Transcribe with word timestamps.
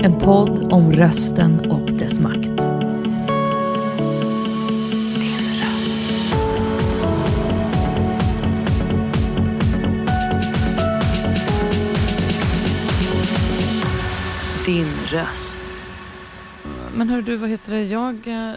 en 0.00 0.18
podd 0.18 0.72
om 0.72 0.92
rösten 0.92 1.70
och 1.70 1.92
dess 1.92 2.20
makt. 2.20 2.58
Din 5.16 5.40
röst. 5.60 6.02
Din 14.66 14.86
röst. 15.06 15.62
Men 16.94 17.08
hör 17.08 17.22
du, 17.22 17.36
vad 17.36 17.50
heter 17.50 17.72
det? 17.72 17.84
Jag, 17.84 18.26
eh, 18.26 18.52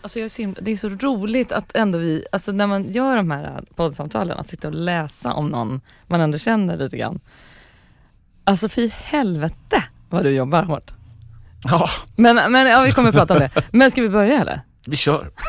alltså 0.00 0.18
jag 0.18 0.24
är 0.24 0.28
så 0.28 0.42
himla, 0.42 0.60
det 0.60 0.70
är 0.70 0.76
så 0.76 0.88
roligt 0.88 1.52
att 1.52 1.76
ändå 1.76 1.98
vi, 1.98 2.24
alltså 2.32 2.52
när 2.52 2.66
man 2.66 2.92
gör 2.92 3.16
de 3.16 3.30
här 3.30 3.64
poddsamtalen, 3.74 4.38
att 4.38 4.48
sitta 4.48 4.68
och 4.68 4.74
läsa 4.74 5.32
om 5.32 5.48
någon 5.48 5.80
man 6.06 6.20
ändå 6.20 6.38
känner 6.38 6.76
lite 6.76 6.96
grann. 6.96 7.20
Alltså 8.44 8.80
i 8.80 8.92
helvete 8.94 9.84
vad 10.10 10.24
du 10.24 10.30
jobbar 10.30 10.62
hårt. 10.62 10.90
Ja, 11.64 11.88
Men, 12.16 12.52
men 12.52 12.66
ja, 12.66 12.82
vi 12.86 12.92
kommer 12.92 13.08
att 13.08 13.14
prata 13.14 13.34
om 13.34 13.40
det. 13.40 13.50
Men 13.72 13.90
ska 13.90 14.02
vi 14.02 14.08
börja 14.08 14.40
eller? 14.40 14.60
vi 14.86 14.96
kör. 14.96 15.30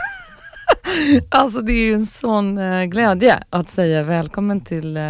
Alltså 1.32 1.62
det 1.62 1.72
är 1.72 1.86
ju 1.86 1.94
en 1.94 2.06
sån 2.06 2.58
eh, 2.58 2.84
glädje 2.86 3.44
att 3.50 3.70
säga 3.70 4.04
välkommen 4.04 4.62
till 4.62 4.98
eh, 4.98 5.04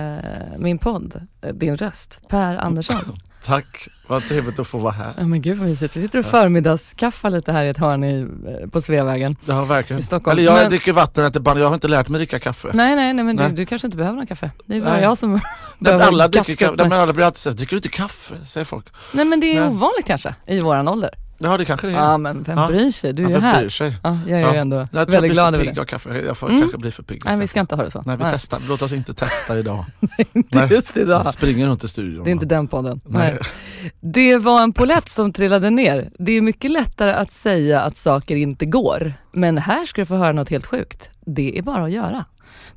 min 0.57 0.77
podd, 0.77 1.27
eh, 1.41 1.53
Din 1.53 1.77
röst, 1.77 2.19
Per 2.29 2.57
Andersson. 2.57 2.95
Tack, 3.43 3.87
vad 4.07 4.27
trevligt 4.27 4.59
att 4.59 4.67
få 4.67 4.77
vara 4.77 4.91
här. 4.93 5.13
Ja 5.17 5.25
men 5.25 5.41
gud 5.41 5.57
vad 5.57 5.67
mysigt, 5.67 5.95
vi 5.95 6.01
sitter 6.01 6.19
och 6.19 6.25
förmiddagskaffar 6.25 7.29
lite 7.29 7.51
här 7.51 7.63
i 7.63 7.69
ett 7.69 7.77
hörn 7.77 8.03
i, 8.03 8.19
eh, 8.61 8.69
på 8.69 8.81
Sveavägen. 8.81 9.35
Ja, 9.45 9.65
verkligen. 9.65 9.99
I 9.99 10.03
Stockholm. 10.03 10.31
Eller 10.39 10.43
jag 10.51 10.53
Men- 10.61 10.69
dricker 10.69 10.93
vatten 10.93 11.31
band, 11.43 11.59
jag 11.59 11.67
har 11.67 11.73
inte 11.73 11.87
lärt 11.87 12.07
mig 12.09 12.17
dricka 12.19 12.39
kaffe. 12.39 12.67
Nej 12.73 12.95
nej 12.95 13.13
nej 13.13 13.25
men 13.25 13.35
Nej. 13.35 13.49
Du, 13.49 13.55
du 13.55 13.65
kanske 13.65 13.87
inte 13.87 13.97
behöver 13.97 14.17
någon 14.17 14.27
kaffe. 14.27 14.51
Det 14.65 14.75
är 14.75 14.81
bara 14.81 14.93
Nej. 14.93 15.03
jag 15.03 15.17
som 15.17 15.39
behöver 15.79 16.05
alla, 16.05 16.27
dricker 16.27 16.55
kaffe. 16.55 16.75
Men 16.89 16.93
alla 16.93 17.13
blir 17.13 17.25
alltid 17.25 17.37
såhär, 17.39 17.55
dricker 17.57 17.71
du 17.71 17.77
inte 17.77 17.89
kaffe? 17.89 18.35
Säger 18.45 18.65
folk. 18.65 18.85
Nej 19.13 19.25
men 19.25 19.39
det 19.39 19.55
är 19.57 19.59
Nej. 19.61 19.69
ovanligt 19.69 20.05
kanske 20.05 20.35
i 20.47 20.59
våran 20.59 20.87
ålder. 20.87 21.09
Ja, 21.41 21.57
det 21.57 21.65
kanske 21.65 21.87
det 21.87 21.93
är. 21.93 21.97
Ja 21.97 22.17
men 22.17 22.43
vem 22.43 22.57
Ja. 22.57 22.67
bryr 22.67 22.91
sig, 22.91 23.13
du 23.13 23.23
är 23.25 23.29
Ja, 23.29 23.35
ju 23.35 23.41
här. 23.41 23.59
bryr 23.59 23.69
sig? 23.69 23.97
Ja, 24.03 24.17
jag 24.27 24.39
är 24.41 24.43
Ja. 24.43 24.53
ändå 24.53 24.75
Jag 24.77 24.87
jag 24.91 24.99
väldigt 24.99 25.19
blir 25.21 25.29
glad 25.29 25.55
över 25.55 25.65
det. 25.73 25.81
av 25.81 25.85
kaffe. 25.85 26.21
Jag 26.27 26.37
får 26.37 26.47
Mm. 26.49 26.61
kanske 26.61 26.77
bli 26.77 26.91
för 26.91 27.03
pigg. 27.03 27.21
Nej 27.25 27.37
vi 27.37 27.47
ska 27.47 27.59
inte 27.59 27.75
ha 27.75 27.83
det 27.83 27.91
så. 27.91 28.03
Nej, 28.05 28.17
vi 28.17 28.23
testar. 28.31 28.59
Låt 28.67 28.81
oss 28.81 28.91
inte 28.91 29.13
testa 29.13 29.59
idag. 29.59 29.85
inte 30.33 30.57
Nej. 30.59 30.67
just 30.71 30.97
idag. 30.97 31.25
Jag 31.25 31.33
springer 31.33 31.67
runt 31.67 31.83
i 31.83 31.87
studion. 31.87 32.23
Det 32.23 32.29
är 32.29 32.31
inte 32.31 32.45
den 32.45 32.67
podden. 32.67 33.01
Nej. 33.05 33.31
Nej. 33.33 33.91
Det 33.99 34.37
var 34.37 34.61
en 34.63 34.73
polett 34.73 35.09
som 35.09 35.33
trillade 35.33 35.69
ner. 35.69 36.09
Det 36.19 36.31
är 36.31 36.41
mycket 36.41 36.71
lättare 36.71 37.11
att 37.11 37.31
säga 37.31 37.81
att 37.81 37.97
saker 37.97 38.35
inte 38.35 38.65
går. 38.65 39.13
Men 39.31 39.57
här 39.57 39.85
ska 39.85 40.01
du 40.01 40.05
få 40.05 40.15
höra 40.15 40.31
något 40.31 40.49
helt 40.49 40.65
sjukt. 40.65 41.09
Det 41.25 41.57
är 41.57 41.61
bara 41.61 41.83
att 41.83 41.91
göra. 41.91 42.25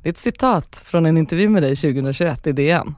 Det 0.01 0.09
är 0.09 0.11
ett 0.11 0.17
citat 0.17 0.81
från 0.85 1.05
en 1.05 1.17
intervju 1.17 1.49
med 1.49 1.63
dig 1.63 1.75
2021 1.75 2.47
i 2.47 2.51
DN. 2.51 2.95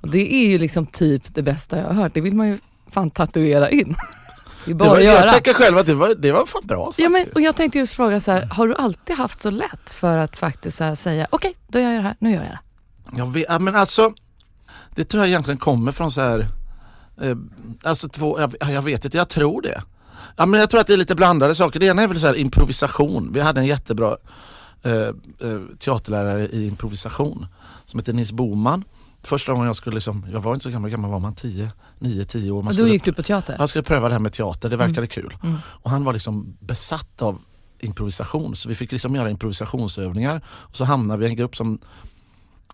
Och 0.00 0.08
det 0.10 0.34
är 0.34 0.46
ju 0.48 0.58
liksom 0.58 0.86
typ 0.86 1.34
det 1.34 1.42
bästa 1.42 1.78
jag 1.78 1.84
har 1.84 1.92
hört. 1.94 2.14
Det 2.14 2.20
vill 2.20 2.34
man 2.34 2.48
ju 2.48 2.58
fan 2.90 3.10
tatuera 3.10 3.70
in. 3.70 3.94
Det 4.66 4.74
var, 4.74 4.96
att 4.96 5.04
göra. 5.04 5.20
jag 5.20 5.32
tänker 5.32 5.54
själv 5.54 5.78
att 5.78 5.86
det 5.86 5.94
var, 5.94 6.14
det 6.14 6.32
var 6.32 6.46
fan 6.46 6.62
bra 6.64 6.86
sagt. 6.86 6.98
Ja, 6.98 7.08
men, 7.08 7.26
och 7.34 7.40
jag 7.40 7.56
tänkte 7.56 7.78
just 7.78 7.94
fråga 7.94 8.20
så 8.20 8.32
här, 8.32 8.46
har 8.46 8.68
du 8.68 8.74
alltid 8.74 9.16
haft 9.16 9.40
så 9.40 9.50
lätt 9.50 9.90
för 9.90 10.18
att 10.18 10.36
faktiskt 10.36 10.80
här 10.80 10.94
säga 10.94 11.26
okej, 11.30 11.54
då 11.68 11.78
gör 11.78 11.90
jag 11.90 11.98
det 11.98 12.02
här, 12.02 12.16
nu 12.18 12.30
gör 12.30 12.42
jag 12.42 12.50
det. 12.52 12.58
Jag 13.16 13.32
vet, 13.32 13.62
men 13.62 13.76
alltså, 13.76 14.12
det 14.94 15.04
tror 15.04 15.22
jag 15.22 15.28
egentligen 15.28 15.58
kommer 15.58 15.92
från 15.92 16.10
så 16.10 16.20
här, 16.20 16.46
eh, 17.22 17.36
alltså 17.84 18.08
två, 18.08 18.40
jag, 18.40 18.54
jag 18.72 18.82
vet 18.82 19.04
inte, 19.04 19.16
jag 19.16 19.28
tror 19.28 19.62
det. 19.62 19.82
Ja, 20.36 20.46
men 20.46 20.60
jag 20.60 20.70
tror 20.70 20.80
att 20.80 20.86
det 20.86 20.92
är 20.92 20.96
lite 20.96 21.14
blandade 21.14 21.54
saker. 21.54 21.80
Det 21.80 21.86
ena 21.86 22.02
är 22.02 22.08
väl 22.08 22.20
så 22.20 22.26
här 22.26 22.34
improvisation. 22.34 23.30
Vi 23.32 23.40
hade 23.40 23.60
en 23.60 23.66
jättebra 23.66 24.16
eh, 24.82 24.92
eh, 24.92 25.60
teaterlärare 25.78 26.48
i 26.48 26.66
improvisation 26.66 27.46
som 27.84 28.00
heter 28.00 28.12
Nils 28.12 28.32
Boman. 28.32 28.84
Första 29.24 29.52
gången 29.52 29.66
jag 29.66 29.76
skulle, 29.76 29.94
liksom, 29.94 30.26
jag 30.32 30.40
var 30.40 30.54
inte 30.54 30.62
så 30.62 30.70
gammal, 30.70 30.90
gammal 30.90 31.10
var 31.10 31.18
man? 31.18 31.34
10, 31.34 31.70
9, 31.98 32.24
10 32.24 32.50
år. 32.50 32.56
Man 32.56 32.58
Och 32.58 32.64
då 32.64 32.72
skulle, 32.72 32.88
gick 32.92 33.04
du 33.04 33.12
på 33.12 33.22
teater? 33.22 33.56
jag 33.58 33.68
skulle 33.68 33.82
pröva 33.82 34.08
det 34.08 34.14
här 34.14 34.20
med 34.20 34.32
teater, 34.32 34.70
det 34.70 34.76
verkade 34.76 35.06
kul. 35.06 35.36
Mm. 35.42 35.58
Och 35.66 35.90
han 35.90 36.04
var 36.04 36.12
liksom 36.12 36.56
besatt 36.60 37.22
av 37.22 37.38
improvisation 37.80 38.56
så 38.56 38.68
vi 38.68 38.74
fick 38.74 38.92
liksom 38.92 39.14
göra 39.14 39.30
improvisationsövningar 39.30 40.40
och 40.48 40.76
så 40.76 40.84
hamnade 40.84 41.20
vi 41.20 41.26
i 41.26 41.28
en 41.28 41.36
grupp 41.36 41.56
som 41.56 41.78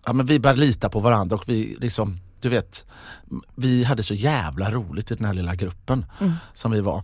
ja, 0.05 0.13
men 0.13 0.25
vi 0.25 0.39
började 0.39 0.59
lita 0.59 0.89
på 0.89 0.99
varandra 0.99 1.35
och 1.35 1.43
vi 1.49 1.75
liksom, 1.79 2.17
du 2.41 2.49
vet, 2.49 2.85
vi 3.55 3.83
hade 3.83 4.03
så 4.03 4.13
jävla 4.13 4.71
roligt 4.71 5.11
i 5.11 5.15
den 5.15 5.25
här 5.25 5.33
lilla 5.33 5.55
gruppen 5.55 6.05
Mm. 6.19 6.33
som 6.53 6.71
vi 6.71 6.81
var. 6.81 7.03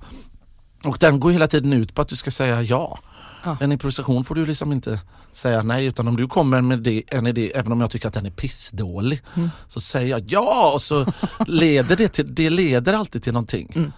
Och 0.83 0.97
den 0.99 1.19
går 1.19 1.31
hela 1.31 1.47
tiden 1.47 1.73
ut 1.73 1.93
på 1.95 2.01
att 2.01 2.07
du 2.07 2.15
ska 2.15 2.31
säga 2.31 2.61
ja. 2.61 2.99
Ja. 3.45 3.57
En 3.61 3.71
improvisation 3.71 4.23
får 4.23 4.35
du 4.35 4.45
liksom 4.45 4.71
inte 4.71 4.99
säga 5.31 5.63
nej 5.63 5.85
utan 5.85 6.07
om 6.07 6.15
du 6.17 6.27
kommer 6.27 6.61
med 6.61 6.79
det, 6.79 7.03
en 7.07 7.27
idé, 7.27 7.51
även 7.55 7.71
om 7.71 7.81
jag 7.81 7.91
tycker 7.91 8.07
att 8.07 8.13
den 8.13 8.25
är 8.25 8.29
pissdålig, 8.31 9.21
Mm. 9.35 9.49
så 9.67 9.79
säger 9.81 10.07
jag 10.09 10.23
ja 10.27 10.71
och 10.73 10.81
så 10.81 11.13
leder 11.47 11.95
det 11.95 12.07
till, 12.09 12.35
det 12.35 12.49
leder 12.49 12.93
alltid 12.93 13.23
till 13.23 13.33
någonting. 13.33 13.71
Mm. 13.75 13.91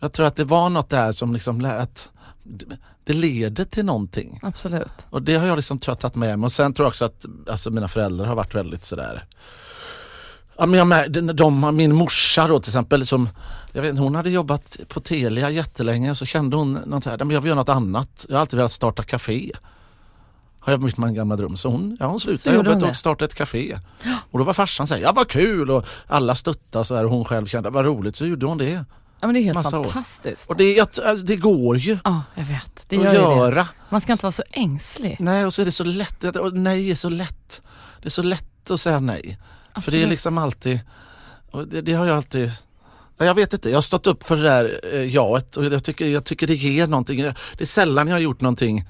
Jag 0.00 0.12
tror 0.12 0.26
att 0.26 0.36
det 0.36 0.44
var 0.44 0.70
något 0.70 0.90
där 0.90 1.12
som 1.12 1.32
liksom 1.32 1.60
lät, 1.60 2.10
det 3.04 3.12
leder 3.12 3.64
till 3.64 3.84
någonting. 3.84 4.40
Absolut. 4.42 4.92
Och 5.10 5.22
det 5.22 5.34
har 5.36 5.46
jag 5.46 5.56
liksom 5.56 5.78
tror 5.78 5.92
jag 5.92 5.98
tagit 5.98 6.14
med 6.14 6.38
mig 6.38 6.44
och 6.46 6.52
sen 6.52 6.72
tror 6.72 6.84
jag 6.84 6.88
också 6.90 7.04
att 7.04 7.26
alltså, 7.50 7.70
mina 7.70 7.88
föräldrar 7.88 8.26
har 8.26 8.34
varit 8.34 8.54
väldigt 8.54 8.84
sådär 8.84 9.24
Ja, 10.60 10.66
men 10.66 10.78
jag 10.78 10.86
med, 10.86 11.12
de, 11.34 11.76
min 11.76 11.94
morsa 11.94 12.46
då 12.46 12.60
till 12.60 12.70
exempel, 12.70 13.06
som, 13.06 13.28
jag 13.72 13.82
vet, 13.82 13.98
hon 13.98 14.14
hade 14.14 14.30
jobbat 14.30 14.76
på 14.88 15.00
Telia 15.00 15.50
jättelänge 15.50 16.14
så 16.14 16.26
kände 16.26 16.56
hon 16.56 16.72
något 16.86 17.04
här, 17.04 17.18
men 17.18 17.30
jag 17.30 17.40
vill 17.40 17.48
göra 17.48 17.58
något 17.60 17.68
annat. 17.68 18.26
Jag 18.28 18.36
har 18.36 18.40
alltid 18.40 18.56
velat 18.56 18.72
starta 18.72 19.02
café. 19.02 19.50
Har 20.60 20.72
jag 20.72 20.98
min 20.98 21.14
gamla 21.14 21.36
dröm. 21.36 21.56
Så 21.56 21.68
hon, 21.68 21.96
ja, 22.00 22.06
hon 22.06 22.20
Så 22.20 22.24
slutade 22.24 22.56
jobbet 22.56 22.80
det. 22.80 22.86
och 22.90 22.96
startade 22.96 23.24
ett 23.24 23.34
café. 23.34 23.78
Och 24.30 24.38
då 24.38 24.44
var 24.44 24.52
farsan 24.52 24.86
såhär, 24.86 25.00
ja 25.00 25.12
vad 25.16 25.28
kul 25.28 25.70
och 25.70 25.86
alla 26.06 26.34
stöttade 26.34 26.84
så 26.84 26.96
här, 26.96 27.04
och 27.04 27.10
hon 27.10 27.24
själv 27.24 27.46
kände, 27.46 27.70
vad 27.70 27.84
roligt 27.84 28.16
så 28.16 28.26
gjorde 28.26 28.46
hon 28.46 28.58
det. 28.58 28.70
Ja 29.20 29.26
men 29.26 29.34
det 29.34 29.40
är 29.40 29.42
helt 29.42 29.54
Massa 29.58 29.78
år. 29.78 29.84
fantastiskt. 29.84 30.50
Och 30.50 30.56
det, 30.56 30.80
alltså, 30.80 31.26
det 31.26 31.36
går 31.36 31.76
ju 31.76 31.98
Ja, 32.04 32.22
jag 32.34 32.44
vet. 32.44 32.84
Det 32.88 32.96
att 32.96 33.02
gör 33.04 33.10
det. 33.12 33.18
göra. 33.18 33.68
Man 33.88 34.00
ska 34.00 34.12
inte 34.12 34.24
vara 34.24 34.32
så 34.32 34.42
ängslig. 34.50 35.16
Nej 35.20 35.46
och 35.46 35.54
så 35.54 35.62
är 35.62 35.66
det 35.66 35.72
så 35.72 35.84
lätt, 35.84 36.24
nej 36.52 36.90
är 36.90 36.94
så 36.94 37.08
lätt. 37.08 37.62
Det 38.02 38.08
är 38.08 38.10
så 38.10 38.22
lätt 38.22 38.70
att 38.70 38.80
säga 38.80 39.00
nej. 39.00 39.38
För 39.74 39.80
det 39.90 39.96
är 39.96 40.00
Absolut. 40.00 40.08
liksom 40.08 40.38
alltid, 40.38 40.80
det, 41.66 41.80
det 41.80 41.92
har 41.92 42.06
jag 42.06 42.16
alltid 42.16 42.50
Ja, 43.20 43.26
Jag 43.26 43.34
vet 43.34 43.52
inte, 43.52 43.68
jag 43.70 43.76
har 43.76 43.82
stått 43.82 44.06
upp 44.06 44.22
för 44.22 44.36
det 44.36 44.42
där 44.42 44.80
eh, 44.92 45.14
jaet 45.14 45.56
och 45.56 45.64
jag 45.64 45.84
tycker, 45.84 46.06
jag 46.06 46.24
tycker 46.24 46.46
det 46.46 46.54
ger 46.54 46.86
någonting. 46.86 47.22
Det 47.22 47.34
är 47.58 47.64
sällan 47.66 48.08
jag 48.08 48.14
har 48.14 48.20
gjort 48.20 48.40
någonting 48.40 48.84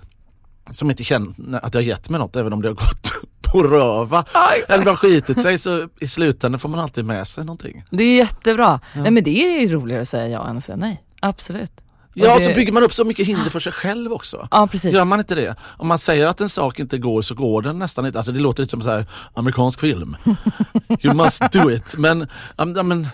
som 0.71 0.91
inte 0.91 1.05
känner 1.05 1.65
att 1.65 1.75
jag 1.75 1.81
har 1.81 1.87
gett 1.87 2.11
mig 2.11 2.21
något 2.21 2.37
även 2.37 2.53
om 2.53 2.63
det 2.63 2.69
har 2.69 2.75
gått 2.75 3.13
på 3.53 3.63
röva. 3.63 4.25
Ja. 4.35 4.51
Eller 4.69 4.85
har 4.85 4.97
skitit 4.97 5.43
sig 5.43 5.59
så 5.59 5.89
i 6.01 6.09
slutändan 6.09 6.59
får 6.59 6.69
man 6.69 6.81
alltid 6.81 7.05
med 7.05 7.29
sig 7.29 7.45
någonting. 7.45 7.85
Det 7.91 8.05
är 8.05 8.17
jättebra. 8.17 8.81
Nej 8.95 9.11
men 9.11 9.25
det 9.25 9.63
är 9.63 9.69
roligare 9.69 10.03
att 10.03 10.09
säga 10.09 10.29
ja 10.29 10.49
än 10.49 10.57
att 10.57 10.65
säga 10.65 10.77
nej. 10.77 11.03
Absolut. 11.21 11.73
Ja, 12.15 12.39
det- 12.39 12.45
så 12.45 12.51
bygger 12.55 12.73
man 12.73 12.83
upp 12.83 12.95
så 12.95 13.05
mycket 13.05 13.27
hinder 13.27 13.51
för 13.51 13.61
sig 13.61 13.73
själv 13.73 14.13
också. 14.13 14.49
Ja 14.51 14.67
precis. 14.67 14.95
Gör 14.95 15.05
man 15.05 15.19
inte 15.19 15.35
det? 15.35 15.55
Om 15.63 15.89
man 15.89 15.99
säger 15.99 16.27
att 16.27 16.41
en 16.41 16.49
sak 16.49 16.79
inte 16.79 16.99
går 16.99 17.23
så 17.23 17.35
går 17.35 17.63
den 17.63 17.79
nästan 17.79 18.07
inte. 18.07 18.19
Alltså 18.19 18.33
det 18.33 18.41
låter 18.41 18.63
lite 18.63 18.71
som 18.71 18.83
så 18.83 18.91
här 18.91 19.07
amerikansk 19.35 19.81
film. 19.81 20.17
You 21.03 21.15
must 21.15 21.43
do 21.53 21.71
it. 21.71 21.97
Men, 21.97 22.27
ja, 22.57 22.65
men- 22.65 22.77
ja, 22.77 22.83
men 22.83 23.09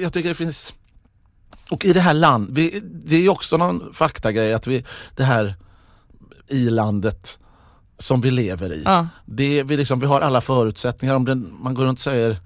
jag 0.00 0.12
tycker 0.12 0.28
det 0.28 0.34
finns... 0.34 0.74
Och 1.70 1.84
i 1.84 1.92
det 1.92 2.00
här 2.00 2.14
landet, 2.14 2.72
det 3.04 3.16
är 3.16 3.20
ju 3.20 3.28
också 3.28 3.56
någon 3.56 3.94
faktagrej 3.94 4.54
att 4.54 4.66
vi, 4.66 4.84
det 5.16 5.24
här 5.24 5.54
i-landet 6.48 7.38
som 7.98 8.20
vi 8.20 8.30
lever 8.30 8.72
i. 8.72 8.82
Ja. 8.84 9.08
Det, 9.26 9.62
vi, 9.62 9.76
liksom, 9.76 10.00
vi 10.00 10.06
har 10.06 10.20
alla 10.20 10.40
förutsättningar. 10.40 11.14
Om 11.14 11.24
den, 11.24 11.54
man 11.62 11.74
går 11.74 11.84
runt 11.84 11.98
och 11.98 12.02
säger, 12.02 12.36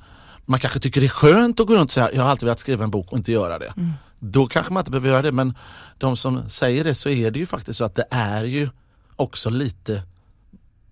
man 0.47 0.61
kanske 0.61 0.79
tycker 0.79 1.01
det 1.01 1.07
är 1.07 1.09
skönt 1.09 1.61
att 1.61 1.67
gå 1.67 1.75
runt 1.75 1.85
och 1.85 1.93
säga 1.93 2.11
jag 2.13 2.23
har 2.23 2.31
alltid 2.31 2.47
velat 2.47 2.61
skriva 2.61 2.85
en 2.85 2.91
bok 2.91 3.13
och 3.13 3.19
inte 3.19 3.33
göra 3.33 3.59
det. 3.59 3.73
Mm. 3.77 3.93
Då 4.31 4.47
kanske 4.47 4.73
man 4.73 4.81
inte 4.81 4.91
behöver 4.91 5.09
göra 5.09 5.23
det 5.23 5.33
men 5.33 5.55
de 5.99 6.17
som 6.17 6.49
säger 6.49 6.85
det 6.85 6.95
så 6.95 7.09
är 7.09 7.31
det 7.31 7.39
ju 7.39 7.47
faktiskt 7.47 7.79
så 7.79 7.85
att 7.85 7.95
det 7.95 8.07
är 8.11 8.45
ju 8.45 8.69
också 9.17 9.51
lite 9.51 10.03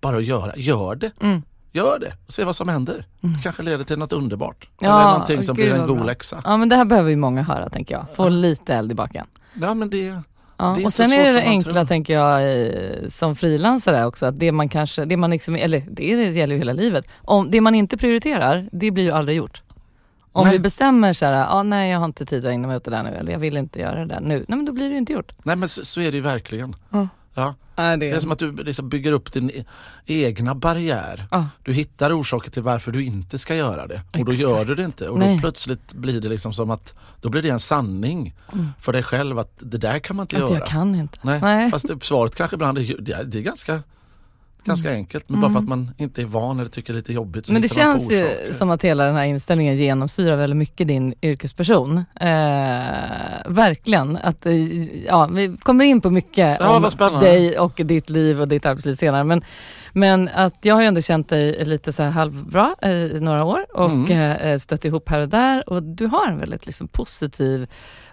bara 0.01 0.17
att 0.17 0.25
göra. 0.25 0.53
Gör 0.55 0.95
det. 0.95 1.11
Mm. 1.21 1.41
Gör 1.71 1.99
det 1.99 2.13
och 2.25 2.33
se 2.33 2.43
vad 2.43 2.55
som 2.55 2.69
händer. 2.69 3.05
Det 3.21 3.43
kanske 3.43 3.63
leder 3.63 3.83
till 3.83 3.97
något 3.99 4.13
underbart. 4.13 4.69
Ja, 4.79 4.99
Eller 4.99 5.11
någonting 5.11 5.43
som 5.43 5.55
blir 5.55 5.73
en 5.73 5.87
god 5.87 6.05
läxa. 6.05 6.41
Ja 6.43 6.57
men 6.57 6.69
det 6.69 6.75
här 6.75 6.85
behöver 6.85 7.09
ju 7.09 7.15
många 7.15 7.43
höra 7.43 7.69
tänker 7.69 7.95
jag. 7.95 8.05
Få 8.15 8.29
lite 8.29 8.73
eld 8.73 8.91
i 8.91 8.95
baken. 8.95 9.25
Ja 9.53 9.73
men 9.73 9.89
det, 9.89 10.21
Ja. 10.57 10.75
Det 10.77 10.85
och 10.85 10.93
sen 10.93 11.11
är 11.11 11.25
det 11.25 11.31
det 11.31 11.41
enkla 11.41 11.71
tror. 11.71 11.85
tänker 11.85 12.13
jag 12.13 12.65
eh, 12.65 13.07
som 13.07 13.35
frilansare 13.35 14.05
också 14.05 14.25
att 14.25 14.39
det 14.39 14.51
man 14.51 14.69
kanske, 14.69 15.05
det 15.05 15.17
man 15.17 15.29
liksom, 15.29 15.55
eller 15.55 15.83
det 15.89 16.03
gäller 16.03 16.55
ju 16.55 16.59
hela 16.59 16.73
livet. 16.73 17.07
Om 17.21 17.51
det 17.51 17.61
man 17.61 17.75
inte 17.75 17.97
prioriterar, 17.97 18.69
det 18.71 18.91
blir 18.91 19.03
ju 19.03 19.11
aldrig 19.11 19.37
gjort. 19.37 19.61
Om 20.35 20.43
Nej. 20.43 20.53
vi 20.53 20.59
bestämmer 20.59 21.13
så 21.13 21.25
här, 21.25 21.47
ah, 21.49 21.63
nej 21.63 21.91
jag 21.91 21.99
har 21.99 22.05
inte 22.05 22.25
tid 22.25 22.45
att 22.45 22.51
ägna 22.51 22.67
mig 22.67 22.77
åt 22.77 22.83
det 22.83 22.91
där 22.91 23.03
nu 23.03 23.09
eller 23.09 23.31
jag 23.31 23.39
vill 23.39 23.57
inte 23.57 23.79
göra 23.79 23.99
det 23.99 24.05
där 24.05 24.19
nu. 24.21 24.45
Nej 24.47 24.57
men 24.57 24.65
då 24.65 24.71
blir 24.71 24.85
det 24.85 24.91
ju 24.91 24.97
inte 24.97 25.13
gjort. 25.13 25.31
Nej 25.43 25.55
men 25.55 25.69
så, 25.69 25.85
så 25.85 26.01
är 26.01 26.11
det 26.11 26.17
ju 26.17 26.23
verkligen. 26.23 26.75
Ja. 26.89 27.07
Ja. 27.35 27.55
Nej, 27.75 27.97
Det 27.97 28.09
är 28.11 28.19
som 28.19 28.31
att 28.31 28.39
du 28.39 28.51
liksom 28.51 28.89
bygger 28.89 29.11
upp 29.11 29.33
din 29.33 29.49
e- 29.53 29.63
egna 30.05 30.55
barriär. 30.55 31.25
Ja. 31.31 31.47
Du 31.63 31.73
hittar 31.73 32.19
orsaker 32.21 32.51
till 32.51 32.63
varför 32.63 32.91
du 32.91 33.03
inte 33.05 33.39
ska 33.39 33.55
göra 33.55 33.87
det 33.87 34.01
och 34.19 34.25
då 34.25 34.31
Exakt. 34.31 34.39
gör 34.39 34.65
du 34.65 34.75
det 34.75 34.83
inte 34.83 35.09
och 35.09 35.19
Nej. 35.19 35.35
då 35.35 35.41
plötsligt 35.41 35.93
blir 35.93 36.21
det 36.21 36.29
liksom 36.29 36.53
som 36.53 36.69
att 36.71 36.93
då 37.21 37.29
blir 37.29 37.41
det 37.41 37.49
en 37.49 37.59
sanning 37.59 38.33
för 38.79 38.93
dig 38.93 39.03
själv 39.03 39.39
att 39.39 39.53
det 39.59 39.77
där 39.77 39.99
kan 39.99 40.15
man 40.15 40.23
inte 40.23 40.35
Mm. 40.35 40.45
att 40.45 40.51
göra. 40.51 40.59
jag 40.59 40.67
kan 40.67 40.95
inte. 40.95 41.17
Nej. 41.21 41.39
Nej. 41.41 41.71
Fast 41.71 41.87
det, 41.87 42.03
svaret 42.03 42.35
kanske 42.35 42.55
ibland 42.55 42.77
är, 42.77 42.95
det 42.99 43.11
är, 43.13 43.23
det 43.23 43.37
är 43.37 43.41
ganska, 44.65 44.87
ganska 44.89 44.91
enkelt 44.99 45.29
men 45.29 45.41
bara 45.41 45.51
för 45.51 45.59
att 45.59 45.67
man 45.67 45.91
inte 45.97 46.21
är 46.21 46.25
van 46.25 46.59
eller 46.59 46.69
tycker 46.69 46.93
det 46.93 46.97
är 46.97 46.99
lite 46.99 47.13
jobbigt 47.13 47.45
så 47.45 47.51
Mm. 47.51 47.61
Men 47.61 47.69
det 47.69 47.75
känns 47.75 48.11
ju 48.11 48.53
som 48.53 48.69
att 48.69 48.83
hela 48.83 49.03
den 49.05 49.15
här 49.15 49.23
inställningen 49.25 49.75
genomsyrar 49.75 50.35
väldigt 50.35 50.57
mycket 50.57 50.87
din 50.87 51.13
yrkesperson. 51.21 51.97
Eh, 51.97 52.33
verkligen. 53.45 54.17
Att, 54.17 54.45
eh, 54.45 54.83
ja, 55.05 55.25
vi 55.31 55.57
kommer 55.63 55.85
in 55.85 56.01
på 56.01 56.09
mycket 56.09 56.57
Ja, 56.59 56.75
om 57.07 57.19
dig 57.19 57.59
och 57.59 57.81
ditt 57.85 58.09
liv 58.09 58.41
och 58.41 58.47
ditt 58.47 58.65
arbetsliv 58.65 58.93
senare. 58.93 59.23
Men, 59.23 59.43
men 59.93 60.29
att 60.33 60.57
jag 60.61 60.75
har 60.75 60.81
ju 60.81 60.87
ändå 60.87 61.01
känt 61.01 61.29
dig 61.29 61.65
lite 61.65 61.93
så 61.93 62.03
här 62.03 62.09
halvbra 62.09 62.75
i 62.83 63.19
några 63.19 63.43
år 63.43 63.65
och 63.73 63.91
Mm. 63.91 64.11
eh, 64.31 64.57
stött 64.57 64.85
ihop 64.85 65.09
här 65.09 65.19
och 65.19 65.29
där 65.29 65.69
och 65.69 65.83
du 65.83 66.05
har 66.05 66.27
en 66.27 66.39
väldigt 66.39 66.65
liksom, 66.65 66.87
positiv 66.87 67.67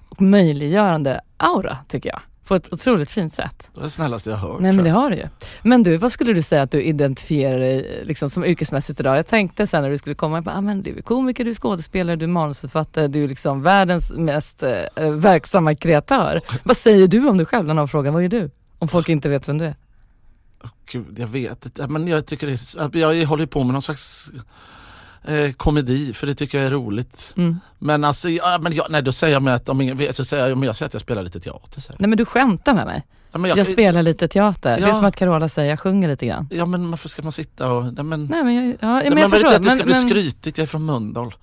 och 0.08 0.22
möjliggörande 0.22 1.20
aura 1.36 1.76
tycker 1.88 2.08
jag. 2.08 2.20
På 2.50 2.56
ett 2.56 2.72
otroligt 2.72 3.10
fint 3.10 3.34
sätt. 3.34 3.68
Det 3.74 3.80
är 3.80 3.84
det 3.84 3.90
snällaste 3.90 4.30
jag 4.30 4.36
hört. 4.36 4.60
Nej 4.60 4.72
men 4.72 4.84
det 4.84 4.90
har 4.90 5.10
du 5.10 5.16
ju. 5.16 5.28
Men 5.62 5.82
du, 5.82 5.96
vad 5.96 6.12
skulle 6.12 6.32
du 6.32 6.42
säga 6.42 6.62
att 6.62 6.70
du 6.70 6.82
identifierar 6.82 7.58
dig 7.58 8.02
liksom, 8.04 8.30
som 8.30 8.44
yrkesmässigt 8.44 9.00
idag? 9.00 9.18
Jag 9.18 9.26
tänkte 9.26 9.66
sen 9.66 9.82
när 9.82 9.90
du 9.90 9.98
skulle 9.98 10.14
komma, 10.14 10.36
jag 10.36 10.44
bara, 10.44 10.56
ah, 10.56 10.60
men 10.60 10.82
du 10.82 10.98
är 10.98 11.02
komiker, 11.02 11.44
du 11.44 11.50
är 11.50 11.54
skådespelare, 11.54 12.16
du 12.16 12.24
är 12.24 12.28
manusförfattare, 12.28 13.06
du 13.06 13.24
är 13.24 13.28
liksom 13.28 13.62
världens 13.62 14.12
mest 14.12 14.62
eh, 14.62 15.10
verksamma 15.10 15.74
kreatör. 15.74 16.40
vad 16.62 16.76
säger 16.76 17.08
du 17.08 17.28
om 17.28 17.36
dig 17.36 17.46
själv 17.46 17.66
när 17.66 17.74
någon 17.74 17.88
frågar, 17.88 18.10
vad 18.10 18.24
är 18.24 18.28
du? 18.28 18.50
Om 18.78 18.88
folk 18.88 19.08
inte 19.08 19.28
vet 19.28 19.48
vem 19.48 19.58
du 19.58 19.64
är. 19.64 19.76
Gud, 20.92 21.18
jag 21.18 21.28
vet 21.28 21.66
inte. 21.66 21.88
Men 21.88 22.08
jag 22.08 22.26
tycker 22.26 22.46
det 22.46 22.98
är, 22.98 23.14
jag 23.14 23.26
håller 23.26 23.46
på 23.46 23.64
med 23.64 23.72
någon 23.72 23.82
slags 23.82 24.30
eh, 25.24 25.52
komedi 25.52 26.12
för 26.14 26.26
det 26.26 26.34
tycker 26.34 26.58
jag 26.58 26.66
är 26.66 26.70
roligt. 26.70 27.34
Mm. 27.36 27.60
Men 27.78 28.04
alltså, 28.04 28.28
ja, 28.28 28.58
men 28.62 28.72
jag, 28.72 28.86
nej 28.90 29.02
då 29.02 29.12
säger 29.12 29.32
jag 29.34 29.42
med 29.42 29.54
att 29.54 29.68
om 29.68 29.80
ingen 29.80 30.12
så 30.14 30.24
säger 30.24 30.48
jag, 30.48 30.58
men 30.58 30.66
jag 30.66 30.76
säger 30.76 30.86
att 30.86 30.92
jag 30.94 31.00
spelar 31.00 31.22
lite 31.22 31.40
teater. 31.40 31.80
Säger. 31.80 31.94
jag. 31.94 32.00
Nej 32.00 32.08
men 32.08 32.16
du 32.18 32.24
skämtar 32.24 32.74
med 32.74 32.86
mig. 32.86 33.06
Ja, 33.32 33.38
men 33.38 33.48
Jag, 33.48 33.58
jag, 33.58 33.66
spelar 33.66 34.02
lite 34.02 34.28
teater. 34.28 34.76
Det 34.76 34.82
är 34.84 34.88
Ja. 34.88 34.94
som 34.94 35.04
att 35.04 35.16
Carola 35.16 35.48
säger, 35.48 35.70
jag 35.70 35.80
sjunger 35.80 36.08
lite 36.08 36.26
grann. 36.26 36.48
Ja 36.50 36.66
men 36.66 36.90
varför 36.90 37.08
ska 37.08 37.22
man 37.22 37.32
sitta 37.32 37.72
och... 37.72 37.84
Nej, 37.94 38.04
men, 38.04 38.26
Nej 38.26 38.44
men 38.44 38.54
jag, 38.54 38.64
ja, 38.64 38.76
men 38.80 38.94
nej, 38.96 39.04
jag 39.04 39.14
men 39.14 39.16
vill 39.16 39.30
förstår. 39.30 39.54
att 39.54 39.62
det 39.62 39.68
ska 39.70 39.76
men, 39.76 39.86
bli 39.86 39.94
men- 39.94 40.08
skrytigt, 40.10 40.58
jag 40.58 40.62
är 40.62 40.66
från 40.68 40.84
Mölndal. 40.84 41.34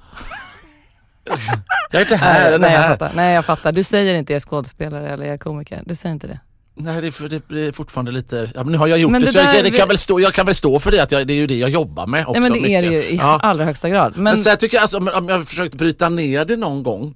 jag 1.91 1.99
är 2.01 2.05
inte 2.05 2.15
här, 2.15 2.33
Nej, 2.39 2.47
eller 2.47 2.59
nej, 2.59 2.71
jag 2.73 2.79
här. 2.79 2.89
fattar. 2.89 3.11
nej 3.15 3.35
jag 3.35 3.45
fattar. 3.45 3.71
Du 3.71 3.83
säger 3.83 4.15
inte 4.15 4.33
jag 4.33 4.35
är 4.35 4.39
skådespelare 4.39 5.09
eller 5.09 5.25
jag 5.25 5.33
är 5.33 5.37
komiker. 5.37 5.83
Du 5.85 5.95
säger 5.95 6.13
inte 6.13 6.27
det. 6.27 6.39
Nej 6.79 7.01
det 7.01 7.07
är, 7.07 7.41
det 7.53 7.61
är 7.67 7.71
fortfarande 7.71 8.11
lite, 8.11 8.51
ja, 8.55 8.63
men 8.63 8.71
nu 8.71 8.77
har 8.77 8.87
jag 8.87 8.99
gjort 8.99 9.11
Men 9.11 9.21
det, 9.21 9.27
det 9.27 9.31
så 9.31 9.39
jag, 9.39 9.63
det 9.63 9.71
kan 9.71 9.87
väl 9.87 9.97
stå, 9.97 10.19
jag 10.19 10.33
kan 10.33 10.45
väl 10.45 10.55
stå 10.55 10.79
för 10.79 10.91
det, 10.91 11.03
att 11.03 11.11
jag, 11.11 11.27
det 11.27 11.33
är 11.33 11.35
ju 11.35 11.47
det 11.47 11.55
jag 11.57 11.69
jobbar 11.69 12.07
med 12.07 12.27
också 12.27 12.39
Nej 12.39 12.49
men 12.51 12.61
det 12.61 12.69
är 12.75 12.81
det 12.81 12.89
mycket. 12.89 13.05
ju 13.11 13.15
i 13.15 13.17
Ja. 13.17 13.39
allra 13.43 13.65
högsta 13.65 13.89
grad. 13.89 14.11
Men, 14.15 14.23
Men, 14.23 14.37
så 14.37 14.49
jag 14.49 14.59
tycker 14.59 14.79
alltså, 14.79 14.97
om, 14.97 15.29
jag 15.29 15.37
har 15.37 15.43
försökt 15.43 15.75
bryta 15.75 16.09
ner 16.09 16.45
det 16.45 16.55
någon 16.57 16.83
gång 16.83 17.15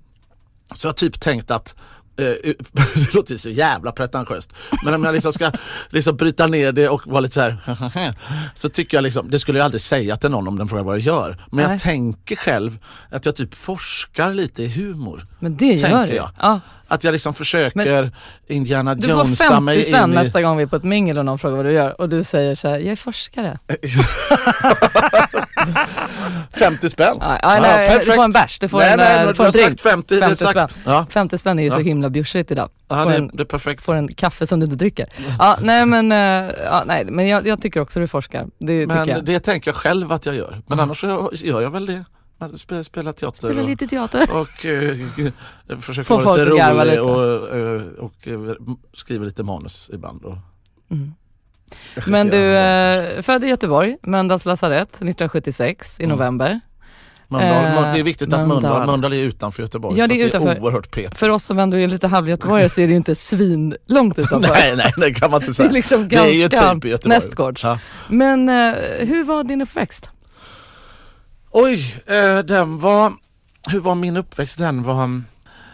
så 0.75 0.87
har 0.87 0.89
jag 0.89 0.97
typ 0.97 1.21
tänkt 1.21 1.51
att 1.51 1.75
det 2.95 3.13
låter 3.13 3.37
så 3.37 3.49
jävla 3.49 3.91
pretentiöst. 3.91 4.53
Men 4.83 4.93
om 4.93 5.03
jag 5.03 5.13
liksom 5.13 5.33
ska 5.33 5.51
liksom 5.89 6.15
bryta 6.15 6.47
ner 6.47 6.71
det 6.71 6.89
och 6.89 7.07
vara 7.07 7.19
lite 7.19 7.33
så 7.33 7.41
här 7.41 8.13
så 8.55 8.69
tycker 8.69 8.97
jag 8.97 9.03
liksom, 9.03 9.29
det 9.29 9.39
skulle 9.39 9.59
jag 9.59 9.65
aldrig 9.65 9.81
säga 9.81 10.17
till 10.17 10.29
någon 10.31 10.47
om 10.47 10.57
den 10.57 10.67
frågar 10.67 10.83
vad 10.83 10.95
jag 10.95 11.01
gör. 11.01 11.45
Men 11.51 11.65
Nej. 11.65 11.71
jag 11.73 11.81
tänker 11.81 12.35
själv 12.35 12.77
att 13.09 13.25
jag 13.25 13.35
typ 13.35 13.55
forskar 13.55 14.33
lite 14.33 14.63
i 14.63 14.67
humor. 14.67 15.27
men 15.39 15.57
det 15.57 15.65
gör 15.65 15.89
tänker 15.89 16.07
du. 16.07 16.13
jag. 16.13 16.29
Ja. 16.39 16.59
Att 16.87 17.03
jag 17.03 17.11
liksom 17.11 17.33
försöker 17.33 18.11
Indiana 18.47 18.95
Du 18.95 19.07
får 19.07 19.17
Jonesa 19.17 19.43
50 19.43 19.61
mig 19.61 19.83
spänn 19.83 20.03
in 20.03 20.11
i... 20.11 20.23
nästa 20.23 20.41
gång 20.41 20.57
vi 20.57 20.63
är 20.63 20.67
på 20.67 20.75
ett 20.75 20.83
mingel 20.83 21.17
och 21.17 21.25
någon 21.25 21.39
frågar 21.39 21.57
vad 21.57 21.65
du 21.65 21.71
gör 21.71 22.01
och 22.01 22.09
du 22.09 22.23
säger 22.23 22.55
så 22.55 22.67
här, 22.67 22.79
jag 22.79 22.91
är 22.91 22.95
forskare. 22.95 23.59
50 26.53 26.89
spänn. 26.89 27.17
Ja, 27.19 27.39
ja, 27.41 27.59
nej, 27.61 28.01
du 28.05 28.11
får 28.11 28.23
en 28.23 28.31
bärs, 28.31 28.59
du 28.59 28.67
får 28.67 28.77
nej, 28.77 28.91
en, 28.91 28.97
nej, 28.97 29.21
eh, 29.21 29.27
du 29.27 29.33
får 29.33 29.45
en 29.45 29.51
drink. 29.51 29.67
sagt 29.67 29.81
50, 29.81 30.15
det 30.19 30.25
är 30.25 30.27
50 30.27 30.43
sagt. 30.45 30.71
spänn. 30.71 30.83
Ja, 30.93 31.05
50 31.09 31.37
spänn 31.37 31.59
är 31.59 31.63
ju 31.63 31.71
så 31.71 31.79
himla 31.79 32.09
bjussigt 32.09 32.51
idag. 32.51 32.69
ja 32.87 33.03
Får 33.03 33.11
det, 33.11 33.17
en- 33.17 33.31
det 33.33 33.43
är 33.43 33.45
perfekt. 33.45 33.81
Får 33.83 33.95
en 33.95 34.07
kaffe 34.07 34.47
som 34.47 34.59
du 34.59 34.63
inte 34.63 34.75
dricker. 34.75 35.07
Ja, 35.39 35.57
nej 35.61 35.85
men, 35.85 36.11
eh, 36.11 36.53
ja, 36.65 36.83
nej, 36.85 37.05
men 37.05 37.27
jag, 37.27 37.47
jag 37.47 37.61
tycker 37.61 37.79
också 37.79 37.99
du 37.99 38.07
forskar. 38.07 38.47
Det 38.59 38.87
Men 38.87 39.07
jag. 39.07 39.25
det 39.25 39.39
tänker 39.39 39.71
jag 39.71 39.75
själv 39.75 40.11
att 40.11 40.25
jag 40.25 40.35
gör. 40.35 40.61
Men 40.67 40.79
annars 40.79 40.99
så 41.01 41.31
gör 41.33 41.61
jag 41.61 41.69
väl 41.71 41.85
det. 41.85 42.03
Man 42.37 42.49
spe- 42.49 42.83
Spelar 42.83 43.13
teater 43.13 43.37
Spelar 43.37 43.61
och, 43.61 43.69
lite 43.69 43.87
teater. 43.87 44.31
och 44.31 44.65
eh, 44.65 44.95
försöker 45.79 46.03
Få 46.03 46.17
vara 46.17 46.35
lite 46.35 46.49
rolig 46.49 46.85
lite. 46.85 47.01
och, 47.01 47.55
eh, 47.57 47.81
och, 47.99 48.27
eh, 48.27 48.55
skriver 48.93 49.25
lite 49.25 49.43
manus 49.43 49.89
ibland. 49.93 50.25
Och 50.25 50.37
Mm. 50.91 51.13
Men 52.07 52.27
du, 52.27 52.55
eh, 52.57 53.21
född 53.21 53.43
i 53.43 53.47
Göteborg, 53.47 53.97
Mölndals 54.03 54.45
lasarett 54.45 54.89
1976 54.91 55.99
i 55.99 56.03
Mm. 56.03 56.17
november. 56.17 56.59
Mölndal, 57.27 57.51
eh, 57.65 57.73
Mölndal, 57.73 57.93
det 57.93 57.99
är 57.99 58.03
viktigt 58.03 58.33
att 58.33 58.39
Mölndal, 58.39 58.61
Mölndal. 58.61 58.85
Mölndal 58.87 59.13
är 59.13 59.23
utanför 59.23 59.63
Göteborg. 59.63 59.97
Ja, 59.99 60.05
så 60.07 60.13
det 60.13 60.21
är 60.21 60.25
att 60.25 60.29
utanför. 60.29 60.49
det 60.49 60.55
är 60.55 60.63
oerhört 60.63 60.91
pet. 60.91 61.17
För 61.17 61.29
oss 61.29 61.43
som 61.43 61.59
ändå 61.59 61.77
är 61.77 61.87
lite 61.87 62.07
halvgöteborgare 62.07 62.69
så 62.69 62.81
är 62.81 62.87
det 62.87 62.91
ju 62.91 62.97
inte 62.97 63.15
svin 63.15 63.75
långt 63.87 64.19
utanför. 64.19 64.53
Nej, 64.53 64.75
nej, 64.75 64.93
det 64.97 65.13
kan 65.13 65.31
man 65.31 65.37
inte 65.41 65.49
Det 65.49 65.53
säga. 65.53 65.69
är 65.69 65.73
liksom 65.73 66.09
Det 66.09 66.15
är 66.15 66.25
ju 66.25 66.47
ganska 66.47 66.73
typ 66.73 66.85
i 66.85 66.89
Göteborg. 66.89 67.15
nästgårds. 67.19 67.63
Ja. 67.63 67.79
Men 68.07 68.49
eh, 68.49 68.73
hur 69.07 69.23
var 69.23 69.43
din 69.43 69.61
uppväxt? 69.61 70.09
Oj, 71.51 71.95
eh, 72.07 72.39
den 72.43 72.79
var, 72.79 73.13
hur 73.69 73.79
var 73.79 73.95
min 73.95 74.17
uppväxt? 74.17 74.57
Den 74.57 74.83
var, 74.83 75.21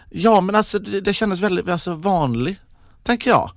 ja 0.10 0.42
men 0.42 0.56
alltså 0.56 0.80
det, 0.80 1.02
det 1.02 1.14
kändes 1.14 1.40
väldigt 1.40 1.70
alltså, 1.70 1.94
vanlig, 1.94 2.56
tänker 3.04 3.30
jag. 3.30 3.52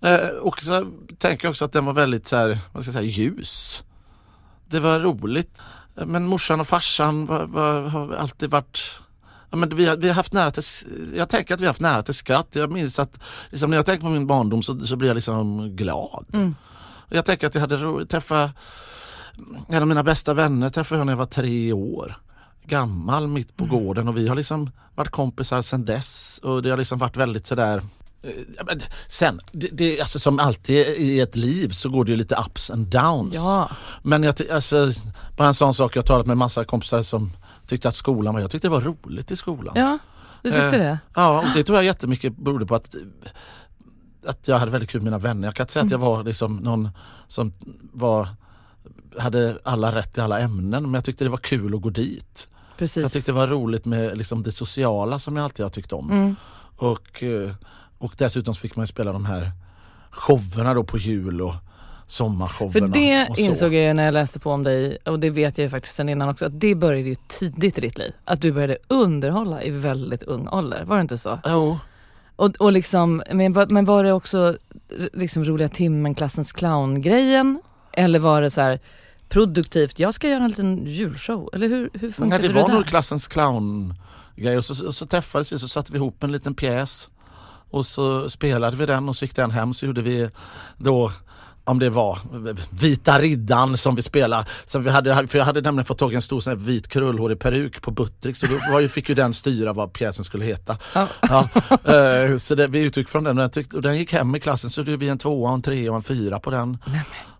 Eh, 0.00 0.28
och 0.28 0.62
så 0.62 0.86
tänker 1.18 1.44
jag 1.46 1.50
också 1.50 1.64
att 1.64 1.72
den 1.72 1.84
var 1.84 1.92
väldigt 1.92 2.26
så 2.26 2.36
här, 2.36 2.58
vad 2.72 2.82
ska 2.82 2.88
jag 2.92 3.00
säga, 3.00 3.10
ljus. 3.10 3.84
Det 4.68 4.80
var 4.80 5.00
roligt. 5.00 5.58
Eh, 5.96 6.06
Men 6.06 6.26
morsan 6.26 6.60
och 6.60 6.68
farsan 6.68 7.26
var, 7.26 7.46
var, 7.46 7.82
har 7.82 8.14
alltid 8.14 8.50
varit 8.50 9.00
Ja, 9.50 9.56
men 9.56 9.76
vi, 9.76 9.86
har, 9.86 9.96
vi 9.96 10.08
har 10.08 10.14
haft 10.14 10.32
nära 10.32 10.50
till, 10.50 10.62
jag 11.16 11.28
tänker 11.28 11.54
att 11.54 11.60
vi 11.60 11.64
har 11.64 11.70
haft 11.70 11.80
nära 11.80 12.02
till 12.02 12.14
skratt. 12.14 12.48
Jag 12.52 12.72
minns 12.72 12.98
att 12.98 13.20
liksom, 13.50 13.70
när 13.70 13.76
jag 13.76 13.86
tänker 13.86 14.02
på 14.02 14.10
min 14.10 14.26
barndom 14.26 14.62
så, 14.62 14.80
så 14.80 14.96
blir 14.96 15.08
jag 15.08 15.14
liksom 15.14 15.76
glad. 15.76 16.26
Mm. 16.32 16.54
Jag 17.08 17.24
tänker 17.24 17.46
att 17.46 17.54
jag 17.54 17.60
hade 17.60 17.76
ro, 17.76 18.06
träffa 18.06 18.50
en 19.68 19.82
av 19.82 19.88
mina 19.88 20.02
bästa 20.02 20.34
vänner 20.34 20.70
träffade 20.70 20.98
jag 21.00 21.06
när 21.06 21.12
jag 21.12 21.18
var 21.18 21.26
tre 21.26 21.72
år. 21.72 22.16
Gammal 22.66 23.28
mitt 23.28 23.56
på 23.56 23.64
gården 23.64 24.08
och 24.08 24.16
vi 24.16 24.28
har 24.28 24.36
liksom 24.36 24.70
varit 24.94 25.10
kompisar 25.10 25.62
sedan 25.62 25.84
dess 25.84 26.40
och 26.42 26.62
det 26.62 26.70
har 26.70 26.76
liksom 26.76 26.98
varit 26.98 27.16
väldigt 27.16 27.46
sådär 27.46 27.82
Sen, 29.08 29.40
det, 29.52 29.68
det, 29.72 30.00
alltså 30.00 30.18
som 30.18 30.38
alltid 30.38 30.76
i 30.86 31.20
ett 31.20 31.36
liv 31.36 31.68
så 31.70 31.88
går 31.88 32.04
det 32.04 32.10
ju 32.10 32.16
lite 32.16 32.36
ups 32.46 32.70
and 32.70 32.86
downs. 32.86 33.34
Ja, 33.34 33.70
Men 34.02 34.22
jag, 34.22 34.34
alltså, 34.52 34.92
bara 35.36 35.48
en 35.48 35.54
sån 35.54 35.74
sak, 35.74 35.96
jag 35.96 36.02
har 36.02 36.06
talat 36.06 36.26
med 36.26 36.36
massa 36.36 36.64
kompisar 36.64 37.02
som 37.02 37.32
tyckte 37.66 37.88
att 37.88 37.94
skolan 37.94 38.34
var, 38.34 38.40
jag 38.40 38.50
tyckte 38.50 38.68
det 38.68 38.72
var 38.72 38.80
roligt 38.80 39.30
i 39.30 39.36
skolan. 39.36 39.72
ja 39.76 39.98
du 40.42 40.50
tyckte 40.50 40.64
Eh, 40.66 40.70
det? 40.70 40.98
Ja, 41.14 41.38
och 41.38 41.46
det 41.54 41.62
tror 41.62 41.78
jag 41.78 41.84
jättemycket 41.84 42.36
berodde 42.36 42.66
på 42.66 42.74
att, 42.74 42.94
att 44.26 44.48
jag 44.48 44.58
hade 44.58 44.70
väldigt 44.72 44.90
kul 44.90 45.00
med 45.00 45.04
mina 45.04 45.18
vänner. 45.18 45.48
Jag 45.48 45.54
kan 45.54 45.64
inte 45.64 45.72
säga 45.72 45.84
att 45.84 45.90
jag 45.90 45.98
var 45.98 46.24
liksom 46.24 46.56
någon 46.56 46.88
som 47.28 47.52
var, 47.92 48.28
hade 49.18 49.58
alla 49.62 49.94
rätt 49.94 50.18
i 50.18 50.20
alla 50.20 50.38
ämnen 50.38 50.82
men 50.82 50.94
jag 50.94 51.04
tyckte 51.04 51.24
det 51.24 51.30
var 51.30 51.36
kul 51.38 51.74
att 51.74 51.80
gå 51.82 51.90
dit. 51.90 52.48
Precis. 52.78 53.02
Jag 53.02 53.12
tyckte 53.12 53.32
det 53.32 53.36
var 53.36 53.46
roligt 53.46 53.84
med 53.84 54.18
liksom 54.18 54.42
det 54.42 54.52
sociala 54.52 55.18
som 55.18 55.36
jag 55.36 55.44
alltid 55.44 55.64
har 55.64 55.70
tyckt 55.70 55.92
om. 55.92 56.10
Mm. 56.10 56.36
Och, 56.76 57.22
eh, 57.22 57.50
och 57.98 58.14
dessutom 58.18 58.54
så 58.54 58.60
fick 58.60 58.76
man 58.76 58.82
ju 58.82 58.86
spela 58.86 59.12
de 59.12 59.24
här 59.24 59.52
showerna 60.10 60.74
då 60.74 60.84
på 60.84 60.98
jul 60.98 61.40
och 61.40 61.54
sommarshowerna. 62.06 62.72
För 62.72 63.00
det 63.00 63.28
insåg 63.36 63.74
jag 63.74 63.96
när 63.96 64.04
jag 64.04 64.14
läste 64.14 64.38
på 64.40 64.50
om 64.52 64.62
dig 64.64 64.98
och 65.04 65.20
det 65.20 65.30
vet 65.30 65.58
jag 65.58 65.64
ju 65.64 65.70
faktiskt 65.70 65.94
sen 65.94 66.08
innan 66.08 66.28
också 66.28 66.46
att 66.46 66.60
det 66.60 66.74
började 66.74 67.08
ju 67.08 67.16
tidigt 67.28 67.78
i 67.78 67.80
ditt 67.80 67.98
liv. 67.98 68.12
Att 68.24 68.40
du 68.40 68.52
började 68.52 68.78
underhålla 68.88 69.62
i 69.62 69.70
väldigt 69.70 70.22
ung 70.22 70.48
ålder, 70.48 70.84
var 70.84 70.96
det 70.96 71.02
inte 71.02 71.18
så? 71.18 71.38
Jo, 71.46 71.78
Och, 72.36 72.56
och 72.58 72.72
liksom, 72.72 73.22
men, 73.32 73.52
men 73.68 73.84
var 73.84 74.04
det 74.04 74.12
också 74.12 74.56
liksom 75.12 75.44
roliga 75.44 75.68
timmen, 75.68 76.14
klassens 76.14 76.52
clown-grejen? 76.52 77.60
Eller 77.92 78.18
var 78.18 78.40
det 78.42 78.50
så 78.50 78.60
här 78.60 78.78
produktivt, 79.28 79.98
jag 79.98 80.14
ska 80.14 80.28
göra 80.28 80.42
en 80.44 80.48
liten 80.50 80.86
julshow? 80.86 81.50
Eller 81.52 81.68
hur, 81.68 81.90
hur 81.92 82.00
Nej, 82.02 82.12
funkade 82.12 82.42
det 82.42 82.48
det, 82.48 82.54
var 82.54 82.68
där? 82.68 82.74
nog 82.74 82.86
klassens 82.86 83.28
clown 83.28 83.94
grej 84.36 84.56
och 84.56 84.64
så, 84.64 84.86
och 84.86 84.94
så 84.94 85.06
träffades 85.06 85.52
vi 85.52 85.58
så 85.58 85.68
satte 85.68 85.92
vi 85.92 85.96
ihop 85.98 86.22
en 86.22 86.32
liten 86.32 86.54
pjäs 86.54 87.08
och 87.70 87.86
så 87.86 88.30
spelade 88.30 88.76
vi 88.76 88.86
den 88.86 89.08
och 89.08 89.16
så 89.16 89.24
gick 89.24 89.36
den 89.36 89.50
hem 89.50 89.74
så 89.74 89.86
gjorde 89.86 90.02
vi 90.02 90.30
då 90.76 91.12
om 91.64 91.78
det 91.78 91.90
var 91.90 92.18
Vita 92.70 93.18
Riddan 93.18 93.76
som 93.76 93.94
vi 93.94 94.02
spelade. 94.02 94.44
Så 94.64 94.78
vi 94.78 94.90
hade, 94.90 95.26
för 95.26 95.38
jag 95.38 95.44
hade 95.44 95.60
nämligen 95.60 95.84
fått 95.84 95.98
tag 95.98 96.12
i 96.12 96.16
en 96.16 96.22
stor 96.22 96.40
sån 96.40 96.50
här 96.50 96.58
vit 96.58 96.88
krullhårig 96.88 97.38
peruk 97.38 97.82
på 97.82 97.90
Buttrick 97.90 98.36
så 98.36 98.46
då 98.46 98.58
var 98.72 98.80
ju, 98.80 98.88
fick 98.88 99.08
ju 99.08 99.14
den 99.14 99.34
styra 99.34 99.72
vad 99.72 99.92
pjäsen 99.92 100.24
skulle 100.24 100.44
heta. 100.44 100.76
Ja. 100.94 101.08
Ja, 101.20 101.48
eh, 101.94 102.36
så 102.36 102.54
det, 102.54 102.66
vi 102.66 102.80
utgick 102.80 103.08
från 103.08 103.24
den 103.24 103.38
och, 103.38 103.52
tyckte, 103.52 103.76
och 103.76 103.82
den 103.82 103.98
gick 103.98 104.12
hem 104.12 104.34
i 104.34 104.40
klassen 104.40 104.70
så 104.70 104.82
det 104.82 104.96
blev 104.96 105.10
en 105.10 105.18
tvåa, 105.18 105.54
en 105.54 105.62
trea 105.62 105.90
och 105.90 105.96
en 105.96 106.02
fyra 106.02 106.40
på 106.40 106.50
den. 106.50 106.78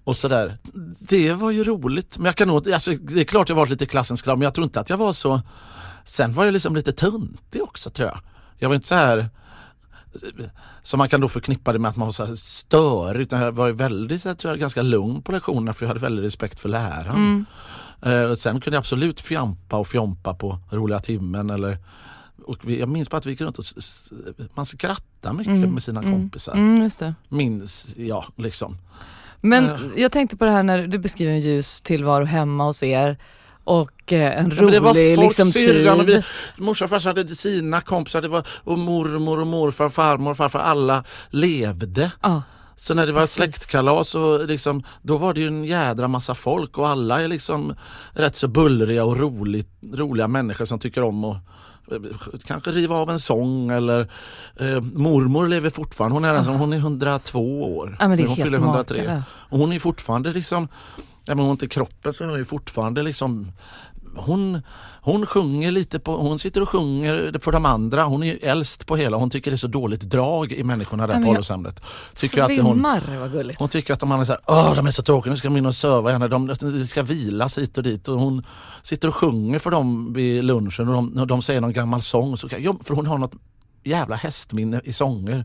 Och 0.05 0.17
sådär. 0.17 0.59
Det 0.99 1.33
var 1.33 1.51
ju 1.51 1.65
roligt. 1.65 2.19
Men 2.19 2.27
jag 2.27 2.37
kan 2.37 2.49
nog, 2.49 2.73
alltså, 2.73 2.93
det 2.93 3.21
är 3.21 3.25
klart 3.25 3.49
jag 3.49 3.57
var 3.57 3.67
lite 3.67 3.87
klassens 3.87 4.23
clown 4.23 4.39
men 4.39 4.45
jag 4.45 4.55
tror 4.55 4.65
inte 4.65 4.81
att 4.81 4.91
jag 4.91 4.97
var 4.97 5.13
så 5.13 5.41
Sen 6.05 6.35
var 6.35 6.45
jag 6.45 6.53
liksom 6.53 6.77
lite 6.77 6.93
tuntig 6.93 7.63
också 7.63 7.91
tror 7.91 8.09
jag. 8.09 8.21
Jag 8.59 8.69
var 8.69 8.77
inte 8.77 8.89
så 8.89 8.95
här 8.95 9.31
som 10.83 10.99
man 10.99 11.09
kan 11.09 11.21
då 11.21 11.29
förknippa 11.29 11.73
det 11.73 11.79
med 11.79 11.89
att 11.89 11.97
man 11.97 12.07
var 12.07 12.13
så 12.13 12.25
här 12.25 12.35
störig. 12.35 13.21
Utan 13.23 13.41
jag 13.41 13.53
var 13.53 13.67
ju 13.67 13.73
väldigt, 13.73 14.25
jag 14.25 14.39
tror 14.39 14.53
jag, 14.53 14.61
ganska 14.61 14.83
lugn 14.83 15.23
på 15.23 15.33
lektionerna 15.33 15.73
för 15.73 15.85
jag 15.85 15.89
hade 15.89 16.01
väldigt 16.01 16.25
respekt 16.25 16.61
för 16.61 16.69
läraren. 16.69 17.47
Eh, 18.03 18.35
sen 18.35 18.61
kunde 18.61 18.75
jag 18.77 18.81
absolut 18.81 19.21
fjampa 19.21 19.77
och 19.77 19.87
fjompa 19.87 20.35
på 20.35 20.59
roliga 20.71 20.99
timmen 20.99 21.51
eller 21.51 21.79
och 22.47 22.59
vi, 22.65 22.81
jag 22.81 22.89
minns 22.89 23.11
bara 23.11 23.17
att 23.17 23.27
vi 23.27 23.31
gick 23.31 23.41
runt 23.41 23.59
och 23.59 23.65
man 24.55 24.67
skrattade 24.67 25.35
mycket 25.37 25.69
med 25.69 25.83
sina 25.83 26.03
kompisar. 26.03 26.53
Mm, 26.53 26.83
just 26.83 26.99
det. 26.99 27.15
Minns 27.29 27.89
jag 27.97 28.25
liksom. 28.37 28.79
Men 29.41 29.65
Ja. 29.65 29.79
jag 29.97 30.13
tänkte 30.13 30.37
på 30.37 30.45
det 30.45 30.51
här 30.51 30.63
när 30.63 30.87
du 30.87 30.99
beskriver 30.99 31.33
en 31.33 31.41
ljus 31.41 31.81
tillvaro 31.81 32.25
hemma 32.25 32.65
hos 32.65 32.83
er 32.83 33.19
och 33.69 34.13
eh, 34.13 34.39
en 34.39 34.51
Ja, 34.51 34.63
men 34.63 34.73
det 34.73 34.81
var 34.81 34.91
rolig 34.91 35.17
folk, 35.17 35.27
liksom, 35.27 35.53
syrran 35.53 36.01
och 36.01 36.09
vi, 36.09 36.23
morsan 36.57 36.87
och 36.87 36.91
farsan 36.91 37.17
hade 37.17 37.37
sina 37.37 37.81
kompisar 37.81 38.23
det 38.23 38.29
var, 38.29 38.47
och 38.65 38.79
mormor 38.79 39.41
och 39.41 39.47
morfar, 39.47 39.89
farmor 39.89 40.31
och 40.31 40.37
farfar, 40.37 40.59
alla 40.59 41.05
levde. 41.31 42.13
Ja. 42.23 42.43
Så 42.77 42.95
när 42.95 43.07
det 43.07 43.13
var 43.13 43.21
Precis. 43.21 43.37
släktkalas 43.37 44.15
och 44.15 44.47
liksom, 44.47 44.83
då 45.03 45.17
var 45.17 45.35
det 45.35 45.41
ju 45.41 45.47
en 45.47 45.65
jädra 45.65 46.09
massa 46.09 46.35
folk 46.35 46.79
och 46.79 46.89
alla 46.89 47.21
är 47.21 47.29
liksom 47.29 47.75
rätt 48.13 48.37
så 48.37 48.49
bullriga 48.49 49.05
och 49.05 49.19
roligt, 49.19 49.69
roliga 49.95 50.29
människor 50.29 50.65
som 50.65 50.79
tycker 50.79 51.03
om 51.03 51.25
att 51.25 51.37
eh, 51.93 51.99
kanske 52.45 52.71
riva 52.71 52.97
av 52.97 53.11
en 53.11 53.21
sång 53.21 53.71
eller 53.71 54.01
eh, 54.61 54.81
mormor 54.81 55.49
lever 55.49 55.71
fortfarande, 55.71 56.15
hon 56.15 56.25
är, 56.25 56.35
den 56.35 56.45
som, 56.45 56.55
hon 56.55 56.73
är 56.73 56.77
102 56.77 57.77
år. 57.77 57.97
Ja, 58.01 58.09
men 58.09 58.17
det 58.17 58.23
är 58.23 58.27
hon 58.27 58.37
fyller 58.37 58.59
103. 58.59 58.99
makalöst. 58.99 59.29
Och 59.37 59.59
hon 59.59 59.73
är 59.73 59.79
fortfarande 59.79 60.33
liksom, 60.33 60.69
även 61.29 61.39
om 61.41 61.45
hon 61.47 61.55
inte 61.55 61.67
är 61.67 61.69
kroppen 61.69 62.13
så 62.13 62.25
är 62.25 62.29
hon 62.29 62.39
ju 62.39 62.45
fortfarande 62.45 63.03
liksom 63.03 63.53
hon, 64.17 64.63
hon 65.03 65.27
sjunger 65.27 65.71
lite 65.71 65.99
på, 65.99 66.17
hon 66.17 66.39
sitter 66.39 66.61
och 66.61 66.69
sjunger 66.69 67.39
för 67.41 67.53
de 67.53 67.65
andra. 67.65 68.05
Hon 68.05 68.23
är 68.23 68.27
ju 68.27 68.39
äldst 68.39 68.87
på 68.87 68.97
hela. 68.97 69.17
Hon 69.17 69.31
tycker 69.31 69.51
det 69.51 69.55
är 69.55 69.59
så 69.59 69.67
dåligt 69.67 70.01
drag 70.01 70.53
i 70.53 70.65
människorna 70.65 71.07
där 71.07 71.15
Ja, 71.15 71.19
men 71.21 71.29
på 71.29 71.35
hon, 72.63 72.75
Svimmar 72.75 73.17
vad 73.21 73.33
gulligt. 73.33 73.59
hon 73.59 73.69
tycker 73.69 73.93
att 73.93 74.01
de 74.01 74.13
andra 74.13 74.23
är 74.23 74.27
så 74.27 74.33
här, 74.33 74.41
Åh, 74.47 74.75
de 74.77 74.87
är 74.87 74.91
så 74.91 75.03
tråkiga, 75.03 75.31
nu 75.31 75.37
ska 75.39 75.49
de 75.49 75.57
in 75.57 75.67
och 75.67 75.75
serva 75.75 76.11
henne. 76.11 76.29
De, 76.29 76.47
de 76.47 76.87
ska 76.87 77.03
vilas 77.03 77.59
hit 77.59 77.77
och 77.79 77.83
dit. 77.83 78.09
Och 78.09 78.21
hon 78.21 78.45
sitter 78.83 79.09
och 79.09 79.15
sjunger 79.15 79.59
för 79.59 79.71
dem 79.71 80.13
vid 80.13 80.45
lunchen 80.45 80.89
och 80.89 80.95
de, 80.95 81.27
de 81.27 81.43
säger 81.43 81.61
någon 81.61 81.73
gammal 81.73 82.03
sång. 82.03 82.37
Så, 82.37 82.49
för 82.49 82.95
hon 82.95 83.07
har 83.07 83.19
något 83.19 83.33
jävla 83.89 84.17
hästminne 84.17 84.81
i 84.85 84.93
sånger. 84.93 85.45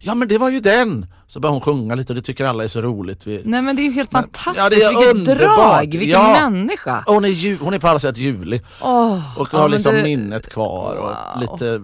Ja 0.00 0.14
men 0.14 0.28
det 0.28 0.38
var 0.38 0.48
ju 0.50 0.60
den! 0.60 1.06
Så 1.26 1.40
börjar 1.40 1.52
hon 1.52 1.60
sjunga 1.60 1.94
lite 1.94 2.12
och 2.12 2.14
det 2.14 2.22
tycker 2.22 2.46
alla 2.46 2.64
är 2.64 2.68
så 2.68 2.80
roligt. 2.80 3.26
Vi, 3.26 3.42
Nej 3.44 3.62
men 3.62 3.76
det 3.76 3.82
är 3.82 3.84
ju 3.84 3.92
helt 3.92 4.12
Men- 4.12 4.22
fantastiskt, 4.22 4.58
ja, 4.58 4.68
det 4.70 4.82
är 4.82 4.88
vilket 4.88 5.14
underbart. 5.16 5.56
drag, 5.58 5.86
vilken 5.86 6.08
Ja. 6.08 6.32
människa. 6.50 7.04
hon, 7.06 7.24
är 7.24 7.28
ju, 7.28 7.56
hon 7.60 7.74
är 7.74 7.78
på 7.78 7.88
alla 7.88 7.98
sätt 7.98 8.18
ljuvlig 8.18 8.62
Åh, 8.80 9.40
och 9.40 9.48
ja, 9.52 9.58
har 9.58 9.68
liksom 9.68 9.94
du- 9.94 10.02
minnet 10.02 10.50
kvar 10.50 10.94
och 10.96 11.08
Wow. 11.08 11.40
lite 11.40 11.82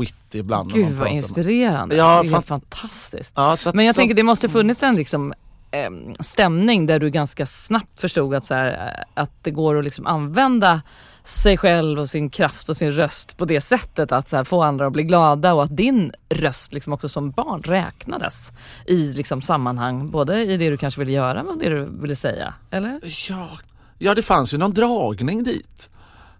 wit 0.00 0.14
ibland. 0.34 0.72
Gud 0.72 0.92
vad 0.92 1.08
inspirerande, 1.08 1.96
Ja, 1.96 2.04
det 2.22 2.28
är 2.28 2.30
fan- 2.30 2.34
helt 2.34 2.46
fantastiskt. 2.46 3.32
Ja, 3.36 3.52
att, 3.52 3.74
Men 3.74 3.84
jag 3.86 3.94
så, 3.94 3.98
tänker 3.98 4.14
det 4.14 4.22
måste 4.22 4.48
funnits 4.48 4.82
en 4.82 4.96
liksom, 4.96 5.32
stämning 6.20 6.86
där 6.86 6.98
du 6.98 7.10
ganska 7.10 7.46
snabbt 7.46 8.00
förstod 8.00 8.34
att, 8.34 8.44
så 8.44 8.54
här, 8.54 9.04
att 9.14 9.30
det 9.42 9.50
går 9.50 9.78
att 9.78 9.84
liksom 9.84 10.06
använda 10.06 10.82
sig 11.24 11.56
själv 11.56 12.00
och 12.00 12.08
sin 12.08 12.30
kraft 12.30 12.68
och 12.68 12.76
sin 12.76 12.92
röst 12.92 13.36
på 13.36 13.44
det 13.44 13.60
sättet 13.60 14.12
att 14.12 14.32
här, 14.32 14.44
få 14.44 14.62
andra 14.62 14.86
att 14.86 14.92
bli 14.92 15.02
glada 15.02 15.54
och 15.54 15.62
att 15.62 15.76
din 15.76 16.12
röst 16.28 16.72
liksom 16.72 16.92
också 16.92 17.08
som 17.08 17.30
barn 17.30 17.62
räknades 17.62 18.52
i 18.86 19.12
liksom, 19.12 19.42
sammanhang 19.42 20.10
både 20.10 20.42
i 20.42 20.56
det 20.56 20.70
du 20.70 20.76
kanske 20.76 21.00
ville 21.00 21.12
göra 21.12 21.42
och 21.42 21.58
det 21.58 21.68
du 21.68 21.88
ville 22.00 22.16
säga. 22.16 22.54
Eller? 22.70 23.00
Ja, 23.28 23.48
ja, 23.98 24.14
det 24.14 24.22
fanns 24.22 24.54
ju 24.54 24.58
någon 24.58 24.74
dragning 24.74 25.42
dit 25.42 25.90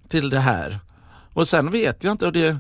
till 0.09 0.31
det 0.31 0.41
här. 0.41 0.79
Och 1.33 1.49
sen 1.49 1.71
vet 1.71 2.05
jag 2.05 2.11
inte 2.11 2.27
och 2.27 2.33
det, 2.33 2.57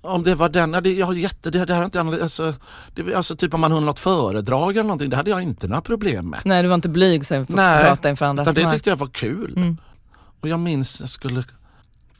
om 0.00 0.24
det 0.24 0.34
var 0.34 0.48
den, 0.48 0.70
det, 0.70 0.92
jag 0.92 1.06
har 1.06 1.14
jätte, 1.14 1.50
det, 1.50 1.64
det 1.64 1.74
här 1.74 1.84
inte, 1.84 2.00
alltså, 2.00 2.54
det, 2.94 3.14
alltså 3.14 3.36
typ 3.36 3.54
om 3.54 3.60
man 3.60 3.72
höll 3.72 3.82
något 3.82 3.98
föredrag 3.98 4.70
eller 4.70 4.82
någonting, 4.82 5.10
det 5.10 5.16
hade 5.16 5.30
jag 5.30 5.42
inte 5.42 5.68
några 5.68 5.82
problem 5.82 6.30
med. 6.30 6.40
Nej 6.44 6.62
du 6.62 6.68
var 6.68 6.74
inte 6.74 6.88
blyg 6.88 7.26
sen 7.26 7.46
för 7.46 7.52
att 7.52 7.56
Nej, 7.56 7.84
prata 7.84 8.10
inför 8.10 8.26
andra. 8.26 8.42
Utan 8.42 8.54
det 8.54 8.70
tyckte 8.70 8.90
jag 8.90 8.96
var 8.96 9.06
kul. 9.06 9.54
Mm. 9.56 9.76
Och 10.42 10.48
jag 10.48 10.60
minns, 10.60 11.00
jag 11.00 11.08
skulle, 11.08 11.44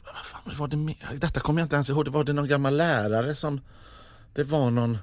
vad 0.04 0.24
fan 0.24 0.58
var 0.58 0.68
det 0.68 0.76
mer? 0.76 1.18
Detta 1.20 1.40
kommer 1.40 1.60
jag 1.60 1.64
inte 1.64 1.76
ens 1.76 1.90
ihåg, 1.90 2.04
det 2.04 2.10
var 2.10 2.24
det 2.24 2.32
någon 2.32 2.48
gammal 2.48 2.76
lärare 2.76 3.34
som, 3.34 3.60
det 4.34 4.44
var 4.44 4.70
någon 4.70 4.98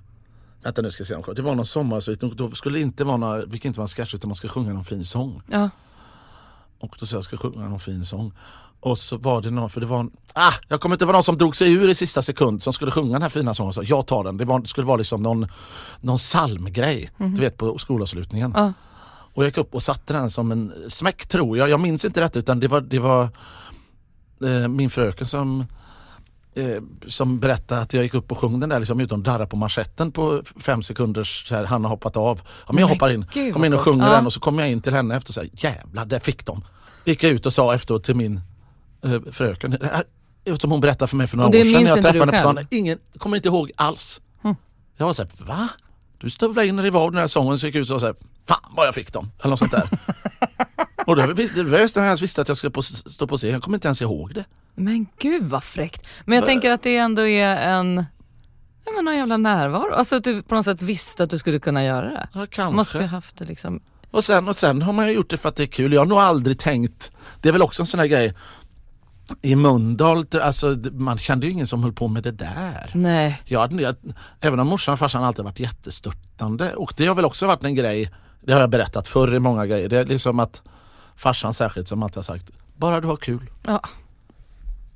Vänta 0.64 0.82
nu 0.82 0.92
ska 0.92 1.02
jag 1.02 1.08
se 1.08 1.16
om 1.16 1.24
jag 1.28 1.36
Det 1.36 1.42
var 1.42 1.56
någon 1.56 1.66
sommarsvit 1.66 2.20
då 2.20 2.52
skulle 2.52 2.78
det 2.78 2.82
inte 2.82 3.04
vara 3.04 3.18
några, 3.18 3.46
vilket 3.46 3.66
inte 3.66 3.80
vara 3.80 3.86
en 3.86 3.88
sketch 3.88 4.14
utan 4.14 4.28
man 4.28 4.36
ska 4.36 4.48
sjunga 4.48 4.74
någon 4.74 4.84
fin 4.84 5.06
sång. 5.06 5.42
Ja. 5.48 5.70
Och 6.80 6.96
då 7.00 7.06
sa 7.06 7.16
jag 7.16 7.24
ska 7.24 7.38
sjunga 7.38 7.70
någon 7.70 7.80
fin 7.80 8.06
sång. 8.06 8.34
Och 8.80 8.98
så 8.98 9.18
var 9.18 9.42
det 9.42 9.52
någon, 9.52 9.70
för 9.70 9.82
det 9.82 9.88
var 9.88 10.00
en, 10.00 10.12
ah, 10.34 10.54
jag 10.68 10.82
kommer 10.82 10.96
inte 10.96 11.06
ihåg 11.06 11.14
någon 11.14 11.24
som 11.24 11.38
drog 11.38 11.56
sig 11.56 11.74
ur 11.74 11.90
i 11.90 11.96
sista 11.96 12.22
sekund 12.22 12.64
som 12.64 12.74
skulle 12.74 12.92
sjunga 12.92 13.14
den 13.14 13.22
här 13.22 13.30
fina 13.30 13.54
sången 13.54 13.74
sa 13.74 13.84
jag 13.84 14.08
tar 14.08 14.24
den. 14.24 14.38
Det, 14.38 14.46
var, 14.46 14.60
det 14.60 14.68
skulle 14.68 14.88
vara 14.88 14.98
liksom 14.98 15.24
någon, 15.24 15.48
någon 16.02 16.18
psalmgrej, 16.18 17.12
du 17.18 17.42
vet 17.42 17.58
på 17.58 17.78
skolavslutningen. 17.78 18.54
Ja. 18.56 18.74
Och 19.40 19.44
jag 19.44 19.48
gick 19.48 19.58
upp 19.58 19.76
och 19.76 19.84
satte 19.84 20.14
den 20.14 20.30
som 20.30 20.52
en 20.52 20.74
smäck 20.88 21.26
tror 21.26 21.58
jag. 21.58 21.70
Jag 21.70 21.80
minns 21.80 22.06
inte 22.06 22.22
rätt 22.22 22.38
utan 22.38 22.60
det 22.60 22.68
var, 22.68 22.82
det 22.82 23.00
var 23.00 23.24
eh, 24.44 24.68
min 24.68 24.90
fröken 24.90 25.28
som 25.28 25.66
eh, 26.56 26.84
som 27.08 27.40
berättade 27.40 27.82
att 27.82 27.94
jag 27.94 28.04
gick 28.04 28.14
upp 28.14 28.32
och 28.32 28.38
sjöng 28.38 28.60
den 28.60 28.70
där 28.70 28.80
liksom, 28.80 29.00
utan 29.00 29.20
att 29.20 29.26
darra 29.26 29.48
på 29.48 29.56
manschetten 29.56 30.12
på 30.12 30.42
fem 30.60 30.84
sekunders, 30.84 31.48
så 31.48 31.56
här, 31.56 31.66
han 31.66 31.84
har 31.84 31.90
hoppat 31.90 32.18
av. 32.18 32.42
Ja, 32.68 32.74
men 32.74 32.82
jag 32.82 32.88
hoppar 32.88 33.10
in, 33.10 33.26
gud, 33.34 33.54
kom 33.54 33.66
in 33.66 33.74
och 33.74 33.82
sjunger 33.82 34.10
den 34.10 34.26
och 34.26 34.34
så 34.34 34.40
kom 34.40 34.60
jag 34.60 34.72
in 34.72 34.82
till 34.82 34.94
henne 34.94 35.16
efter 35.16 35.32
och 35.32 35.36
sa 35.36 35.44
jävlar, 35.54 36.06
där 36.06 36.20
fick 36.20 36.46
de. 36.46 36.64
Gick 37.06 37.24
jag 37.24 37.32
ut 37.32 37.46
och 37.46 37.54
sa 37.54 37.76
efteråt 37.76 38.04
till 38.04 38.16
min 38.16 38.42
eh, 39.04 39.22
fröken, 39.32 39.78
som 40.60 40.72
hon 40.72 40.82
berättade 40.82 41.10
för 41.10 41.18
mig 41.18 41.28
för 41.28 41.38
några 41.38 41.50
år 41.50 41.64
sedan 41.64 41.84
när 41.84 41.90
jag 41.90 42.02
träffade 42.02 42.20
henne 42.20 42.32
på 42.32 42.38
stan. 42.38 42.68
Ingen, 42.72 43.00
kommer 43.18 43.36
inte 43.36 43.50
ihåg 43.50 43.72
alls. 43.76 44.22
Hm. 44.42 44.56
Jag 44.98 45.06
var 45.06 45.14
såhär, 45.14 45.32
va? 45.46 45.70
Du 46.20 46.30
stövlade 46.30 46.68
in 46.68 46.80
i 46.80 46.90
var 46.90 47.12
den 47.12 47.20
här 47.20 47.28
sången 47.28 47.60
så 47.60 47.66
gick 47.66 47.76
jag 47.76 47.82
ut 47.82 47.92
och 47.92 48.02
sa 48.02 48.14
fan 48.48 48.58
vad 48.70 48.88
jag 48.88 48.96
fick 48.96 49.14
dem. 49.14 49.32
Eller 49.40 49.50
något 49.50 49.60
sånt 49.60 49.72
där. 49.72 49.90
och 51.06 51.16
då 51.16 51.26
just 51.42 51.56
när 51.96 52.04
jag 52.04 52.06
ens 52.06 52.22
visste 52.22 52.42
att 52.42 52.48
jag 52.48 52.58
skulle 52.58 52.72
på, 52.72 52.82
stå 52.82 53.28
på 53.28 53.38
scen, 53.38 53.50
jag 53.50 53.64
kommer 53.64 53.78
inte 53.78 53.88
ens 53.88 54.02
ihåg 54.02 54.34
det. 54.34 54.46
Men 54.76 55.08
gud 55.20 55.44
vad 55.44 55.64
fräckt. 55.64 56.08
Men 56.26 56.36
jag 56.36 56.46
tänker 56.46 56.72
att 56.72 56.84
det 56.84 56.98
ändå 56.98 57.28
är 57.28 57.56
en 57.56 58.06
Ja 58.86 58.92
men 58.96 59.06
någon 59.06 59.18
jävla 59.18 59.38
närvaro. 59.38 59.94
Alltså 59.94 60.16
att 60.16 60.24
du 60.24 60.42
på 60.42 60.56
något 60.56 60.66
sätt 60.66 60.82
visste 60.82 61.24
att 61.24 61.30
du 61.30 61.38
skulle 61.38 61.60
kunna 61.60 61.84
göra 61.84 62.10
det. 62.10 62.28
Ja, 62.34 62.46
kanske. 62.50 62.76
Måste 62.76 62.98
ju 62.98 63.04
haft 63.04 63.38
det 63.38 63.46
liksom. 63.46 63.82
Och 64.12 64.24
sen, 64.24 64.48
och 64.48 64.56
sen 64.56 64.82
har 64.82 64.94
man 64.94 65.08
ju 65.08 65.14
gjort 65.14 65.30
det 65.30 65.38
för 65.38 65.50
att 65.50 65.56
det 65.56 65.64
är 65.64 65.68
kul. 65.68 65.94
Jag 65.94 66.02
har 66.02 66.06
nog 66.06 66.18
aldrig 66.18 66.60
tänkt, 66.60 67.12
det 67.42 67.50
är 67.50 67.54
väl 67.54 67.62
också 67.62 67.82
en 67.82 67.86
sån 67.86 68.00
här 68.00 68.08
grej 68.08 68.34
i 69.42 69.56
Mölndal, 69.56 70.26
alltså 70.42 70.78
man 70.92 71.18
kände 71.18 71.46
ju 71.46 71.52
ingen 71.52 71.68
som 71.68 71.84
höll 71.84 71.94
på 71.94 72.08
med 72.08 72.24
det 72.24 72.32
där. 72.32 72.92
Nej. 72.94 73.42
Jag, 73.46 73.82
jag, 73.82 73.96
även 74.40 74.60
om 74.60 74.68
morsan 74.68 74.94
och 74.94 75.00
farsan 75.00 75.24
alltid 75.24 75.46
varit 75.46 75.60
jättestörtande 75.60 76.74
och 76.74 76.94
det 76.98 77.06
har 77.06 77.16
väl 77.16 77.26
också 77.26 77.48
varit 77.48 77.64
en 77.64 77.76
grej, 77.76 78.12
det 78.42 78.54
har 78.54 78.60
jag 78.60 78.70
berättat 78.70 79.08
förr 79.08 79.36
i 79.36 79.40
många 79.40 79.66
grejer, 79.66 79.90
det 79.90 79.98
är 79.98 80.06
liksom 80.06 80.40
att 80.40 80.62
farsan 81.16 81.54
särskilt 81.54 81.88
som 81.88 82.04
alltid 82.04 82.18
har 82.18 82.24
sagt, 82.24 82.52
bara 82.76 83.02
du 83.02 83.08
har 83.08 83.16
kul. 83.16 83.50
Ja. 83.64 83.82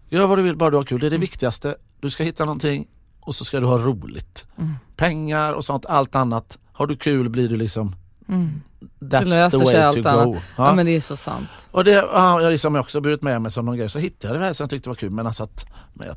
Gör 0.09 0.27
vad 0.27 0.37
du 0.37 0.41
vill, 0.41 0.57
bara 0.57 0.69
du 0.69 0.77
har 0.77 0.83
kul. 0.83 0.99
Det 0.99 1.07
är 1.07 1.11
det 1.11 1.17
viktigaste. 1.17 1.75
Du 1.99 2.09
ska 2.09 2.23
hitta 2.23 2.45
någonting 2.45 2.87
och 3.19 3.35
så 3.35 3.45
ska 3.45 3.59
du 3.59 3.65
ha 3.65 3.77
roligt. 3.77 4.45
Mm. 4.57 4.73
Pengar 4.95 5.53
och 5.53 5.65
sånt, 5.65 5.85
allt 5.85 6.15
annat. 6.15 6.57
Har 6.71 6.87
du 6.87 6.95
kul 6.95 7.29
blir 7.29 7.49
du 7.49 7.55
liksom 7.55 7.95
Mm. 8.27 8.61
That's 8.99 9.19
Det 9.19 9.25
löser 9.25 9.49
the 9.59 9.65
sig 9.65 9.75
way 9.75 9.83
allt 9.83 10.03
to 10.03 10.09
annat. 10.09 10.25
go. 10.25 10.35
Ja. 10.35 10.67
Ja. 10.69 10.75
men 10.75 10.85
det 10.85 10.91
är 10.95 11.01
så 11.01 11.15
sant. 11.17 11.47
Och 11.71 11.83
det 11.83 11.91
ja, 11.91 12.41
jag 12.41 12.51
liksom 12.51 12.75
också 12.75 13.01
burit 13.01 13.21
med 13.21 13.41
mig 13.41 13.51
som 13.51 13.65
någon 13.65 13.77
grej. 13.77 13.89
Så 13.89 13.99
hittade 13.99 14.33
jag 14.33 14.41
det 14.41 14.45
här 14.45 14.53
som 14.53 14.63
jag 14.63 14.69
tyckte 14.69 14.89
var 14.89 14.95
kul. 14.95 15.11
Men 15.11 15.27
alltså 15.27 15.43
att, 15.43 15.65
men, 15.93 16.07
jag, 16.07 16.15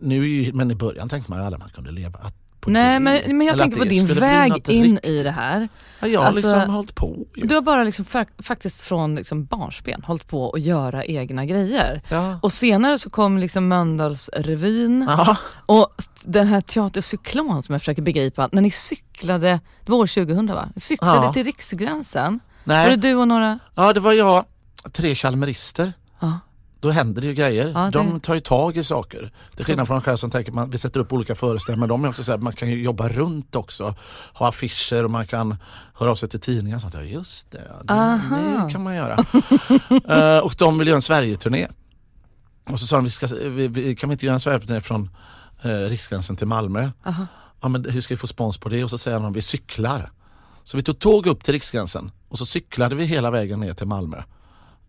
nu, 0.00 0.50
men 0.52 0.70
i 0.70 0.74
början 0.74 1.08
tänkte 1.08 1.30
man 1.30 1.40
ju 1.40 1.44
aldrig 1.44 1.58
man 1.60 1.68
kunde 1.70 1.90
leva 1.90 2.18
att- 2.18 2.34
Nej 2.68 3.00
men, 3.00 3.36
men 3.38 3.46
jag 3.46 3.58
tänker 3.58 3.78
på 3.78 3.84
din 3.84 4.06
väg 4.06 4.52
in 4.68 4.84
riktigt. 4.94 5.10
i 5.10 5.22
det 5.22 5.30
här. 5.30 5.68
Ja, 6.00 6.06
jag 6.08 6.20
har 6.20 6.26
alltså- 6.26 6.42
liksom 6.56 6.74
hållit 6.74 6.94
på. 6.94 7.16
Ju. 7.36 7.46
Du 7.46 7.54
har 7.54 7.62
bara 7.62 7.84
liksom 7.84 8.04
fa- 8.04 8.42
faktiskt 8.42 8.80
från 8.80 9.14
liksom 9.14 9.44
barnsben 9.44 10.02
hållit 10.02 10.26
på 10.28 10.50
att 10.50 10.60
göra 10.60 11.04
egna 11.04 11.44
grejer. 11.46 12.02
Ja. 12.08 12.38
Och 12.42 12.52
senare 12.52 12.98
så 12.98 13.10
kom 13.10 13.38
liksom 13.38 13.68
Mölndalsrevyn 13.68 15.06
Ja. 15.08 15.36
och 15.66 15.88
den 16.24 16.46
här 16.46 16.60
Teatercyklon 16.60 17.62
som 17.62 17.72
jag 17.72 17.80
försöker 17.80 18.02
begripa. 18.02 18.48
När 18.52 18.62
ni 18.62 18.70
cyklade, 18.70 19.60
det 19.84 19.90
var 19.90 19.98
år 19.98 20.06
2000 20.06 20.46
va? 20.46 20.68
Ni 20.74 20.80
cyklade 20.80 21.26
Ja. 21.26 21.32
till 21.32 21.44
Riksgränsen. 21.44 22.40
Var 22.64 22.74
Nej. 22.74 22.90
det 22.90 22.96
du 22.96 23.14
och 23.14 23.28
några? 23.28 23.58
ja, 23.74 23.92
det 23.92 24.00
var 24.00 24.12
jag, 24.12 24.44
tre 24.92 25.14
chalmerister. 25.14 25.92
Ja. 26.20 26.38
Då 26.80 26.90
händer 26.90 27.20
det 27.22 27.26
ju 27.28 27.34
grejer. 27.34 27.68
Ja, 27.74 27.80
det- 27.80 27.90
De 27.90 28.20
tar 28.20 28.34
ju 28.34 28.40
tag 28.40 28.76
i 28.76 28.84
saker. 28.84 29.32
Till 29.56 29.64
skillnad 29.64 29.86
från 29.86 29.96
en 29.96 30.02
själv 30.02 30.16
som 30.16 30.30
tänker 30.30 30.52
man, 30.52 30.70
vi 30.70 30.78
sätter 30.78 31.00
upp 31.00 31.12
olika 31.12 31.34
föreställningar 31.34 31.80
men 31.80 31.88
de 31.88 32.04
är 32.04 32.08
också 32.08 32.24
så 32.24 32.32
här, 32.32 32.38
man 32.38 32.52
kan 32.52 32.70
ju 32.70 32.82
jobba 32.82 33.08
runt 33.08 33.56
också. 33.56 33.94
Ha 34.34 34.48
affischer 34.48 35.04
och 35.04 35.10
man 35.10 35.26
kan 35.26 35.56
höra 35.94 36.10
av 36.10 36.14
sig 36.14 36.28
till 36.28 36.40
tidningar 36.40 36.76
och 36.76 36.82
sånt. 36.82 36.94
Ja 36.94 37.02
just 37.02 37.50
det, 37.50 37.58
det, 37.58 37.94
det 38.66 38.70
kan 38.72 38.82
man 38.82 38.96
göra. 38.96 39.24
Eh, 40.08 40.38
och 40.38 40.54
de 40.58 40.78
vill 40.78 40.88
göra 40.88 40.96
en 40.96 41.02
Sverige-turné. 41.02 41.66
Och 42.70 42.80
så 42.80 42.86
sa 42.86 42.96
de, 42.96 43.04
vi 43.04 43.10
ska, 43.10 43.26
vi, 43.26 43.68
vi, 43.68 43.96
kan 43.96 44.08
vi 44.08 44.12
inte 44.12 44.26
göra 44.26 44.34
en 44.34 44.40
Sverige-turné 44.40 44.80
från 44.80 45.10
eh, 45.62 45.68
Riksgränsen 45.70 46.36
till 46.36 46.46
Malmö? 46.46 46.90
Aha. 47.06 47.26
Ja, 47.60 47.68
men 47.68 47.84
hur 47.90 48.00
ska 48.00 48.14
vi 48.14 48.18
få 48.18 48.26
spons 48.26 48.58
på 48.58 48.68
det? 48.68 48.84
Och 48.84 48.90
så 48.90 48.98
säger 48.98 49.20
de, 49.20 49.32
vi 49.32 49.42
cyklar. 49.42 50.10
Så 50.64 50.76
vi 50.76 50.82
tog 50.82 50.98
tåg 50.98 51.26
upp 51.26 51.44
till 51.44 51.52
Riksgränsen 51.54 52.10
och 52.28 52.38
så 52.38 52.46
cyklade 52.46 52.94
vi 52.94 53.04
hela 53.04 53.30
vägen 53.30 53.60
ner 53.60 53.74
till 53.74 53.86
Malmö. 53.86 54.22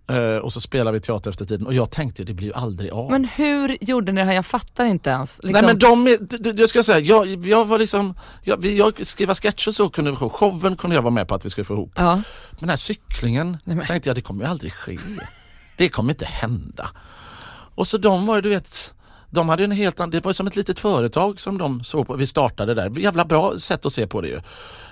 Eh, 0.09 0.37
och 0.37 0.53
så 0.53 0.61
spelade 0.61 0.91
vi 0.97 0.99
teater 1.01 1.29
efter 1.29 1.45
tiden 1.45 1.67
och 1.67 1.73
jag 1.73 1.91
tänkte 1.91 2.23
det 2.23 2.33
blir 2.33 2.47
ju 2.47 2.53
aldrig 2.53 2.91
av. 2.91 3.11
Men 3.11 3.25
hur 3.25 3.77
gjorde 3.81 4.11
ni 4.11 4.21
det 4.21 4.25
här? 4.25 4.33
Jag 4.33 4.45
fattar 4.45 4.85
inte 4.85 5.09
ens. 5.09 5.39
Liksom, 5.43 5.51
Nej 5.51 5.63
men 5.63 5.79
de, 5.79 6.07
är- 6.07 6.59
jag 6.59 6.69
ska 6.69 6.83
säga, 6.83 6.99
jag, 6.99 7.45
jag 7.47 7.65
var 7.65 7.79
liksom, 7.79 8.15
jag, 8.43 8.65
jag 8.65 9.05
skriva 9.05 9.35
sketcher 9.35 9.71
så 9.71 9.89
kunde 9.89 10.11
vi 10.11 10.17
få, 10.17 10.29
showen 10.29 10.75
kunde 10.75 10.95
jag 10.95 11.01
vara 11.01 11.13
med 11.13 11.27
på 11.27 11.35
att 11.35 11.45
vi 11.45 11.49
skulle 11.49 11.65
få 11.65 11.73
ihop. 11.73 11.91
Ja. 11.95 12.15
Men 12.15 12.23
den 12.59 12.69
här 12.69 12.77
cyklingen 12.77 13.57
Nej, 13.63 13.75
men- 13.75 13.85
tänkte 13.87 14.09
jag 14.09 14.15
det 14.15 14.21
kommer 14.21 14.43
ju 14.43 14.49
aldrig 14.49 14.73
ske. 14.73 14.97
Det 15.77 15.89
kommer 15.89 16.13
inte 16.13 16.25
hända. 16.25 16.87
Och 17.75 17.87
så 17.87 17.97
de 17.97 18.25
var 18.25 18.35
ju 18.35 18.41
du 18.41 18.49
vet, 18.49 18.93
de 19.29 19.49
hade 19.49 19.63
en 19.63 19.71
helt 19.71 19.99
annan, 19.99 20.09
det 20.09 20.23
var 20.23 20.29
ju 20.29 20.33
som 20.33 20.47
ett 20.47 20.55
litet 20.55 20.79
företag 20.79 21.39
som 21.41 21.57
de 21.57 21.83
såg 21.83 22.07
på, 22.07 22.15
vi 22.15 22.27
startade 22.27 22.73
där. 22.73 22.99
Jävla 22.99 23.25
bra 23.25 23.53
sätt 23.59 23.85
att 23.85 23.93
se 23.93 24.07
på 24.07 24.21
det 24.21 24.27
ju. 24.27 24.41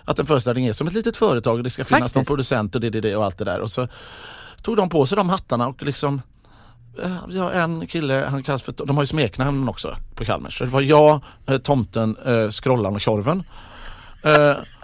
Att 0.05 0.19
en 0.19 0.25
föreställning 0.25 0.65
är 0.67 0.73
som 0.73 0.87
ett 0.87 0.93
litet 0.93 1.17
företag 1.17 1.57
och 1.57 1.63
det 1.63 1.69
ska 1.69 1.85
finnas 1.85 1.99
någon 2.01 2.09
Faktiskt. 2.09 2.27
producent 2.29 2.75
och 2.75 2.81
det, 2.81 2.89
det, 2.89 3.01
det 3.01 3.15
och 3.15 3.25
allt 3.25 3.37
det 3.37 3.45
där. 3.45 3.59
Och 3.59 3.71
så 3.71 3.87
tog 4.61 4.77
de 4.77 4.89
på 4.89 5.05
sig 5.05 5.15
de 5.15 5.29
hattarna 5.29 5.67
och 5.67 5.83
liksom 5.83 6.21
eh, 7.03 7.17
Vi 7.27 7.39
har 7.39 7.51
en 7.51 7.87
kille, 7.87 8.27
han 8.29 8.43
kallas 8.43 8.61
för, 8.61 8.73
de 8.85 8.97
har 8.97 9.03
ju 9.03 9.07
smeknamn 9.07 9.69
också 9.69 9.95
på 10.15 10.25
Kalmar. 10.25 10.49
Så 10.49 10.63
det 10.63 10.69
var 10.69 10.81
jag, 10.81 11.21
eh, 11.47 11.57
tomten, 11.57 12.17
eh, 12.25 12.49
Skrollan 12.49 12.95
och 12.95 13.01
Tjorven. 13.01 13.43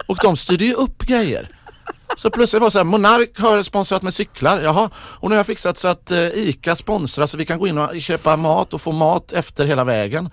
Och 0.08 0.18
de 0.22 0.36
styrde 0.36 0.64
ju 0.64 0.74
upp 0.74 1.02
grejer. 1.02 1.48
Så 2.16 2.30
plötsligt 2.30 2.60
var 2.60 2.66
det 2.66 2.72
så 2.72 2.78
här, 2.78 2.84
Monark 2.84 3.38
har 3.38 3.62
sponsrat 3.62 4.02
med 4.02 4.14
cyklar. 4.14 4.60
Jaha, 4.60 4.90
och 4.96 5.28
nu 5.28 5.34
har 5.34 5.38
jag 5.38 5.46
fixat 5.46 5.78
så 5.78 5.88
att 5.88 6.10
ICA 6.34 6.76
sponsrar 6.76 7.26
så 7.26 7.36
vi 7.36 7.44
kan 7.44 7.58
gå 7.58 7.66
in 7.66 7.78
och 7.78 8.00
köpa 8.00 8.36
mat 8.36 8.74
och 8.74 8.80
få 8.80 8.92
mat 8.92 9.32
efter 9.32 9.66
hela 9.66 9.84
vägen. 9.84 10.30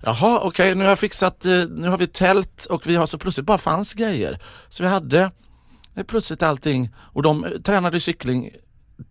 Jaha, 0.00 0.40
okej, 0.42 0.74
nu 0.74 0.84
har 0.84 0.88
jag 0.88 0.98
fixat, 0.98 1.44
nu 1.68 1.88
har 1.88 1.98
vi 1.98 2.06
tält 2.06 2.66
och 2.66 2.86
vi 2.86 2.96
har 2.96 3.06
så 3.06 3.18
plötsligt 3.18 3.46
bara 3.46 3.58
fanns 3.58 3.94
grejer. 3.94 4.42
Så 4.68 4.82
vi 4.82 4.88
hade 4.88 5.30
plötsligt 6.06 6.42
allting 6.42 6.94
och 6.96 7.22
de 7.22 7.46
tränade 7.64 8.00
cykling 8.00 8.50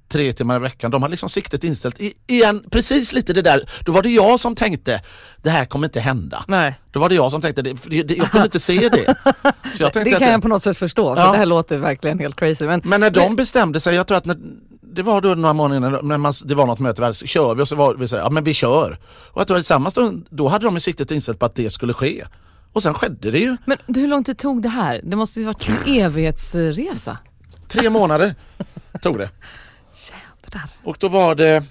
tre 0.09 0.33
timmar 0.33 0.55
i 0.55 0.59
veckan. 0.59 0.91
De 0.91 1.01
hade 1.01 1.11
liksom 1.11 1.29
siktet 1.29 1.63
inställt. 1.63 1.99
I, 2.01 2.13
igen, 2.27 2.63
precis 2.71 3.13
lite 3.13 3.33
det 3.33 3.41
där, 3.41 3.69
då 3.85 3.91
var 3.91 4.01
det 4.03 4.09
jag 4.09 4.39
som 4.39 4.55
tänkte 4.55 5.01
det 5.43 5.49
här 5.49 5.65
kommer 5.65 5.87
inte 5.87 5.99
hända. 5.99 6.45
Nej. 6.47 6.79
Då 6.91 6.99
var 6.99 7.09
det 7.09 7.15
jag 7.15 7.31
som 7.31 7.41
tänkte 7.41 7.61
det, 7.61 7.73
det, 7.85 8.03
det 8.03 8.15
jag 8.15 8.31
kunde 8.31 8.45
inte 8.45 8.59
se 8.59 8.89
det. 8.89 9.15
Så 9.73 9.83
jag 9.83 9.93
tänkte 9.93 10.11
Det 10.13 10.19
kan 10.19 10.31
jag 10.31 10.41
på 10.41 10.47
något 10.47 10.63
sätt 10.63 10.77
förstå, 10.77 11.15
för 11.15 11.21
Ja. 11.21 11.31
det 11.31 11.37
här 11.37 11.45
låter 11.45 11.77
verkligen 11.77 12.19
helt 12.19 12.35
crazy. 12.35 12.65
Men, 12.65 12.81
Men 12.85 13.01
när 13.01 13.09
de 13.11 13.35
bestämde 13.35 13.79
sig, 13.79 13.95
jag 13.95 14.07
tror 14.07 14.17
att 14.17 14.25
när, 14.25 14.37
det 14.81 15.01
var 15.03 15.21
då 15.21 15.35
några 15.35 15.53
månader 15.53 15.79
när- 15.89 16.01
när 16.01 16.17
man, 16.17 16.33
det 16.45 16.55
var 16.55 16.65
något 16.65 16.79
möte, 16.79 17.13
så 17.13 17.25
kör 17.25 17.55
vi 17.55 17.63
och 17.63 17.67
så 17.67 17.75
var 17.75 17.95
vi 17.95 18.07
så 18.07 18.15
här, 18.15 18.23
ja 18.23 18.29
men 18.29 18.43
vi 18.43 18.53
kör. 18.53 18.99
Och 19.31 19.41
jag 19.41 19.47
tror 19.47 19.57
att 19.57 19.61
i 19.61 19.65
samma 19.65 19.91
stund, 19.91 20.25
då 20.29 20.47
hade 20.47 20.65
de 20.65 20.77
i 20.77 20.79
siktet 20.79 21.11
inställt 21.11 21.39
på 21.39 21.45
att 21.45 21.55
det 21.55 21.69
skulle 21.69 21.93
ske. 21.93 22.23
Och 22.73 22.83
sen 22.83 22.93
skedde 22.93 23.31
det 23.31 23.39
ju. 23.39 23.57
men 23.65 23.77
hur 23.87 24.07
lång 24.07 24.23
tid 24.23 24.37
tog 24.37 24.61
det 24.61 24.69
här? 24.69 25.01
Det 25.03 25.15
måste 25.15 25.39
ju 25.39 25.45
varit 25.45 25.69
en 25.69 25.93
evighetsresa. 25.95 27.17
Tre 27.67 27.89
månader 27.89 28.35
tog 29.01 29.17
det. 29.17 29.29
Jädrar. 30.55 30.69
Och 30.83 30.97
då 30.99 31.07
var 31.07 31.35
det 31.35 31.63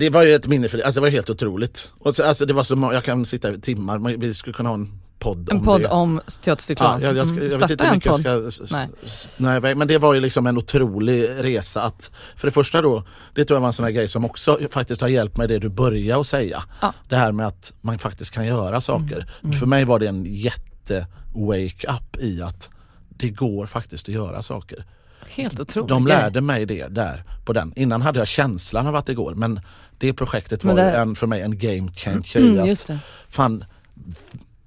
det 0.00 0.10
var 0.10 0.22
ju 0.22 0.34
ett 0.34 0.46
minne 0.46 0.68
för 0.68 0.78
det, 0.78 0.84
alltså 0.84 1.00
det 1.00 1.02
var 1.02 1.10
helt 1.10 1.30
otroligt. 1.30 1.92
Och 1.98 2.16
så, 2.16 2.24
alltså 2.24 2.46
det 2.46 2.52
var 2.52 2.62
så, 2.62 2.90
jag 2.92 3.04
kan 3.04 3.24
sitta 3.26 3.52
i 3.52 3.60
timmar, 3.60 4.16
vi 4.18 4.34
skulle 4.34 4.54
kunna 4.54 4.68
ha 4.68 4.74
en 4.74 5.00
podd 5.18 5.50
En 5.50 5.56
om 5.56 5.64
podd 5.64 5.80
det. 5.80 5.88
om 5.88 6.20
teatercyklar. 6.42 7.00
Ja, 7.00 7.06
jag, 7.06 7.16
jag, 7.16 7.28
ska, 7.28 7.36
Mm. 7.36 7.50
jag 7.50 7.58
vet 7.58 7.70
inte 7.70 7.84
hur 7.84 7.90
en 7.90 7.96
mycket 7.96 8.24
jag 8.24 8.52
ska... 8.52 8.76
Nej. 8.76 9.60
Nej, 9.60 9.74
men 9.74 9.88
det 9.88 9.98
var 9.98 10.14
ju 10.14 10.20
liksom 10.20 10.46
en 10.46 10.58
otrolig 10.58 11.28
resa 11.38 11.82
att, 11.82 12.10
för 12.36 12.46
det 12.46 12.50
första 12.52 12.82
då, 12.82 13.04
det 13.34 13.44
tror 13.44 13.56
jag 13.56 13.60
var 13.60 13.66
en 13.68 13.72
sån 13.72 13.84
här 13.84 13.92
grej 13.92 14.08
som 14.08 14.24
också 14.24 14.58
faktiskt 14.70 15.00
har 15.00 15.08
hjälpt 15.08 15.36
mig 15.36 15.48
det 15.48 15.58
du 15.58 15.68
började 15.68 16.20
att 16.20 16.26
säga. 16.26 16.62
Ja. 16.80 16.92
Det 17.08 17.16
här 17.16 17.32
med 17.32 17.46
att 17.46 17.72
man 17.80 17.98
faktiskt 17.98 18.30
kan 18.30 18.46
göra 18.46 18.80
saker. 18.80 19.30
För 19.60 19.66
mig 19.66 19.84
var 19.84 19.98
det 19.98 20.06
en 20.08 20.24
jätte 20.34 21.06
wake-up 21.34 22.16
i 22.20 22.42
att 22.42 22.70
det 23.08 23.28
går 23.30 23.66
faktiskt 23.66 24.08
att 24.08 24.14
göra 24.14 24.42
saker. 24.42 24.86
Helt 25.30 25.60
otroligt. 25.60 25.88
De 25.88 26.06
lärde 26.06 26.40
mig 26.40 26.66
det 26.66 26.86
där 26.88 27.24
på 27.44 27.52
den. 27.52 27.72
Innan 27.76 28.02
hade 28.02 28.18
jag 28.18 28.28
känslan 28.28 28.86
av 28.86 28.96
att 28.96 29.06
det 29.06 29.14
går 29.14 29.34
men 29.34 29.60
det 29.98 30.12
projektet 30.12 30.64
Men 30.64 30.76
var 30.76 30.82
det- 30.82 30.90
ju 30.90 30.96
en, 30.96 31.14
för 31.16 31.26
mig 31.26 31.40
en 31.40 31.58
game 31.58 31.92
changer 31.92 32.36
Mm, 32.36 32.72
att 32.72 32.86
det. 32.86 32.98
fan 33.28 33.64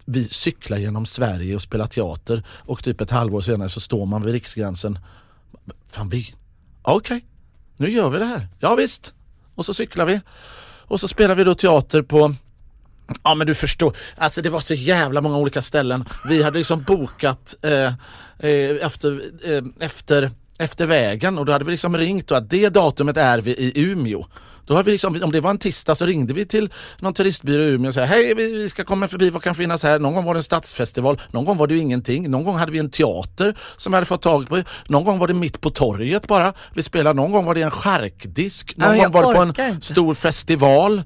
vi 0.05 0.23
cyklar 0.27 0.77
genom 0.77 1.05
Sverige 1.05 1.55
och 1.55 1.61
spelar 1.61 1.87
teater 1.87 2.43
och 2.59 2.83
typ 2.83 3.01
ett 3.01 3.11
halvår 3.11 3.41
senare 3.41 3.69
så 3.69 3.79
står 3.79 4.05
man 4.05 4.23
vid 4.23 4.33
Riksgränsen. 4.33 4.99
Fan 5.89 6.09
vi, 6.09 6.33
okej, 6.81 7.25
nu 7.77 7.89
gör 7.89 8.09
vi 8.09 8.17
det 8.17 8.25
här. 8.25 8.47
Ja 8.59 8.75
visst. 8.75 9.13
Och 9.55 9.65
så 9.65 9.73
cyklar 9.73 10.05
vi. 10.05 10.21
Och 10.87 10.99
så 10.99 11.07
spelar 11.07 11.35
vi 11.35 11.43
då 11.43 11.55
teater 11.55 12.01
på 12.01 12.35
Ja 13.23 13.35
men 13.35 13.47
du 13.47 13.55
förstår, 13.55 13.97
alltså 14.17 14.41
det 14.41 14.49
var 14.49 14.59
så 14.59 14.73
jävla 14.73 15.21
många 15.21 15.37
olika 15.37 15.61
ställen. 15.61 16.05
Vi 16.27 16.43
hade 16.43 16.57
liksom 16.57 16.83
bokat 16.83 17.55
eh, 17.61 17.71
eh, 18.39 18.85
efter, 18.85 19.21
eh, 19.45 19.63
efter, 19.79 20.31
efter 20.63 20.85
vägen 20.85 21.37
och 21.37 21.45
då 21.45 21.51
hade 21.51 21.65
vi 21.65 21.71
liksom 21.71 21.97
ringt 21.97 22.31
och 22.31 22.37
att 22.37 22.49
det 22.49 22.69
datumet 22.69 23.17
är 23.17 23.39
vi 23.41 23.51
i 23.51 23.71
Umeå. 23.91 24.25
Då 24.65 24.75
har 24.75 24.83
vi 24.83 24.91
liksom, 24.91 25.21
om 25.23 25.31
det 25.31 25.39
var 25.41 25.49
en 25.49 25.57
tisdag 25.57 25.95
så 25.95 26.05
ringde 26.05 26.33
vi 26.33 26.45
till 26.45 26.69
någon 26.99 27.13
turistbyrå 27.13 27.63
i 27.63 27.67
Umeå 27.67 27.87
och 27.87 27.93
sa 27.93 28.01
hej 28.03 28.33
vi, 28.35 28.53
vi 28.55 28.69
ska 28.69 28.83
komma 28.83 29.07
förbi, 29.07 29.29
vad 29.29 29.43
kan 29.43 29.55
finnas 29.55 29.83
här? 29.83 29.99
Någon 29.99 30.13
gång 30.13 30.25
var 30.25 30.33
det 30.33 30.39
en 30.39 30.43
stadsfestival, 30.43 31.21
någon 31.31 31.45
gång 31.45 31.57
var 31.57 31.67
det 31.67 31.77
ingenting, 31.77 32.31
någon 32.31 32.43
gång 32.43 32.55
hade 32.55 32.71
vi 32.71 32.79
en 32.79 32.89
teater 32.91 33.57
som 33.77 33.91
vi 33.91 33.95
hade 33.95 34.05
fått 34.05 34.21
tag 34.21 34.49
på, 34.49 34.63
någon 34.87 35.03
gång 35.03 35.19
var 35.19 35.27
det 35.27 35.33
mitt 35.33 35.61
på 35.61 35.69
torget 35.69 36.27
bara. 36.27 36.53
Vi 36.73 36.83
spelade, 36.83 37.13
någon 37.15 37.31
gång 37.31 37.45
var 37.45 37.55
det 37.55 37.61
en 37.61 37.71
charkdisk, 37.71 38.77
någon 38.77 38.97
Ja, 38.97 39.03
gång 39.03 39.11
var 39.11 39.27
det 39.27 39.35
på 39.35 39.41
en 39.41 39.47
inte. 39.47 39.85
stor 39.85 40.13
festival. 40.13 41.03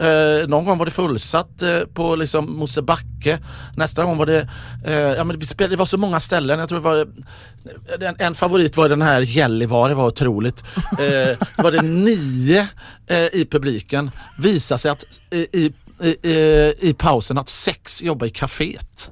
Eh, 0.00 0.48
någon 0.48 0.64
gång 0.64 0.78
var 0.78 0.84
det 0.84 0.90
fullsatt 0.90 1.62
eh, 1.62 1.80
på 1.94 2.16
liksom 2.16 2.56
Mosebacke. 2.56 3.38
Nästa 3.76 4.04
gång 4.04 4.16
var 4.16 4.26
det, 4.26 4.48
eh, 4.86 4.92
ja 4.94 5.24
men 5.24 5.38
det, 5.38 5.46
spelade, 5.46 5.72
det 5.74 5.78
var 5.78 5.86
så 5.86 5.98
många 5.98 6.20
ställen. 6.20 6.58
Jag 6.58 6.68
tror 6.68 6.78
det 6.78 6.84
var, 6.84 6.96
eh, 6.96 8.08
en, 8.08 8.16
en 8.18 8.34
favorit 8.34 8.76
var 8.76 8.88
den 8.88 9.02
här 9.02 9.20
Gällivare, 9.20 9.88
det 9.88 9.94
var 9.94 10.06
otroligt. 10.06 10.64
Eh, 10.76 11.38
var 11.56 11.72
det 11.72 11.82
nio 11.82 12.68
eh, 13.06 13.26
i 13.32 13.48
publiken. 13.50 14.10
Visade 14.38 14.78
sig 14.78 14.90
att 14.90 15.04
eh, 15.30 15.38
i, 15.38 15.72
i, 16.00 16.28
i, 16.28 16.74
i 16.80 16.94
pausen 16.94 17.38
att 17.38 17.48
sex 17.48 18.02
jobbar 18.02 18.26
i 18.26 18.30
kaféet. 18.30 19.10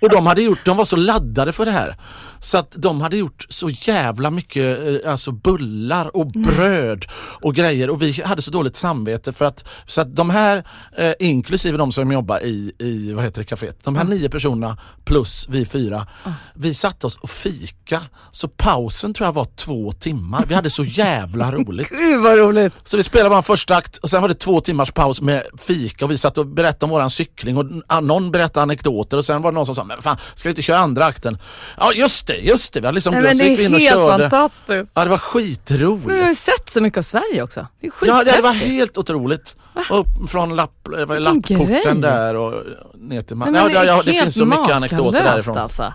Och 0.00 0.08
de 0.08 0.26
hade 0.26 0.42
gjort, 0.42 0.64
de 0.64 0.76
var 0.76 0.84
så 0.84 0.96
laddade 0.96 1.52
för 1.52 1.64
det 1.64 1.70
här. 1.70 1.96
Så 2.42 2.58
att 2.58 2.72
de 2.76 3.00
hade 3.00 3.16
gjort 3.16 3.46
så 3.48 3.70
jävla 3.70 4.30
mycket 4.30 4.78
eh, 5.04 5.10
alltså 5.10 5.32
bullar 5.32 6.16
och 6.16 6.26
bröd 6.26 7.04
och 7.40 7.54
grejer 7.54 7.90
och 7.90 8.02
vi 8.02 8.22
hade 8.22 8.42
så 8.42 8.50
dåligt 8.50 8.76
samvete 8.76 9.32
för 9.32 9.44
att 9.44 9.64
så 9.86 10.00
att 10.00 10.16
de 10.16 10.30
här, 10.30 10.64
eh, 10.96 11.12
inklusive 11.18 11.78
de 11.78 11.92
som 11.92 12.12
jobbar 12.12 12.44
i, 12.44 12.72
i 12.78 13.12
vad 13.12 13.24
heter 13.24 13.40
det, 13.40 13.44
kaféet, 13.44 13.84
de 13.84 13.96
här 13.96 14.04
nio 14.04 14.28
personerna 14.28 14.78
plus 15.04 15.46
vi 15.48 15.66
fyra, 15.66 16.06
vi 16.54 16.74
satte 16.74 17.06
oss 17.06 17.16
och 17.16 17.30
fika. 17.30 18.00
Så 18.30 18.48
pausen 18.48 19.14
tror 19.14 19.26
jag 19.26 19.32
var 19.32 19.44
två 19.56 19.92
timmar. 19.92 20.44
Vi 20.48 20.54
hade 20.54 20.70
så 20.70 20.84
jävla 20.84 21.52
roligt. 21.52 21.88
Gud 21.88 22.20
vad 22.20 22.38
roligt. 22.38 22.72
Så 22.84 22.96
vi 22.96 23.02
spelade 23.02 23.30
bara 23.30 23.42
första 23.42 23.76
akt 23.76 23.96
och 23.96 24.10
sen 24.10 24.22
var 24.22 24.28
det 24.28 24.34
två 24.34 24.60
timmars 24.60 24.92
paus 24.92 25.20
med 25.20 25.42
fika 25.58 26.04
och 26.04 26.10
vi 26.10 26.18
satt 26.18 26.38
och 26.38 26.46
berättade 26.46 26.84
om 26.84 26.90
våran 26.90 27.10
cykling 27.10 27.56
och 27.56 27.64
ah, 27.86 28.00
någon 28.00 28.30
berättade 28.30 28.62
anekdoter 28.62 29.16
och 29.16 29.24
sen 29.24 29.42
var 29.42 29.52
det 29.52 29.54
någon 29.54 29.66
som 29.66 29.74
sa, 29.74 29.84
men 29.84 30.02
fan 30.02 30.16
ska 30.34 30.48
vi 30.48 30.50
inte 30.50 30.62
köra 30.62 30.78
andra 30.78 31.04
akten? 31.04 31.38
Ja 31.78 31.92
just 31.92 32.26
det, 32.26 32.31
just 32.40 32.72
det, 32.74 32.80
vi 32.80 32.86
hade 32.86 32.94
liksom 32.94 33.14
Nej, 33.14 33.22
men 33.22 33.38
det 33.38 33.44
är 33.44 33.74
och 33.74 33.80
helt 33.80 33.92
körde. 33.92 34.30
fantastiskt. 34.30 34.90
Ja 34.94 35.04
det 35.04 35.04
var 35.04 35.04
Men 35.04 35.04
du 35.04 35.10
har 35.10 35.18
skitroligt. 35.18 36.28
ju 36.28 36.34
sett 36.34 36.68
så 36.68 36.80
mycket 36.80 36.98
av 36.98 37.02
Sverige 37.02 37.42
också. 37.42 37.66
Det 37.80 37.86
är 37.86 37.92
Ja 38.06 38.24
det, 38.24 38.32
det 38.36 38.42
var 38.42 38.52
helt 38.52 38.98
otroligt. 38.98 39.56
Upp 39.90 40.30
från 40.30 40.56
lapp, 40.56 40.88
eh, 40.98 41.20
Lapporten 41.20 42.00
där 42.00 42.36
och 42.36 42.64
ner 42.94 43.22
till 43.22 43.36
Malmö. 43.36 43.58
Ja, 43.58 43.80
är 43.80 43.84
ja, 43.86 44.02
det 44.04 44.12
finns 44.12 44.34
så 44.34 44.46
mycket 44.46 44.70
anekdoter 44.70 45.24
därifrån. 45.24 45.58
Alltså. 45.58 45.92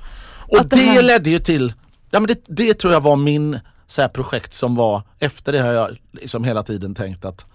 Och 0.47 0.57
det, 0.67 0.75
det 0.75 0.81
här- 0.81 1.01
ledde 1.01 1.29
ju 1.29 1.39
till, 1.39 1.73
ja 2.11 2.19
men 2.19 2.27
det, 2.27 2.43
det 2.47 2.73
tror 2.73 2.93
jag 2.93 3.01
var 3.01 3.15
min 3.15 3.59
så 3.87 4.01
här, 4.01 4.09
projekt 4.09 4.53
som 4.53 4.75
var, 4.75 5.01
efter 5.19 5.51
det 5.51 5.59
har 5.59 5.71
jag 5.73 5.97
liksom 6.11 6.43
hela 6.43 6.63
tiden 6.63 6.95
tänkt 6.95 7.25
att 7.25 7.45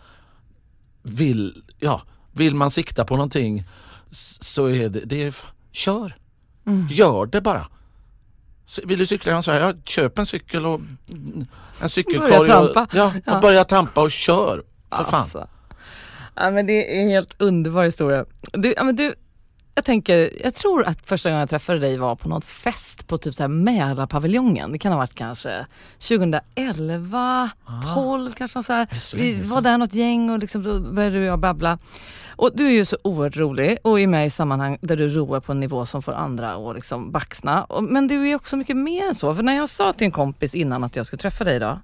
vill, 1.02 1.62
ja, 1.80 2.02
vill 2.32 2.54
man 2.54 2.70
sikta 2.70 3.04
på 3.04 3.16
någonting 3.16 3.64
så 4.40 4.66
är 4.66 4.88
det, 4.88 5.00
det 5.04 5.22
är, 5.26 5.34
kör. 5.72 6.16
Mm. 6.66 6.88
Gör 6.90 7.26
det 7.26 7.40
bara. 7.40 7.66
Vill 8.86 8.98
du 8.98 9.06
cykla 9.06 9.30
genom 9.30 9.42
Sverige, 9.42 9.60
ja, 9.66 9.72
köp 9.84 10.18
en 10.18 10.26
cykel 10.26 10.66
och 10.66 10.80
en 11.80 11.88
cykelkorg. 11.88 12.30
Börja 12.30 12.58
och- 12.60 12.72
trampa. 12.74 12.96
Ja, 12.96 13.12
Ja. 13.26 13.34
och 13.36 13.40
börja 13.42 13.64
trampa 13.64 14.00
och 14.02 14.10
kör. 14.12 14.62
För 14.96 15.04
fan. 15.04 15.20
Alltså. 15.20 15.48
Ja, 16.34 16.50
men 16.50 16.66
det 16.66 16.96
är 16.98 17.02
en 17.02 17.08
helt 17.10 17.34
underbar 17.38 17.84
historia. 17.84 18.24
Du, 18.52 18.74
ja, 18.76 18.84
men 18.84 18.96
du, 18.96 19.14
jag 19.74 19.84
tänker, 19.84 20.30
jag 20.44 20.54
tror 20.54 20.84
att 20.84 20.98
första 21.06 21.28
gången 21.28 21.40
jag 21.40 21.50
träffade 21.50 21.78
dig 21.78 21.96
var 21.96 22.16
på 22.16 22.28
något 22.28 22.44
fest 22.44 23.06
på 23.06 23.18
typ 23.18 23.34
så 23.34 23.42
här 23.42 23.48
Mälarpaviljongen. 23.48 24.72
Det 24.72 24.78
kan 24.78 24.92
ha 24.92 24.98
varit 24.98 25.14
kanske 25.14 25.66
2011, 25.98 27.50
12 27.94 28.32
kanske. 28.32 28.62
Så 28.62 28.72
här. 28.72 28.88
Vi 29.16 29.42
var 29.42 29.60
där 29.60 29.78
något 29.78 29.94
gäng 29.94 30.30
och 30.30 30.38
liksom, 30.38 30.62
då 30.62 30.80
började 30.80 31.16
du 31.16 31.20
och 31.20 31.26
jag 31.32 31.38
babbla. 31.38 31.78
Och 32.42 32.50
du 32.54 32.66
är 32.66 32.70
ju 32.70 32.84
så 32.84 32.96
oerhört 33.02 33.36
rolig 33.36 33.78
och 33.82 34.00
är 34.00 34.06
med 34.06 34.26
i 34.26 34.30
sammanhang 34.30 34.78
där 34.80 34.96
du 34.96 35.08
roar 35.08 35.40
på 35.40 35.52
en 35.52 35.60
nivå 35.60 35.86
som 35.86 36.02
får 36.02 36.12
andra 36.12 36.54
att 36.54 36.74
liksom 36.74 37.12
baxna. 37.12 37.66
Men 37.80 38.08
du 38.08 38.28
är 38.28 38.34
också 38.34 38.56
mycket 38.56 38.76
mer 38.76 39.06
än 39.06 39.14
så. 39.14 39.34
För 39.34 39.42
när 39.42 39.56
jag 39.56 39.68
sa 39.68 39.92
till 39.92 40.04
en 40.04 40.10
kompis 40.10 40.54
innan 40.54 40.84
att 40.84 40.96
jag 40.96 41.06
skulle 41.06 41.20
träffa 41.20 41.44
dig 41.44 41.56
idag 41.56 41.78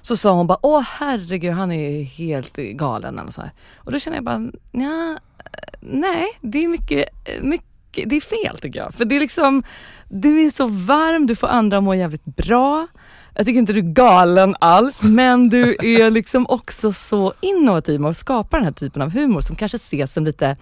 så 0.00 0.16
sa 0.16 0.32
hon 0.32 0.46
bara, 0.46 0.58
åh 0.62 0.80
herregud 0.80 1.52
han 1.52 1.72
är 1.72 2.02
helt 2.02 2.56
galen 2.56 3.18
eller 3.18 3.32
så 3.32 3.40
här. 3.40 3.52
Och 3.76 3.92
då 3.92 3.98
känner 3.98 4.16
jag 4.16 4.24
bara, 4.24 4.50
nja, 4.72 5.18
eh, 5.38 5.78
nej 5.80 6.26
det 6.40 6.64
är 6.64 6.68
mycket, 6.68 7.08
eh, 7.24 7.42
mycket, 7.42 8.10
det 8.10 8.16
är 8.16 8.20
fel 8.20 8.58
tycker 8.58 8.78
jag. 8.78 8.94
För 8.94 9.04
det 9.04 9.16
är 9.16 9.20
liksom, 9.20 9.62
du 10.08 10.46
är 10.46 10.50
så 10.50 10.66
varm, 10.66 11.26
du 11.26 11.36
får 11.36 11.46
andra 11.46 11.76
att 11.78 11.84
må 11.84 11.94
jävligt 11.94 12.24
bra. 12.24 12.86
Jag 13.38 13.46
tycker 13.46 13.58
inte 13.58 13.72
du 13.72 13.78
är 13.78 13.92
galen 13.92 14.56
alls, 14.60 15.02
men 15.02 15.48
du 15.48 15.76
är 15.82 16.10
liksom 16.18 16.46
också 16.48 16.92
så 16.92 17.32
innovativ 17.40 18.00
med 18.00 18.10
att 18.10 18.16
skapa 18.16 18.56
den 18.56 18.64
här 18.64 18.72
typen 18.72 19.02
av 19.02 19.10
humor 19.10 19.40
som 19.40 19.56
kanske 19.56 19.76
ses 19.76 20.12
som 20.12 20.24
lite 20.24 20.56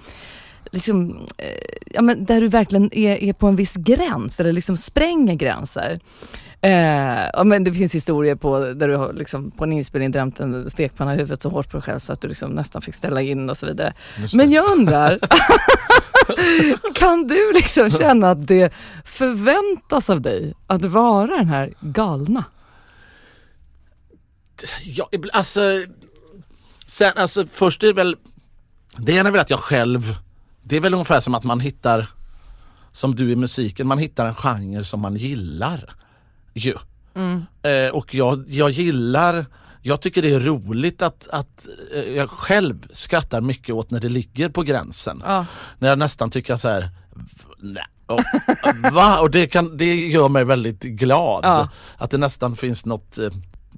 Liksom, 0.72 1.26
eh, 1.38 1.46
ja, 1.86 2.02
men 2.02 2.24
där 2.24 2.40
du 2.40 2.48
verkligen 2.48 2.94
är, 2.94 3.16
är 3.16 3.32
på 3.32 3.46
en 3.46 3.56
viss 3.56 3.74
gräns 3.76 4.40
eller 4.40 4.52
liksom 4.52 4.76
spränger 4.76 5.34
gränser. 5.34 6.00
Eh, 6.60 7.30
ja, 7.32 7.44
men 7.44 7.64
det 7.64 7.72
finns 7.72 7.94
historier 7.94 8.34
på 8.34 8.58
där 8.58 8.88
du 8.88 8.96
har 8.96 9.12
liksom 9.12 9.50
på 9.50 9.64
en 9.64 9.72
inspelning 9.72 10.10
drämt 10.10 10.40
en 10.40 10.70
stekpanna 10.70 11.14
i 11.14 11.16
huvudet 11.16 11.42
så 11.42 11.48
hårt 11.48 11.70
på 11.70 11.76
dig 11.76 11.84
själv 11.84 11.98
så 11.98 12.12
att 12.12 12.20
du 12.20 12.28
liksom 12.28 12.50
nästan 12.50 12.82
fick 12.82 12.94
ställa 12.94 13.20
in 13.20 13.50
och 13.50 13.56
så 13.56 13.66
vidare. 13.66 13.94
Men 14.34 14.50
jag 14.50 14.72
undrar, 14.78 15.18
kan 16.94 17.26
du 17.26 17.52
liksom 17.52 17.90
känna 17.90 18.30
att 18.30 18.46
det 18.46 18.72
förväntas 19.04 20.10
av 20.10 20.20
dig 20.20 20.54
att 20.66 20.84
vara 20.84 21.36
den 21.36 21.48
här 21.48 21.74
galna? 21.80 22.44
Ja, 24.84 25.08
alltså, 25.32 25.60
sen, 26.86 27.12
alltså 27.16 27.46
först 27.52 27.82
är 27.82 27.86
det 27.86 27.92
väl, 27.92 28.16
det 28.96 29.12
ena 29.12 29.28
är 29.28 29.32
väl 29.32 29.40
att 29.40 29.50
jag 29.50 29.60
själv, 29.60 30.16
det 30.62 30.76
är 30.76 30.80
väl 30.80 30.94
ungefär 30.94 31.20
som 31.20 31.34
att 31.34 31.44
man 31.44 31.60
hittar, 31.60 32.08
som 32.92 33.14
du 33.14 33.30
i 33.30 33.36
musiken, 33.36 33.86
man 33.86 33.98
hittar 33.98 34.26
en 34.26 34.34
genre 34.34 34.84
som 34.84 35.00
man 35.00 35.16
gillar. 35.16 35.94
Ju. 36.54 36.74
Eh, 37.62 37.94
och 37.94 38.14
jag, 38.14 38.44
jag 38.48 38.70
gillar, 38.70 39.46
jag 39.82 40.00
tycker 40.00 40.22
det 40.22 40.34
är 40.34 40.40
roligt 40.40 41.02
att, 41.02 41.28
att 41.28 41.66
eh, 41.94 42.16
jag 42.16 42.30
själv 42.30 42.86
skrattar 42.92 43.40
mycket 43.40 43.74
åt 43.74 43.90
när 43.90 44.00
det 44.00 44.08
ligger 44.08 44.48
på 44.48 44.62
gränsen. 44.62 45.22
Ja. 45.24 45.46
När 45.78 45.88
jag 45.88 45.98
nästan 45.98 46.30
tycker 46.30 46.56
så 46.56 46.68
här, 46.68 46.90
nej, 47.58 47.84
och, 48.06 48.22
va? 48.92 49.20
Och 49.20 49.30
det, 49.30 49.46
kan, 49.46 49.76
det 49.76 49.94
gör 49.94 50.28
mig 50.28 50.44
väldigt 50.44 50.80
glad. 50.82 51.44
Ja. 51.44 51.68
Att 51.96 52.10
det 52.10 52.18
nästan 52.18 52.56
finns 52.56 52.86
något 52.86 53.18
eh, 53.18 53.30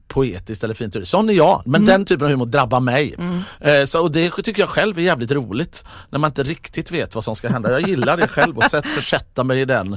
poetiskt 0.08 0.64
eller 0.64 0.74
fint. 0.74 1.08
Sån 1.08 1.30
är 1.30 1.34
jag, 1.34 1.62
men 1.66 1.84
den 1.84 2.04
typen 2.04 2.24
av 2.24 2.30
humor 2.30 2.46
drabbar 2.46 2.80
mig. 2.80 3.14
Eh, 3.60 3.84
så, 3.84 4.02
och 4.02 4.10
det 4.12 4.30
tycker 4.30 4.62
jag 4.62 4.68
själv 4.68 4.98
är 4.98 5.02
jävligt 5.02 5.32
roligt. 5.32 5.84
När 6.10 6.18
man 6.18 6.30
inte 6.30 6.42
riktigt 6.42 6.90
vet 6.90 7.14
vad 7.14 7.24
som 7.24 7.36
ska 7.36 7.48
hända. 7.48 7.70
Jag 7.70 7.88
gillar 7.88 8.16
det 8.16 8.28
själv 8.28 8.58
och 8.58 8.64
sätt, 8.64 8.86
försätta 8.86 9.44
mig 9.44 9.60
i 9.60 9.64
den 9.64 9.92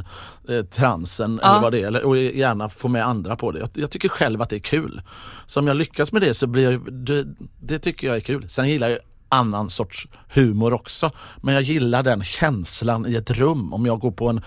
eh, 0.49 0.61
transen 0.71 1.39
Ja. 1.43 1.49
eller 1.51 1.61
vad 1.61 1.71
det 1.71 1.81
är. 1.81 1.87
Eller, 1.87 2.03
och 2.05 2.17
gärna 2.17 2.69
få 2.69 2.87
med 2.87 3.05
andra 3.07 3.35
på 3.35 3.51
det. 3.51 3.59
Jag, 3.59 3.69
jag 3.73 3.89
tycker 3.91 4.09
själv 4.09 4.41
att 4.41 4.49
det 4.49 4.55
är 4.55 4.59
kul. 4.59 5.01
Så 5.45 5.59
om 5.59 5.67
jag 5.67 5.77
lyckas 5.77 6.11
med 6.13 6.21
det 6.21 6.33
så 6.33 6.47
blir 6.47 6.71
jag, 6.71 6.93
det, 6.93 7.25
det 7.61 7.79
tycker 7.79 8.07
jag 8.07 8.15
är 8.15 8.19
kul. 8.21 8.49
Sen 8.49 8.69
gillar 8.69 8.87
jag 8.89 8.99
annan 9.29 9.69
sorts 9.69 10.07
humor 10.33 10.73
också. 10.73 11.11
Men 11.41 11.53
jag 11.53 11.63
gillar 11.63 12.03
den 12.03 12.23
känslan 12.23 13.05
i 13.05 13.15
ett 13.15 13.31
rum. 13.31 13.73
Om 13.73 13.85
jag 13.85 13.99
går 13.99 14.11
på 14.11 14.29
en 14.29 14.41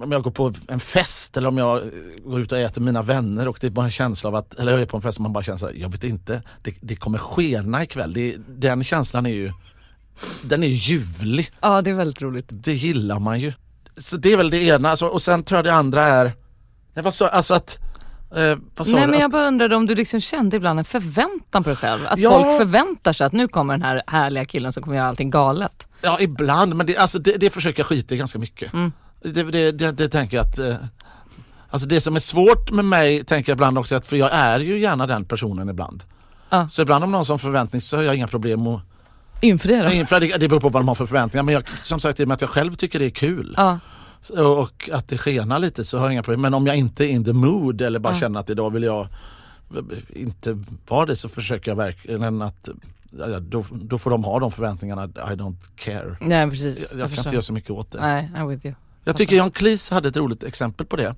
om 0.00 0.12
jag 0.12 0.22
går 0.22 0.30
på 0.30 0.52
en 0.68 0.80
fest 0.80 1.36
eller 1.36 1.48
om 1.48 1.58
jag 1.58 1.76
eh, 1.76 1.82
går 2.24 2.40
ut 2.40 2.52
och 2.52 2.58
äter 2.58 2.80
med 2.80 2.86
mina 2.86 3.02
vänner 3.02 3.48
och 3.48 3.58
det 3.60 3.66
är 3.66 3.70
bara 3.70 3.86
en 3.86 3.92
känsla 3.92 4.28
av 4.28 4.34
att, 4.36 4.54
eller 4.54 4.72
jag 4.72 4.80
är 4.80 4.86
på 4.86 4.96
en 4.96 5.02
fest 5.02 5.18
och 5.18 5.22
man 5.22 5.32
bara 5.32 5.44
känner 5.44 5.58
så 5.58 5.66
här, 5.66 5.74
jag 5.74 5.88
vet 5.88 6.04
inte, 6.04 6.42
det, 6.62 6.74
det 6.80 6.96
kommer 6.96 7.18
skena 7.18 7.82
ikväll. 7.82 8.12
Det, 8.12 8.36
den 8.48 8.84
känslan 8.84 9.26
är 9.26 9.30
ju, 9.34 9.52
den 10.42 10.62
är 10.62 10.66
ljuvlig. 10.68 11.50
Ja, 11.60 11.82
det 11.82 11.90
är 11.90 11.94
väldigt 11.94 12.22
roligt. 12.22 12.46
Det 12.50 12.72
gillar 12.74 13.18
man 13.18 13.40
ju. 13.40 13.52
Så 13.96 14.16
det 14.16 14.32
är 14.32 14.36
väl 14.36 14.50
det 14.50 14.58
ena 14.62 14.90
alltså, 14.90 15.06
och 15.06 15.22
sen 15.22 15.42
tror 15.42 15.58
jag 15.58 15.64
det 15.64 15.72
andra 15.74 16.02
är, 16.04 16.24
nej, 16.94 17.04
vad 17.04 17.14
sa, 17.14 17.28
alltså 17.28 17.54
att, 17.54 17.78
eh, 18.36 18.58
Nej 18.86 19.06
men 19.06 19.20
jag 19.20 19.30
bara 19.30 19.46
undrade 19.48 19.76
om 19.76 19.86
du 19.86 19.94
liksom 19.94 20.20
kände 20.20 20.56
ibland 20.56 20.78
en 20.78 20.84
förväntan 20.84 21.64
på 21.64 21.70
dig 21.70 21.76
själv? 21.76 22.06
Att 22.06 22.18
Ja. 22.18 22.30
folk 22.30 22.58
förväntar 22.58 23.12
sig 23.12 23.26
att 23.26 23.32
nu 23.32 23.48
kommer 23.48 23.74
den 23.74 23.82
här 23.82 24.02
härliga 24.06 24.44
killen 24.44 24.72
som 24.72 24.82
kommer 24.82 24.96
göra 24.96 25.08
allting 25.08 25.30
galet. 25.30 25.88
Ja 26.02 26.20
ibland, 26.20 26.74
men 26.76 26.86
det, 26.86 26.96
alltså, 26.96 27.18
det, 27.18 27.36
det 27.36 27.50
försöker 27.50 27.80
jag 27.80 27.86
skita 27.86 28.14
i 28.14 28.18
ganska 28.18 28.38
mycket. 28.38 28.72
Mm. 28.72 28.92
Det, 29.22 29.42
det, 29.42 29.72
det, 29.72 29.92
det 29.92 30.08
tänker 30.08 30.36
jag 30.36 30.46
att 30.46 30.58
eh, 30.58 30.76
Alltså 31.70 31.88
det 31.88 32.00
som 32.00 32.16
är 32.16 32.20
svårt 32.20 32.70
med 32.70 32.84
mig 32.84 33.24
tänker 33.24 33.52
jag 33.52 33.56
ibland 33.56 33.78
också 33.78 33.94
att 33.94 34.06
för 34.06 34.16
jag 34.16 34.30
är 34.32 34.60
ju 34.60 34.78
gärna 34.80 35.06
den 35.06 35.24
personen 35.24 35.68
ibland. 35.68 36.04
Ja. 36.50 36.68
Så 36.68 36.82
ibland 36.82 37.04
om 37.04 37.12
någon 37.12 37.24
som 37.24 37.38
förväntning 37.38 37.82
så 37.82 37.96
har 37.96 38.02
jag 38.04 38.14
inga 38.14 38.28
problem 38.28 38.66
att 38.66 38.82
Inför 39.40 39.68
det 39.68 39.82
då? 39.82 39.90
inför 39.92 40.20
det. 40.20 40.36
Det 40.40 40.48
beror 40.48 40.60
på 40.60 40.68
vad 40.68 40.82
de 40.82 40.88
har 40.88 40.94
för 40.94 41.06
förväntningar 41.06 41.42
men 41.42 41.54
jag, 41.54 41.62
som 41.82 42.00
sagt 42.00 42.20
i 42.20 42.24
och 42.24 42.28
med 42.28 42.34
att 42.34 42.40
jag 42.40 42.50
själv 42.50 42.74
tycker 42.74 42.98
det 42.98 43.04
är 43.04 43.10
kul 43.10 43.54
Ja. 43.56 43.78
och, 44.58 44.90
att 44.92 45.08
det 45.08 45.18
skenar 45.18 45.58
lite 45.58 45.84
så 45.84 45.98
har 45.98 46.04
jag 46.04 46.12
inga 46.12 46.22
problem. 46.22 46.40
Men 46.40 46.54
om 46.54 46.66
jag 46.66 46.76
inte 46.76 47.04
är 47.04 47.08
in 47.08 47.24
the 47.24 47.32
mood 47.32 47.82
eller 47.82 47.98
bara 47.98 48.12
Ja. 48.14 48.20
känner 48.20 48.40
att 48.40 48.50
idag 48.50 48.70
vill 48.72 48.82
jag 48.82 49.08
inte 50.08 50.58
vara 50.88 51.06
det 51.06 51.16
så 51.16 51.28
försöker 51.28 51.70
jag 51.70 51.76
verkligen 51.76 52.42
att 52.42 52.68
då, 53.40 53.64
då 53.72 53.98
får 53.98 54.10
de 54.10 54.24
ha 54.24 54.38
de 54.40 54.50
förväntningarna. 54.50 55.04
I 55.04 55.08
don't 55.34 55.56
care. 55.76 56.16
Nej 56.20 56.50
precis. 56.50 56.78
Jag, 56.78 56.84
jag 56.92 56.98
kan 57.00 57.08
förstår. 57.08 57.26
inte 57.26 57.34
göra 57.34 57.42
så 57.42 57.52
mycket 57.52 57.70
åt 57.70 57.90
det. 57.92 58.00
Nej, 58.00 58.30
I'm 58.36 58.46
with 58.48 58.66
you. 58.66 58.74
Jag 59.08 59.16
tycker 59.16 59.36
Jan 59.36 59.50
Cleese 59.50 59.90
hade 59.90 60.08
ett 60.08 60.16
roligt 60.16 60.42
exempel 60.42 60.86
på 60.86 60.96
det. 60.96 61.14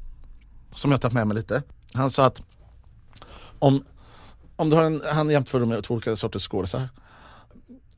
Som 0.74 0.90
jag 0.90 1.00
tagit 1.00 1.14
med 1.14 1.26
mig 1.26 1.36
lite. 1.36 1.62
Han 1.94 2.10
sa 2.10 2.26
att 2.26 2.42
om, 3.58 3.84
om 4.56 4.70
du 4.70 4.76
har 4.76 4.82
en, 4.82 5.02
han 5.12 5.30
jämförde 5.30 5.66
med 5.66 5.84
två 5.84 5.94
olika 5.94 6.16
sorters 6.16 6.48
skådisar. 6.48 6.88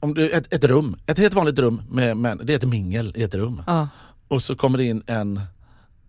Om 0.00 0.14
du, 0.14 0.31
ett, 0.31 0.52
ett 0.52 0.64
rum, 0.64 0.96
ett 1.07 1.18
helt 1.18 1.35
vanligt 1.35 1.59
rum 1.59 1.83
med 1.90 2.16
män, 2.16 2.40
det 2.44 2.52
är 2.52 2.57
ett 2.57 2.68
mingel 2.68 3.12
i 3.16 3.22
ett 3.22 3.35
rum. 3.35 3.62
Ja. 3.66 3.88
Och 4.28 4.42
så 4.42 4.57
kommer 4.57 4.78
det 4.78 4.85
in 4.85 5.02
en, 5.07 5.40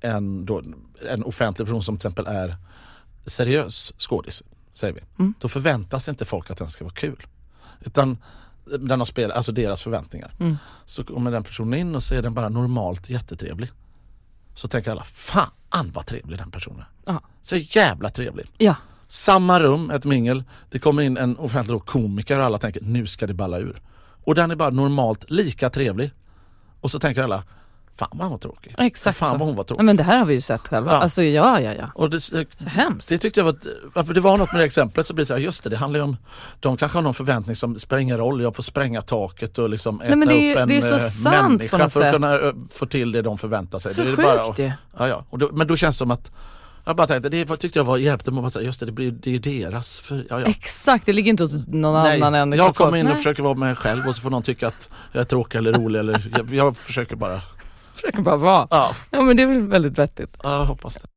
en, 0.02 0.46
då, 0.46 0.64
en 1.10 1.24
offentlig 1.24 1.68
person 1.68 1.84
som 1.84 1.98
till 1.98 2.08
exempel 2.08 2.28
är 2.36 2.56
seriös 3.26 3.94
skådis, 3.98 4.44
säger 4.74 4.94
vi. 4.94 5.02
Mm. 5.20 5.34
Då 5.40 5.50
förväntas 5.50 6.08
inte 6.10 6.26
folk 6.26 6.52
att 6.52 6.58
den 6.58 6.70
ska 6.70 6.84
vara 6.84 6.94
kul. 6.94 7.28
Utan 7.82 8.18
den 8.66 9.00
har 9.00 9.06
spelat, 9.06 9.38
alltså 9.38 9.52
deras 9.52 9.82
förväntningar. 9.82 10.32
Mm. 10.40 10.58
Så 10.86 11.04
kommer 11.04 11.32
den 11.32 11.44
personen 11.44 11.80
in 11.80 11.96
och 11.96 12.04
så 12.04 12.16
är 12.16 12.22
den 12.22 12.34
bara 12.34 12.50
normalt 12.50 13.10
jättetrevlig. 13.10 13.72
Så 14.54 14.68
tänker 14.68 14.92
alla, 14.92 15.04
fan 15.04 15.92
vad 15.94 16.06
trevlig 16.06 16.40
den 16.40 16.52
personen 16.52 16.80
är. 17.06 17.20
Så 17.42 17.56
jävla 17.56 18.10
trevlig. 18.10 18.46
ja. 18.58 18.76
Samma 19.08 19.60
rum, 19.60 19.90
ett 19.90 20.06
mingel, 20.06 20.44
det 20.70 20.80
kommer 20.80 21.02
in 21.04 21.18
en 21.18 21.38
offentlig 21.38 21.86
komiker 21.86 22.40
och 22.40 22.46
alla 22.46 22.58
tänker 22.58 22.82
nu 22.82 23.08
ska 23.08 23.28
det 23.28 23.34
balla 23.34 23.60
ur. 23.60 23.82
Och 24.24 24.36
den 24.36 24.52
är 24.52 24.56
bara 24.56 24.70
normalt 24.70 25.30
lika 25.30 25.70
trevlig. 25.70 26.12
Och 26.82 26.92
så 26.92 27.00
tänker 27.00 27.24
alla, 27.24 27.44
fan 27.98 28.10
vad 28.12 28.22
han 28.22 28.32
var 28.32 28.38
tråkig. 28.38 28.76
Exakt 28.78 29.18
fan 29.18 29.40
vad 29.40 29.48
hon 29.48 29.56
var 29.56 29.64
Ja, 29.64 29.68
tråkig. 29.68 29.84
men 29.84 29.98
det 29.98 30.04
här 30.04 30.18
har 30.18 30.26
vi 30.26 30.34
ju 30.34 30.42
sett 30.42 30.68
själva. 30.68 30.92
Ja. 30.92 30.98
Alltså 30.98 31.24
ja, 31.24 31.60
ja, 31.62 31.74
ja. 31.74 31.90
Och 31.96 32.10
det, 32.10 32.20
Så 32.20 32.44
hemskt. 32.66 33.10
det 33.10 33.18
tyckte 33.18 33.40
jag 33.40 33.46
var, 33.46 33.52
ett- 33.52 34.08
för 34.08 34.14
det 34.14 34.22
var 34.22 34.38
något 34.38 34.52
med 34.52 34.62
det 34.62 34.66
exemplet 34.66 35.08
så 35.08 35.14
blir 35.14 35.22
det 35.24 35.28
så 35.28 35.34
här, 35.34 35.42
just 35.42 35.64
det, 35.64 35.70
det 35.70 35.78
handlar 35.78 36.00
ju 36.00 36.04
om, 36.04 36.18
de 36.60 36.78
kanske 36.78 36.98
har 36.98 37.02
någon 37.04 37.14
förväntning 37.14 37.56
som 37.56 37.80
spelar 37.80 38.00
ingen 38.02 38.18
roll, 38.18 38.42
jag 38.42 38.56
får 38.56 38.64
spränga 38.64 39.02
taket 39.02 39.58
och 39.58 39.70
liksom 39.70 40.02
äta 40.02 40.16
men 40.16 40.28
det 40.28 40.54
upp 40.54 40.60
en 40.60 40.68
det 40.68 40.78
är 40.78 40.82
så 40.82 41.28
eh, 41.30 41.34
på 41.34 41.42
människa 41.48 41.78
något 41.78 41.92
för 41.94 42.00
att 42.02 42.06
sätt. 42.06 42.14
kunna 42.14 42.40
få 42.72 42.86
till 42.86 43.12
det 43.12 43.22
de 43.22 43.38
förväntar 43.38 43.80
sig. 43.80 43.94
Så 43.94 44.02
det 44.02 44.08
är 44.08 44.16
sjukt 44.16 44.24
bara, 44.24 44.56
ju. 44.66 44.72
ja, 44.98 45.08
ja. 45.08 45.26
Och 45.30 45.38
då, 45.40 45.50
men 45.54 45.68
då 45.68 45.78
känns 45.78 45.96
det 45.96 45.98
som 45.98 46.12
att 46.12 46.32
jag 46.86 46.96
bara 46.96 47.08
tänkte, 47.08 47.30
det 47.30 47.46
tyckte 47.58 47.80
jag 47.80 47.84
var 47.84 47.98
hjälpte 47.98 48.32
mig 48.32 48.46
att 48.46 48.54
säga, 48.54 48.66
just 48.66 48.80
det, 48.80 48.86
det, 48.86 48.92
blir, 48.92 49.12
det 49.12 49.30
är 49.30 49.32
ju 49.32 49.40
deras. 49.40 50.00
För, 50.00 50.26
ja, 50.30 50.40
ja. 50.40 50.46
Exakt, 50.48 51.06
det 51.06 51.14
ligger 51.14 51.30
inte 51.30 51.44
hos 51.44 51.54
någon 51.68 51.96
annan 51.96 52.36
än 52.36 52.50
liksom 52.50 52.66
jag 52.66 52.76
kommer 52.76 52.90
folk. 52.92 53.00
in 53.00 53.06
och 53.06 53.10
Nej, 53.14 53.18
försöker 53.18 53.44
vara 53.44 53.54
mig 53.54 53.76
själv 53.76 54.08
och 54.08 54.16
så 54.16 54.22
får 54.22 54.30
någon 54.30 54.44
tycka 54.44 54.68
att 54.68 54.90
jag 55.12 55.22
är 55.22 55.26
tråkig 55.26 55.58
eller 55.58 55.74
rolig 55.74 56.00
eller 56.00 56.32
jag, 56.38 56.54
jag 56.54 56.78
försöker 56.78 57.16
bara, 57.16 57.42
försöker 58.04 58.22
bara 58.24 58.38
vara. 58.38 58.68
ja, 58.70 58.96
Ja 59.12 59.22
men 59.22 59.38
det 59.38 59.44
är 59.44 59.48
väl 59.48 59.68
väldigt 59.68 59.98
vettigt. 59.98 60.38
ja 60.44 60.58
jag 60.60 60.66
hoppas 60.66 60.96
det. 60.96 61.08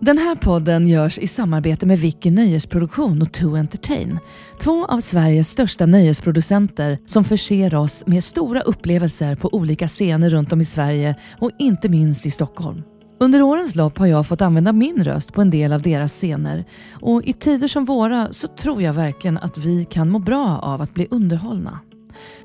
Den 0.00 0.18
här 0.18 0.34
podden 0.34 0.86
görs 0.86 1.18
i 1.18 1.26
samarbete 1.26 1.86
med 1.86 1.98
Vicky 1.98 2.30
Nöjesproduktion 2.30 3.22
och 3.22 3.32
To 3.32 3.56
Entertain. 3.56 4.18
Två 4.58 4.86
av 4.86 5.00
Sveriges 5.00 5.48
största 5.50 5.86
nöjesproducenter 5.86 6.98
som 7.06 7.24
förser 7.24 7.74
oss 7.74 8.04
med 8.06 8.24
stora 8.24 8.60
upplevelser 8.60 9.36
på 9.36 9.54
olika 9.54 9.88
scener 9.88 10.30
runt 10.30 10.52
om 10.52 10.60
i 10.60 10.64
Sverige 10.64 11.14
och 11.38 11.50
inte 11.58 11.88
minst 11.88 12.26
i 12.26 12.30
Stockholm. 12.30 12.82
Under 13.20 13.42
årens 13.42 13.74
lopp 13.74 13.98
har 13.98 14.06
jag 14.06 14.26
fått 14.26 14.40
använda 14.40 14.72
min 14.72 15.04
röst 15.04 15.32
på 15.32 15.40
en 15.40 15.50
del 15.50 15.72
av 15.72 15.82
deras 15.82 16.12
scener 16.12 16.64
och 16.92 17.22
i 17.24 17.32
tider 17.32 17.68
som 17.68 17.84
våra 17.84 18.32
så 18.32 18.46
tror 18.46 18.82
jag 18.82 18.92
verkligen 18.92 19.38
att 19.38 19.58
vi 19.58 19.84
kan 19.84 20.08
må 20.08 20.18
bra 20.18 20.58
av 20.58 20.82
att 20.82 20.94
bli 20.94 21.08
underhållna. 21.10 21.80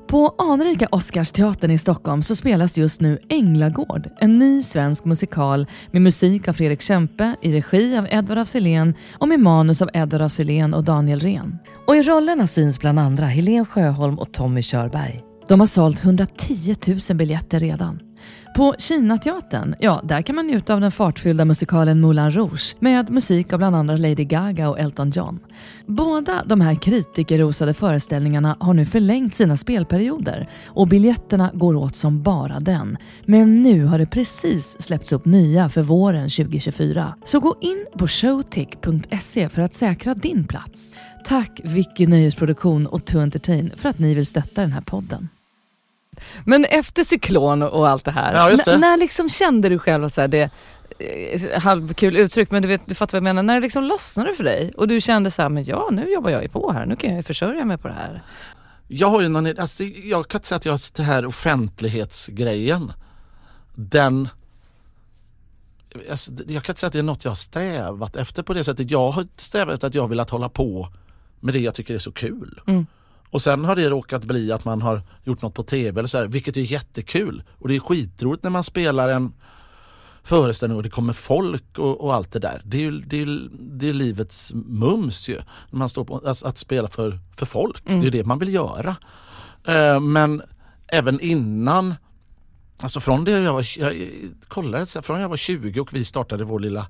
På 0.06 0.34
anrika 0.38 0.88
Oscarsteatern 0.92 1.70
i 1.70 1.78
Stockholm 1.78 2.22
så 2.22 2.36
spelas 2.36 2.78
just 2.78 3.00
nu 3.00 3.18
Änglagård, 3.28 4.08
en 4.20 4.38
ny 4.38 4.62
svensk 4.62 5.04
musikal 5.04 5.66
med 5.90 6.02
musik 6.02 6.48
av 6.48 6.52
Fredrik 6.52 6.82
Kempe 6.82 7.36
i 7.42 7.52
regi 7.52 7.96
av 7.96 8.06
Edvard 8.10 8.38
af 8.38 8.48
Sillén 8.48 8.94
och 9.18 9.28
med 9.28 9.40
manus 9.40 9.82
av 9.82 9.90
Edvard 9.94 10.22
af 10.22 10.32
Sillén 10.32 10.74
och 10.74 10.84
Daniel 10.84 11.20
Rehn. 11.20 11.58
Och 11.86 11.96
i 11.96 12.02
rollerna 12.02 12.46
syns 12.46 12.80
bland 12.80 12.98
andra 12.98 13.26
Helen 13.26 13.66
Sjöholm 13.66 14.18
och 14.18 14.32
Tommy 14.32 14.62
Körberg. 14.62 15.20
De 15.48 15.60
har 15.60 15.66
sålt 15.66 16.04
110 16.04 16.74
000 17.10 17.16
biljetter 17.16 17.60
redan. 17.60 18.00
På 18.56 18.74
Kinateatern, 18.78 19.74
ja, 19.78 20.00
där 20.04 20.22
kan 20.22 20.36
man 20.36 20.46
njuta 20.46 20.74
av 20.74 20.80
den 20.80 20.90
fartfyllda 20.90 21.44
musikalen 21.44 22.00
Moulin 22.00 22.30
Rouge 22.30 22.76
med 22.78 23.10
musik 23.10 23.52
av 23.52 23.58
bland 23.58 23.76
andra 23.76 23.96
Lady 23.96 24.24
Gaga 24.24 24.68
och 24.68 24.78
Elton 24.78 25.10
John. 25.10 25.38
Båda 25.86 26.44
de 26.44 26.60
här 26.60 26.74
kritikerrosade 26.74 27.74
föreställningarna 27.74 28.56
har 28.60 28.74
nu 28.74 28.84
förlängt 28.84 29.34
sina 29.34 29.56
spelperioder 29.56 30.48
och 30.66 30.88
biljetterna 30.88 31.50
går 31.54 31.74
åt 31.74 31.96
som 31.96 32.22
bara 32.22 32.60
den. 32.60 32.98
Men 33.26 33.62
nu 33.62 33.84
har 33.84 33.98
det 33.98 34.06
precis 34.06 34.76
släppts 34.82 35.12
upp 35.12 35.24
nya 35.24 35.68
för 35.68 35.82
våren 35.82 36.30
2024. 36.30 37.14
Så 37.24 37.40
gå 37.40 37.56
in 37.60 37.86
på 37.98 38.06
showtick.se 38.06 39.48
för 39.48 39.62
att 39.62 39.74
säkra 39.74 40.14
din 40.14 40.46
plats. 40.46 40.94
Tack 41.24 41.60
Vicky 41.64 42.06
Nöjesproduktion 42.06 42.86
och 42.86 43.04
To 43.04 43.18
Entertain 43.18 43.72
för 43.76 43.88
att 43.88 43.98
ni 43.98 44.14
vill 44.14 44.26
stötta 44.26 44.60
den 44.60 44.72
här 44.72 44.80
podden. 44.80 45.28
Men 46.44 46.64
efter 46.64 47.04
cyklon 47.04 47.62
och 47.62 47.88
allt 47.88 48.04
det 48.04 48.10
här, 48.10 48.50
Ja, 48.50 48.56
det. 48.64 48.78
när 48.78 48.96
liksom 48.96 49.28
kände 49.28 49.68
du 49.68 49.78
själv 49.78 50.08
så 50.08 50.20
här, 50.20 50.28
det 50.28 50.50
eh, 50.98 51.60
halvkul 51.60 52.16
uttryck, 52.16 52.50
men 52.50 52.62
du, 52.62 52.68
vet, 52.68 52.82
du 52.86 52.94
fattar 52.94 53.12
vad 53.12 53.16
jag 53.16 53.34
menar, 53.34 53.42
när 53.42 53.54
det 53.54 53.60
liksom 53.60 53.84
lossnade 53.84 54.32
för 54.32 54.44
dig 54.44 54.72
och 54.76 54.88
du 54.88 55.00
kände 55.00 55.30
så 55.30 55.42
här, 55.42 55.48
men 55.48 55.64
ja 55.64 55.88
nu 55.92 56.12
jobbar 56.12 56.30
jag 56.30 56.42
ju 56.42 56.48
på 56.48 56.72
här, 56.72 56.86
nu 56.86 56.96
kan 56.96 57.10
jag 57.10 57.16
ju 57.16 57.22
försörja 57.22 57.64
mig 57.64 57.78
på 57.78 57.88
det 57.88 57.94
här. 57.94 58.22
Jag 58.88 59.08
har 59.08 59.20
ju 59.20 59.28
någon, 59.28 59.58
alltså, 59.58 59.84
jag 59.84 60.28
kan 60.28 60.38
inte 60.38 60.48
säga 60.48 60.56
att 60.56 60.64
jag 60.64 60.72
har 60.72 60.96
det 60.96 61.02
här 61.02 61.26
offentlighetsgrejen. 61.26 62.92
Den 63.74 64.28
alltså, 66.10 66.32
jag 66.48 66.62
kan 66.62 66.72
inte 66.72 66.80
säga 66.80 66.86
att 66.86 66.92
det 66.92 66.98
är 66.98 67.02
något 67.02 67.24
jag 67.24 67.30
har 67.30 67.36
strävat 67.36 68.16
efter 68.16 68.42
på 68.42 68.54
det 68.54 68.64
sättet. 68.64 68.90
Jag 68.90 69.10
har 69.10 69.26
strävat 69.36 69.74
efter 69.74 69.86
att 69.86 69.94
jag 69.94 70.02
har 70.02 70.08
velat 70.08 70.30
hålla 70.30 70.48
på 70.48 70.88
med 71.40 71.54
det 71.54 71.60
jag 71.60 71.74
tycker 71.74 71.94
är 71.94 71.98
så 71.98 72.12
kul. 72.12 72.60
Mm. 72.66 72.86
Och 73.34 73.42
sen 73.42 73.64
har 73.64 73.76
det 73.76 73.90
råkat 73.90 74.24
bli 74.24 74.52
att 74.52 74.64
man 74.64 74.82
har 74.82 75.02
gjort 75.24 75.42
något 75.42 75.54
på 75.54 75.62
tv 75.62 76.00
eller 76.00 76.08
så 76.08 76.18
här, 76.18 76.26
vilket 76.26 76.56
är 76.56 76.60
jättekul. 76.60 77.42
Och 77.58 77.68
det 77.68 77.76
är 77.76 77.80
skitroligt 77.80 78.42
när 78.42 78.50
man 78.50 78.64
spelar 78.64 79.08
en 79.08 79.32
föreställning 80.22 80.76
och 80.76 80.82
det 80.82 80.90
kommer 80.90 81.12
folk 81.12 81.78
och, 81.78 82.00
och 82.00 82.14
allt 82.14 82.32
det 82.32 82.38
där. 82.38 82.62
Det 82.64 82.76
är 82.76 82.80
ju 82.80 83.00
det 83.00 83.22
är, 83.22 83.48
det 83.52 83.88
är 83.88 83.94
livets 83.94 84.52
mums 84.54 85.28
ju. 85.28 85.36
Man 85.70 85.88
står 85.88 86.04
på, 86.04 86.22
alltså, 86.26 86.46
att 86.46 86.58
spela 86.58 86.88
för, 86.88 87.18
för 87.36 87.46
folk. 87.46 87.82
Det 87.84 88.06
är 88.06 88.10
det 88.10 88.24
man 88.24 88.38
vill 88.38 88.54
göra. 88.54 88.96
Eh, 89.66 90.00
men 90.00 90.42
även 90.88 91.20
innan 91.20 91.94
Alltså 92.82 93.00
från 93.00 93.24
det 93.24 93.30
jag 93.30 93.52
var, 93.52 93.66
jag 93.78 94.10
kollade, 94.48 94.86
från 94.86 95.20
jag 95.20 95.28
var 95.28 95.36
20 95.36 95.80
och 95.80 95.94
vi 95.94 96.04
startade 96.04 96.44
vår 96.44 96.60
lilla, 96.60 96.86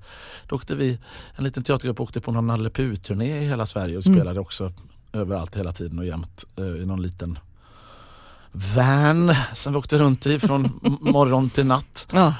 då 0.47 0.55
åkte 0.55 0.75
vi, 0.75 0.99
en 1.35 1.43
liten 1.43 1.63
teatergrupp 1.63 1.99
åkte 1.99 2.21
på 2.21 2.31
någon 2.31 2.47
Nalle 2.47 2.69
Puh-turné 2.69 3.41
i 3.41 3.47
hela 3.47 3.65
Sverige 3.65 3.97
och 3.97 4.03
spelade 4.03 4.39
också 4.39 4.71
överallt 5.15 5.55
hela 5.57 5.71
tiden 5.71 5.99
och 5.99 6.05
jämt 6.05 6.43
eh, 6.57 6.63
i 6.65 6.85
någon 6.85 7.01
liten 7.01 7.39
van 8.51 9.35
som 9.53 9.73
vi 9.73 9.79
åkte 9.79 9.97
runt 9.97 10.25
i 10.25 10.39
från 10.39 10.61
morgon 11.01 11.49
till 11.49 11.65
natt. 11.65 12.07
Ja. 12.13 12.33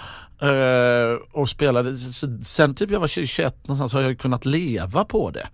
Eh, 0.47 1.17
och 1.31 1.49
spelade, 1.49 1.97
så 1.97 2.38
sen 2.43 2.75
typ 2.75 2.91
jag 2.91 2.99
var 2.99 3.07
20-21 3.07 3.53
någonstans 3.63 3.93
har 3.93 4.01
jag 4.01 4.19
kunnat 4.19 4.45
leva 4.45 5.05
på 5.05 5.31
det. 5.31 5.47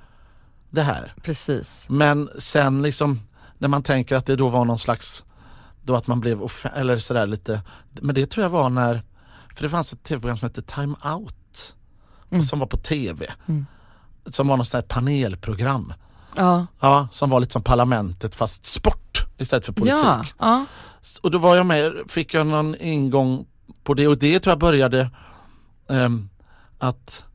Det 0.70 0.82
här. 0.84 1.14
Precis. 1.24 1.86
Men 1.90 2.30
sen 2.40 2.82
liksom 2.82 3.20
när 3.58 3.68
man 3.68 3.84
tänker 3.84 4.16
att 4.16 4.26
det 4.26 4.36
då 4.36 4.50
var 4.50 4.66
någon 4.66 4.80
slags, 4.80 5.24
då 5.84 5.96
att 5.96 6.08
man 6.08 6.20
blev 6.20 6.42
eller 6.76 7.00
sådär 7.00 7.28
lite, 7.28 7.62
men 8.02 8.16
det 8.16 8.26
tror 8.26 8.44
jag 8.44 8.50
var 8.50 8.70
när, 8.70 9.04
för 9.56 9.64
det 9.64 9.70
fanns 9.70 9.94
ett 9.94 10.04
tv-program 10.04 10.38
som 10.38 10.46
hette 10.46 10.62
Time 10.62 10.96
Out 11.16 11.36
Mm. 12.32 12.42
som 12.42 12.60
var 12.60 12.68
på 12.68 12.78
tv. 12.78 13.26
Mm. 13.48 13.66
Som 14.26 14.48
var 14.48 14.58
något 14.58 14.68
sånt 14.68 14.84
här 14.84 14.90
panelprogram. 14.96 15.94
Ja. 16.36 16.68
Ja, 16.80 17.08
som 17.12 17.30
var 17.30 17.40
lite 17.40 17.54
som 17.54 17.64
Parlamentet 17.64 18.36
fast 18.36 18.66
sport 18.66 19.26
istället 19.38 19.66
för 19.66 19.74
politik. 19.74 20.00
Ja. 20.04 20.26
ja. 20.38 20.66
Och 21.22 21.32
då 21.32 21.38
var 21.38 21.56
jag 21.56 21.66
med, 21.66 21.94
fick 22.08 22.34
jag 22.34 22.48
någon 22.48 22.76
ingång 22.80 23.46
på 23.84 23.94
det 23.94 24.08
och 24.08 24.18
det 24.18 24.40
tror 24.40 24.52
jag 24.52 24.60
började 24.60 25.10
ehm, 25.90 26.30
att 26.80 27.26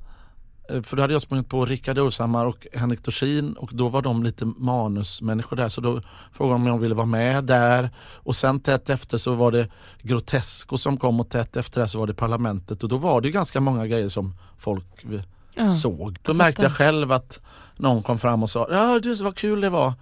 eh, 0.71 0.83
för 0.83 0.97
då 0.97 1.03
hade 1.03 1.13
jag 1.13 1.23
sprungit 1.23 1.49
på 1.49 1.65
Rickard 1.65 1.99
Ulshammar 1.99 2.47
och 2.47 2.67
Henrik 2.73 3.05
Dorsin 3.05 3.53
och 3.53 3.71
då 3.73 3.89
var 3.89 4.03
de 4.03 4.23
lite 4.23 4.45
manusmänniskor 4.45 5.57
där 5.57 5.69
så 5.69 5.81
då 5.81 6.01
frågade 6.33 6.55
de 6.55 6.63
om 6.63 6.67
jag 6.67 6.79
ville 6.79 6.95
vara 6.95 7.07
med 7.07 7.45
där 7.45 7.91
och 8.15 8.37
sen 8.37 8.61
tätt 8.61 8.91
efter 8.91 9.19
så 9.19 9.35
var 9.35 9.53
det 9.53 9.69
Grotesco 10.03 10.79
som 10.79 10.97
kom 10.97 11.21
och 11.21 11.29
tätt 11.29 11.57
efter 11.57 11.81
det 11.81 11.89
så 11.89 11.99
var 11.99 12.07
det 12.07 12.15
Parlamentet 12.15 12.83
och 12.83 12.89
då 12.89 12.97
var 12.97 13.21
det 13.21 13.31
ganska 13.31 13.61
många 13.61 13.87
grejer 13.87 14.09
som 14.09 14.35
folk 14.59 15.05
Ja. 15.57 15.66
såg. 15.66 16.19
Då 16.23 16.35
märkte 16.35 16.62
jag 16.62 16.73
själv 16.73 17.12
att 17.12 17.40
någon 17.77 18.03
kom 18.03 18.19
fram 18.19 18.42
och 18.42 18.51
sa 18.51 18.69
ja 18.71 18.99
du 18.99 19.14
vad 19.14 19.37
kul 19.37 19.61
det 19.61 19.71
var. 19.71 19.92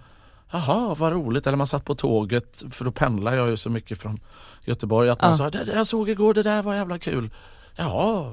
Jaha 0.51 0.95
vad 0.97 1.11
roligt. 1.13 1.47
Eller 1.47 1.57
man 1.57 1.67
satt 1.67 1.85
på 1.85 1.95
tåget 1.95 2.63
för 2.71 2.85
då 2.85 2.91
pendlar 2.91 3.33
jag 3.33 3.49
ju 3.49 3.57
så 3.57 3.69
mycket 3.69 4.01
från 4.01 4.19
Göteborg 4.65 5.09
att 5.09 5.21
man 5.21 5.31
Ja. 5.31 5.37
sa 5.37 5.49
det 5.49 5.67
jag 5.75 5.87
såg 5.87 6.09
igår 6.09 6.33
det 6.33 6.43
där 6.43 6.63
var 6.63 6.75
jävla 6.75 6.97
kul. 6.99 7.29
Jaha, 7.75 8.31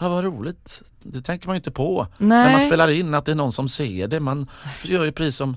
ja, 0.00 0.08
vad 0.08 0.24
roligt. 0.24 0.82
Det 1.02 1.22
tänker 1.22 1.46
man 1.46 1.54
ju 1.54 1.58
inte 1.58 1.70
på 1.70 2.06
Nej. 2.18 2.28
när 2.28 2.50
man 2.52 2.60
spelar 2.60 2.88
in 2.90 3.14
att 3.14 3.24
det 3.24 3.32
är 3.32 3.36
någon 3.36 3.52
som 3.52 3.68
ser 3.68 4.08
det. 4.08 4.20
Man 4.20 4.50
gör 4.84 5.04
ju 5.04 5.12
precis 5.12 5.36
som, 5.36 5.56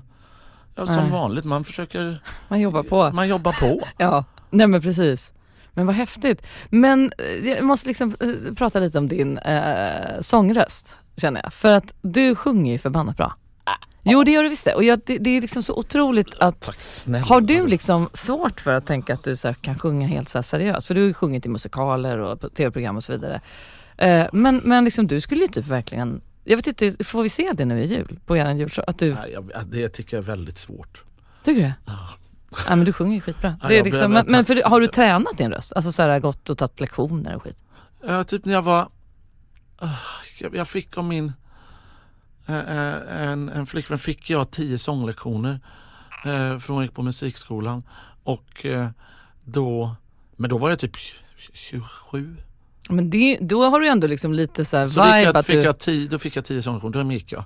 ja, 0.74 0.86
som 0.86 1.02
Nej. 1.02 1.12
vanligt. 1.12 1.44
Man 1.44 1.64
försöker, 1.64 2.22
Man 2.48 2.60
jobbar 2.60 2.82
på. 2.82 3.10
man 3.10 3.28
jobbar 3.28 3.52
på. 3.52 3.80
Ja, 3.98 4.24
nej 4.50 4.66
men 4.66 4.80
precis. 4.82 5.32
Men 5.76 5.86
vad 5.86 5.94
häftigt. 5.94 6.42
Men 6.70 7.12
eh, 7.18 7.48
jag 7.48 7.64
måste 7.64 7.88
liksom 7.88 8.16
eh, 8.20 8.54
prata 8.54 8.78
lite 8.80 8.98
om 8.98 9.08
din 9.08 9.38
eh, 9.38 10.20
sångröst 10.20 10.98
känner 11.16 11.40
jag. 11.42 11.52
För 11.52 11.72
att 11.72 11.94
du 12.02 12.34
sjunger 12.34 12.72
ju 12.72 12.78
förbannat 12.78 13.16
bra. 13.16 13.34
Jo 14.08 14.24
det 14.24 14.30
gör 14.30 14.42
du 14.42 14.48
visst 14.48 14.64
det. 14.64 14.74
Och 14.74 14.84
jag, 14.84 15.00
det, 15.06 15.18
det 15.18 15.30
är 15.30 15.40
liksom 15.40 15.62
så 15.62 15.74
otroligt 15.78 16.34
att 16.38 16.60
Tack 16.60 16.82
snälla. 16.82 17.26
har 17.26 17.40
du 17.40 17.66
liksom 17.66 18.08
svårt 18.12 18.60
för 18.60 18.72
att 18.72 18.86
tänka 18.86 19.14
att 19.14 19.24
du 19.24 19.36
så 19.36 19.54
kan 19.54 19.78
sjunga 19.78 20.06
helt 20.06 20.28
så 20.28 20.42
seriöst? 20.42 20.86
För 20.86 20.94
du 20.94 21.00
har 21.00 21.08
ju 21.08 21.14
sjungit 21.14 21.46
i 21.46 21.48
musikaler 21.48 22.18
och 22.18 22.54
tv-program 22.54 22.96
och 22.96 23.04
så 23.04 23.12
vidare. 23.12 23.40
Eh, 23.98 24.26
men 24.32 24.60
men 24.64 24.84
liksom, 24.84 25.06
du 25.06 25.20
skulle 25.20 25.40
ju 25.40 25.46
typ 25.46 25.66
verkligen, 25.66 26.20
jag 26.44 26.56
vet 26.56 26.66
inte, 26.66 27.04
får 27.04 27.22
vi 27.22 27.28
se 27.28 27.52
det 27.54 27.64
nu 27.64 27.82
i 27.82 27.86
jul 27.86 28.18
på 28.26 28.36
er 28.36 28.54
julshow? 28.54 28.84
Att 28.88 28.98
du, 28.98 29.14
Nej, 29.14 29.30
jag, 29.32 29.50
det 29.66 29.88
tycker 29.88 30.16
jag 30.16 30.22
är 30.22 30.26
väldigt 30.26 30.58
svårt. 30.58 31.02
tycker 31.44 31.60
du 31.60 31.66
det? 31.66 31.74
Ja 31.86 32.08
men 32.68 32.84
du 32.84 32.92
sjunger 32.92 33.14
ju 33.14 33.20
skitbra. 33.20 33.56
Ja, 33.62 33.68
det 33.68 33.78
är 33.78 33.84
liksom, 33.84 34.12
men 34.12 34.26
men 34.28 34.44
för, 34.44 34.68
har 34.68 34.80
du 34.80 34.86
tränat 34.86 35.38
din 35.38 35.50
röst? 35.50 35.72
Alltså 35.76 35.92
så 35.92 36.02
här, 36.02 36.20
gått 36.20 36.50
och 36.50 36.58
tagit 36.58 36.80
lektioner 36.80 37.36
och 37.36 37.42
skit? 37.42 37.62
Ja, 38.06 38.24
typ 38.24 38.44
när 38.44 38.52
jag 38.52 38.62
var, 38.62 38.88
Ah, 39.78 39.88
jag, 40.52 40.68
fick 40.68 40.98
av 40.98 41.04
min, 41.04 41.32
eh, 42.46 42.58
eh, 42.58 43.28
en, 43.28 43.48
en 43.48 43.66
flickvän 43.66 43.98
fick 43.98 44.30
jag 44.30 44.50
tio 44.50 44.78
sånglektioner 44.78 45.60
eh, 46.24 46.58
för 46.58 46.72
hon 46.72 46.82
gick 46.82 46.94
på 46.94 47.02
musikskolan 47.02 47.82
och 48.24 48.66
då, 49.44 49.96
men 50.36 50.50
då 50.50 50.58
var 50.58 50.70
jag 50.70 50.78
typ 50.78 50.96
27. 51.52 52.36
Men 52.88 53.10
det, 53.10 53.38
då 53.40 53.64
har 53.64 53.80
du 53.80 53.86
ändå 53.88 54.06
liksom 54.06 54.32
lite 54.32 54.64
så 54.64 54.76
här 54.76 54.86
Så 54.86 55.02
vibe 55.02 55.20
jag, 55.20 55.36
att 55.36 55.46
fick 55.46 55.56
du... 55.56 55.62
jag 55.62 55.78
tio, 55.78 56.08
då 56.08 56.18
fick 56.18 56.36
jag 56.36 56.44
tio 56.44 56.62
sånglektioner, 56.62 57.04
då 57.04 57.12
gick 57.12 57.32
jag. 57.32 57.44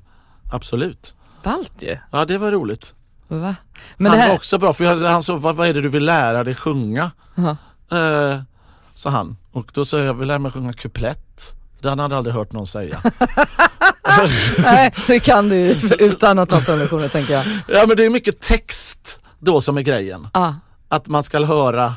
Absolut. 0.52 1.14
Ballt 1.42 1.82
ju. 1.82 1.98
Ja 2.12 2.24
det 2.24 2.38
var 2.38 2.52
roligt. 2.52 2.94
Va? 3.38 3.56
Men 3.96 4.06
han 4.06 4.16
det 4.16 4.22
här... 4.22 4.28
var 4.28 4.36
också 4.36 4.58
bra 4.58 4.72
för 4.72 4.84
jag, 4.84 4.96
han 4.96 5.22
sa 5.22 5.36
vad, 5.36 5.56
vad 5.56 5.68
är 5.68 5.74
det 5.74 5.80
du 5.80 5.88
vill 5.88 6.04
lära 6.04 6.44
dig 6.44 6.54
sjunga? 6.54 7.10
Ja. 7.34 7.56
Eh, 7.98 8.40
sa 8.94 9.10
han 9.10 9.36
och 9.52 9.70
då 9.74 9.84
sa 9.84 9.98
jag 9.98 10.06
jag 10.06 10.14
vill 10.14 10.28
lära 10.28 10.38
mig 10.38 10.52
sjunga 10.52 10.72
kuplett. 10.72 11.54
Det 11.80 11.88
hade 11.88 12.02
han 12.02 12.12
aldrig 12.12 12.34
hört 12.34 12.52
någon 12.52 12.66
säga. 12.66 13.02
Nej, 14.58 14.94
det 15.06 15.20
kan 15.20 15.48
du 15.48 15.56
ju 15.56 15.70
utan 15.98 16.38
att 16.38 16.48
ta 16.48 16.60
sånglektioner 16.60 17.08
tänker 17.08 17.32
jag. 17.34 17.44
Ja 17.68 17.84
men 17.86 17.96
det 17.96 18.04
är 18.04 18.10
mycket 18.10 18.40
text 18.40 19.20
då 19.38 19.60
som 19.60 19.78
är 19.78 19.82
grejen. 19.82 20.28
Ja, 20.32 20.54
Att 20.88 21.06
man 21.08 21.22
ska 21.22 21.44
höra 21.44 21.94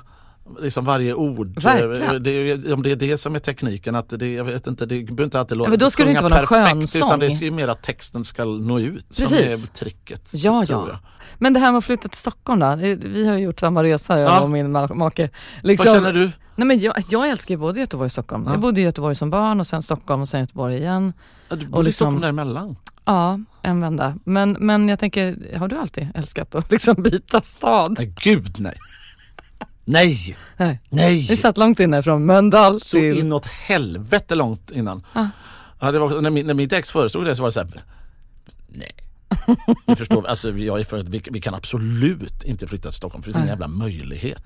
liksom 0.59 0.85
varje 0.85 1.13
ord. 1.13 1.63
Verkligen. 1.63 2.15
Eh, 2.15 2.21
Det 2.21 2.31
är, 2.31 2.73
om 2.73 2.83
det 2.83 2.91
är 2.91 2.95
det 2.95 3.17
som 3.17 3.35
är 3.35 3.39
tekniken, 3.39 3.95
att 3.95 4.09
det, 4.09 4.33
jag 4.33 4.43
vet 4.43 4.67
inte, 4.67 4.85
det 4.85 5.03
behöver 5.03 5.23
inte 5.23 5.39
alltid 5.39 5.57
låta 5.57 5.69
men 5.69 5.79
då 5.79 5.89
ska 5.89 6.03
det 6.05 6.11
inte 6.11 6.23
vara 6.23 6.35
någon 6.39 6.47
perfekt. 6.47 6.95
Utan 6.95 7.19
det 7.19 7.31
ska 7.31 7.45
ju 7.45 7.51
mer 7.51 7.67
att 7.67 7.83
texten 7.83 8.23
ska 8.23 8.45
nå 8.45 8.79
ut 8.79 9.05
som 9.09 9.27
Precis. 9.27 9.63
är 9.69 9.73
tricket. 9.73 10.29
Ja, 10.33 10.63
ja. 10.69 10.99
Men 11.37 11.53
det 11.53 11.59
här 11.59 11.71
med 11.71 11.77
att 11.77 11.85
flytta 11.85 12.07
till 12.09 12.17
Stockholm 12.17 12.59
då? 12.59 12.75
Vi 12.99 13.27
har 13.27 13.35
ju 13.37 13.43
gjort 13.43 13.59
samma 13.59 13.83
resa 13.83 14.19
jag 14.19 14.29
Ja. 14.31 14.41
och 14.41 14.49
min 14.49 14.77
ma- 14.77 14.93
make. 14.93 15.29
Liksom, 15.63 15.85
Vad 15.87 15.95
känner 15.95 16.13
du? 16.13 16.31
Nej, 16.55 16.67
men 16.67 16.79
jag, 16.79 16.93
jag 17.09 17.29
älskar 17.29 17.53
ju 17.55 17.59
både 17.59 17.79
Göteborg 17.79 18.05
och 18.05 18.11
Stockholm. 18.11 18.43
Ja. 18.45 18.51
Jag 18.51 18.59
bodde 18.61 18.81
i 18.81 18.83
Göteborg 18.83 19.15
som 19.15 19.29
barn 19.29 19.59
och 19.59 19.67
sen 19.67 19.81
Stockholm 19.81 20.21
och 20.21 20.27
sen 20.29 20.39
Göteborg 20.39 20.77
igen. 20.77 21.13
Ja, 21.49 21.55
Du 21.55 21.65
bor 21.67 21.83
liksom- 21.83 21.87
i 21.89 21.93
Stockholm 21.93 22.21
däremellan. 22.21 22.75
Ja, 23.05 23.39
en 23.61 23.81
vända. 23.81 24.15
Men, 24.25 24.51
men 24.59 24.89
jag 24.89 24.99
tänker, 24.99 25.55
har 25.57 25.67
du 25.67 25.75
alltid 25.75 26.07
älskat 26.15 26.55
att 26.55 26.71
liksom 26.71 26.95
byta 27.03 27.41
stad? 27.41 27.95
Nej 27.97 28.13
gud 28.23 28.55
nej. 28.59 28.75
Nej, 29.85 30.37
Nej. 30.57 30.79
nej. 30.89 31.25
Vi 31.29 31.37
satt 31.37 31.57
långt 31.57 31.79
inne 31.79 32.03
från 32.03 32.25
Mölndal 32.25 32.79
Så 32.79 32.97
till... 32.97 33.19
inåt 33.19 33.45
helvete 33.45 34.35
långt 34.35 34.71
innan. 34.71 35.05
Ah. 35.13 35.25
Ja, 35.79 35.91
det 35.91 35.99
var, 35.99 36.21
när, 36.21 36.29
min, 36.29 36.47
när 36.47 36.53
mitt 36.53 36.73
ex 36.73 36.91
föreslog 36.91 37.25
det 37.25 37.35
så 37.35 37.41
var 37.41 37.47
det 37.49 37.53
så 37.53 37.59
här. 37.59 37.83
Nej. 38.67 38.91
Du 39.85 39.95
förstår, 39.95 40.27
alltså, 40.27 40.51
jag 40.51 40.79
är 40.79 40.83
för 40.83 40.97
att 40.97 41.09
vi, 41.09 41.21
vi 41.31 41.41
kan 41.41 41.53
absolut 41.55 42.43
inte 42.43 42.67
flytta 42.67 42.89
till 42.89 42.97
Stockholm 42.97 43.23
för 43.23 43.29
det 43.29 43.33
finns 43.33 43.43
ingen 43.43 43.49
jävla 43.59 43.67
möjlighet. 43.67 44.43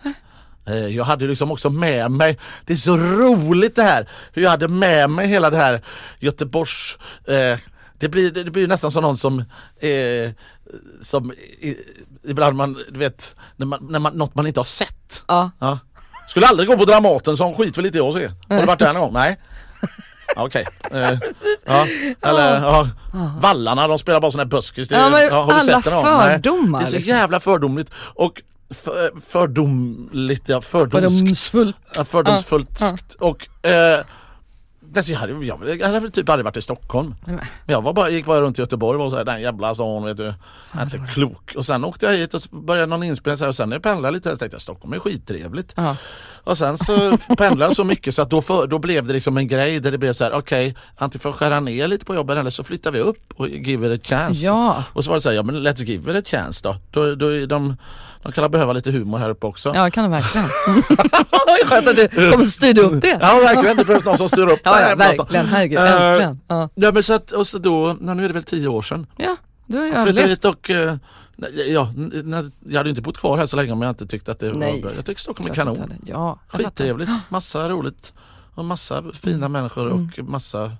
Eh, 0.67 0.75
Jag 0.75 1.03
hade 1.05 1.27
liksom 1.27 1.51
också 1.51 1.69
med 1.69 2.11
mig, 2.11 2.37
det 2.65 2.73
är 2.73 2.77
så 2.77 2.97
roligt 2.97 3.75
det 3.75 3.83
här, 3.83 4.09
hur 4.33 4.41
jag 4.43 4.49
hade 4.49 4.67
med 4.67 5.09
mig 5.09 5.27
hela 5.27 5.49
det 5.49 5.57
här 5.57 5.81
Göteborgs 6.19 6.97
eh, 7.27 7.59
det 7.99 8.09
blir, 8.09 8.31
det 8.31 8.51
blir 8.51 8.67
nästan 8.67 8.91
som 8.91 9.01
någon 9.01 9.17
som, 9.17 9.39
eh, 9.79 10.31
som 11.03 11.31
eh, 11.61 11.73
ibland 12.27 12.55
man, 12.57 12.73
du 12.91 12.99
vet, 12.99 13.35
när 13.55 13.65
man, 13.65 13.87
när 13.89 13.99
man, 13.99 14.13
något 14.13 14.35
man 14.35 14.47
inte 14.47 14.59
har 14.59 14.65
sett. 14.65 14.96
Ja. 15.27 15.51
Ja. 15.59 15.79
Skulle 16.27 16.47
aldrig 16.47 16.69
gå 16.69 16.77
på 16.77 16.85
Dramaten, 16.85 17.37
sån 17.37 17.53
skit 17.55 17.77
vill 17.77 17.85
inte 17.85 17.97
jag 17.97 18.13
se. 18.13 18.29
Har 18.49 18.59
du 18.59 18.65
varit 18.65 18.79
där 18.79 18.93
någon 18.93 19.01
gång? 19.01 19.13
Nej. 19.13 19.39
Ja, 20.35 20.43
Okej. 20.45 20.65
Eh, 20.91 21.19
ja. 21.65 21.85
Eller 22.21 22.61
ja. 22.61 22.89
Vallarna, 23.41 23.87
de 23.87 23.99
spelar 23.99 24.21
bara 24.21 24.31
sån 24.31 24.39
här 24.39 24.45
buskis. 24.45 24.87
Det, 24.89 24.95
Ja, 24.95 25.09
men 25.09 25.31
har 25.31 25.47
du 25.47 25.53
alla 25.53 25.61
sett 25.63 25.83
det 25.83 25.91
någon 25.91 26.03
gång? 26.03 26.17
Nej. 26.17 26.29
fördomar, 26.33 26.79
Det 26.79 26.85
är 26.85 26.87
så 26.89 26.95
liksom. 26.95 27.13
jävla 27.15 27.39
fördomligt. 27.39 27.91
Och 27.97 28.41
för, 28.69 29.11
fördomligt, 29.29 30.49
ja 30.49 30.61
fördomskt. 30.61 30.93
Fördomsfullt. 31.19 31.75
Ja, 31.95 32.05
fördomsfullt. 32.05 32.81
Och 33.19 33.65
eh, 33.67 33.99
alltså, 34.97 35.11
jag, 35.11 35.19
hade, 35.19 35.45
jag, 35.45 35.79
jag 35.79 35.87
hade 35.87 36.09
typ 36.09 36.29
aldrig 36.29 36.45
varit 36.45 36.57
i 36.57 36.61
Stockholm. 36.61 37.15
Men. 37.25 37.39
Jag 37.65 37.81
var 37.81 37.93
bara, 37.93 38.09
gick 38.09 38.25
bara 38.25 38.41
runt 38.41 38.59
i 38.59 38.61
Göteborg 38.61 38.97
och 38.97 39.03
var 39.03 39.09
såhär, 39.09 39.25
den 39.25 39.41
jävla 39.41 39.75
stan 39.75 40.03
vet 40.03 40.17
du. 40.17 40.33
Är 40.71 40.83
inte 40.83 41.13
klok. 41.13 41.53
Och 41.55 41.65
sen 41.65 41.85
åkte 41.85 42.05
jag 42.05 42.13
hit 42.13 42.33
och 42.33 42.41
började 42.51 42.85
någon 42.85 43.03
inspelning 43.03 43.37
så 43.37 43.43
här, 43.43 43.49
och 43.49 43.55
sen 43.55 43.69
när 43.69 43.75
jag 43.75 43.83
pendlade 43.83 44.11
lite 44.11 44.29
så 44.29 44.37
tänkte 44.37 44.55
jag 44.55 44.61
Stockholm 44.61 44.93
är 44.93 44.99
skittrevligt. 44.99 45.73
Ja. 45.75 45.95
Och 46.47 46.57
sen 46.57 46.77
så 46.77 47.17
pendlade 47.37 47.63
jag 47.69 47.75
så 47.75 47.83
mycket 47.83 48.15
så 48.15 48.21
att 48.21 48.29
då, 48.29 48.41
för, 48.41 48.67
då 48.67 48.79
blev 48.79 49.07
det 49.07 49.13
liksom 49.13 49.37
en 49.37 49.47
grej 49.47 49.79
där 49.79 49.91
det 49.91 49.97
blev 49.97 50.13
så 50.13 50.23
här: 50.23 50.33
okej 50.33 50.75
antingen 50.97 51.21
får 51.21 51.29
jag 51.29 51.35
skära 51.35 51.59
ner 51.59 51.87
lite 51.87 52.05
på 52.05 52.15
jobben 52.15 52.37
eller 52.37 52.49
så 52.49 52.63
flyttar 52.63 52.91
vi 52.91 52.99
upp 52.99 53.33
och 53.35 53.49
give 53.49 53.93
it 53.95 54.01
a 54.01 54.03
chance. 54.09 54.45
Ja. 54.45 54.83
Och 54.93 55.03
så 55.03 55.09
var 55.11 55.17
det 55.17 55.21
så 55.21 55.29
här, 55.29 55.35
ja 55.35 55.43
men 55.43 55.55
let's 55.55 55.83
give 55.83 56.11
it 56.19 56.27
a 56.27 56.29
chance 56.31 56.61
då. 56.63 56.75
då, 56.91 57.15
då 57.15 57.45
de, 57.45 57.75
de 58.23 58.31
kan 58.31 58.51
behöva 58.51 58.73
lite 58.73 58.91
humor 58.91 59.17
här 59.17 59.29
uppe 59.29 59.45
också. 59.45 59.71
Ja, 59.75 59.83
det 59.83 59.91
kan 59.91 60.03
du 60.03 60.09
verkligen. 60.09 60.47
Skönt 61.67 61.87
att 61.87 61.95
du 61.95 62.07
kommer 62.31 62.45
styrde 62.45 62.81
upp 62.81 63.01
det. 63.01 63.17
Ja 63.21 63.39
verkligen, 63.43 63.77
det 63.77 63.85
behövs 63.85 64.05
någon 64.05 64.17
som 64.17 64.29
styr 64.29 64.47
upp 64.47 64.63
det 64.63 64.69
Ja, 64.69 64.75
här 64.75 64.89
ja 64.89 64.95
verkligen. 64.95 65.45
Herregud, 65.45 65.79
Eh, 65.79 66.01
äntligen. 66.11 66.39
Ja, 66.47 66.69
Ja 66.75 66.91
men 66.91 67.03
så 67.03 67.13
att, 67.13 67.31
och 67.31 67.47
så 67.47 67.57
då, 67.57 67.97
nu 68.01 68.23
är 68.23 68.27
det 68.27 68.33
väl 68.33 68.43
tio 68.43 68.67
år 68.67 68.81
sedan. 68.81 69.07
ja 69.17 69.35
du 69.69 69.77
har 69.77 69.85
ju 69.85 69.91
flyttade 69.91 70.27
hit 70.27 70.45
och 70.45 70.69
nej, 70.69 70.97
ja, 71.67 71.93
jag 72.67 72.77
hade 72.77 72.89
inte 72.89 73.01
bott 73.01 73.17
kvar 73.17 73.37
här 73.37 73.45
så 73.45 73.55
länge 73.57 73.71
om 73.71 73.81
jag 73.81 73.89
inte 73.91 74.07
tyckte 74.07 74.31
att 74.31 74.39
det 74.39 74.53
Nej. 74.53 74.73
var 74.81 74.89
bra. 74.89 74.95
Jag 74.95 75.05
tycker 75.05 75.21
Stockholm 75.21 75.51
är 75.51 75.55
kanon. 75.55 75.93
Ja. 76.05 76.39
Skittrevligt, 76.47 77.09
massa 77.29 77.69
roligt 77.69 78.13
och 78.55 78.65
massa 78.65 79.03
fina 79.13 79.49
människor 79.49 79.87
och 79.87 80.19
massa 80.19 80.71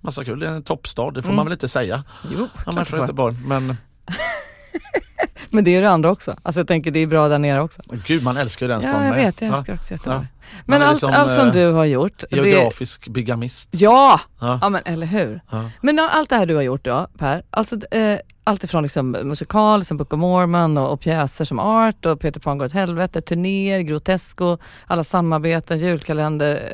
Massa 0.00 0.24
kul, 0.24 0.40
det 0.40 0.48
är 0.48 0.52
en 0.56 0.62
toppstad, 0.62 1.10
det 1.10 1.22
får 1.22 1.28
Mm. 1.28 1.36
man 1.36 1.46
väl 1.46 1.52
inte 1.52 1.68
säga. 1.68 2.04
Jo, 2.32 2.48
Ja, 2.66 2.72
man 2.72 2.86
får 2.86 3.00
inte 3.00 3.12
barn, 3.12 3.36
men 3.46 3.76
Men 5.50 5.64
det 5.64 5.76
är 5.76 5.82
det 5.82 5.90
andra 5.90 6.10
också. 6.10 6.34
Alltså 6.42 6.60
jag 6.60 6.68
tänker 6.68 6.90
det 6.90 6.98
är 7.00 7.06
bra 7.06 7.28
där 7.28 7.38
nere 7.38 7.60
också. 7.60 7.82
gud 8.06 8.22
man 8.22 8.36
älskar 8.36 8.66
ju 8.66 8.72
den 8.72 8.80
stan 8.82 8.92
Ja, 8.94 9.04
jag 9.04 9.14
med. 9.14 9.24
vet. 9.24 9.40
Jag 9.40 9.50
Ja, 9.50 9.56
älskar 9.58 9.74
också 9.74 9.94
Göteborg. 9.94 10.26
Men 10.66 10.82
allt, 10.82 10.92
liksom, 10.92 11.12
allt 11.12 11.32
som 11.32 11.46
eh, 11.46 11.52
du 11.52 11.72
har 11.72 11.84
gjort. 11.84 12.24
Det, 12.30 12.36
Geografisk 12.36 13.08
bigamist. 13.08 13.68
ja! 13.72 14.20
Ja. 14.40 14.58
ja, 14.62 14.68
men 14.68 14.82
eller 14.84 15.06
hur. 15.06 15.40
Ja. 15.50 15.70
Men 15.82 15.98
allt 15.98 16.28
det 16.28 16.36
här 16.36 16.46
du 16.46 16.54
har 16.54 16.62
gjort 16.62 16.84
då, 16.84 17.06
Per. 17.18 17.42
Alltså, 17.50 17.76
eh, 17.94 18.18
allt 18.44 18.64
ifrån 18.64 18.82
liksom 18.82 19.10
musikal 19.10 19.84
som 19.84 19.96
Book 19.96 20.12
of 20.12 20.18
Mormon 20.18 20.78
och, 20.78 20.92
och 20.92 21.00
pjäser 21.00 21.44
som 21.44 21.58
Art 21.58 22.06
och 22.06 22.20
Peter 22.20 22.40
Pan 22.40 22.58
går 22.58 22.64
åt 22.66 22.72
helvete, 22.72 23.20
turnéer, 23.20 23.80
Grotesco, 23.80 24.58
alla 24.86 25.04
samarbeten, 25.04 25.78
julkalender, 25.78 26.72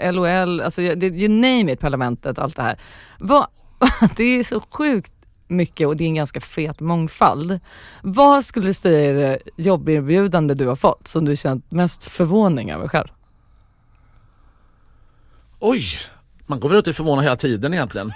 eh, 0.00 0.12
LOL, 0.12 0.60
alltså 0.60 0.80
det, 0.80 1.06
you 1.06 1.28
name 1.28 1.72
it, 1.72 1.80
Parlamentet, 1.80 2.38
allt 2.38 2.56
det 2.56 2.62
här. 2.62 2.78
Vad, 3.18 3.46
det 4.16 4.24
är 4.38 4.44
så 4.44 4.60
sjukt 4.70 5.12
mycket 5.48 5.86
och 5.88 5.96
det 5.96 6.04
är 6.04 6.08
en 6.08 6.14
ganska 6.14 6.40
fet 6.40 6.80
mångfald. 6.80 7.60
Vad 8.02 8.44
skulle 8.44 8.66
du 8.66 8.74
säga 8.74 9.10
är 9.10 9.14
det 9.14 9.38
jobberbjudande 9.56 10.54
du 10.54 10.66
har 10.66 10.76
fått 10.76 11.08
som 11.08 11.24
du 11.24 11.36
känt 11.36 11.70
mest 11.70 12.04
förvåning 12.04 12.70
över 12.70 12.88
själv? 12.88 13.08
Oj, 15.60 15.82
man 16.46 16.60
går 16.60 16.68
väl 16.68 16.78
ut 16.78 16.88
är 16.88 16.92
förvånad 16.92 17.24
hela 17.24 17.36
tiden 17.36 17.74
egentligen. 17.74 18.12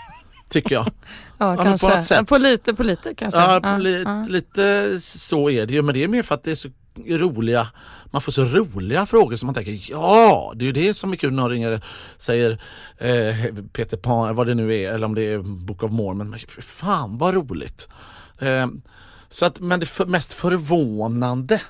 Tycker 0.49 0.75
jag. 0.75 0.87
Ja, 1.41 1.57
på 1.57 1.63
kanske. 1.63 1.89
något 1.89 2.05
sätt. 2.05 2.29
På 2.29 2.37
lite, 2.37 2.75
på 2.75 2.83
lite 2.83 3.15
kanske. 3.15 3.41
Ja, 3.41 3.61
Ja, 3.63 3.77
li, 3.77 4.03
ja. 4.03 4.25
lite 4.29 4.99
så 5.01 5.51
är 5.51 5.67
det 5.67 5.73
ju 5.73 5.83
men 5.83 5.95
det 5.95 6.05
är 6.05 6.09
mer 6.09 6.23
för 6.23 6.35
att 6.35 6.45
det 6.45 6.51
är 6.51 6.55
så 6.55 6.69
roliga 7.07 7.69
man 8.11 8.23
får 8.23 8.33
så 8.33 8.45
roliga 8.45 9.07
frågor 9.07 9.37
som 9.37 9.47
man 9.47 9.55
tänker 9.55 9.91
ja, 9.91 10.53
det 10.57 10.65
är 10.65 10.67
ju 10.67 10.73
det 10.73 10.95
som 10.95 11.13
är 11.13 11.17
kul 11.17 11.33
när 11.33 11.49
ringer 11.49 11.81
säger 12.19 12.51
eh, 12.99 13.55
Peter 13.73 13.97
Pan, 13.97 14.35
vad 14.35 14.47
det 14.47 14.55
nu 14.55 14.75
är, 14.75 14.93
eller 14.93 15.07
om 15.07 15.15
det 15.15 15.23
är 15.23 15.39
Book 15.39 15.83
of 15.83 15.93
Mormon. 15.93 16.31
Men 16.31 16.39
fan 16.61 17.19
vad 17.19 17.35
roligt! 17.35 17.89
Eh, 18.39 18.67
så 19.31 19.47
att, 19.47 19.61
men 19.61 19.81
det 19.81 19.87
för, 19.87 20.07
mest 20.07 20.33
förvånande 20.33 21.61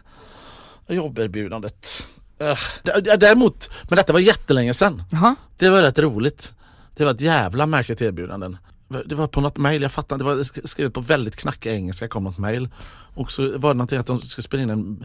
jobberbjudandet. 0.88 2.06
Eh, 2.38 2.58
däremot, 3.18 3.70
men 3.82 3.96
detta 3.96 4.12
var 4.12 4.20
jättelänge 4.20 4.74
sedan. 4.74 5.02
Jaha. 5.10 5.36
Det 5.58 5.68
var 5.68 5.82
rätt 5.82 5.98
roligt. 5.98 6.54
Det 6.96 7.04
var 7.04 7.10
ett 7.10 7.20
jävla 7.20 7.66
märkligt 7.66 8.02
erbjudanden. 8.02 8.56
Det 9.06 9.14
var 9.14 9.26
på 9.26 9.40
något 9.40 9.56
mail, 9.56 9.82
jag 9.82 9.92
fattar 9.92 10.16
inte, 10.16 10.24
det 10.24 10.34
var 10.36 10.42
sk- 10.42 10.66
skrivet 10.66 10.94
på 10.94 11.00
väldigt 11.00 11.36
knackig 11.36 11.70
engelska, 11.72 12.08
kom 12.08 12.24
något 12.24 12.38
mail. 12.38 12.68
Och 13.14 13.32
så 13.32 13.58
var 13.58 13.70
det 13.70 13.78
någonting 13.78 13.98
att 13.98 14.06
de 14.06 14.20
skulle 14.20 14.42
spela 14.42 14.62
in 14.62 14.70
en 14.70 15.04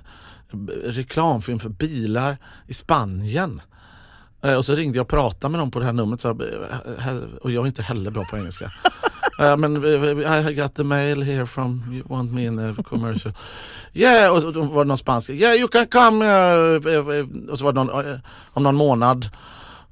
reklamfilm 0.83 1.59
för 1.59 1.69
bilar 1.69 2.37
i 2.67 2.73
Spanien. 2.73 3.61
Eh, 4.43 4.53
Och 4.55 4.65
så 4.65 4.75
ringde 4.75 4.97
jag 4.97 5.03
och 5.03 5.09
pratade 5.09 5.51
med 5.51 5.59
dem 5.59 5.71
på 5.71 5.79
det 5.79 5.85
här 5.85 5.93
numret 5.93 6.25
och 7.41 7.51
jag 7.51 7.63
är 7.63 7.67
inte 7.67 7.81
heller 7.81 8.11
bra 8.11 8.25
på 8.25 8.37
engelska. 8.37 8.71
Eh, 9.39 9.57
men 9.57 9.83
eh, 10.23 10.49
I 10.49 10.53
got 10.53 10.75
the 10.75 10.83
mail 10.83 11.23
here 11.23 11.45
from 11.45 11.83
you 11.93 12.03
want 12.07 12.31
me 12.31 12.45
in 12.45 12.59
a 12.59 12.75
commercial. 12.89 13.33
Yeah, 13.93 14.33
och 14.33 14.41
så 14.41 14.51
var 14.51 14.83
det 14.83 14.87
någon 14.87 14.97
spansk. 14.97 15.29
Yeah, 15.29 15.55
you 15.55 15.67
can 15.67 15.85
come. 15.87 16.25
och 17.51 17.59
så 17.59 17.65
var 17.65 17.73
det 17.73 17.83
någon, 17.83 18.19
om 18.53 18.63
någon 18.63 18.75
månad. 18.75 19.29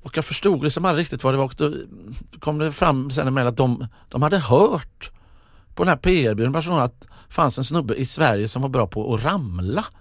Och 0.03 0.17
jag 0.17 0.25
förstod 0.25 0.63
liksom 0.63 0.85
aldrig 0.85 1.03
riktigt 1.03 1.23
vad 1.23 1.33
det 1.33 1.37
var. 1.37 1.45
Och 1.45 1.53
då 1.57 1.73
kom 2.39 2.59
det 2.59 2.71
fram 2.71 3.11
sen 3.11 3.33
med 3.33 3.47
att 3.47 3.57
de, 3.57 3.87
de 4.09 4.21
hade 4.21 4.37
hört 4.37 5.11
på 5.75 5.83
den 5.83 5.89
här 5.89 5.97
PR-byrån 5.97 6.51
Barcelona 6.51 6.83
att 6.83 7.01
det 7.01 7.33
fanns 7.33 7.57
en 7.57 7.63
snubbe 7.63 7.95
i 7.95 8.05
Sverige 8.05 8.47
som 8.47 8.61
var 8.61 8.69
bra 8.69 8.87
på 8.87 9.13
att 9.15 9.23
ramla. 9.23 9.85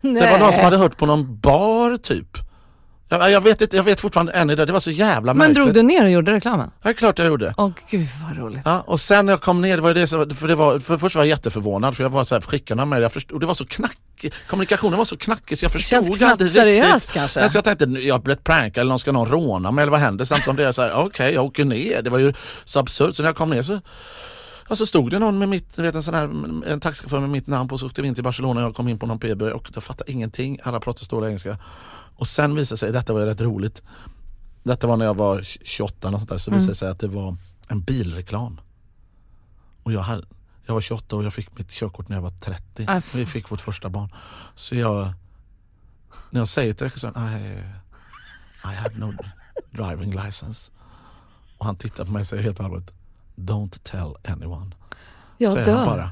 Det 0.00 0.30
var 0.30 0.38
någon 0.38 0.52
som 0.52 0.64
hade 0.64 0.76
hört 0.76 0.96
på 0.96 1.06
någon 1.06 1.40
bar 1.40 1.96
typ. 1.96 2.38
Jag, 3.08 3.30
jag, 3.30 3.40
vet, 3.40 3.60
inte, 3.60 3.76
jag 3.76 3.84
vet 3.84 4.00
fortfarande 4.00 4.32
än 4.32 4.50
idag, 4.50 4.66
det 4.66 4.72
var 4.72 4.80
så 4.80 4.90
jävla 4.90 5.34
Men 5.34 5.38
märkligt. 5.38 5.56
drog 5.56 5.74
du 5.74 5.82
ner 5.82 6.04
och 6.04 6.10
gjorde 6.10 6.32
reklamen? 6.32 6.70
Ja, 6.82 6.92
klart 6.92 7.18
jag 7.18 7.26
gjorde. 7.28 7.54
Åh 7.56 7.70
gud 7.90 8.08
vad 8.28 8.36
roligt. 8.38 8.60
Ja, 8.64 8.80
och 8.86 9.00
sen 9.00 9.26
när 9.26 9.32
jag 9.32 9.40
kom 9.40 9.60
ner, 9.60 9.76
det 9.76 9.82
var 9.82 9.94
det 9.94 10.06
som, 10.06 10.30
för, 10.30 10.48
det 10.48 10.54
var, 10.54 10.78
för 10.78 10.96
först 10.96 11.16
var 11.16 11.22
jag 11.22 11.28
jätteförvånad 11.28 11.96
för 11.96 12.02
jag 12.02 12.10
var 12.10 12.24
så 12.24 12.34
här, 12.34 12.42
skickarna 12.42 12.84
med, 12.84 13.02
jag 13.02 13.12
förstod, 13.12 13.34
och 13.34 13.40
det 13.40 13.46
var 13.46 13.54
så 13.54 13.66
knackig, 14.30 14.48
kommunikationen 14.48 14.98
var 14.98 15.04
så 15.04 15.16
knackig 15.16 15.58
så 15.58 15.64
jag 15.64 15.72
förstod 15.72 16.04
Känns 16.04 16.18
knappt 16.18 16.50
seriöst 16.50 16.94
riktigt. 16.94 17.12
kanske. 17.12 17.40
Nej, 17.40 17.50
så 17.50 17.56
jag 17.56 17.64
tänkte, 17.64 17.84
jag 17.84 18.14
har 18.14 18.20
blivit 18.20 18.44
prankad 18.44 18.80
eller 18.80 18.88
någon 18.88 18.98
ska 18.98 19.12
någon 19.12 19.28
råna 19.28 19.70
mig 19.70 19.82
eller 19.82 19.92
vad 19.92 20.00
händer? 20.00 20.24
Samtidigt 20.24 20.44
som 20.44 20.56
det 20.56 20.64
är 20.64 20.72
så 20.72 20.82
här, 20.82 20.94
okej 20.94 21.34
jag 21.34 21.44
åker 21.44 21.64
ner, 21.64 22.02
det 22.02 22.10
var 22.10 22.18
ju 22.18 22.32
så 22.64 22.78
absurt 22.80 23.14
så 23.14 23.22
när 23.22 23.28
jag 23.28 23.36
kom 23.36 23.50
ner 23.50 23.62
så 23.62 23.80
Ja, 24.68 24.76
så 24.76 24.86
stod 24.86 25.10
det 25.10 25.18
någon 25.18 25.38
med 25.38 25.48
mitt, 25.48 25.78
vet 25.78 25.94
en 25.94 26.02
sån 26.02 26.14
här, 26.14 26.24
en 26.66 26.80
taxichaufför 26.80 27.20
med 27.20 27.30
mitt 27.30 27.46
namn 27.46 27.68
på 27.68 27.78
så 27.78 27.86
åkte 27.86 28.02
vi 28.02 28.08
in 28.08 28.14
till 28.14 28.24
Barcelona 28.24 28.60
och 28.60 28.66
jag 28.66 28.74
kom 28.74 28.88
in 28.88 28.98
på 28.98 29.06
någon 29.06 29.18
PB 29.18 29.42
och 29.42 29.68
jag 29.74 29.84
fattade 29.84 30.12
ingenting, 30.12 30.58
alla 30.62 30.80
pratade 30.80 31.06
dålig 31.10 31.26
engelska. 31.26 31.58
Och 32.16 32.28
sen 32.28 32.54
visade 32.54 32.74
det 32.74 32.78
sig, 32.78 32.92
detta 32.92 33.12
var 33.12 33.20
ju 33.20 33.26
rätt 33.26 33.40
roligt, 33.40 33.82
detta 34.62 34.86
var 34.86 34.96
när 34.96 35.04
jag 35.04 35.14
var 35.14 35.42
28 35.42 36.08
och 36.08 36.14
sånt 36.14 36.28
där, 36.28 36.38
så 36.38 36.50
visade 36.50 36.72
det 36.72 36.76
sig 36.76 36.88
att 36.88 37.00
det 37.00 37.08
var 37.08 37.36
en 37.68 37.80
bilreklam. 37.80 38.60
Och 39.82 39.92
jag, 39.92 40.00
hade, 40.00 40.22
jag 40.66 40.74
var 40.74 40.80
28 40.80 41.16
och 41.16 41.24
jag 41.24 41.32
fick 41.32 41.58
mitt 41.58 41.70
körkort 41.70 42.08
när 42.08 42.16
jag 42.16 42.22
var 42.22 42.30
30. 42.40 42.84
Ah, 42.88 43.00
vi 43.14 43.26
fick 43.26 43.50
vårt 43.50 43.60
första 43.60 43.88
barn. 43.90 44.08
Så 44.54 44.74
jag, 44.76 45.12
när 46.30 46.40
jag 46.40 46.48
säger 46.48 46.74
till 46.74 46.84
regissören, 46.86 47.38
I, 47.38 47.58
I 48.72 48.74
have 48.74 48.94
no 48.98 49.12
driving 49.70 50.10
license. 50.24 50.70
Och 51.58 51.66
han 51.66 51.76
tittar 51.76 52.04
på 52.04 52.12
mig 52.12 52.20
och 52.20 52.26
säger 52.26 52.42
helt 52.42 52.60
allvarligt, 52.60 52.92
Don't 53.36 53.78
tell 53.82 54.32
anyone. 54.32 54.70
Jag 55.38 55.52
säger 55.52 55.74
han 55.76 55.86
dör. 55.86 55.96
bara. 55.96 56.10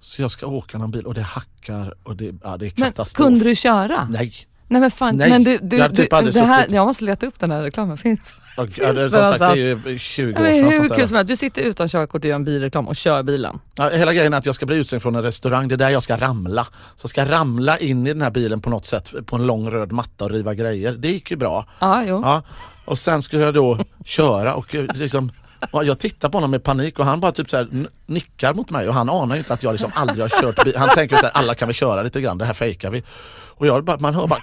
Så 0.00 0.22
jag 0.22 0.30
ska 0.30 0.46
åka 0.46 0.78
någon 0.78 0.90
bil 0.90 1.06
och 1.06 1.14
det 1.14 1.22
hackar 1.22 1.94
och 2.02 2.16
det, 2.16 2.24
ja, 2.42 2.56
det 2.56 2.66
är 2.66 2.72
Men 2.76 2.88
katastrof. 2.92 3.26
kunde 3.26 3.44
du 3.44 3.56
köra? 3.56 4.08
Nej. 4.10 4.34
Nej 4.68 4.80
men 4.80 4.90
fan, 4.90 5.16
Nej, 5.16 5.30
men 5.30 5.44
du, 5.44 5.58
du, 5.62 5.76
jag 5.76 5.94
typ 5.94 6.10
du, 6.10 6.30
det 6.30 6.40
här, 6.44 6.66
jag 6.70 6.86
måste 6.86 7.04
leta 7.04 7.26
upp 7.26 7.38
den 7.40 7.50
här 7.50 7.62
reklamen, 7.62 7.96
finns. 7.96 8.34
Och, 8.56 8.68
ja, 8.78 8.92
det, 8.92 9.10
som 9.10 9.22
sagt, 9.22 9.42
att- 9.42 9.54
det 9.54 9.60
är 9.60 9.88
ju 9.88 9.98
20 9.98 10.32
Ja, 10.32 10.40
år 10.48 10.52
sedan. 10.52 10.82
hur 10.82 10.88
kul 10.88 11.08
som 11.08 11.16
helst, 11.16 11.28
du 11.28 11.36
sitter 11.36 11.62
utan 11.62 11.88
körkort 11.88 12.24
och 12.24 12.28
gör 12.28 12.34
en 12.36 12.44
bilreklam 12.44 12.88
och 12.88 12.96
kör 12.96 13.22
bilen. 13.22 13.58
Ja, 13.74 13.88
hela 13.88 14.12
grejen 14.12 14.32
är 14.34 14.38
att 14.38 14.46
jag 14.46 14.54
ska 14.54 14.66
bli 14.66 14.76
utslängd 14.76 15.02
från 15.02 15.14
en 15.14 15.22
restaurang, 15.22 15.68
det 15.68 15.74
är 15.74 15.76
där 15.76 15.90
jag 15.90 16.02
ska 16.02 16.16
ramla. 16.16 16.64
Så 16.64 17.04
jag 17.04 17.10
ska 17.10 17.24
ramla 17.30 17.78
in 17.78 18.06
i 18.06 18.12
den 18.12 18.22
här 18.22 18.30
bilen 18.30 18.60
på 18.60 18.70
något 18.70 18.86
sätt 18.86 19.14
på 19.26 19.36
en 19.36 19.46
lång 19.46 19.70
röd 19.70 19.92
matta 19.92 20.24
och 20.24 20.30
riva 20.30 20.54
grejer. 20.54 20.92
Det 20.92 21.08
gick 21.08 21.30
ju 21.30 21.36
bra. 21.36 21.66
Ja, 21.78 22.04
jo. 22.04 22.20
Ja, 22.24 22.42
och 22.84 22.98
sen 22.98 23.22
skulle 23.22 23.44
jag 23.44 23.54
då 23.54 23.78
köra 24.04 24.54
och 24.54 24.74
eh, 24.74 24.84
liksom 24.94 25.32
och 25.70 25.84
jag 25.84 25.98
tittar 25.98 26.28
på 26.28 26.36
honom 26.36 26.50
med 26.50 26.62
panik 26.64 26.98
och 26.98 27.04
han 27.04 27.20
bara 27.20 27.32
typ 27.32 27.50
så 27.50 27.66
nickar 28.06 28.54
mot 28.54 28.70
mig 28.70 28.88
och 28.88 28.94
han 28.94 29.10
anar 29.10 29.36
inte 29.36 29.52
att 29.54 29.62
jag 29.62 29.72
liksom 29.72 29.90
aldrig 29.94 30.22
har 30.24 30.28
kört 30.42 30.64
bil. 30.64 30.76
Han 30.76 30.88
tänker 30.88 31.16
så 31.16 31.22
här, 31.22 31.32
alla 31.36 31.54
kan 31.54 31.68
vi 31.68 31.74
köra 31.74 32.02
lite 32.02 32.20
grann, 32.20 32.38
det 32.38 32.44
här 32.44 32.54
fejkar 32.54 32.90
vi. 32.90 33.02
Och 33.48 33.66
jag 33.66 33.84
bara, 33.84 33.98
man 33.98 34.14
hör 34.14 34.26
bara 34.26 34.40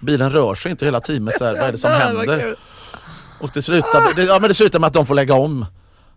bilen 0.00 0.30
rör 0.32 0.54
sig 0.54 0.70
inte 0.70 0.84
hela 0.84 1.00
teamet 1.00 1.38
så 1.38 1.44
här, 1.44 1.54
vad 1.54 1.62
är 1.62 1.72
det 1.72 1.78
som 1.78 1.90
händer? 1.92 2.56
Och 3.40 3.50
det 3.54 3.62
slutar, 3.62 4.14
det, 4.16 4.22
ja, 4.24 4.38
men 4.40 4.48
det 4.48 4.54
slutar 4.54 4.78
med 4.78 4.86
att 4.86 4.92
de 4.94 5.06
får 5.06 5.14
lägga 5.14 5.34
om. 5.34 5.66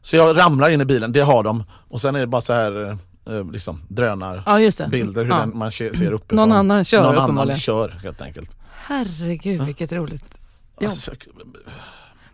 Så 0.01 0.15
jag 0.15 0.38
ramlar 0.38 0.69
in 0.69 0.82
i 0.82 0.86
bilen, 0.86 1.12
det 1.12 1.19
har 1.21 1.43
de. 1.43 1.63
Och 1.89 2.01
sen 2.01 2.15
är 2.15 2.19
det 2.19 2.27
bara 2.27 2.41
så 2.41 2.53
här 2.53 2.91
eh, 3.29 3.51
liksom 3.51 3.82
drönarbilder 3.88 5.21
Ja, 5.21 5.23
hur 5.23 5.29
Ja. 5.29 5.39
den, 5.39 5.58
man 5.58 5.71
se- 5.71 5.93
ser 5.95 6.12
uppifrån. 6.12 6.36
Någon 6.49 6.51
annan 6.58 6.84
kör 6.86 7.03
Någon 7.03 7.17
annan 7.17 7.58
kör 7.60 7.89
helt 8.03 8.21
enkelt. 8.21 8.55
Herregud 8.71 9.62
vilket 9.62 9.91
roligt. 9.91 10.39
Ja. 10.79 10.88
Alltså, 10.88 11.12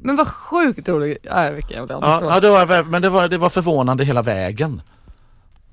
Men 0.06 0.16
vad 0.16 0.28
sjukt 0.28 0.90
roligt. 0.90 1.18
Ja, 1.24 1.50
vilken 1.50 1.78
jävla 1.78 1.94
Ja, 1.94 2.08
anekdot. 2.08 2.32
ja 2.34 2.40
det 2.40 2.50
var, 2.66 2.84
men 2.84 3.02
det 3.02 3.10
var, 3.10 3.28
det 3.28 3.38
var 3.38 3.50
förvånande 3.50 4.04
hela 4.06 4.22
vägen. 4.22 4.82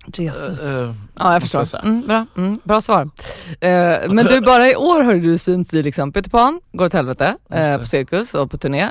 Jesus. 0.07 0.62
Eh, 0.62 0.78
eh, 0.78 0.94
Ja, 1.18 1.24
jag 1.24 1.34
jag 1.34 1.42
förstår. 1.42 1.64
säga. 1.64 1.82
Mm, 1.82 2.07
bra, 2.07 2.26
mm, 2.36 2.59
bra 2.64 2.80
svar. 2.80 3.11
Eh, 3.61 3.68
men 4.09 4.16
du, 4.26 4.40
bara 4.46 4.70
i 4.70 4.76
år 4.76 5.03
har 5.03 5.14
du 5.14 5.38
synts 5.38 5.74
i 5.74 5.82
liksom 5.82 6.12
Peter 6.12 6.30
Pan, 6.30 6.61
Går 6.72 6.86
åt 6.86 6.92
helvete, 6.92 7.36
på 7.78 7.86
Cirkus 7.86 8.34
och 8.34 8.50
på 8.50 8.59
turné. 8.59 8.90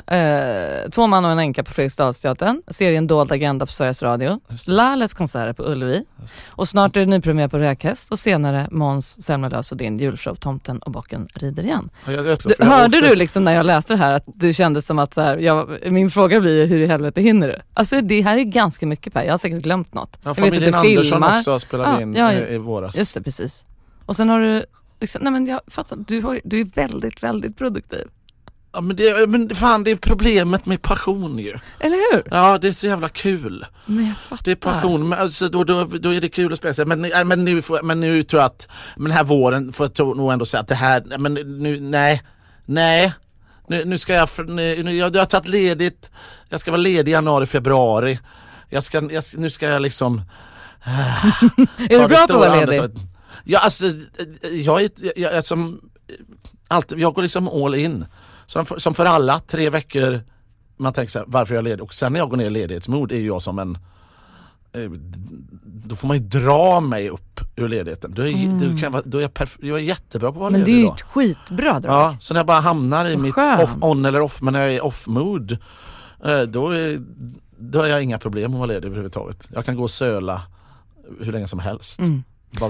Två 0.90 1.06
man 1.06 1.24
och 1.24 1.30
en 1.30 1.38
änka 1.38 1.64
på 1.64 1.70
Fredriksdalsteatern, 1.72 2.62
serien 2.66 3.06
Dold 3.06 3.32
Agenda 3.32 3.66
på 3.66 3.72
Sveriges 3.72 4.02
Radio. 4.02 4.40
Lales 4.66 5.14
konserter 5.14 5.52
på 5.52 5.62
Ullevi 5.62 6.04
och 6.46 6.68
snart 6.68 6.96
är 6.96 7.00
det 7.00 7.06
nypremiär 7.06 7.48
på 7.48 7.58
Räkhäst 7.58 8.10
och 8.10 8.18
senare 8.18 8.68
Måns 8.70 9.22
Zelmerlöws 9.22 9.72
och 9.72 9.78
din 9.78 9.98
julshow 9.98 10.34
Tomten 10.34 10.78
och 10.78 10.92
bocken 10.92 11.28
rider 11.34 11.62
igen. 11.62 11.90
jag 12.06 12.22
vet, 12.22 12.44
Du, 12.48 12.54
jag 12.58 12.66
hörde 12.66 13.00
du 13.00 13.14
liksom 13.14 13.44
när 13.44 13.52
jag 13.54 13.66
läste 13.66 13.92
det 13.92 13.96
här 13.98 14.12
att 14.12 14.24
du 14.26 14.54
kände 14.54 14.82
som 14.82 14.98
att 14.98 15.14
så 15.14 15.20
här, 15.20 15.36
jag, 15.36 15.78
min 15.92 16.10
fråga 16.10 16.40
blir 16.40 16.66
hur 16.66 16.80
i 16.80 16.86
helvete 16.86 17.20
hinner 17.20 17.48
du? 17.48 17.58
Alltså 17.74 18.00
det 18.00 18.22
här 18.22 18.36
är 18.38 18.42
ganska 18.42 18.86
mycket 18.86 19.12
Per, 19.12 19.24
jag 19.24 19.32
har 19.32 19.38
säkert 19.38 19.62
glömt 19.62 19.94
något. 19.94 20.18
Ja, 20.24 20.34
jag 20.36 20.50
vet 20.50 20.54
familjen 20.54 20.72
du 20.72 21.01
Andersson 21.02 21.54
också 21.54 21.58
spelade 21.58 21.90
Ja, 21.90 22.00
in 22.00 22.14
ja, 22.14 22.32
i, 22.32 22.58
våras. 22.58 22.96
Just 22.96 23.14
det, 23.14 23.22
precis. 23.22 23.64
Och 24.06 24.16
sen 24.16 24.28
har 24.28 24.40
du, 24.40 24.64
liksom, 25.00 25.22
nej 25.22 25.32
men 25.32 25.46
jag 25.46 25.60
fattar, 25.66 25.96
du, 26.06 26.20
har, 26.20 26.40
du 26.44 26.60
är 26.60 26.64
väldigt, 26.64 27.22
väldigt 27.22 27.58
produktiv. 27.58 28.06
Ja, 28.72 28.80
men, 28.80 28.96
det, 28.96 29.28
men 29.28 29.54
fan 29.54 29.84
det 29.84 29.90
är 29.90 29.96
problemet 29.96 30.66
med 30.66 30.82
passion 30.82 31.38
ju. 31.38 31.58
Eller 31.80 32.14
hur? 32.14 32.22
Ja 32.30 32.58
det 32.58 32.68
är 32.68 32.72
så 32.72 32.86
jävla 32.86 33.08
kul. 33.08 33.66
Men 33.86 34.06
jag 34.06 34.16
fattar. 34.16 34.44
Det 34.44 34.50
är 34.50 34.56
passion, 34.56 35.08
men 35.08 35.18
alltså, 35.18 35.48
då, 35.48 35.64
då, 35.64 35.84
då 35.84 36.14
är 36.14 36.20
det 36.20 36.28
kul 36.28 36.52
att 36.52 36.58
spela. 36.58 36.96
Men, 36.96 37.28
men, 37.28 37.44
nu, 37.44 37.62
får, 37.62 37.82
men 37.82 38.00
nu 38.00 38.22
tror 38.22 38.42
jag 38.42 38.46
att, 38.46 38.68
men 38.96 39.04
den 39.04 39.12
här 39.12 39.24
våren 39.24 39.72
får 39.72 39.90
jag 39.96 40.16
nog 40.16 40.32
ändå 40.32 40.44
säga 40.44 40.60
att 40.60 40.68
det 40.68 40.74
här, 40.74 41.18
men 41.18 41.34
nu, 41.34 41.80
nej, 41.80 42.22
nej. 42.64 43.12
Nu, 43.66 43.84
nu 43.84 43.98
ska 43.98 44.14
jag, 44.14 44.28
nu, 44.46 44.82
nu, 44.82 44.92
jag, 44.96 45.16
jag 45.16 45.20
har 45.20 45.26
tagit 45.26 45.48
ledigt, 45.48 46.10
jag 46.48 46.60
ska 46.60 46.70
vara 46.70 46.80
ledig 46.80 47.10
i 47.10 47.14
januari, 47.14 47.46
februari. 47.46 48.18
Jag 48.68 48.84
ska, 48.84 49.02
jag, 49.10 49.24
nu 49.36 49.50
ska 49.50 49.66
jag 49.68 49.82
liksom 49.82 50.22
är 51.90 52.00
du 52.00 52.08
bra 52.08 52.16
på 52.16 52.22
att 52.22 52.30
vara 52.30 52.54
ledig? 52.54 52.78
andetaget. 52.78 52.92
Ja 53.44 53.58
alltså, 53.58 53.84
jag 54.52 54.82
är, 54.82 54.90
jag 55.16 55.32
är 55.32 55.40
som, 55.40 55.80
alltid, 56.68 56.98
jag 56.98 57.14
går 57.14 57.22
liksom 57.22 57.48
all 57.48 57.74
in. 57.74 58.04
Som 58.46 58.66
för, 58.66 58.78
som 58.78 58.94
för 58.94 59.04
alla, 59.04 59.40
tre 59.40 59.70
veckor, 59.70 60.20
man 60.76 60.92
tänker 60.92 61.10
så 61.10 61.18
här, 61.18 61.26
varför 61.28 61.54
är 61.54 61.56
jag 61.56 61.64
ledig? 61.64 61.82
Och 61.82 61.94
sen 61.94 62.12
när 62.12 62.20
jag 62.20 62.30
går 62.30 62.36
ner 62.36 62.46
i 62.46 62.50
ledighetsmod 62.50 63.12
är 63.12 63.20
jag 63.20 63.42
som 63.42 63.58
en 63.58 63.78
eh, 64.72 64.90
då 65.64 65.96
får 65.96 66.08
man 66.08 66.16
ju 66.16 66.22
dra 66.22 66.80
mig 66.80 67.08
upp 67.08 67.40
ur 67.56 67.68
ledigheten. 67.68 68.14
Då 68.14 68.22
är, 68.26 68.60
då 68.60 68.78
kan 68.80 68.92
jag, 68.92 69.02
då 69.04 69.18
är 69.18 69.22
jag, 69.22 69.30
perf- 69.32 69.58
jag 69.60 69.78
är 69.78 69.82
jättebra 69.82 70.32
på 70.32 70.34
att 70.36 70.40
vara 70.40 70.50
Men 70.50 70.60
det 70.60 70.66
ledig 70.66 70.80
är 70.80 70.86
ju 70.86 70.92
ett 70.94 71.02
skitbra 71.02 71.80
drag. 71.80 71.94
Ja, 71.94 72.16
så 72.20 72.34
när 72.34 72.38
jag 72.38 72.46
bara 72.46 72.60
hamnar 72.60 73.06
i 73.06 73.14
Vad 73.14 73.22
mitt 73.22 73.36
off, 73.36 73.76
on 73.80 74.04
eller 74.04 74.20
off, 74.20 74.42
men 74.42 74.52
när 74.52 74.60
jag 74.60 74.74
är 74.74 74.84
off-mood 74.84 75.52
eh, 76.24 76.40
då, 76.42 76.70
är, 76.70 76.98
då 77.58 77.78
har 77.78 77.86
jag 77.86 78.02
inga 78.02 78.18
problem 78.18 78.52
att 78.52 78.58
vara 78.58 78.66
ledig 78.66 78.86
överhuvudtaget. 78.86 79.48
Jag 79.52 79.64
kan 79.64 79.76
gå 79.76 79.82
och 79.82 79.90
söla 79.90 80.42
hur 81.20 81.32
länge 81.32 81.46
som 81.46 81.58
helst. 81.58 81.98
Mm. 81.98 82.22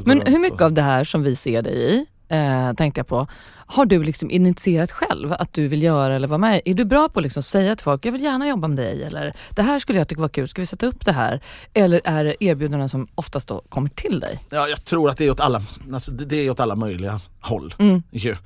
Men 0.05 0.20
hur 0.26 0.35
och- 0.35 0.41
mycket 0.41 0.61
av 0.61 0.72
det 0.72 0.83
här 0.83 1.05
som 1.05 1.22
vi 1.22 1.37
ser 1.37 1.62
dig 1.62 1.95
i, 1.95 2.07
eh, 2.33 2.72
tänkte 2.72 2.99
jag 2.99 3.07
på, 3.07 3.26
har 3.66 3.87
du 3.87 4.05
liksom 4.05 4.30
initierat 4.30 4.93
själv 4.93 5.33
att 5.33 5.53
du 5.53 5.68
vill 5.68 5.83
göra 5.83 6.14
eller 6.14 6.28
vara 6.28 6.39
med? 6.39 6.61
Är 6.64 6.74
du 6.74 6.85
bra 6.85 7.09
på 7.09 7.18
att 7.18 7.22
liksom 7.22 7.43
säga 7.43 7.76
till 7.76 7.85
folk, 7.85 8.07
jag 8.07 8.12
vill 8.12 8.22
gärna 8.22 8.49
jobba 8.49 8.68
med 8.68 8.76
dig 8.78 9.05
eller 9.05 9.35
det 9.51 9.62
här 9.62 9.78
skulle 9.78 9.99
jag 9.99 10.09
tycka 10.09 10.20
var 10.20 10.28
kul, 10.28 10.49
ska 10.49 10.62
vi 10.62 10.66
sätta 10.66 10.87
upp 10.87 11.05
det 11.05 11.12
här? 11.12 11.41
Eller 11.74 12.01
är 12.05 12.24
det 12.24 12.45
erbjudanden 12.45 12.89
som 12.89 13.09
oftast 13.14 13.49
då 13.49 13.62
kommer 13.68 13.89
till 13.89 14.20
dig? 14.20 14.39
Ja, 14.51 14.68
jag 14.68 14.85
tror 14.85 15.11
att 15.11 15.18
det 15.18 15.24
är 15.26 15.30
åt 15.30 15.41
alla, 15.41 15.62
alltså 15.93 16.11
det 16.12 16.37
är 16.37 16.51
åt 16.51 16.61
alla 16.61 16.76
möjliga 16.76 17.20
håll. 17.41 17.74
Mm. 17.78 18.03
Eh, 18.12 18.37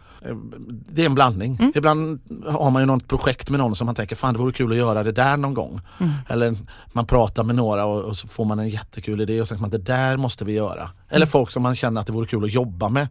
Det 0.88 1.02
är 1.02 1.06
en 1.06 1.14
blandning. 1.14 1.72
Ibland 1.74 2.20
har 2.46 2.70
man 2.70 2.82
ju 2.82 2.86
något 2.86 3.08
projekt 3.08 3.50
med 3.50 3.60
någon 3.60 3.76
som 3.76 3.86
man 3.86 3.94
tänker 3.94 4.16
fan 4.16 4.34
det 4.34 4.38
vore 4.40 4.52
kul 4.52 4.72
att 4.72 4.78
göra 4.78 5.02
det 5.02 5.12
där 5.12 5.36
någon 5.36 5.54
gång. 5.54 5.80
Mm. 6.00 6.12
Eller 6.28 6.56
man 6.92 7.06
pratar 7.06 7.42
med 7.44 7.54
några 7.56 7.84
och, 7.84 8.04
och 8.04 8.16
så 8.16 8.28
får 8.28 8.44
man 8.44 8.58
en 8.58 8.68
jättekul 8.68 9.20
idé 9.20 9.40
och 9.40 9.48
så 9.48 9.52
tänker 9.54 9.62
man 9.62 9.70
det 9.70 9.78
där 9.78 10.16
måste 10.16 10.44
vi 10.44 10.52
göra. 10.52 10.82
Mm. 10.82 10.92
Eller 11.08 11.26
folk 11.26 11.50
som 11.50 11.62
man 11.62 11.74
känner 11.76 12.00
att 12.00 12.06
det 12.06 12.12
vore 12.12 12.26
kul 12.26 12.44
att 12.44 12.52
jobba 12.52 12.88
med. 12.88 13.08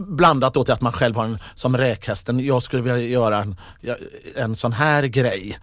Blandat 0.00 0.54
då 0.54 0.64
till 0.64 0.72
att 0.74 0.80
man 0.80 0.92
själv 0.92 1.16
har 1.16 1.24
en, 1.24 1.38
som 1.54 1.76
räkhästen, 1.76 2.40
jag 2.46 2.62
skulle 2.62 2.82
vilja 2.82 2.98
göra 2.98 3.38
en, 3.38 3.56
ja, 3.80 3.94
en 4.36 4.56
sån 4.56 4.72
här 4.72 5.02
grej. 5.02 5.58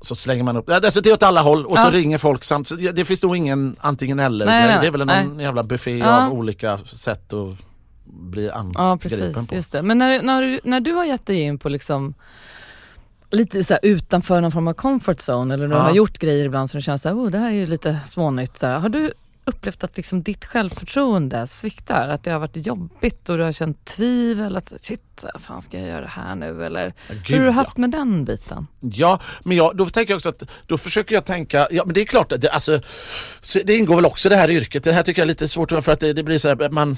Så 0.00 0.14
slänger 0.14 0.42
man 0.44 0.56
upp, 0.56 0.64
ja, 0.68 0.80
det 0.80 1.06
är 1.06 1.12
åt 1.12 1.22
alla 1.22 1.40
håll 1.42 1.66
och 1.66 1.78
så 1.78 1.86
Ja. 1.88 1.90
ringer 1.92 2.18
folk 2.18 2.44
samt. 2.44 2.68
Så 2.68 2.74
det 2.74 3.04
finns 3.04 3.22
nog 3.22 3.36
ingen 3.36 3.76
antingen 3.80 4.20
eller 4.20 4.46
Nej, 4.46 4.62
grej. 4.64 4.72
nej, 4.72 4.80
Det 4.80 4.86
är 4.86 4.90
väl 4.98 5.06
nej. 5.06 5.24
någon 5.26 5.40
jävla 5.40 5.62
buffé 5.62 5.98
Ja. 5.98 6.26
av 6.26 6.32
olika 6.32 6.78
sätt 6.78 7.32
att 7.32 7.48
bli 8.04 8.46
Ja 8.46 8.52
angripen 8.54 8.98
precis, 8.98 9.48
på. 9.48 9.54
just 9.54 9.72
det. 9.72 9.82
Men 9.82 9.98
när, 9.98 10.22
när, 10.22 10.42
du- 10.42 10.60
när 10.64 10.80
du 10.80 10.92
har 10.92 11.04
gett 11.04 11.26
dig 11.26 11.40
in 11.40 11.58
på 11.58 11.68
liksom 11.68 12.14
lite 13.30 13.64
så 13.64 13.78
utanför 13.82 14.40
någon 14.40 14.52
form 14.52 14.68
av 14.68 14.72
comfort 14.74 15.16
zone 15.28 15.54
eller 15.54 15.66
när 15.68 15.74
du 15.76 15.80
Ja. 15.80 15.84
har 15.86 15.94
gjort 15.94 16.18
grejer 16.18 16.44
ibland 16.44 16.70
som 16.70 16.78
du 16.78 16.82
känner 16.82 16.98
så 16.98 17.08
här, 17.08 17.16
oh, 17.16 17.30
det 17.30 17.38
här 17.38 17.48
är 17.48 17.54
ju 17.54 17.66
lite 17.66 17.98
smånytt. 18.08 18.58
Så 18.58 18.66
här. 18.66 18.78
Har 18.78 18.88
du 18.88 19.12
upplevt 19.50 19.84
att 19.84 19.96
liksom 19.96 20.22
ditt 20.22 20.44
självförtroende 20.44 21.46
sviktar? 21.46 22.08
Att 22.08 22.24
det 22.24 22.30
har 22.30 22.38
varit 22.38 22.66
jobbigt 22.66 23.28
och 23.28 23.36
du 23.38 23.42
har 23.44 23.52
känt 23.52 23.84
tvivel? 23.84 24.56
Att 24.56 24.72
shit, 24.82 25.24
fan 25.38 25.62
ska 25.62 25.78
jag 25.78 25.88
göra 25.88 26.00
det 26.00 26.06
här 26.06 26.34
nu? 26.34 26.64
Eller 26.64 26.84
Ja, 26.86 26.92
hur 27.08 27.16
Gud, 27.24 27.36
har 27.38 27.40
du 27.40 27.46
ja. 27.46 27.52
haft 27.52 27.76
med 27.76 27.90
den 27.90 28.24
biten? 28.24 28.66
Ja, 28.80 29.20
men 29.44 29.56
jag, 29.56 29.76
då 29.76 29.86
tänker 29.86 30.12
jag 30.12 30.16
också 30.16 30.28
att 30.28 30.42
då 30.66 30.78
försöker 30.78 31.14
jag 31.14 31.24
tänka, 31.24 31.68
ja 31.70 31.84
men 31.84 31.94
det 31.94 32.00
är 32.00 32.04
klart, 32.04 32.32
det, 32.38 32.48
alltså, 32.48 32.80
så 33.40 33.58
det 33.64 33.76
ingår 33.76 33.96
väl 33.96 34.06
också 34.06 34.28
i 34.28 34.30
det 34.30 34.36
här 34.36 34.50
yrket. 34.50 34.84
Det 34.84 34.92
här 34.92 35.02
tycker 35.02 35.20
jag 35.20 35.24
är 35.26 35.28
lite 35.28 35.48
svårt 35.48 35.70
för 35.84 35.92
att 35.92 36.00
det, 36.00 36.12
det 36.12 36.22
blir 36.22 36.38
så 36.38 36.48
här, 36.48 36.68
man 36.70 36.96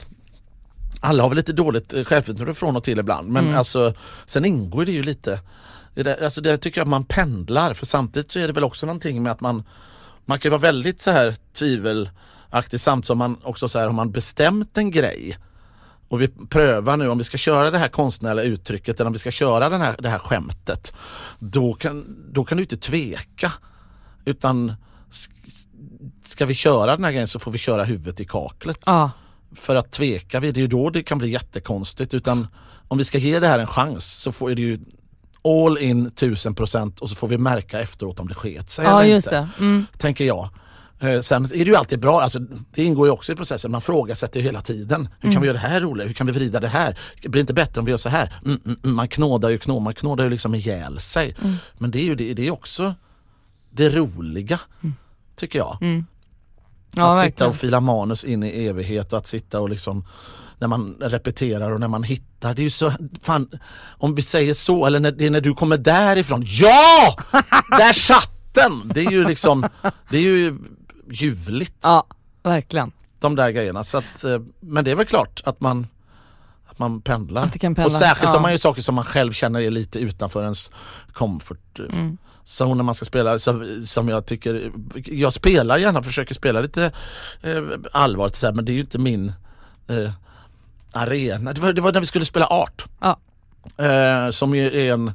alla 1.01 1.23
har 1.23 1.31
väl 1.31 1.37
lite 1.37 1.53
dåligt 1.53 1.93
eh, 1.95 2.05
självförtroende 2.05 2.55
från 2.55 2.77
och 2.77 2.85
till 2.85 2.99
ibland 2.99 3.29
men 3.29 3.45
Mm. 3.45 3.59
alltså 3.59 3.95
sen 4.27 4.45
ingår 4.45 4.85
det 4.85 4.93
ju 4.93 5.03
lite 5.03 5.41
det, 5.95 6.23
alltså 6.23 6.41
det 6.41 6.57
tycker 6.59 6.81
jag 6.81 6.85
att 6.85 6.89
man 6.91 7.05
pendlar 7.05 7.75
för 7.75 7.87
samtidigt 7.87 8.31
så 8.31 8.39
är 8.39 8.47
det 8.47 8.53
väl 8.53 8.65
också 8.65 8.87
någonting 8.87 9.23
med 9.23 9.33
att 9.33 9.41
man 9.41 9.65
man 10.25 10.39
kan 10.39 10.49
ju 10.49 10.51
vara 10.51 10.61
väldigt 10.61 11.03
så 11.03 11.11
här 11.11 11.35
tvivelaktig 12.53 12.81
samt 12.81 13.07
som 13.07 13.19
man 13.19 13.37
också 13.43 13.69
så 13.69 13.79
här 13.79 13.87
har 13.87 13.93
man 13.93 14.11
bestämt 14.13 14.79
en 14.79 14.91
grej 14.91 15.39
och 16.09 16.21
vi 16.21 16.29
prövar 16.29 16.97
nu 16.97 17.09
om 17.09 17.19
vi 17.19 17.25
ska 17.25 17.39
köra 17.39 17.71
det 17.71 17.79
här 17.79 17.89
konstnärliga 17.89 18.45
uttrycket 18.45 19.01
eller 19.01 19.07
om 19.07 19.13
vi 19.13 19.19
ska 19.19 19.31
köra 19.31 19.69
den 19.69 19.81
här, 19.81 19.97
det 19.99 20.09
här 20.09 20.19
skämtet. 20.19 20.93
Då 21.39 21.75
kan, 21.75 22.05
då 22.33 22.45
kan 22.45 22.57
du 22.59 22.63
inte 22.63 22.77
tveka. 22.77 23.53
Utan 24.25 24.73
sk- 25.11 25.67
ska 26.25 26.47
vi 26.47 26.55
köra 26.55 26.97
den 26.97 27.05
här 27.05 27.13
grejen 27.13 27.29
så 27.29 27.39
får 27.39 27.51
vi 27.51 27.59
köra 27.59 27.85
huvudet 27.85 28.21
i 28.21 28.25
kaklet. 28.25 28.79
Ja, 28.87 29.11
För 29.57 29.75
att 29.77 29.91
tveka 29.91 30.41
vi, 30.41 30.53
det 30.53 30.61
är 30.61 30.63
ju 30.63 30.67
då 30.69 30.91
det 30.91 31.03
kan 31.03 31.19
bli 31.19 31.29
jättekonstigt. 31.31 32.15
Utan 32.15 32.47
om 32.89 32.99
vi 32.99 33.05
ska 33.05 33.19
ge 33.19 33.41
det 33.41 33.49
här 33.49 33.59
en 33.59 33.67
chans 33.67 34.05
så 34.23 34.33
får 34.33 34.55
det 34.55 34.63
ju 34.63 34.79
all 35.45 35.79
in 35.79 36.11
1000% 36.11 37.01
och 37.01 37.09
så 37.09 37.15
får 37.15 37.29
vi 37.29 37.39
märka 37.39 37.81
efteråt 37.81 38.21
om 38.21 38.29
det 38.29 38.35
sket 38.35 38.71
sig 38.71 38.85
ja 38.85 39.03
eller 39.03 39.17
inte. 39.17 39.49
Mm. 39.59 39.87
Tänker 39.99 40.25
jag. 40.25 40.49
Eh, 41.03 41.21
Sen 41.21 41.45
är 41.45 41.49
det 41.49 41.57
ju 41.65 41.77
alltid 41.77 42.01
bra, 42.01 42.21
alltså, 42.23 42.39
det 42.75 42.85
ingår 42.85 43.07
ju 43.07 43.13
också 43.13 43.33
i 43.33 43.37
processen, 43.37 43.71
man 43.71 43.81
frågasätter 43.81 44.41
hela 44.41 44.61
tiden. 44.61 45.09
Hur 45.21 45.25
Mm. 45.29 45.33
kan 45.33 45.43
vi 45.43 45.47
göra 45.49 45.59
det 45.61 45.69
här 45.69 45.81
roligare? 45.81 46.09
Hur 46.09 46.15
kan 46.15 46.27
vi 46.27 46.33
vrida 46.33 46.61
det 46.61 46.69
här? 46.69 46.99
Det 47.23 47.29
blir 47.29 47.41
inte 47.41 47.55
bättre 47.55 47.79
om 47.81 47.85
vi 47.85 47.91
gör 47.91 47.97
så 47.99 48.09
här? 48.09 48.33
Mm, 48.45 48.61
mm, 48.65 48.79
mm, 48.85 48.97
man 48.97 49.09
knådar 49.09 49.49
ju 49.49 49.59
knå, 49.59 49.81
man 49.81 49.95
knådar 49.95 50.25
ju 50.25 50.31
liksom 50.31 50.55
ihjäl 50.55 51.01
sig. 51.01 51.35
Mm. 51.43 51.57
Men 51.79 51.91
det 51.91 51.99
är 52.01 52.05
ju 52.05 52.15
det, 52.15 52.35
det 52.35 52.47
är 52.47 52.51
också 52.51 52.95
det 53.71 53.91
roliga, 53.91 54.61
tycker 55.37 55.59
jag. 55.59 55.79
Mm. 55.81 56.07
Ja, 56.95 57.13
att 57.13 57.19
sitta 57.19 57.25
verkligen. 57.31 57.51
och 57.51 57.57
fila 57.57 57.81
manus 57.81 58.25
in 58.25 58.43
i 58.43 58.65
evighet 58.67 59.13
och 59.13 59.19
att 59.19 59.27
sitta 59.27 59.61
och 59.61 59.69
liksom 59.71 60.05
när 60.59 60.69
man 60.69 60.97
repeterar 61.01 61.71
och 61.71 61.81
när 61.81 61.89
man 61.89 62.03
hittar. 62.03 62.55
Det 62.55 62.63
är 62.63 62.65
ju 62.65 62.71
så, 62.71 62.93
fan, 63.23 63.49
om 63.99 64.15
vi 64.15 64.23
säger 64.23 64.55
så, 64.55 64.87
eller 64.87 65.01
när, 65.01 65.13
det 65.13 65.27
är 65.27 65.31
när 65.31 65.41
du 65.41 65.55
kommer 65.55 65.77
därifrån. 65.77 66.43
Ja! 66.47 67.17
Där 67.79 67.93
satt 67.93 68.31
den! 68.55 68.93
Det 68.95 69.01
är 69.05 69.11
ju 69.11 69.25
liksom, 69.29 69.69
det 70.11 70.17
är 70.17 70.23
ju 70.23 70.57
ljuvligt 71.13 71.75
Ja, 71.83 72.07
verkligen. 72.43 72.93
de 73.21 73.37
där 73.37 73.51
grejerna. 73.51 73.85
Så 73.85 73.99
att, 73.99 74.25
eh, 74.25 74.39
men 74.61 74.85
det 74.85 74.91
är 74.91 74.97
väl 74.97 75.07
klart 75.07 75.41
att 75.45 75.61
man, 75.61 75.87
att 76.67 76.79
man 76.79 77.01
pendlar. 77.01 77.43
Att 77.47 77.61
pendla, 77.61 77.85
Och 77.85 77.93
särskilt 77.93 78.31
ja. 78.31 78.37
om 78.37 78.43
man 78.43 78.51
gör 78.51 78.59
saker 78.59 78.83
som 78.83 78.95
man 78.95 79.05
själv 79.05 79.33
känner 79.33 79.61
är 79.61 79.71
lite 79.71 79.99
utanför 79.99 80.43
ens 80.45 80.71
comfort 81.13 81.79
eh, 81.79 81.99
Mm. 81.99 82.17
zone 82.45 82.75
när 82.75 82.83
man 82.85 82.95
ska 82.95 83.05
spela 83.05 83.39
som, 83.39 83.83
som 83.87 84.09
jag 84.09 84.27
tycker, 84.27 84.73
jag 85.05 85.33
spelar 85.33 85.79
gärna, 85.79 86.03
försöker 86.03 86.35
spela 86.35 86.61
lite 86.61 86.93
eh, 87.43 87.63
allvarligt 87.93 88.37
så 88.37 88.47
här, 88.47 88.53
men 88.53 88.65
det 88.65 88.73
är 88.73 88.75
ju 88.75 88.81
inte 88.81 88.99
min 88.99 89.29
eh, 89.89 90.11
arena. 90.93 91.53
Det 91.53 91.61
var, 91.61 91.73
det 91.73 91.81
var 91.81 91.93
när 91.93 92.01
vi 92.01 92.07
skulle 92.07 92.25
spela 92.25 92.47
Art. 92.47 92.85
Ja. 93.01 93.19
Eh, 93.85 94.31
som 94.31 94.55
ju 94.55 94.67
är 94.89 94.93
en, 94.93 95.13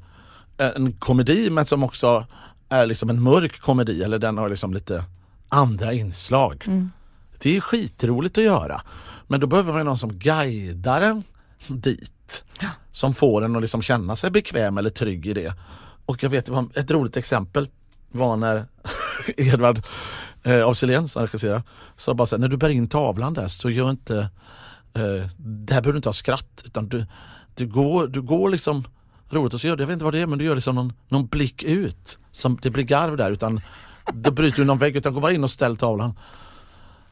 en 0.57 0.93
komedi 0.93 1.49
men 1.49 1.65
som 1.65 1.83
också 1.83 2.25
är 2.69 2.85
liksom 2.85 3.09
en 3.09 3.21
mörk 3.21 3.59
komedi 3.61 4.03
eller 4.03 4.19
den 4.19 4.37
har 4.37 4.49
liksom 4.49 4.73
lite 4.73 5.03
andra 5.49 5.93
inslag. 5.93 6.63
Mm. 6.67 6.91
Det 7.39 7.57
är 7.57 7.61
skitroligt 7.61 8.37
att 8.37 8.43
göra. 8.43 8.81
Men 9.27 9.39
då 9.39 9.47
behöver 9.47 9.73
man 9.73 9.85
någon 9.85 9.97
som 9.97 10.19
guidar 10.19 11.01
en 11.01 11.23
dit. 11.67 12.43
Som 12.91 13.13
får 13.13 13.45
en 13.45 13.55
att 13.55 13.61
liksom 13.61 13.81
känna 13.81 14.15
sig 14.15 14.31
bekväm 14.31 14.77
eller 14.77 14.89
trygg 14.89 15.27
i 15.27 15.33
det. 15.33 15.53
Och 16.05 16.23
jag 16.23 16.29
vet, 16.29 16.45
det 16.45 16.79
ett 16.79 16.91
roligt 16.91 17.17
exempel 17.17 17.69
var 18.11 18.37
när 18.37 18.65
Edvard 19.37 19.81
eh, 20.43 20.67
af 20.67 20.77
Sillén 20.77 21.07
som 21.07 21.21
regisserar 21.21 21.63
sa 21.95 22.13
bara 22.13 22.25
så 22.25 22.35
här, 22.35 22.41
när 22.41 22.47
du 22.47 22.57
bär 22.57 22.69
in 22.69 22.87
tavlan 22.87 23.33
där 23.33 23.47
så 23.47 23.69
gör 23.69 23.89
inte, 23.89 24.17
eh, 24.93 25.29
där 25.37 25.81
behöver 25.81 25.91
du 25.91 25.97
inte 25.97 26.09
ha 26.09 26.13
skratt 26.13 26.63
utan 26.65 26.87
du, 26.87 27.05
du, 27.55 27.67
går, 27.67 28.07
du 28.07 28.21
går 28.21 28.49
liksom 28.49 28.83
roligt 29.29 29.53
och 29.53 29.61
så 29.61 29.67
gör 29.67 29.75
du, 29.75 29.83
jag 29.83 29.87
vet 29.87 29.93
inte 29.93 30.05
vad 30.05 30.13
det 30.13 30.19
är 30.19 30.27
men 30.27 30.39
du 30.39 30.45
gör 30.45 30.55
liksom 30.55 30.75
någon, 30.75 30.93
någon 31.09 31.27
blick 31.27 31.63
ut. 31.63 32.17
Som, 32.31 32.59
det 32.61 32.69
blir 32.69 32.83
garv 32.83 33.17
där 33.17 33.31
utan 33.31 33.61
då 34.13 34.31
bryter 34.31 34.57
du 34.57 34.65
någon 34.65 34.77
vägg 34.77 34.95
utan 34.95 35.13
gå 35.13 35.19
bara 35.19 35.31
in 35.31 35.43
och 35.43 35.51
ställ 35.51 35.77
tavlan. 35.77 36.13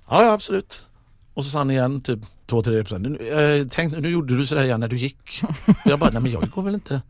Ja, 0.10 0.24
ja 0.24 0.32
absolut. 0.32 0.86
Och 1.34 1.46
så 1.46 1.52
sa 1.52 1.58
han 1.58 1.72
igen 1.72 2.02
typ 2.02 2.20
två, 2.46 2.62
tre 2.62 2.84
procent. 2.84 3.08
Eh, 3.08 3.68
tänk 3.70 3.98
nu 3.98 4.10
gjorde 4.10 4.38
du 4.38 4.48
sådär 4.48 4.64
igen 4.64 4.80
när 4.80 4.88
du 4.88 4.98
gick. 4.98 5.42
jag 5.86 6.00
bara, 6.00 6.10
nej 6.10 6.22
men 6.22 6.32
jag 6.32 6.50
går 6.50 6.62
väl 6.62 6.74
inte. 6.74 7.02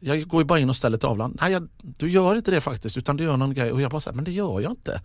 Jag 0.00 0.28
går 0.28 0.40
ju 0.42 0.44
bara 0.46 0.58
in 0.58 0.68
och 0.70 0.76
ställer 0.76 0.98
tavlan. 0.98 1.36
Nej, 1.40 1.52
jag, 1.52 1.68
du 1.82 2.10
gör 2.10 2.36
inte 2.36 2.50
det 2.50 2.60
faktiskt 2.60 2.96
utan 2.96 3.16
du 3.16 3.24
gör 3.24 3.36
någon 3.36 3.54
grej. 3.54 3.72
Och 3.72 3.80
jag 3.82 3.90
bara, 3.90 4.00
så 4.00 4.10
här, 4.10 4.14
men 4.16 4.24
det 4.24 4.32
gör 4.32 4.60
jag 4.60 4.72
inte. 4.72 5.00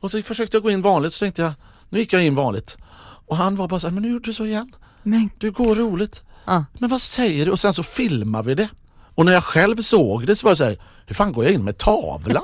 Och 0.00 0.10
så 0.10 0.22
försökte 0.22 0.56
jag 0.56 0.62
gå 0.62 0.70
in 0.70 0.82
vanligt 0.82 1.12
så 1.12 1.24
tänkte 1.24 1.42
jag, 1.42 1.52
nu 1.88 1.98
gick 1.98 2.12
jag 2.12 2.24
in 2.24 2.34
vanligt. 2.34 2.76
Och 3.26 3.36
han 3.36 3.56
var 3.56 3.68
bara 3.68 3.80
så 3.80 3.86
här, 3.86 3.94
men 3.94 4.02
nu 4.02 4.10
gjorde 4.10 4.24
du 4.24 4.32
så 4.32 4.46
igen. 4.46 4.72
Men, 5.02 5.30
Du 5.38 5.50
går 5.50 5.74
roligt. 5.74 6.22
ah. 6.44 6.62
Men 6.78 6.90
vad 6.90 7.00
säger 7.00 7.46
du? 7.46 7.52
Och 7.52 7.60
sen 7.60 7.74
så 7.74 7.82
filmar 7.82 8.42
vi 8.42 8.54
det. 8.54 8.68
Och 9.14 9.24
när 9.24 9.32
jag 9.32 9.44
själv 9.44 9.76
såg 9.82 10.26
det 10.26 10.36
så 10.36 10.46
var 10.46 10.50
jag 10.50 10.58
så 10.58 10.64
här, 10.64 10.76
hur 11.06 11.14
fan 11.14 11.32
går 11.32 11.44
jag 11.44 11.52
in 11.52 11.64
med 11.64 11.78
tavlan? 11.78 12.42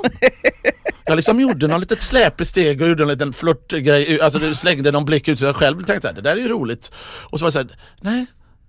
jag 1.04 1.16
liksom 1.16 1.40
gjorde 1.40 1.66
någon 1.66 1.80
litet 1.80 2.02
släpig 2.02 2.46
steg 2.46 2.82
och 2.82 2.88
gjorde 2.88 3.02
en 3.02 3.08
liten 3.08 3.32
flörtgrej, 3.32 4.20
alltså 4.20 4.54
slängde 4.54 4.92
någon 4.92 5.04
blick 5.04 5.28
ut 5.28 5.38
så 5.38 5.44
jag 5.44 5.56
själv 5.56 5.76
tänkte 5.84 6.00
så 6.00 6.06
här, 6.08 6.14
det 6.14 6.20
där 6.20 6.36
är 6.36 6.40
ju 6.40 6.48
roligt. 6.48 6.92
Och 7.30 7.38
så 7.38 7.44
var 7.44 7.46
jag 7.46 7.52
så 7.52 7.58
här, 7.58 7.68
nej. 8.00 8.26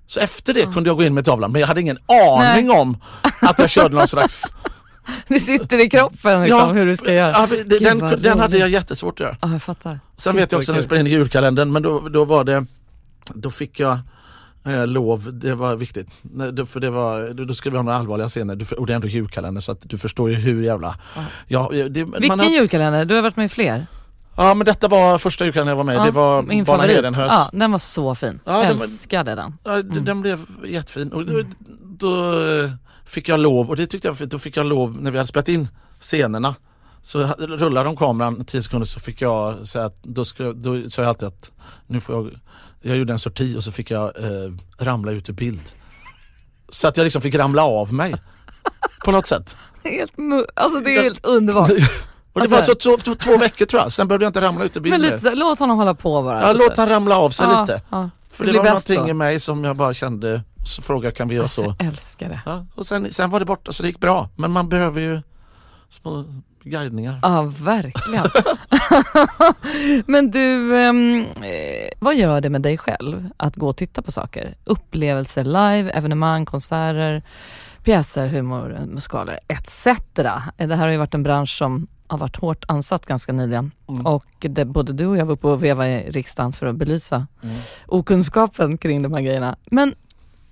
Så 0.08 0.20
efter 0.20 0.54
det 0.54 0.74
kunde 0.74 0.90
jag 0.90 0.98
gå 0.98 1.04
in 1.04 1.14
med 1.14 1.26
tavlan 1.26 1.52
men 1.52 1.62
jag 1.62 1.68
hade 1.68 1.82
ingen 1.82 1.98
aning 2.08 2.68
Nej. 2.68 2.80
om 2.80 2.98
att 3.42 3.60
jag 3.60 3.70
körde 3.70 3.96
någon 3.96 4.08
slags... 4.08 4.44
det 5.28 5.40
sitter 5.40 5.86
i 5.86 5.90
kroppen 5.90 6.44
liksom, 6.44 6.76
hur 6.76 6.86
du 6.86 6.96
ska 6.96 7.14
göra. 7.14 7.32
Ja, 7.32 7.48
det- 7.66 7.80
den, 7.80 8.22
den 8.22 8.40
hade 8.40 8.58
jag 8.58 8.70
jättesvårt 8.70 9.14
att 9.14 9.20
göra. 9.20 9.38
Ja, 9.42 9.52
jag 9.52 9.64
fattar. 9.64 10.00
Sen 10.18 10.34
Shit, 10.34 10.42
vet 10.42 10.52
jag 10.52 10.60
också 10.60 10.72
när 10.72 10.80
vi 10.80 10.86
spelade 10.86 11.02
in 11.10 11.16
i 11.16 11.18
julkalendern 11.20 11.72
men 11.72 11.84
då, 11.84 12.10
då 12.10 12.26
var 12.26 12.44
det 12.44 12.66
Då 13.34 13.52
fick 13.52 13.80
jag 13.80 14.00
eh, 14.66 14.88
lov, 14.88 15.40
det 15.40 15.56
var 15.56 15.76
viktigt. 15.76 16.18
Nej, 16.22 16.66
För 16.66 16.80
det 16.80 16.90
var, 16.90 17.34
då, 17.46 17.54
skulle 17.54 17.72
vi 17.72 17.78
ha 17.78 17.84
några 17.84 17.98
allvarliga 17.98 18.30
scener 18.30 18.80
och 18.80 18.88
det 18.88 18.94
är 18.94 18.96
ändå 18.96 19.08
julkalender 19.08 19.62
så 19.62 19.72
att 19.72 19.82
du 19.90 19.98
förstår 19.98 20.30
ju 20.30 20.36
hur 20.36 20.64
jävla 20.64 20.96
ja, 21.48 21.70
det, 21.90 22.04
Vilken 22.04 22.40
har, 22.40 22.46
julkalender? 22.46 23.06
Du 23.06 23.16
har 23.16 23.22
varit 23.22 23.36
med 23.38 23.46
i 23.46 23.50
fler? 23.50 23.88
ja 24.38 24.54
men 24.54 24.66
detta 24.66 24.88
var 24.88 25.18
första 25.18 25.46
julkalendern 25.46 25.70
jag 25.72 25.76
var 25.78 25.84
med 25.84 25.96
Ja, 25.96 26.06
Det 26.06 26.12
var 26.12 26.42
min 26.42 26.64
Barna. 26.64 26.84
Hedenhös 26.84 27.28
Ja, 27.32 27.50
den 27.54 27.72
var 27.72 27.80
så 27.80 28.16
fin. 28.16 28.40
Ja, 28.46 28.62
den 28.62 28.82
Älskade 28.82 29.36
den. 29.36 29.54
Ja, 29.64 29.82
d- 29.82 30.00
Den 30.00 30.22
blev 30.22 30.46
jättefin 30.66 31.12
och 31.14 31.26
då, 31.26 31.44
då 31.84 32.32
eh, 32.34 32.72
fick 33.06 33.30
jag 33.30 33.40
lov 33.40 33.70
och 33.70 33.76
det 33.76 33.88
tyckte 33.88 34.08
jag 34.08 34.14
var 34.14 34.18
fint. 34.18 34.32
Då 34.32 34.40
fick 34.40 34.58
jag 34.58 34.66
lov 34.66 34.98
när 35.02 35.12
vi 35.12 35.18
hade 35.18 35.28
spelat 35.28 35.48
in 35.50 35.68
scenerna 36.02 36.56
så 37.02 37.20
rullade 37.40 37.86
de 37.90 37.96
kameran 37.96 38.46
10 38.46 38.62
sekunder 38.62 38.88
så 38.88 39.00
fick 39.00 39.22
jag 39.22 39.68
säga 39.68 39.86
att 39.86 40.04
då, 40.04 40.26
ska, 40.26 40.52
då 40.54 40.90
sa 40.90 41.02
jag 41.02 41.10
alltid 41.10 41.28
att 41.28 41.52
nu 41.88 42.00
får 42.02 42.16
jag, 42.16 42.30
jag 42.82 42.98
gjorde 42.98 43.14
en 43.14 43.20
sorti 43.20 43.58
och 43.58 43.64
så 43.64 43.72
fick 43.72 43.92
jag 43.92 44.04
eh, 44.24 44.52
ramla 44.78 45.12
ut 45.12 45.30
ur 45.30 45.34
bild. 45.34 45.62
Så 46.70 46.88
att 46.88 46.98
jag 46.98 47.04
liksom 47.04 47.22
fick 47.22 47.36
ramla 47.36 47.64
av 47.64 47.94
mig 47.94 48.16
på 49.06 49.12
något 49.12 49.28
sätt. 49.28 49.58
Helt, 49.84 50.14
alltså 50.54 50.80
det 50.80 50.96
är 50.98 51.04
helt 51.04 51.26
underbart. 51.26 51.72
Och 52.34 52.40
det 52.40 52.42
Alltså- 52.42 52.56
var 52.56 52.64
så 52.64 52.76
två, 52.76 52.98
två, 52.98 53.16
två 53.16 53.38
veckor 53.38 53.66
tror 53.66 53.82
jag, 53.82 53.92
sen 53.92 54.08
behövde 54.08 54.26
jag 54.26 54.30
inte 54.30 54.42
ramla 54.42 54.64
ut 54.66 54.78
ur 54.78 54.82
bild 54.82 54.92
Men 54.92 55.02
lite, 55.02 55.36
låt 55.36 55.60
honom 55.60 55.78
hålla 55.78 55.94
på 55.94 56.22
bara. 56.24 56.42
Ja, 56.42 56.54
låt 56.54 56.78
han 56.78 56.90
ramla 56.90 57.18
av 57.18 57.30
sig 57.30 57.46
ja, 57.50 57.62
lite. 57.62 57.82
Ja, 57.90 58.10
För 58.30 58.46
det 58.46 58.52
det, 58.52 58.58
var 58.58 58.66
någonting 58.66 58.96
så. 59.00 59.08
i 59.08 59.14
mig 59.14 59.40
som 59.40 59.64
jag 59.64 59.76
bara 59.76 59.94
kände, 59.94 60.42
så 60.66 60.82
frågade 60.82 61.16
kan 61.16 61.28
vi 61.28 61.36
göra 61.36 61.48
så? 61.48 61.76
Jag 61.80 61.88
älskar 61.88 62.30
det. 62.30 62.42
Ja, 62.46 62.66
och 62.76 62.86
sen, 62.86 63.14
sen 63.14 63.30
var 63.30 63.40
det 63.40 63.46
borta 63.46 63.72
så 63.72 63.84
det 63.84 63.90
gick 63.90 64.00
bra. 64.00 64.30
Men 64.36 64.52
man 64.52 64.70
behöver 64.70 65.02
ju 65.02 65.22
små 65.90 66.26
guidningar. 66.70 67.20
Ja, 67.22 67.52
verkligen. 67.60 68.26
Men 70.06 70.32
du, 70.32 70.78
ehm, 70.78 71.22
eh, 71.22 71.90
vad 72.00 72.16
gör 72.16 72.42
det 72.42 72.50
med 72.50 72.62
dig 72.62 72.78
själv 72.78 73.30
att 73.38 73.56
gå 73.56 73.68
och 73.70 73.78
titta 73.78 74.02
på 74.02 74.12
saker? 74.12 74.56
Upplevelser 74.66 75.44
live, 75.44 75.92
evenemang, 75.92 76.46
konserter, 76.46 77.24
pjäser, 77.84 78.28
humor, 78.28 78.80
musikaler 78.88 79.40
etc. 79.48 79.88
Det 80.14 80.76
här 80.76 80.76
har 80.78 80.88
ju 80.90 80.98
varit 80.98 81.14
en 81.14 81.24
bransch 81.24 81.58
som 81.58 81.88
har 82.08 82.18
varit 82.18 82.36
hårt 82.36 82.66
ansatt 82.68 83.06
ganska 83.06 83.34
nyligen. 83.34 83.72
Mm. 83.90 84.06
Och 84.06 84.26
det, 84.40 84.66
både 84.66 84.94
du 84.94 85.06
och 85.06 85.18
jag 85.18 85.26
var 85.26 85.34
uppe 85.34 85.48
och 85.48 85.64
veva 85.64 85.88
i 85.88 86.12
riksdagen 86.12 86.54
för 86.54 86.66
att 86.66 86.76
belysa 86.76 87.28
Mm. 87.44 87.56
okunskapen 87.88 88.78
kring 88.78 89.02
de 89.02 89.14
här 89.14 89.22
grejerna. 89.22 89.56
Men 89.66 89.96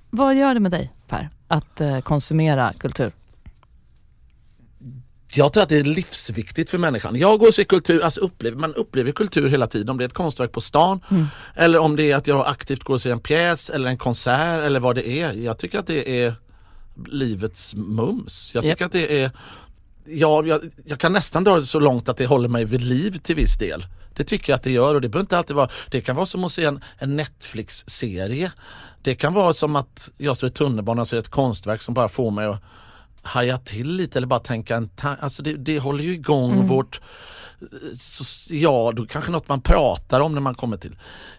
vad 0.09 0.35
gör 0.35 0.53
det 0.53 0.59
med 0.59 0.71
dig 0.71 0.91
Per, 1.07 1.29
att 1.47 1.81
eh, 1.81 1.99
konsumera 1.99 2.73
kultur? 2.73 3.11
Jag 5.35 5.53
tror 5.53 5.63
att 5.63 5.69
det 5.69 5.77
är 5.77 5.83
livsviktigt 5.83 6.69
för 6.69 6.77
människan. 6.77 7.15
Jag 7.15 7.39
går 7.39 7.47
och 7.47 7.53
ser 7.53 7.63
kultur, 7.63 8.03
alltså 8.03 8.21
upplever, 8.21 8.57
man 8.57 8.73
upplever 8.73 9.11
kultur 9.11 9.49
hela 9.49 9.67
tiden. 9.67 9.89
Om 9.89 9.97
det 9.97 10.03
är 10.03 10.07
ett 10.07 10.13
konstverk 10.13 10.51
på 10.51 10.61
stan 10.61 10.99
eller 11.55 11.79
om 11.79 11.95
det 11.95 12.11
är 12.11 12.15
att 12.15 12.27
jag 12.27 12.47
aktivt 12.47 12.83
går 12.83 12.93
och 12.93 13.01
ser 13.01 13.11
en 13.11 13.19
pjäs 13.19 13.69
eller 13.69 13.89
en 13.89 13.97
konsert 13.97 14.59
eller 14.59 14.79
vad 14.79 14.95
det 14.95 15.07
är. 15.07 15.33
Jag 15.33 15.57
tycker 15.57 15.79
att 15.79 15.87
det 15.87 16.23
är 16.23 16.35
livets 17.07 17.75
mums. 17.75 18.51
Jag 18.53 18.63
tycker 18.63 18.81
Japp. 18.81 18.85
att 18.85 18.91
det 18.91 19.21
är 19.21 19.31
Ja, 20.09 20.45
jag, 20.45 20.61
jag 20.85 20.99
kan 20.99 21.13
nästan 21.13 21.43
dra 21.43 21.59
det 21.59 21.65
så 21.65 21.79
långt 21.79 22.09
att 22.09 22.17
det 22.17 22.25
håller 22.25 22.49
mig 22.49 22.65
vid 22.65 22.81
liv 22.81 23.17
till 23.23 23.35
viss 23.35 23.57
del. 23.57 23.85
Det 24.13 24.23
tycker 24.23 24.51
jag 24.51 24.57
att 24.57 24.63
det 24.63 24.71
gör 24.71 24.95
och 24.95 25.01
det 25.01 25.09
behöver 25.09 25.23
inte 25.23 25.37
alltid 25.37 25.55
vara, 25.55 25.69
det 25.91 26.01
kan 26.01 26.15
vara 26.15 26.25
som 26.25 26.43
att 26.43 26.51
se 26.51 26.63
en, 26.65 26.83
en 26.97 27.15
Netflix-serie. 27.15 28.51
Det 29.01 29.15
kan 29.15 29.33
vara 29.33 29.53
som 29.53 29.75
att 29.75 30.09
jag 30.17 30.35
står 30.35 30.49
i 30.49 30.51
tunnelbanan 30.51 30.99
och 30.99 31.07
ser 31.07 31.19
ett 31.19 31.29
konstverk 31.29 31.81
som 31.81 31.93
bara 31.93 32.09
får 32.09 32.31
mig 32.31 32.45
att 32.45 32.61
haja 33.21 33.57
till 33.57 33.87
lite 33.95 34.19
eller 34.19 34.27
bara 34.27 34.39
tänka 34.39 34.75
en 34.75 34.87
ta- 34.87 35.15
alltså 35.19 35.43
det, 35.43 35.53
det 35.53 35.79
håller 35.79 36.03
ju 36.03 36.13
igång 36.13 36.67
vårt 36.67 37.01
eh, 37.61 37.65
so- 37.95 38.53
ja, 38.53 38.91
då 38.95 39.05
kanske 39.05 39.31
något 39.31 39.49
man 39.49 39.61
pratar 39.61 40.19
om 40.19 40.33
när 40.33 40.41
man 40.41 40.55
kommer 40.55 40.77
till 40.77 40.95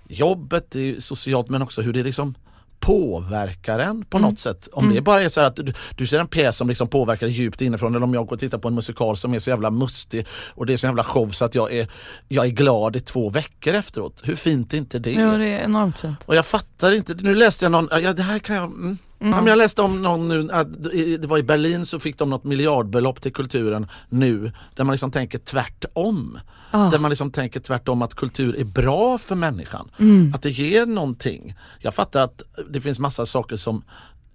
jobbet, 0.08 0.66
det 0.70 0.80
är 0.96 1.00
socialt 1.00 1.48
men 1.50 1.62
också 1.62 1.82
hur 1.82 1.92
det 1.92 2.02
liksom 2.02 2.34
påverkar 2.80 3.78
en 3.78 4.04
på 4.04 4.18
något 4.18 4.38
sätt. 4.38 4.68
Om 4.72 4.84
det 4.94 5.00
bara 5.00 5.22
är 5.22 5.28
så 5.28 5.40
här 5.40 5.46
att 5.46 5.56
du, 5.56 5.72
du 5.96 6.06
ser 6.06 6.20
en 6.20 6.26
pjäs 6.28 6.56
som 6.56 6.68
liksom 6.68 6.88
påverkar 6.88 7.26
dig 7.26 7.34
djupt 7.36 7.60
inifrån 7.60 7.94
eller 7.94 8.04
om 8.04 8.14
jag 8.14 8.26
går 8.26 8.32
och 8.32 8.40
tittar 8.40 8.58
på 8.58 8.68
en 8.68 8.74
musikal 8.74 9.16
som 9.16 9.34
är 9.34 9.38
så 9.38 9.50
jävla 9.50 9.70
mustig 9.70 10.26
och 10.54 10.66
det 10.66 10.72
är 10.72 10.76
så 10.76 10.86
jävla 10.86 11.04
show 11.04 11.30
så 11.30 11.44
att 11.44 11.54
jag 11.54 11.72
är, 11.72 11.88
jag 12.28 12.46
är 12.46 12.50
glad 12.50 12.96
i 12.96 13.00
två 13.00 13.30
veckor 13.30 13.74
efteråt. 13.74 14.20
Hur 14.24 14.36
fint 14.36 14.72
är 14.74 14.78
inte 14.78 14.98
det? 14.98 15.12
Jo, 15.12 15.30
det 15.38 15.46
är 15.48 15.64
enormt 15.64 15.98
fint. 15.98 16.18
Och 16.24 16.36
jag 16.36 16.46
fattar 16.46 16.92
inte, 16.92 17.14
nu 17.14 17.34
läste 17.34 17.64
jag 17.64 17.72
någon, 17.72 17.88
ja 18.02 18.12
det 18.12 18.22
här 18.22 18.38
kan 18.38 18.56
jag, 18.56 18.64
mm. 18.64 18.98
Ja, 19.20 19.26
men 19.26 19.46
jag 19.46 19.58
läste 19.58 19.82
om 19.82 20.02
någon 20.02 20.28
nu, 20.28 20.48
att 20.52 20.82
det 21.20 21.26
var 21.26 21.38
i 21.38 21.42
Berlin 21.42 21.86
så 21.86 21.98
fick 21.98 22.18
de 22.18 22.30
något 22.30 22.44
miljardbelopp 22.44 23.20
till 23.20 23.32
kulturen 23.32 23.86
nu 24.08 24.52
där 24.74 24.84
man 24.84 24.92
liksom 24.92 25.10
tänker 25.10 25.38
tvärtom. 25.38 26.38
Ah. 26.70 26.90
Där 26.90 26.98
man 26.98 27.10
liksom 27.10 27.30
tänker 27.30 27.60
tvärtom 27.60 28.02
att 28.02 28.14
kultur 28.14 28.56
är 28.56 28.64
bra 28.64 29.18
för 29.18 29.34
människan. 29.34 29.90
Mm. 29.98 30.34
Att 30.34 30.42
det 30.42 30.50
ger 30.50 30.86
någonting. 30.86 31.54
Jag 31.78 31.94
fattar 31.94 32.20
att 32.20 32.42
det 32.68 32.80
finns 32.80 32.98
massa 32.98 33.26
saker 33.26 33.56
som 33.56 33.82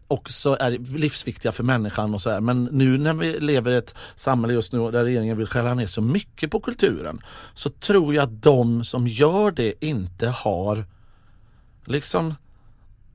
också 0.08 0.58
är 0.60 0.98
livsviktiga 0.98 1.52
för 1.52 1.64
människan 1.64 2.14
och 2.14 2.22
så 2.22 2.30
här. 2.30 2.42
Men 2.42 2.64
nu 2.64 2.98
när 2.98 3.14
vi 3.14 3.40
lever 3.40 3.72
i 3.72 3.76
ett 3.76 3.96
samhälle 4.16 4.54
just 4.54 4.74
nu 4.74 4.92
där 4.92 5.04
regeringen 5.04 5.38
vill 5.38 5.48
skära 5.48 5.74
ner 5.74 5.86
så 5.86 6.02
mycket 6.02 6.52
på 6.52 6.60
kulturen 6.60 7.22
så 7.54 7.70
tror 7.70 8.16
jag 8.16 8.24
att 8.24 8.42
de 8.44 8.84
som 8.84 9.08
gör 9.08 9.52
det 9.52 9.86
inte 9.86 10.28
har 10.28 10.86
liksom 11.86 12.36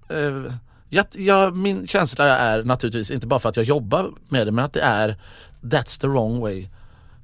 eh, 0.08 0.52
jag, 0.89 1.07
jag, 1.12 1.57
min 1.57 1.86
känsla 1.86 2.24
är 2.24 2.64
naturligtvis 2.64 3.11
inte 3.11 3.26
bara 3.26 3.41
för 3.41 3.49
att 3.49 3.57
jag 3.57 3.64
jobbar 3.64 4.11
med 4.28 4.47
det 4.47 4.53
men 4.53 4.64
att 4.64 4.72
det 4.72 4.80
är 4.80 5.20
That's 5.61 6.01
the 6.01 6.07
wrong 6.07 6.41
way 6.41 6.68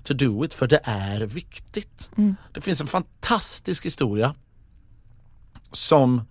to 0.05 0.15
do 0.15 0.45
it 0.45 0.55
för 0.55 0.67
det 0.67 0.81
är 0.85 1.21
viktigt. 1.21 2.11
Det 2.53 2.61
finns 2.61 2.81
en 2.81 2.87
fantastisk 2.87 3.87
historia 3.87 4.35
som 5.73 6.23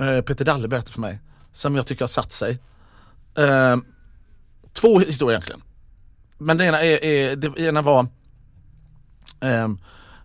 eh, 0.00 0.20
Peter 0.20 0.44
Dalle 0.44 0.68
berättade 0.68 0.92
för 0.92 1.00
mig 1.00 1.20
som 1.52 1.76
jag 1.76 1.86
tycker 1.86 2.02
har 2.02 2.08
satt 2.08 2.32
sig. 2.32 2.58
Eh, 3.38 3.76
två 4.72 4.98
historier 4.98 5.32
egentligen. 5.32 5.62
Men 6.38 6.56
den 6.56 6.66
ena, 6.66 6.82
är, 6.82 7.04
är, 7.04 7.36
det 7.36 7.58
ena 7.58 7.82
var 7.82 8.06
ehm, 9.40 9.78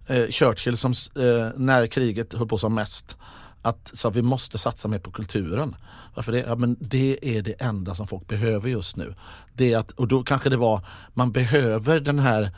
eh, 0.07 0.27
Churchill 0.29 0.77
som 0.77 0.91
eh, 0.91 1.49
när 1.55 1.87
kriget 1.87 2.33
höll 2.33 2.47
på 2.47 2.57
som 2.57 2.75
mest 2.75 3.17
att 3.63 3.91
sa 3.93 4.09
vi 4.09 4.21
måste 4.21 4.57
satsa 4.57 4.87
mer 4.87 4.99
på 4.99 5.11
kulturen. 5.11 5.75
Varför 6.15 6.31
det? 6.31 6.43
Ja, 6.47 6.55
men 6.55 6.77
det 6.79 7.37
är 7.37 7.41
det 7.41 7.61
enda 7.61 7.95
som 7.95 8.07
folk 8.07 8.27
behöver 8.27 8.69
just 8.69 8.97
nu. 8.97 9.15
Det 9.53 9.73
att, 9.75 9.91
och 9.91 10.07
då 10.07 10.23
kanske 10.23 10.49
det 10.49 10.57
var, 10.57 10.81
man 11.13 11.31
behöver 11.31 11.99
den 11.99 12.19
här 12.19 12.51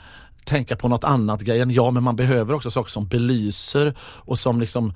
tänka 0.46 0.76
på 0.76 0.88
något 0.88 1.04
annat 1.04 1.42
grejen. 1.42 1.72
Ja 1.72 1.92
men 1.92 2.04
man 2.04 2.16
behöver 2.16 2.54
också 2.54 2.72
saker 2.72 2.92
som 2.92 3.08
belyser 3.08 3.94
och 4.00 4.40
som 4.40 4.60
liksom 4.60 4.94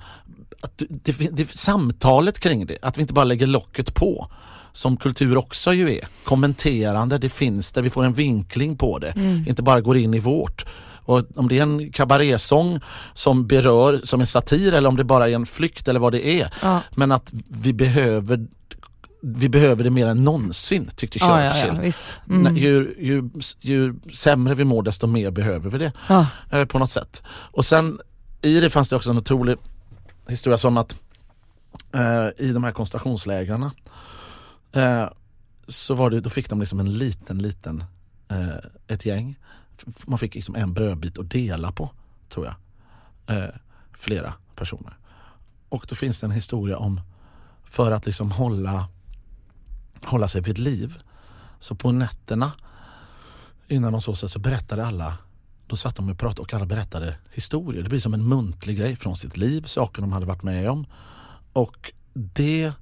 att 0.60 0.82
det, 0.88 1.36
det, 1.36 1.50
samtalet 1.50 2.40
kring 2.40 2.66
det, 2.66 2.78
att 2.82 2.98
vi 2.98 3.00
inte 3.00 3.14
bara 3.14 3.24
lägger 3.24 3.46
locket 3.46 3.94
på 3.94 4.30
som 4.72 4.96
kultur 4.96 5.36
också 5.36 5.72
ju 5.72 5.94
är. 5.94 6.08
Kommenterande, 6.24 7.18
det 7.18 7.28
finns 7.28 7.72
där 7.72 7.82
vi 7.82 7.90
får 7.90 8.04
en 8.04 8.12
vinkling 8.12 8.76
på 8.76 8.98
det. 8.98 9.12
Inte 9.48 9.62
bara 9.62 9.80
går 9.80 9.96
in 9.96 10.14
i 10.14 10.18
vårt. 10.18 10.66
Och 11.04 11.22
om 11.36 11.48
det 11.48 11.58
är 11.58 11.62
en 11.62 11.92
kabarésång 11.92 12.80
som 13.14 13.46
berör 13.46 13.96
som 14.04 14.20
en 14.20 14.26
satir 14.26 14.72
eller 14.72 14.88
om 14.88 14.96
det 14.96 15.04
bara 15.04 15.28
är 15.28 15.34
en 15.34 15.46
flykt 15.46 15.88
eller 15.88 16.00
vad 16.00 16.12
det 16.12 16.26
är. 16.40 16.52
Ja. 16.62 16.80
Men 16.96 17.12
att 17.12 17.30
vi 17.48 17.72
behöver 17.72 18.46
vi 19.22 19.48
behöver 19.48 19.84
det 19.84 19.90
mer 19.90 20.06
än 20.06 20.24
någonsin 20.24 20.90
tyckte 20.96 21.18
Ja, 21.18 21.44
ja, 21.44 21.50
Churchill. 21.50 21.74
ja, 21.76 21.80
visst. 21.82 22.08
Nej, 22.24 22.38
Mm. 22.40 22.56
Ju, 22.56 22.94
ju, 22.98 23.30
ju 23.60 23.94
sämre 24.14 24.54
vi 24.54 24.64
mår 24.64 24.82
desto 24.82 25.06
mer 25.06 25.30
behöver 25.30 25.70
vi 25.70 25.78
det 25.78 25.92
Ja. 26.08 26.26
eh, 26.52 26.64
på 26.64 26.78
något 26.78 26.90
sätt. 26.90 27.22
Och 27.28 27.64
sen 27.64 27.98
i 28.42 28.60
det 28.60 28.70
fanns 28.70 28.88
det 28.88 28.96
också 28.96 29.10
en 29.10 29.18
otrolig 29.18 29.56
historia 30.28 30.58
som 30.58 30.76
att 30.76 30.96
eh, 31.94 32.46
i 32.46 32.52
de 32.52 32.64
här 32.64 32.72
koncentrationslägren 32.72 33.62
eh, 34.72 35.04
så 35.68 35.94
var 35.94 36.10
det, 36.10 36.20
då 36.20 36.30
fick 36.30 36.50
de 36.50 36.60
liksom 36.60 36.80
en 36.80 36.98
liten, 36.98 37.38
liten, 37.38 37.84
eh, 38.30 38.94
ett 38.94 39.06
gäng. 39.06 39.38
Man 40.06 40.18
fick 40.18 40.34
liksom 40.34 40.54
en 40.54 40.72
brödbit 40.72 41.18
att 41.18 41.30
dela 41.30 41.72
på, 41.72 41.90
tror 42.28 42.46
jag. 42.46 42.54
eh, 43.36 43.50
flera 43.98 44.34
personer. 44.56 44.96
Och 45.68 45.86
då 45.88 45.94
finns 45.94 46.20
det 46.20 46.26
en 46.26 46.30
historia 46.30 46.76
om 46.78 47.00
för 47.64 47.92
att 47.92 48.06
liksom 48.06 48.30
hålla, 48.30 48.88
hålla 50.04 50.28
sig 50.28 50.40
vid 50.40 50.58
liv. 50.58 51.02
Så 51.58 51.74
på 51.74 51.92
nätterna 51.92 52.52
innan 53.68 53.92
de 53.92 54.02
sov 54.02 54.14
sig 54.14 54.28
så 54.28 54.38
berättade 54.38 54.86
alla 54.86 55.18
då 55.66 55.76
satt 55.76 55.96
de 55.96 56.10
och 56.10 56.18
pratade 56.18 56.42
och 56.42 56.54
alla 56.54 56.66
berättade 56.66 57.14
historier. 57.32 57.82
Det 57.82 57.88
blir 57.88 58.00
som 58.00 58.14
en 58.14 58.28
muntlig 58.28 58.78
grej 58.78 58.96
från 58.96 59.16
sitt 59.16 59.36
liv, 59.36 59.62
saker 59.62 60.02
de 60.02 60.12
hade 60.12 60.26
varit 60.26 60.42
med 60.42 60.70
om. 60.70 60.86
Och 61.52 61.92
det 62.12 62.72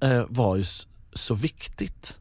eh, 0.00 0.24
var 0.28 0.56
ju 0.56 0.64
så 1.12 1.34
viktigt 1.34 2.18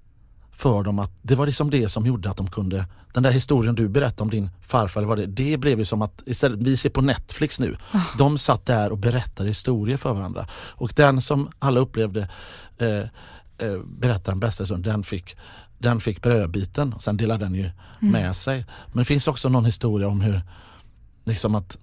för 0.55 0.83
dem 0.83 0.99
att 0.99 1.11
det 1.21 1.35
var 1.35 1.45
liksom 1.45 1.69
det 1.69 1.89
som 1.89 2.05
gjorde 2.05 2.29
att 2.29 2.37
de 2.37 2.47
kunde, 2.47 2.85
den 3.13 3.23
där 3.23 3.31
historien 3.31 3.75
du 3.75 3.89
berättade 3.89 4.21
om 4.21 4.29
din 4.29 4.49
farfar, 4.61 5.03
var 5.03 5.15
det, 5.15 5.25
det 5.25 5.57
blev 5.57 5.79
ju 5.79 5.85
som 5.85 6.01
att 6.01 6.23
istället, 6.25 6.59
vi 6.59 6.77
ser 6.77 6.89
på 6.89 7.01
Netflix 7.01 7.59
nu, 7.59 7.77
oh. 7.93 8.17
de 8.17 8.37
satt 8.37 8.65
där 8.65 8.91
och 8.91 8.97
berättade 8.97 9.49
historier 9.49 9.97
för 9.97 10.13
varandra. 10.13 10.47
Och 10.53 10.93
den 10.95 11.21
som 11.21 11.49
alla 11.59 11.79
upplevde 11.79 12.29
eh, 12.77 13.67
eh, 13.67 13.79
berätta 13.85 14.31
den 14.31 14.39
bästa 14.39 14.63
historien, 14.63 14.83
den 14.83 15.03
fick, 15.03 15.35
den 15.77 15.99
fick 15.99 16.21
brödbiten 16.21 16.93
och 16.93 17.03
sen 17.03 17.17
delade 17.17 17.45
den 17.45 17.53
ju 17.53 17.69
mm. 18.01 18.11
med 18.11 18.35
sig. 18.35 18.65
Men 18.87 18.97
det 18.97 19.05
finns 19.05 19.27
också 19.27 19.49
någon 19.49 19.65
historia 19.65 20.07
om 20.07 20.21
hur 20.21 20.41
liksom 21.25 21.55
att 21.55 21.77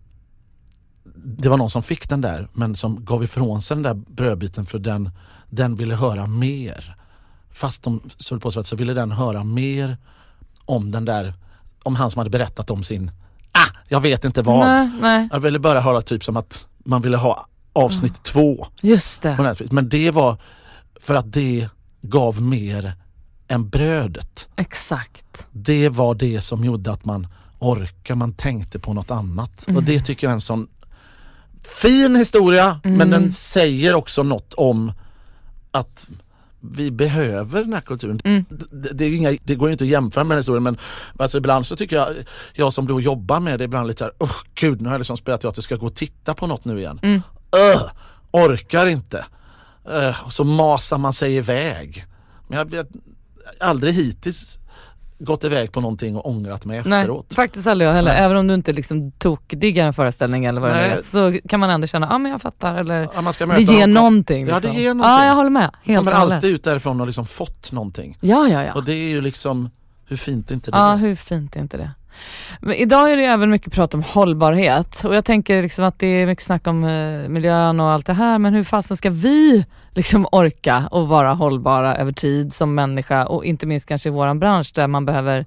det 1.25 1.49
var 1.49 1.57
någon 1.57 1.71
som 1.71 1.83
fick 1.83 2.09
den 2.09 2.21
där 2.21 2.49
men 2.53 2.77
som 2.77 3.05
gav 3.05 3.25
ifrån 3.25 3.63
sig 3.63 3.77
den 3.77 3.83
där 3.83 3.95
brödbiten 3.95 4.67
för 4.67 4.79
den, 4.79 5.11
den 5.51 5.77
ville 5.77 5.95
höra 5.95 6.27
mer. 6.27 6.97
Fast 7.53 7.83
de 7.83 8.01
höll 8.31 8.41
på 8.41 8.51
så, 8.51 8.63
så 8.63 8.77
ville 8.77 8.95
den 8.95 9.13
höra 9.13 9.45
mer 9.45 9.97
om 10.65 10.91
den 10.91 11.05
där, 11.05 11.35
om 11.83 11.97
han 11.97 12.11
som 12.11 12.19
hade 12.19 12.31
berättat 12.31 12.71
om 12.71 12.83
sin, 12.83 13.11
ah, 13.53 13.77
jag 13.89 14.01
vet 14.01 14.25
inte 14.25 14.43
vad. 14.43 14.67
Nej, 14.67 14.91
nej. 15.01 15.29
Jag 15.33 15.41
ville 15.41 15.59
bara 15.59 15.81
höra 15.81 16.01
typ 16.01 16.25
som 16.25 16.37
att 16.37 16.67
man 16.85 17.03
ville 17.03 17.17
ha 17.17 17.47
avsnitt 17.73 18.13
mm. 18.13 18.23
två. 18.23 18.67
Just 18.81 19.23
det. 19.23 19.57
Men 19.71 19.89
det 19.89 20.11
var 20.11 20.37
för 21.01 21.15
att 21.15 21.33
det 21.33 21.69
gav 22.03 22.43
mer 22.43 22.95
än 23.49 23.69
brödet. 23.69 24.49
Exakt. 24.57 25.47
Det 25.51 25.89
var 25.89 26.15
det 26.15 26.41
som 26.41 26.65
gjorde 26.65 26.93
att 26.93 27.05
man 27.05 27.27
orkade, 27.59 28.19
man 28.19 28.33
tänkte 28.33 28.79
på 28.79 28.93
något 28.93 29.11
annat. 29.11 29.69
Mm. 29.69 29.77
Och 29.77 29.83
det 29.83 30.01
tycker 30.01 30.27
jag 30.27 30.31
är 30.31 30.35
en 30.35 30.41
sån 30.41 30.69
fin 31.81 32.17
historia 32.17 32.81
mm. 32.85 32.99
men 32.99 33.11
den 33.11 33.33
säger 33.33 33.95
också 33.95 34.23
något 34.23 34.55
om 34.55 34.93
att 35.71 36.07
vi 36.63 36.91
behöver 36.91 37.61
den 37.61 37.73
här 37.73 37.81
kulturen. 37.81 38.21
Mm. 38.25 38.45
Det, 38.51 38.93
det, 38.93 39.09
inga, 39.09 39.37
det, 39.45 39.55
går 39.55 39.71
inte 39.71 39.85
att 39.85 39.91
jämföra 39.91 40.25
med 40.25 40.35
den 40.35 40.41
historien 40.41 40.63
men 40.63 40.77
alltså 41.17 41.39
ibland 41.39 41.67
så 41.67 41.77
tycker 41.77 41.97
jag, 41.97 42.09
jag 42.53 42.73
som 42.73 42.87
då 42.87 43.01
jobbar 43.01 43.41
med 43.41 43.59
det 43.59 43.65
ibland 43.65 43.89
lite 43.89 43.99
såhär, 43.99 44.15
oh, 44.19 44.37
gud 44.55 44.81
nu 44.81 44.89
har 44.89 44.95
jag 44.95 45.01
liksom 45.01 45.17
spelat 45.17 45.41
teater, 45.41 45.63
ska 45.63 45.77
gå 45.77 45.87
och 45.87 45.95
titta 45.95 46.35
på 46.35 46.47
något 46.47 46.65
nu 46.65 46.79
igen. 46.79 47.01
Mm. 47.03 47.17
Uh, 47.17 47.91
orkar 48.31 48.87
inte. 48.87 49.25
Uh, 49.91 50.29
så 50.29 50.45
masar 50.45 50.99
man 50.99 51.13
sig 51.13 51.37
iväg. 51.37 52.07
Men 52.49 52.59
jag 52.59 52.71
vet 52.71 52.89
aldrig 53.61 53.95
hittills 53.95 54.59
gått 55.25 55.45
iväg 55.45 55.73
på 55.73 55.81
någonting 55.81 56.17
och 56.17 56.29
ångrat 56.29 56.65
mig 56.65 56.79
efteråt. 56.79 57.27
Nej, 57.29 57.37
faktiskt 57.37 57.67
aldrig 57.67 57.89
jag 57.89 57.95
heller. 57.95 58.13
Nej. 58.13 58.23
Även 58.23 58.37
om 58.37 58.47
du 58.47 58.55
inte 58.55 58.73
liksom 58.73 59.13
tokdiggar 59.13 59.87
en 59.87 59.93
föreställning 59.93 60.45
eller 60.45 60.61
vad 60.61 60.73
Nej. 60.73 60.89
det 60.89 60.95
är 60.95 61.03
så 61.03 61.39
kan 61.49 61.61
man 61.61 61.71
ändå 61.71 61.87
känna, 61.87 62.07
ja 62.07 62.15
ah, 62.15 62.19
men 62.19 62.33
jag 62.33 62.43
fattar 62.43 62.75
eller 62.75 63.09
ja, 63.15 63.21
man 63.21 63.33
ska 63.33 63.47
det 63.47 63.61
ger 63.61 63.87
någon, 63.87 63.95
någonting. 63.95 64.45
Liksom. 64.45 64.55
Ja 64.55 64.61
det 64.61 64.67
liksom. 64.67 64.83
ger 64.83 64.95
någonting. 64.95 65.25
Ja 65.25 65.27
jag 65.27 65.35
håller 65.35 65.51
med. 65.51 65.71
Helt 65.83 65.99
kommer 65.99 66.13
alltid 66.13 66.51
ut 66.51 66.65
därifrån 66.65 67.01
och 67.01 67.07
liksom 67.07 67.27
fått 67.27 67.73
någonting. 67.73 68.19
Ja 68.21 68.49
ja 68.49 68.65
ja. 68.65 68.73
Och 68.73 68.85
det 68.85 68.93
är 68.93 69.09
ju 69.09 69.21
liksom, 69.21 69.71
hur 70.07 70.17
fint 70.17 70.51
är 70.51 70.55
inte 70.55 70.71
det? 70.71 70.77
Ja 70.77 70.95
hur 70.95 71.15
fint 71.15 71.57
är 71.57 71.61
inte 71.61 71.77
det? 71.77 71.91
Men 72.61 72.75
idag 72.75 73.13
är 73.13 73.17
det 73.17 73.25
även 73.25 73.51
mycket 73.51 73.73
prat 73.73 73.95
om 73.95 74.03
hållbarhet. 74.03 75.05
Och 75.05 75.15
jag 75.15 75.25
tänker 75.25 75.63
liksom 75.63 75.85
att 75.85 75.99
det 75.99 76.07
är 76.07 76.27
mycket 76.27 76.45
snack 76.45 76.67
om 76.67 76.85
eh, 76.85 77.29
miljön 77.29 77.81
och 77.81 77.91
allt 77.91 78.07
det 78.07 78.13
här. 78.13 78.39
Men 78.39 78.55
hur 78.55 78.65
fasen 78.65 78.97
ska 78.97 79.11
vi 79.11 79.65
liksom 79.91 80.27
orka 80.33 80.89
och 80.91 81.09
vara 81.09 81.35
hållbara 81.35 81.97
över 81.97 82.13
tid 82.13 82.53
som 82.53 82.75
människa? 82.75 83.27
Och 83.27 83.45
inte 83.45 83.67
minst 83.67 83.89
kanske 83.89 84.09
i 84.09 84.13
våran 84.13 84.39
bransch 84.39 84.73
där 84.75 84.87
man 84.87 85.07
behöver 85.07 85.47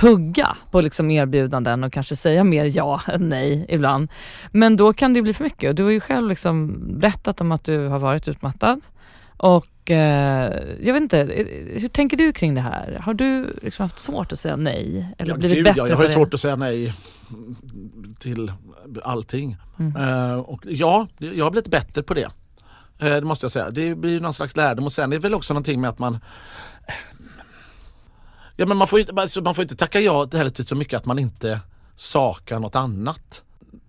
hugga 0.00 0.56
på 0.70 0.80
liksom 0.80 1.10
erbjudanden 1.10 1.84
och 1.84 1.92
kanske 1.92 2.16
säga 2.16 2.44
mer 2.44 2.76
ja 2.76 3.00
än 3.06 3.28
nej 3.28 3.66
ibland. 3.68 4.08
Men 4.52 4.76
då 4.76 4.92
kan 4.92 5.14
det 5.14 5.22
bli 5.22 5.34
för 5.34 5.44
mycket. 5.44 5.68
Och 5.68 5.74
du 5.74 5.82
har 5.82 5.90
ju 5.90 6.00
själv 6.00 6.28
liksom 6.28 6.78
berättat 7.00 7.40
om 7.40 7.52
att 7.52 7.64
du 7.64 7.86
har 7.86 7.98
varit 7.98 8.28
utmattad 8.28 8.80
och 9.42 9.66
Eh, 9.90 10.52
jag 10.80 10.92
vet 10.92 11.02
inte, 11.02 11.18
hur 11.80 11.88
tänker 11.88 12.16
du 12.16 12.32
kring 12.32 12.54
det 12.54 12.60
här? 12.60 13.00
Har 13.02 13.14
du 13.14 13.58
liksom 13.62 13.82
haft 13.82 13.98
svårt 13.98 14.32
att 14.32 14.38
säga 14.38 14.56
nej? 14.56 15.14
Eller 15.18 15.32
ja, 15.32 15.38
blivit 15.38 15.56
gud, 15.56 15.64
bättre 15.64 15.80
ja, 15.80 15.88
jag 15.88 15.96
har 15.96 16.08
svårt 16.08 16.34
att 16.34 16.40
säga 16.40 16.56
nej 16.56 16.94
till 18.18 18.52
allting. 19.02 19.56
Mm. 19.78 19.96
Uh, 19.96 20.38
och 20.38 20.60
ja, 20.64 21.06
jag 21.18 21.44
har 21.44 21.50
blivit 21.50 21.70
bättre 21.70 22.02
på 22.02 22.14
det. 22.14 22.28
Uh, 23.02 23.08
det 23.14 23.20
måste 23.20 23.44
jag 23.44 23.50
säga. 23.50 23.70
Det 23.70 23.94
blir 23.94 24.20
någon 24.20 24.34
slags 24.34 24.56
lärdom 24.56 24.84
och 24.84 24.92
sen 24.92 25.12
är 25.12 25.16
det 25.16 25.22
väl 25.22 25.34
också 25.34 25.54
någonting 25.54 25.80
med 25.80 25.90
att 25.90 25.98
man 25.98 26.18
Ja 28.56 28.66
men 28.66 28.76
man 28.76 28.86
får 28.86 29.00
inte, 29.00 29.12
alltså, 29.16 29.42
man 29.42 29.54
får 29.54 29.62
inte 29.62 29.76
tacka 29.76 30.00
ja 30.00 30.26
till 30.26 30.66
så 30.66 30.76
mycket 30.76 30.96
att 30.96 31.06
man 31.06 31.18
inte 31.18 31.60
sakar 31.96 32.60
något 32.60 32.76
annat. 32.76 33.42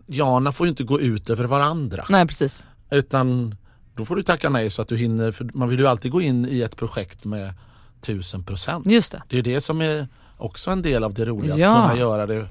Jana 0.08 0.52
får 0.52 0.66
ju 0.68 0.70
inte 0.70 0.84
gå 0.84 1.00
ut 1.00 1.30
över 1.30 1.44
varandra. 1.44 2.06
Nej 2.10 2.28
precis. 2.28 2.68
Utan 2.92 3.56
då 4.02 4.06
får 4.06 4.16
du 4.16 4.24
tacka 4.24 4.50
nej 4.50 4.70
så 4.70 4.82
att 4.82 4.88
du 4.88 4.98
hinner, 4.98 5.32
för 5.32 5.50
man 5.54 5.70
vill 5.70 5.80
ju 5.80 5.88
alltid 5.88 6.12
gå 6.12 6.22
in 6.22 6.46
i 6.50 6.62
ett 6.62 6.78
projekt 6.78 7.26
med 7.26 7.54
tusen 8.02 8.44
procent. 8.44 8.86
Just 8.86 9.12
det. 9.12 9.24
Det 9.28 9.38
är 9.38 9.42
det 9.42 9.62
som 9.62 9.82
är 9.82 10.08
också 10.38 10.72
en 10.72 10.82
del 10.82 11.04
av 11.04 11.14
det 11.14 11.26
roliga, 11.26 11.58
ja. 11.58 11.78
att 11.78 11.90
kunna 11.90 12.00
göra 12.00 12.26
det 12.26 12.48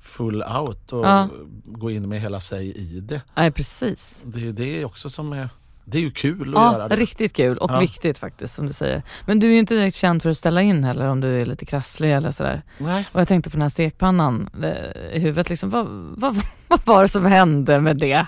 full 0.00 0.42
out 0.42 0.92
och 0.92 1.06
ja. 1.06 1.28
gå 1.64 1.90
in 1.90 2.08
med 2.08 2.20
hela 2.20 2.40
sig 2.40 2.76
i 2.76 3.00
det. 3.00 3.22
Nej 3.34 3.52
precis. 3.52 4.22
Det 4.24 4.48
är 4.48 4.52
det 4.52 4.84
också 4.84 5.10
som 5.10 5.32
är 5.32 5.48
det 5.88 5.98
är 5.98 6.02
ju 6.02 6.10
kul 6.10 6.54
att 6.54 6.62
ja, 6.62 6.72
göra 6.72 6.88
det. 6.88 6.96
riktigt 6.96 7.32
kul 7.32 7.58
och 7.58 7.70
ja. 7.70 7.78
viktigt 7.80 8.18
faktiskt 8.18 8.54
som 8.54 8.66
du 8.66 8.72
säger. 8.72 9.02
Men 9.26 9.40
du 9.40 9.46
är 9.46 9.52
ju 9.52 9.58
inte 9.58 9.74
direkt 9.74 9.96
känd 9.96 10.22
för 10.22 10.30
att 10.30 10.36
ställa 10.36 10.62
in 10.62 10.84
heller 10.84 11.08
om 11.08 11.20
du 11.20 11.40
är 11.40 11.46
lite 11.46 11.64
krasslig 11.64 12.12
eller 12.12 12.30
sådär. 12.30 12.62
Nej. 12.78 13.08
Och 13.12 13.20
jag 13.20 13.28
tänkte 13.28 13.50
på 13.50 13.54
den 13.54 13.62
här 13.62 13.68
stekpannan 13.68 14.48
eh, 14.62 15.16
i 15.16 15.18
huvudet, 15.18 15.50
liksom, 15.50 15.70
vad, 15.70 15.86
vad, 16.16 16.36
vad 16.68 16.80
var 16.84 17.02
det 17.02 17.08
som 17.08 17.26
hände 17.26 17.80
med 17.80 17.96
det? 17.96 18.26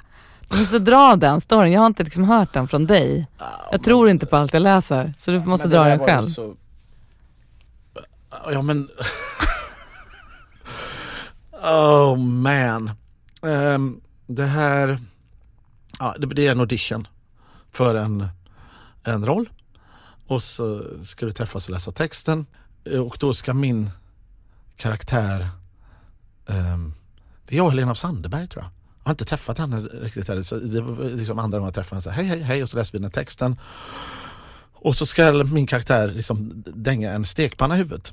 Du 0.49 0.59
måste 0.59 0.78
dra 0.78 1.16
den 1.16 1.40
storyn, 1.40 1.72
jag 1.72 1.80
har 1.80 1.86
inte 1.86 2.05
liksom 2.05 2.24
hört 2.24 2.53
den 2.53 2.68
från 2.68 2.86
dig. 2.86 3.26
Ja, 3.38 3.68
jag 3.72 3.82
tror 3.82 4.11
inte 4.11 4.26
på 4.26 4.36
allt 4.36 4.53
jag 4.53 4.62
läser, 4.62 5.14
så 5.18 5.30
du 5.30 5.44
måste 5.44 5.68
dra 5.68 5.84
den 5.84 5.99
själv. 5.99 6.26
Så... 6.26 6.57
Ja 8.53 8.62
men... 8.62 8.88
oh 11.62 12.16
man. 12.16 12.90
Um, 13.42 14.01
det 14.26 14.46
här... 14.46 14.99
Ja, 15.99 16.14
det, 16.18 16.46
är 16.46 16.53
en 16.53 16.61
audition 16.61 17.09
för 17.72 17.94
en, 17.94 18.28
en 19.05 19.26
roll. 19.26 19.49
Och 20.26 20.42
så 20.42 20.82
ska 21.05 21.26
vi 21.26 21.32
träffas 21.32 21.66
och 21.68 21.74
läsa 21.74 21.92
texten. 21.92 22.46
Och 23.05 23.16
då 23.20 23.34
ska 23.34 23.55
min 23.55 23.90
karaktär, 24.76 25.49
um, 26.46 26.94
det 27.46 27.55
är 27.55 27.57
jag 27.57 27.66
och 27.66 27.72
Helena 27.72 27.94
Sandeberg 27.94 28.46
tror 28.46 28.64
jag. 28.64 28.78
Jag 29.03 29.09
har 29.09 29.11
inte 29.11 29.24
träffat 29.24 29.59
henne 29.59 29.80
riktigt 29.80 30.28
heller. 30.28 30.42
Så 30.42 30.55
det 30.55 30.80
var 30.80 31.05
liksom 31.05 31.38
andra 31.38 31.59
gången 31.59 31.68
jag 31.68 31.74
träffade 31.74 31.94
henne. 31.94 32.03
Så, 32.03 32.11
hej, 32.11 32.24
hej, 32.24 32.40
hej 32.40 32.62
och 32.62 32.68
så 32.68 32.76
läser 32.76 32.92
vi 32.92 32.99
den 32.99 33.05
här 33.05 33.11
texten. 33.11 33.57
Och 34.74 34.96
så 34.96 35.07
ska 35.07 35.32
min 35.32 35.66
karaktär 35.66 36.09
liksom 36.09 36.62
dänga 36.66 37.12
en 37.12 37.24
stekpanna 37.24 37.74
i 37.74 37.78
huvudet. 37.78 38.12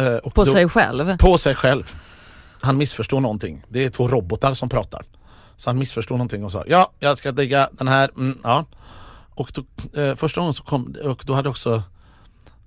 Uh, 0.00 0.18
på 0.18 0.44
då, 0.44 0.46
sig 0.46 0.68
själv? 0.68 1.16
På 1.16 1.38
sig 1.38 1.54
själv. 1.54 1.94
Han 2.60 2.76
missförstår 2.76 3.20
någonting. 3.20 3.64
Det 3.68 3.84
är 3.84 3.90
två 3.90 4.08
robotar 4.08 4.54
som 4.54 4.68
pratar. 4.68 5.04
Så 5.56 5.70
han 5.70 5.78
missförstod 5.78 6.18
någonting 6.18 6.44
och 6.44 6.52
sa 6.52 6.64
ja, 6.66 6.92
jag 6.98 7.18
ska 7.18 7.32
digga 7.32 7.68
den 7.72 7.88
här. 7.88 8.10
Mm, 8.16 8.38
ja. 8.42 8.64
Och 9.34 9.52
då, 9.54 9.64
eh, 10.00 10.14
första 10.14 10.40
gången 10.40 10.54
så 10.54 10.62
kom, 10.62 10.96
och 11.04 11.22
då 11.26 11.34
hade 11.34 11.48
också 11.48 11.82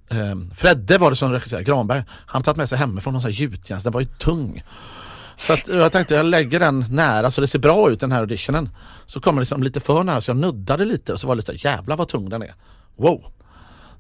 eh, 0.10 0.36
Fredde 0.56 0.98
var 0.98 1.10
det 1.10 1.16
som 1.16 1.32
regisserade, 1.32 1.64
Granberg. 1.64 2.04
Han 2.10 2.44
tagit 2.44 2.58
med 2.58 2.70
sig 2.70 2.78
hemifrån 2.78 3.14
någon 3.14 3.22
sån 3.22 3.32
här 3.32 3.38
gjutjärns, 3.38 3.84
den 3.84 3.94
var 3.94 4.02
ju 4.02 4.08
tung. 4.08 4.64
Så 5.40 5.54
att, 5.54 5.68
jag 5.68 5.92
tänkte 5.92 6.16
jag 6.16 6.26
lägger 6.26 6.60
den 6.60 6.86
nära 6.90 7.32
så 7.32 7.42
det 7.42 7.48
ser 7.48 7.60
bra 7.60 7.90
ut 7.90 8.00
den 8.00 8.12
här 8.12 8.20
auditionen. 8.20 8.70
Så 9.06 9.20
kommer 9.20 9.40
det 9.40 9.42
liksom 9.42 9.64
lite 9.64 9.80
för 9.80 10.04
nära 10.04 10.22
så 10.22 10.30
jag 10.30 10.38
nuddade 10.38 10.86
lite 10.86 11.14
och 11.14 11.20
så 11.20 11.28
var 11.28 11.36
det 11.36 11.52
lite 11.52 11.68
jävlar 11.68 11.98
vad 11.98 12.08
tung 12.08 12.30
den 12.30 12.42
är. 12.42 12.54
Wow! 12.96 13.26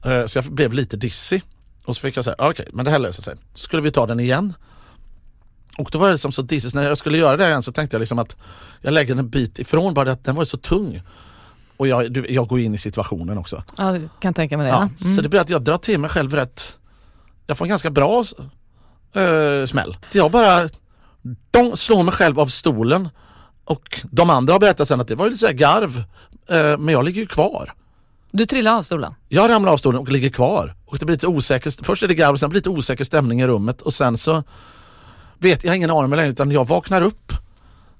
Eh, 0.05 0.25
så 0.25 0.37
jag 0.37 0.45
blev 0.45 0.73
lite 0.73 0.97
dizzy. 0.97 1.41
Och 1.85 1.95
så 1.95 2.01
fick 2.01 2.17
jag 2.17 2.23
säga, 2.23 2.35
okej 2.39 2.49
okay, 2.49 2.65
men 2.73 2.85
det 2.85 2.91
här 2.91 2.99
löser 2.99 3.23
sig. 3.23 3.35
Så 3.53 3.63
skulle 3.63 3.81
vi 3.81 3.91
ta 3.91 4.05
den 4.05 4.19
igen. 4.19 4.53
Och 5.77 5.89
då 5.91 5.99
var 5.99 6.07
det 6.07 6.13
liksom 6.13 6.31
så 6.31 6.41
dissigt, 6.41 6.75
när 6.75 6.83
jag 6.83 6.97
skulle 6.97 7.17
göra 7.17 7.37
det 7.37 7.47
igen 7.47 7.63
så 7.63 7.71
tänkte 7.71 7.95
jag 7.95 7.99
liksom 7.99 8.19
att 8.19 8.35
jag 8.81 8.93
lägger 8.93 9.15
en 9.15 9.29
bit 9.29 9.59
ifrån 9.59 9.93
bara 9.93 10.05
det 10.05 10.11
att 10.11 10.23
den 10.23 10.35
var 10.35 10.45
så 10.45 10.57
tung. 10.57 11.01
Och 11.77 11.87
jag, 11.87 12.11
du, 12.11 12.25
jag 12.29 12.47
går 12.47 12.59
in 12.59 12.75
i 12.75 12.77
situationen 12.77 13.37
också. 13.37 13.63
Ja, 13.77 13.97
jag 13.97 14.09
kan 14.19 14.33
tänka 14.33 14.57
mig 14.57 14.65
det. 14.65 14.71
Ja, 14.71 14.89
mm. 15.01 15.15
Så 15.15 15.21
det 15.21 15.29
blir 15.29 15.39
att 15.39 15.49
jag 15.49 15.61
drar 15.61 15.77
till 15.77 15.99
mig 15.99 16.09
själv 16.09 16.33
rätt, 16.33 16.79
jag 17.47 17.57
får 17.57 17.65
en 17.65 17.69
ganska 17.69 17.89
bra 17.89 18.23
äh, 19.13 19.65
smäll. 19.65 19.97
Jag 20.13 20.31
bara 20.31 20.69
de 21.51 21.77
slår 21.77 22.03
mig 22.03 22.13
själv 22.13 22.39
av 22.39 22.47
stolen 22.47 23.09
och 23.65 24.01
de 24.11 24.29
andra 24.29 24.53
har 24.53 24.59
berättat 24.59 24.87
sen 24.87 25.01
att 25.01 25.07
det 25.07 25.15
var 25.15 25.25
lite 25.29 25.47
så 25.47 25.53
garv, 25.53 26.03
äh, 26.49 26.77
men 26.77 26.87
jag 26.87 27.05
ligger 27.05 27.21
ju 27.21 27.27
kvar. 27.27 27.73
Du 28.31 28.45
trillar 28.45 28.73
av 28.73 28.83
stolen? 28.83 29.13
Jag 29.29 29.49
ramlar 29.49 29.71
av 29.71 29.77
stolen 29.77 30.01
och 30.01 30.11
ligger 30.11 30.29
kvar. 30.29 30.75
Och 30.85 30.97
det 30.97 31.05
blir 31.05 31.15
lite 31.15 31.27
osäker, 31.27 31.83
först 31.83 32.03
är 32.03 32.07
det 32.07 32.13
garv, 32.13 32.35
sen 32.35 32.49
blir 32.49 32.61
det 32.61 32.69
lite 32.69 32.79
osäker 32.79 33.03
stämning 33.03 33.41
i 33.41 33.47
rummet 33.47 33.81
och 33.81 33.93
sen 33.93 34.17
så 34.17 34.43
vet 35.37 35.63
jag 35.63 35.75
ingen 35.75 35.91
aning 35.91 36.15
längre 36.15 36.29
utan 36.29 36.51
jag 36.51 36.67
vaknar 36.67 37.01
upp 37.01 37.33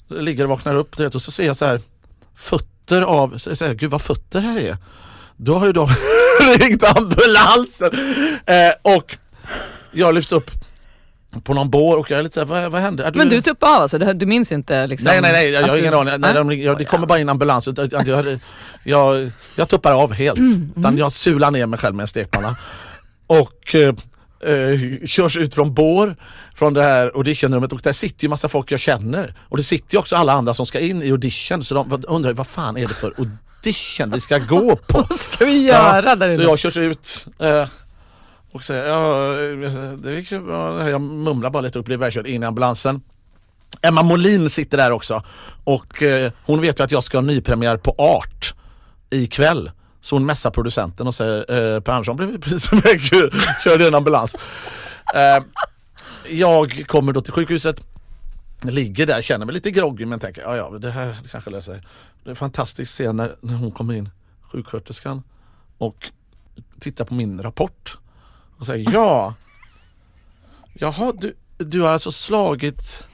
ligger 0.09 0.43
och 0.43 0.49
vaknar 0.49 0.75
upp 0.75 0.99
vet, 0.99 1.15
och 1.15 1.21
så 1.21 1.32
ser 1.32 1.45
jag 1.45 1.57
så 1.57 1.65
här 1.65 1.82
fötter 2.36 3.01
av, 3.01 3.38
så 3.38 3.55
säger 3.55 3.71
jag, 3.71 3.80
gud 3.80 3.91
vad 3.91 4.01
fötter 4.01 4.39
här 4.39 4.59
är. 4.59 4.78
Då 5.38 5.57
har 5.57 5.65
ju 5.65 5.73
de 5.73 5.89
ringt 6.57 6.84
ambulansen 6.84 7.91
eh, 8.45 8.93
och 8.93 9.17
jag 9.91 10.15
lyfts 10.15 10.32
upp 10.32 10.51
på 11.43 11.53
någon 11.53 11.69
bår 11.69 11.97
och 11.97 12.11
jag 12.11 12.19
är 12.19 12.23
lite 12.23 12.34
såhär, 12.34 12.45
vad, 12.45 12.71
vad 12.71 12.82
hände? 12.82 13.03
Är 13.05 13.11
Men 13.11 13.30
du 13.30 13.41
tuppade 13.41 13.75
av 13.75 13.82
alltså? 13.82 13.97
Du, 13.99 14.13
du 14.13 14.25
minns 14.25 14.51
inte 14.51 14.88
liksom? 14.88 15.05
Nej 15.05 15.21
nej 15.21 15.32
nej, 15.32 15.49
jag, 15.51 15.67
har 15.67 15.78
ingen 15.78 15.91
du- 15.91 15.97
aning. 15.97 16.13
Nej, 16.21 16.34
de, 16.34 16.51
jag, 16.51 16.78
det 16.78 16.86
kommer 16.86 17.07
bara 17.07 17.19
in 17.19 17.30
ambulans. 17.30 17.67
Jag, 17.78 18.07
jag, 18.07 18.39
jag, 18.84 19.32
jag 19.57 19.69
tuppar 19.69 19.91
av 19.91 20.13
helt. 20.13 20.39
Mm, 20.39 20.73
Utan 20.78 20.97
jag 20.97 21.11
sular 21.11 21.51
ner 21.51 21.65
mig 21.65 21.80
själv 21.80 21.95
med 21.95 22.03
en 22.03 22.07
stekpanna. 22.07 22.55
Och 23.28 23.75
eh, 23.75 23.93
eh, 24.53 25.05
körs 25.07 25.38
ut 25.38 25.55
från 25.55 25.73
bår 25.73 26.15
från 26.55 26.73
det 26.73 26.84
här 26.84 27.11
auditionrummet 27.15 27.71
och 27.73 27.80
där 27.84 27.93
sitter 27.93 28.23
ju 28.23 28.30
massa 28.30 28.49
folk 28.49 28.71
jag 28.71 28.80
känner. 28.80 29.34
Och 29.49 29.57
det 29.57 29.63
sitter 29.63 29.93
ju 29.95 29.99
också 29.99 30.15
alla 30.15 30.34
andra 30.34 30.53
som 30.53 30.65
ska 30.65 30.80
in 30.80 31.03
i 31.03 31.11
audition 31.11 31.63
så 31.63 31.75
de 31.75 32.03
undrar 32.07 32.34
vad 32.34 32.47
fan 32.47 32.78
är 32.78 32.88
det 32.88 32.93
för 32.93 33.13
audition 33.17 34.11
vi 34.13 34.19
ska 34.21 34.38
gå 34.38 34.75
på? 34.75 34.97
Vad 35.09 35.19
ska 35.19 35.45
vi 35.45 35.61
göra 35.67 36.15
där 36.15 36.30
Så 36.30 36.36
inne? 36.36 36.43
jag 36.43 36.59
körs 36.59 36.78
ut 36.78 37.28
eh, 37.39 37.65
och 38.57 38.63
säger, 38.63 38.87
ja, 38.87 39.33
det 39.97 40.15
gick. 40.15 40.31
Jag 40.31 41.01
mumlar 41.01 41.49
bara 41.49 41.61
lite 41.61 41.79
och 41.79 41.85
blir 41.85 41.95
ivägkörd 41.95 42.27
in 42.27 42.43
i 42.43 42.45
ambulansen. 42.45 43.01
Emma 43.81 44.03
Molin 44.03 44.49
sitter 44.49 44.77
där 44.77 44.91
också 44.91 45.23
och 45.63 46.03
eh, 46.03 46.31
hon 46.45 46.61
vet 46.61 46.79
ju 46.79 46.83
att 46.83 46.91
jag 46.91 47.03
ska 47.03 47.17
ha 47.17 47.21
nypremiär 47.21 47.77
på 47.77 47.95
Art 47.97 48.55
ikväll. 49.09 49.71
Så 50.01 50.15
hon 50.15 50.25
messar 50.25 50.51
producenten 50.51 51.07
och 51.07 51.15
säger 51.15 51.39
eh, 51.39 51.79
Per 51.79 51.93
Andersson 51.93 52.15
blev 52.17 52.41
precis 52.41 52.73
ivägkörd 52.73 53.81
i 53.81 53.87
en 53.87 53.95
ambulans. 53.95 54.35
Eh, 55.15 55.43
jag 56.29 56.87
kommer 56.87 57.13
då 57.13 57.21
till 57.21 57.33
sjukhuset, 57.33 57.87
ligger 58.61 59.05
där, 59.05 59.21
känner 59.21 59.45
mig 59.45 59.53
lite 59.53 59.71
groggy 59.71 60.05
men 60.05 60.19
tänker 60.19 60.41
ja, 60.41 60.57
ja 60.57 60.69
det 60.79 60.91
här 60.91 61.17
kanske 61.31 61.49
löser 61.49 61.71
sig. 61.73 61.81
Det 62.23 62.27
är 62.27 62.29
en 62.29 62.35
fantastisk 62.35 62.91
scen 62.91 63.15
när, 63.15 63.35
när 63.41 63.53
hon 63.53 63.71
kommer 63.71 63.93
in, 63.93 64.09
sjuksköterskan 64.41 65.23
och 65.77 66.11
tittar 66.79 67.05
på 67.05 67.13
min 67.13 67.43
rapport 67.43 67.97
och 68.59 68.65
säger 68.65 68.91
ja, 68.91 69.33
jaha 70.73 71.13
du, 71.17 71.35
du 71.57 71.81
har 71.81 71.89
alltså 71.89 72.11
slagit 72.11 73.07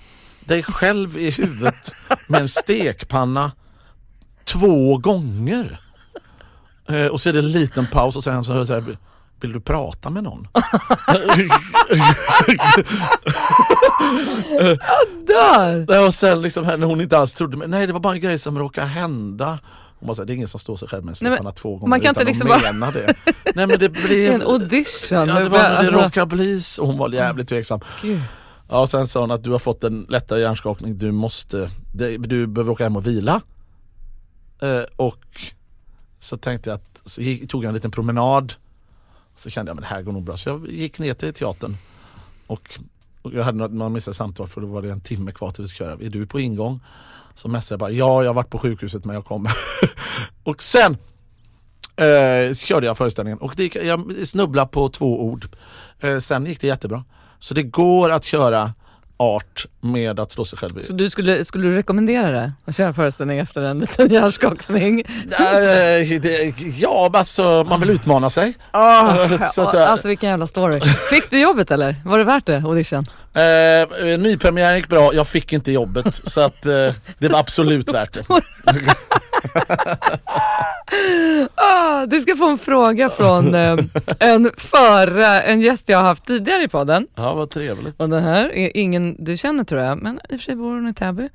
dig 0.45 0.63
själv 0.63 1.17
i 1.17 1.31
huvudet 1.31 1.93
med 2.27 2.41
en 2.41 2.49
stekpanna 2.49 3.51
två 4.43 4.97
gånger. 4.97 5.79
Eh, 6.89 7.05
och 7.07 7.21
så 7.21 7.29
är 7.29 7.33
det 7.33 7.39
en 7.39 7.51
liten 7.51 7.87
paus 7.87 8.15
och 8.15 8.23
sen 8.23 8.43
så 8.43 8.51
hör 8.51 8.59
jag 8.59 8.67
så 8.67 8.73
här, 8.73 8.97
vill 9.41 9.53
du 9.53 9.61
prata 9.61 10.09
med 10.09 10.23
någon? 10.23 10.47
Dör! 15.27 16.07
och 16.07 16.13
sen 16.13 16.41
liksom 16.41 16.63
när 16.63 16.87
hon 16.87 17.01
inte 17.01 17.17
alls 17.17 17.33
trodde 17.33 17.57
mig, 17.57 17.67
nej 17.67 17.87
det 17.87 17.93
var 17.93 17.99
bara 17.99 18.13
en 18.13 18.21
grej 18.21 18.39
som 18.39 18.59
råkade 18.59 18.87
hända. 18.87 19.59
Bara, 20.05 20.15
så 20.15 20.21
här, 20.21 20.27
det 20.27 20.33
är 20.33 20.35
ingen 20.35 20.47
som 20.47 20.59
står 20.59 20.77
sig 20.77 20.87
själv 20.87 21.05
med 21.05 21.17
stekpanna 21.17 21.51
två 21.51 21.69
gånger 21.77 21.87
man 21.89 21.99
kan 21.99 22.11
utan 22.11 22.21
inte 22.21 22.29
liksom 22.31 22.51
att 22.51 22.61
bara- 22.61 22.71
mena 22.73 22.91
det. 22.91 23.13
Nej 23.55 23.67
men 23.67 23.79
det 23.79 23.89
blev... 24.05 24.31
en 24.33 24.41
audition. 24.41 25.17
Ja, 25.17 25.25
det 25.25 25.49
var 25.49 25.57
när 25.59 25.69
det 25.69 25.77
Alltså, 25.77 25.93
råkade 25.95 26.35
bli 26.35 26.61
så. 26.61 26.81
Och 26.81 26.87
hon 26.87 26.97
var 26.97 27.09
jävligt 27.13 27.47
tveksam. 27.47 27.79
Gud. 28.01 28.21
Ja, 28.69 28.79
och 28.81 28.89
sen 28.89 29.07
sa 29.07 29.19
hon 29.21 29.31
att 29.31 29.43
du 29.43 29.51
har 29.51 29.59
fått 29.59 29.83
en 29.83 30.05
lättare 30.09 30.39
hjärnskakning, 30.41 30.97
du 30.97 31.11
måste, 31.11 31.69
du 32.19 32.47
behöver 32.47 32.71
åka 32.71 32.83
hem 32.83 32.95
och 32.95 33.07
vila. 33.07 33.41
Eh, 34.61 34.83
och 34.95 35.23
så 36.19 36.37
tänkte 36.37 36.69
jag 36.69 36.75
att, 36.75 37.01
så 37.05 37.21
gick, 37.21 37.49
tog 37.49 37.63
jag 37.63 37.67
en 37.69 37.75
liten 37.75 37.91
promenad. 37.91 38.53
Så 39.37 39.49
kände 39.49 39.69
jag 39.69 39.75
men 39.75 39.81
det 39.81 39.87
här 39.87 40.01
går 40.01 40.11
nog 40.11 40.23
bra. 40.23 40.37
Så 40.37 40.49
jag 40.49 40.67
gick 40.69 40.99
ner 40.99 41.13
till 41.13 41.33
teatern. 41.33 41.77
Och, 42.47 42.79
och 43.23 43.33
jag 43.33 43.43
hade 43.43 43.57
något, 43.57 43.71
man 43.71 43.93
missade 43.93 44.15
samtal 44.15 44.47
för 44.47 44.61
då 44.61 44.67
var 44.67 44.81
det 44.81 44.89
en 44.89 45.01
timme 45.01 45.31
kvar 45.31 45.51
till 45.51 45.63
vi 45.63 45.67
skulle 45.67 45.89
köra. 45.89 46.05
Är 46.05 46.09
du 46.09 46.27
på 46.27 46.39
ingång? 46.39 46.79
Så 47.35 47.47
messade 47.47 47.73
jag 47.73 47.79
bara, 47.79 47.91
ja 47.91 48.23
jag 48.23 48.29
har 48.29 48.33
varit 48.33 48.49
på 48.49 48.59
sjukhuset 48.59 49.05
men 49.05 49.15
jag 49.15 49.25
kommer. 49.25 49.51
och 50.43 50.63
sen 50.63 50.97
eh, 51.95 52.55
körde 52.55 52.85
jag 52.85 52.97
föreställningen 52.97 53.39
och 53.39 53.53
det 53.57 53.63
gick, 53.63 53.75
jag 53.75 54.27
snubblade 54.27 54.71
på 54.71 54.89
två 54.89 55.23
ord. 55.23 55.47
Eh, 55.99 56.19
sen 56.19 56.45
gick 56.45 56.61
det 56.61 56.67
jättebra. 56.67 57.03
Så 57.39 57.53
det 57.53 57.63
går 57.63 58.09
att 58.09 58.23
köra 58.23 58.73
art 59.17 59.65
med 59.83 60.19
att 60.19 60.31
slå 60.31 60.45
sig 60.45 60.59
själv 60.59 60.79
i. 60.79 60.83
Så 60.83 60.93
du 60.93 61.09
skulle, 61.09 61.45
skulle 61.45 61.67
du 61.67 61.75
rekommendera 61.75 62.31
det? 62.31 62.51
Att 62.65 62.75
köra 62.75 62.93
föreställning 62.93 63.39
efter 63.39 63.61
en 63.61 63.79
liten 63.79 64.11
hjärnskakning? 64.11 65.03
Eh, 65.39 66.17
ja, 66.79 67.11
alltså 67.13 67.65
man 67.69 67.79
vill 67.79 67.89
utmana 67.89 68.29
sig. 68.29 68.53
Oh, 68.73 69.37
Så 69.51 69.61
att, 69.61 69.73
eh, 69.73 69.91
alltså 69.91 70.07
vilken 70.07 70.29
jävla 70.29 70.47
story. 70.47 70.81
Fick 71.09 71.29
du 71.29 71.39
jobbet 71.39 71.71
eller? 71.71 71.95
Var 72.05 72.17
det 72.17 72.23
värt 72.23 72.45
det, 72.45 72.57
audition? 72.65 73.05
Eh, 73.33 74.19
nypremiären 74.19 74.75
gick 74.75 74.87
bra, 74.87 75.13
jag 75.13 75.27
fick 75.27 75.53
inte 75.53 75.71
jobbet 75.71 76.21
så 76.23 76.41
att 76.41 76.65
eh, 76.65 76.71
det 77.19 77.29
var 77.29 77.39
absolut 77.39 77.93
värt 77.93 78.13
det. 78.13 78.23
Ah, 81.55 82.05
du 82.05 82.21
ska 82.21 82.35
få 82.35 82.49
en 82.49 82.57
fråga 82.57 83.09
från 83.09 83.55
eh, 83.55 83.77
en, 84.19 84.51
förra, 84.57 85.41
en 85.43 85.61
gäst 85.61 85.89
jag 85.89 85.97
har 85.97 86.05
haft 86.05 86.25
tidigare 86.25 86.63
i 86.63 86.67
podden. 86.67 87.07
Ja, 87.15 87.33
vad 87.33 87.49
trevligt. 87.49 87.95
Och 87.97 88.09
det 88.09 88.19
här 88.21 88.53
är 88.55 88.77
ingen 88.77 89.15
du 89.25 89.37
känner 89.37 89.63
tror 89.73 89.85
jag, 89.85 90.01
men 90.01 90.15
i 90.29 90.35
och 90.35 90.39
för 90.39 90.43
sig 90.43 90.55
bor 90.55 90.73
hon 90.73 90.87
i 90.87 90.93
Täby. 90.93 91.29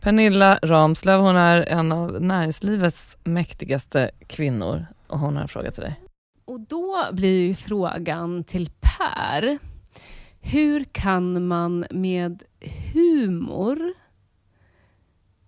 Pernilla 0.00 0.58
Ramslöv, 0.62 1.20
hon 1.20 1.36
är 1.36 1.60
en 1.60 1.92
av 1.92 2.22
näringslivets 2.22 3.18
mäktigaste 3.24 4.10
kvinnor 4.26 4.86
och 5.06 5.18
hon 5.18 5.34
har 5.34 5.42
en 5.42 5.48
fråga 5.48 5.70
till 5.70 5.82
dig. 5.82 6.00
Och 6.44 6.60
då 6.60 6.96
blir 7.12 7.46
ju 7.46 7.54
frågan 7.54 8.44
till 8.44 8.70
Per. 8.80 9.58
Hur 10.40 10.84
kan 10.84 11.46
man 11.46 11.86
med 11.90 12.42
humor 12.92 13.92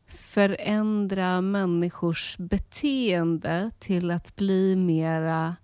förändra 0.06 1.40
människors 1.40 2.36
beteende 2.38 3.70
till 3.78 4.10
att 4.10 4.36
bli 4.36 4.76
mera 4.76 5.56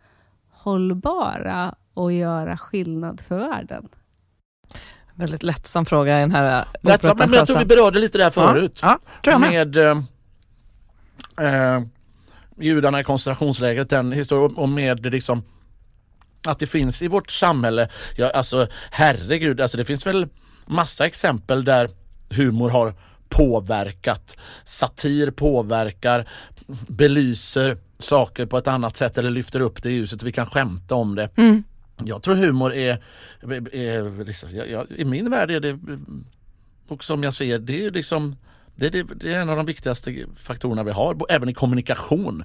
hållbara 0.50 1.74
och 1.94 2.12
göra 2.12 2.56
skillnad 2.56 3.20
för 3.20 3.38
världen? 3.38 3.88
Väldigt 5.14 5.42
lättsam 5.42 5.86
fråga 5.86 6.18
i 6.18 6.20
den 6.20 6.32
här 6.32 6.58
eh, 6.60 6.66
Lättsamt, 6.82 7.18
men 7.18 7.32
jag 7.32 7.46
tror 7.46 7.58
vi 7.58 7.64
berörde 7.64 7.98
lite 7.98 8.18
där 8.18 8.30
förut. 8.30 8.78
Ja, 8.82 8.98
jag 9.22 9.40
med. 9.40 9.76
eh, 9.76 9.98
eh, 11.40 11.82
judarna 12.60 13.00
i 13.00 13.04
koncentrationslägret, 13.04 13.90
den 13.90 14.12
historien 14.12 14.56
och 14.56 14.68
med 14.68 15.06
liksom 15.06 15.42
att 16.46 16.58
det 16.58 16.66
finns 16.66 17.02
i 17.02 17.08
vårt 17.08 17.30
samhälle, 17.30 17.88
ja, 18.16 18.30
alltså 18.30 18.66
herregud, 18.90 19.60
alltså 19.60 19.76
det 19.76 19.84
finns 19.84 20.06
väl 20.06 20.28
massa 20.66 21.06
exempel 21.06 21.64
där 21.64 21.90
humor 22.30 22.70
har 22.70 22.94
påverkat, 23.28 24.36
satir 24.64 25.30
påverkar, 25.30 26.28
belyser 26.88 27.76
saker 27.98 28.46
på 28.46 28.58
ett 28.58 28.68
annat 28.68 28.96
sätt 28.96 29.18
eller 29.18 29.30
lyfter 29.30 29.60
upp 29.60 29.82
det 29.82 29.90
i 29.90 29.92
ljuset 29.92 30.22
vi 30.22 30.32
kan 30.32 30.46
skämta 30.46 30.94
om 30.94 31.14
det. 31.14 31.28
Mm. 31.36 31.64
Jag 32.04 32.22
tror 32.22 32.34
humor 32.34 32.74
är, 32.74 33.02
är 33.72 34.24
liksom, 34.24 34.48
jag, 34.52 34.70
jag, 34.70 34.86
i 34.96 35.04
min 35.04 35.30
värld 35.30 35.50
är 35.50 35.60
det, 35.60 35.78
och 36.88 37.04
som 37.04 37.22
jag 37.22 37.34
ser 37.34 37.58
det 37.58 37.86
är 37.86 37.90
liksom 37.90 38.36
det, 38.76 38.88
det, 38.88 39.02
det 39.02 39.34
är 39.34 39.40
en 39.40 39.48
av 39.50 39.56
de 39.56 39.66
viktigaste 39.66 40.14
faktorerna 40.36 40.82
vi 40.82 40.90
har, 40.90 41.16
även 41.28 41.48
i 41.48 41.54
kommunikation. 41.54 42.44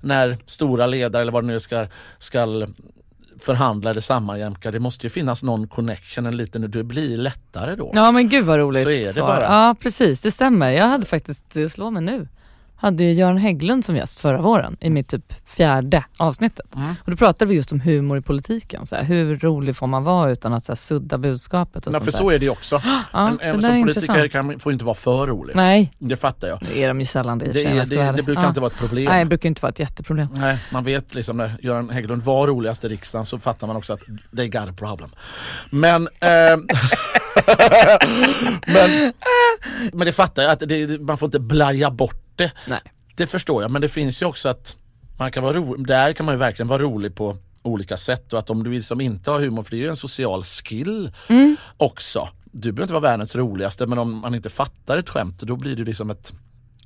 När 0.00 0.36
stora 0.46 0.86
ledare 0.86 1.22
eller 1.22 1.32
vad 1.32 1.42
det 1.42 1.46
nu 1.46 1.54
är 1.54 1.58
ska, 1.58 1.86
ska 2.18 2.66
förhandla 3.40 3.90
eller 3.90 4.00
sammanjämka, 4.00 4.70
det 4.70 4.80
måste 4.80 5.06
ju 5.06 5.10
finnas 5.10 5.42
någon 5.42 5.68
connection, 5.68 6.26
en 6.26 6.36
liten, 6.36 6.70
det 6.70 6.84
blir 6.84 7.16
lättare 7.16 7.74
då. 7.74 7.90
Ja 7.94 8.12
men 8.12 8.28
gud 8.28 8.44
vad 8.44 8.58
roligt 8.58 8.82
Så 8.82 8.90
är 8.90 9.06
det 9.06 9.12
svar. 9.12 9.26
bara. 9.26 9.42
Ja 9.42 9.76
precis, 9.80 10.20
det 10.20 10.30
stämmer. 10.30 10.70
Jag 10.70 10.84
hade 10.84 11.06
faktiskt, 11.06 11.44
det 11.52 11.70
slår 11.70 11.90
mig 11.90 12.02
nu, 12.02 12.28
hade 12.80 13.04
Göran 13.04 13.38
Hägglund 13.38 13.84
som 13.84 13.96
gäst 13.96 14.20
förra 14.20 14.40
våren 14.40 14.76
i 14.80 14.90
mitt 14.90 15.08
typ 15.08 15.32
fjärde 15.46 16.04
avsnittet. 16.18 16.74
Mm. 16.76 16.94
Och 17.04 17.10
då 17.10 17.16
pratade 17.16 17.48
vi 17.48 17.54
just 17.54 17.72
om 17.72 17.80
humor 17.80 18.18
i 18.18 18.22
politiken. 18.22 18.86
Så 18.86 18.96
här, 18.96 19.04
hur 19.04 19.36
rolig 19.38 19.76
får 19.76 19.86
man 19.86 20.04
vara 20.04 20.30
utan 20.30 20.52
att 20.52 20.64
så 20.64 20.72
här, 20.72 20.76
sudda 20.76 21.18
budskapet 21.18 21.86
och 21.86 21.92
sånt 21.92 22.04
för 22.04 22.12
där. 22.12 22.18
så 22.18 22.30
är 22.30 22.38
det 22.38 22.44
ju 22.44 22.50
också. 22.50 22.82
Ja, 23.12 23.28
en 23.28 23.36
det 23.36 23.44
en 23.44 23.62
som 23.62 23.80
politiker 23.82 24.28
kan, 24.28 24.58
får 24.58 24.72
inte 24.72 24.84
vara 24.84 24.94
för 24.94 25.26
rolig. 25.26 25.56
Nej, 25.56 25.92
Det 25.98 26.16
fattar 26.16 26.48
jag. 26.48 26.62
nu 26.62 26.78
är 26.78 26.88
de 26.88 26.98
ju 27.00 27.06
sällan 27.06 27.38
det 27.38 27.46
i 27.46 27.52
Det, 27.52 27.64
är, 27.64 27.86
det, 27.86 28.16
det 28.16 28.22
brukar 28.22 28.42
Ja. 28.42 28.48
inte 28.48 28.60
vara 28.60 28.70
ett 28.70 28.78
problem. 28.78 29.04
Nej, 29.04 29.24
det 29.24 29.28
brukar 29.28 29.48
inte 29.48 29.62
vara 29.62 29.70
ett 29.70 29.78
jätteproblem. 29.78 30.28
Nej, 30.32 30.58
man 30.72 30.84
vet 30.84 31.14
liksom 31.14 31.36
när 31.36 31.52
Göran 31.60 31.90
Hägglund 31.90 32.22
var 32.22 32.46
roligast 32.46 32.84
i 32.84 32.88
riksdagen 32.88 33.26
så 33.26 33.38
fattar 33.38 33.66
man 33.66 33.76
också 33.76 33.92
att 33.92 34.00
they 34.36 34.48
got 34.48 34.68
a 34.68 34.72
problem. 34.78 35.10
Men, 35.70 36.08
ehm, 36.20 36.66
men, 38.66 39.12
men 39.92 40.06
det 40.06 40.12
fattar 40.12 40.42
jag, 40.42 40.52
att 40.52 40.60
det, 40.68 41.00
man 41.00 41.18
får 41.18 41.26
inte 41.26 41.40
blaja 41.40 41.90
bort 41.90 42.24
det. 42.38 42.52
Nej. 42.66 42.80
Det 43.16 43.26
förstår 43.26 43.62
jag, 43.62 43.70
men 43.70 43.82
det 43.82 43.88
finns 43.88 44.22
ju 44.22 44.26
också 44.26 44.48
att 44.48 44.76
man 45.18 45.30
kan 45.30 45.42
vara 45.42 45.52
rolig, 45.56 45.86
där 45.86 46.12
kan 46.12 46.26
man 46.26 46.34
ju 46.34 46.38
verkligen 46.38 46.68
vara 46.68 46.82
rolig 46.82 47.14
på 47.14 47.36
olika 47.62 47.96
sätt 47.96 48.32
och 48.32 48.38
att 48.38 48.50
om 48.50 48.64
du 48.64 48.70
liksom 48.72 49.00
inte 49.00 49.30
har 49.30 49.40
humor, 49.40 49.62
för 49.62 49.70
det 49.70 49.76
är 49.76 49.80
ju 49.82 49.88
en 49.88 49.96
social 49.96 50.44
skill 50.44 51.12
Mm. 51.28 51.56
också. 51.76 52.28
Du 52.44 52.72
behöver 52.72 52.82
inte 52.82 52.92
vara 52.94 53.10
världens 53.10 53.36
roligaste 53.36 53.86
men 53.86 53.98
om 53.98 54.14
man 54.18 54.34
inte 54.34 54.50
fattar 54.50 54.96
ett 54.96 55.08
skämt 55.08 55.38
då 55.40 55.56
blir 55.56 55.76
det 55.76 55.84
liksom 55.84 56.10
ett, 56.10 56.32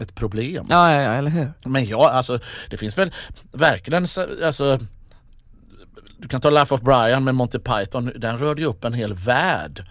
ett 0.00 0.14
problem. 0.14 0.66
Ja, 0.70 0.92
ja, 0.94 1.02
ja, 1.02 1.12
eller 1.12 1.30
hur? 1.30 1.52
Men 1.64 1.86
ja, 1.86 2.10
alltså 2.10 2.38
det 2.70 2.76
finns 2.76 2.98
väl 2.98 3.12
verkligen 3.52 4.08
så- 4.08 4.26
alltså 4.44 4.78
du 6.18 6.28
kan 6.28 6.40
ta 6.40 6.50
Life 6.50 6.74
of 6.74 6.80
Brian 6.80 7.24
med 7.24 7.34
Monty 7.34 7.58
Python, 7.58 8.12
den 8.16 8.38
rörde 8.38 8.60
ju 8.62 8.66
upp 8.68 8.84
en 8.84 8.92
hel 8.94 9.14
värld. 9.14 9.86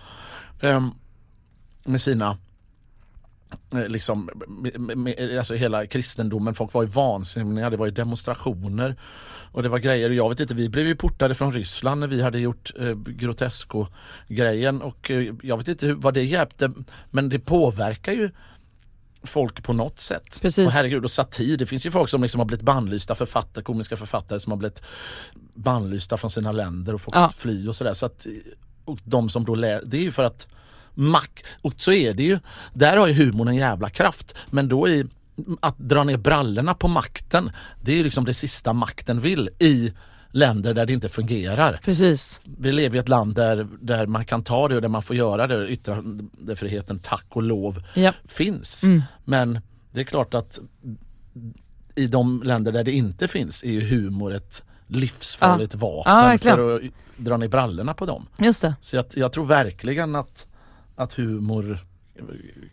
Ehm, 0.62 0.92
med 1.86 2.02
sina 2.02 2.38
liksom, 3.88 4.30
med, 4.48 4.98
med, 4.98 5.38
alltså 5.38 5.54
hela 5.54 5.86
kristendomen, 5.86 6.54
folk 6.56 6.74
var 6.74 6.84
ju 6.84 6.90
vansinniga, 6.90 7.70
det 7.70 7.78
var 7.78 7.86
ju 7.86 7.92
demonstrationer 7.92 8.96
och 9.52 9.64
det 9.64 9.70
var 9.70 9.80
grejer. 9.80 10.10
Jag 10.10 10.30
vet 10.30 10.40
inte, 10.40 10.54
vi 10.54 10.70
blev 10.70 10.88
ju 10.88 10.96
portade 10.96 11.36
från 11.36 11.54
Ryssland 11.54 12.00
när 12.00 12.08
vi 12.08 12.22
hade 12.22 12.40
gjort 12.40 12.72
eh, 12.80 12.96
Grotesco-grejen 12.96 14.82
och 14.82 15.12
eh, 15.12 15.34
jag 15.44 15.58
vet 15.58 15.68
inte 15.68 15.86
hur, 15.86 15.96
vad 15.96 16.14
det 16.14 16.24
hjälpte 16.24 16.72
men 17.12 17.30
det 17.30 17.40
påverkar 17.40 18.12
ju 18.14 18.30
folk 19.24 19.64
på 19.64 19.74
något 19.74 20.00
sätt. 20.00 20.42
Precis. 20.42 20.66
Och 20.68 20.72
herregud, 20.72 21.04
och 21.04 21.12
satir. 21.12 21.58
Det 21.58 21.66
finns 21.66 21.86
ju 21.86 21.92
folk 21.92 22.10
som 22.10 22.22
liksom 22.22 22.40
har 22.40 22.46
blivit 22.46 22.66
bannlysta, 22.66 23.16
författare, 23.16 23.64
komiska 23.64 23.96
författare 23.96 24.40
som 24.40 24.52
har 24.52 24.58
blivit 24.58 24.82
bannlysta 25.54 26.18
från 26.18 26.30
sina 26.32 26.52
länder 26.52 26.94
och 26.94 27.02
fått 27.02 27.16
Ja. 27.16 27.30
fly 27.38 27.68
och 27.68 27.76
sådär. 27.76 27.94
Så 27.94 28.06
att, 28.06 28.26
och 28.86 29.00
de 29.04 29.30
som 29.30 29.46
då 29.46 29.56
lä- 29.56 29.82
det 29.86 29.98
är 29.98 30.02
ju 30.02 30.12
för 30.12 30.24
att 30.24 30.48
mack, 31.02 31.44
och 31.62 31.74
så 31.78 31.92
är 31.92 32.14
det 32.14 32.24
ju, 32.24 32.40
där 32.74 32.98
har 32.98 33.08
ju 33.08 33.14
humorn 33.14 33.48
en 33.48 33.56
jävla 33.56 33.90
kraft. 33.90 34.36
Men 34.50 34.68
då 34.68 34.88
i 34.88 35.06
att 35.60 35.78
dra 35.78 36.04
ner 36.04 36.18
brallorna 36.18 36.74
på 36.74 36.88
makten, 36.88 37.52
det 37.82 37.92
är 37.92 37.96
ju 37.98 38.04
liksom 38.04 38.26
det 38.26 38.34
sista 38.34 38.74
makten 38.74 39.20
vill 39.20 39.50
i 39.60 39.94
länder 40.32 40.74
där 40.74 40.86
det 40.86 40.94
inte 40.94 41.10
fungerar. 41.10 41.80
Precis. 41.84 42.42
Vi 42.58 42.72
lever 42.72 42.96
i 42.96 43.00
ett 43.00 43.10
land 43.10 43.36
där, 43.36 43.68
där 43.82 44.08
man 44.08 44.26
kan 44.26 44.44
ta 44.44 44.68
det 44.68 44.76
och 44.76 44.82
där 44.82 44.90
man 44.90 45.04
får 45.04 45.16
göra 45.16 45.48
det. 45.48 45.68
Yttrandefriheten, 45.68 47.00
tack 47.00 47.26
och 47.30 47.44
lov, 47.44 47.84
Ja. 47.94 48.14
finns. 48.26 48.84
Mm. 48.84 49.02
Men 49.26 49.60
det 49.92 50.00
är 50.00 50.04
klart 50.06 50.34
att 50.34 50.60
i 51.96 52.08
de 52.08 52.44
länder 52.44 52.72
där 52.72 52.84
det 52.84 52.92
inte 52.92 53.28
finns 53.28 53.64
är 53.64 53.72
ju 53.72 53.82
humor 53.82 54.34
ett 54.34 54.64
livsfarligt 54.88 55.76
vapen 55.76 56.14
Ja, 56.14 56.38
för 56.38 56.76
att 56.76 56.82
dra 57.18 57.38
ner 57.38 57.48
brallorna 57.48 57.94
på 57.94 58.06
dem. 58.06 58.28
Just 58.40 58.62
det. 58.62 58.76
Så 58.82 58.96
jag, 58.96 59.06
jag 59.16 59.32
tror 59.34 59.46
verkligen 59.46 60.16
att, 60.16 60.48
att 60.96 61.14
humor 61.14 61.80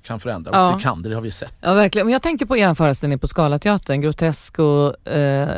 kan 0.03 0.21
förändra. 0.21 0.51
Ja. 0.55 0.69
Och 0.73 0.77
det 0.79 0.83
kan 0.83 1.03
det, 1.03 1.09
det 1.09 1.15
har 1.15 1.23
vi 1.23 1.31
sett. 1.31 1.55
Ja 1.61 1.75
verkligen. 1.75 2.07
Men 2.07 2.13
jag 2.13 2.23
tänker 2.23 2.47
på 2.47 2.57
er 2.57 2.75
föreställning 2.75 3.19
på 3.19 3.27
Scalateatern, 3.27 4.01
Grotesk 4.01 4.59
och 4.59 5.09
eh, 5.09 5.49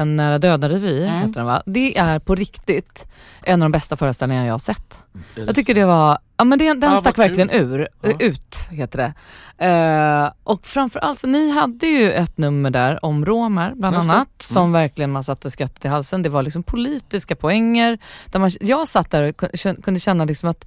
En 0.00 0.16
nära 0.16 0.38
döden-revy 0.38 1.02
Mm. 1.06 1.20
heter 1.20 1.32
den 1.34 1.44
va? 1.46 1.62
Det 1.66 1.98
är 1.98 2.18
på 2.18 2.34
riktigt 2.34 3.06
en 3.42 3.62
av 3.62 3.64
de 3.70 3.72
bästa 3.72 3.96
föreställningarna 3.96 4.46
jag 4.46 4.54
har 4.54 4.58
sett. 4.58 4.98
Jag 5.34 5.54
tycker 5.54 5.74
det 5.74 5.84
var, 5.84 6.18
ja 6.36 6.44
men 6.44 6.58
det, 6.58 6.64
den 6.74 6.80
vad 6.90 6.98
stack 7.00 7.18
verkligen 7.18 7.50
ur, 7.50 7.88
Ja. 8.02 8.10
ut 8.18 8.56
heter 8.70 8.98
det. 8.98 9.14
Eh, 9.66 10.32
och 10.44 10.66
framförallt, 10.66 11.18
så 11.18 11.26
ni 11.26 11.50
hade 11.50 11.86
ju 11.86 12.12
ett 12.12 12.38
nummer 12.38 12.70
där 12.70 13.04
om 13.04 13.24
romer 13.26 13.72
bland 13.74 13.96
det. 13.96 14.00
annat 14.00 14.28
som 14.38 14.72
verkligen 14.72 15.10
man 15.12 15.24
satte 15.24 15.50
skrattet 15.50 15.84
i 15.84 15.88
halsen. 15.88 16.22
Det 16.22 16.28
var 16.28 16.42
liksom 16.42 16.62
politiska 16.62 17.36
poänger. 17.36 17.98
Där 18.26 18.38
man, 18.40 18.50
jag 18.60 18.88
satt 18.88 19.10
där 19.10 19.22
och 19.22 19.36
kun- 19.36 19.82
kunde 19.82 20.00
känna 20.00 20.24
liksom 20.24 20.48
att 20.48 20.66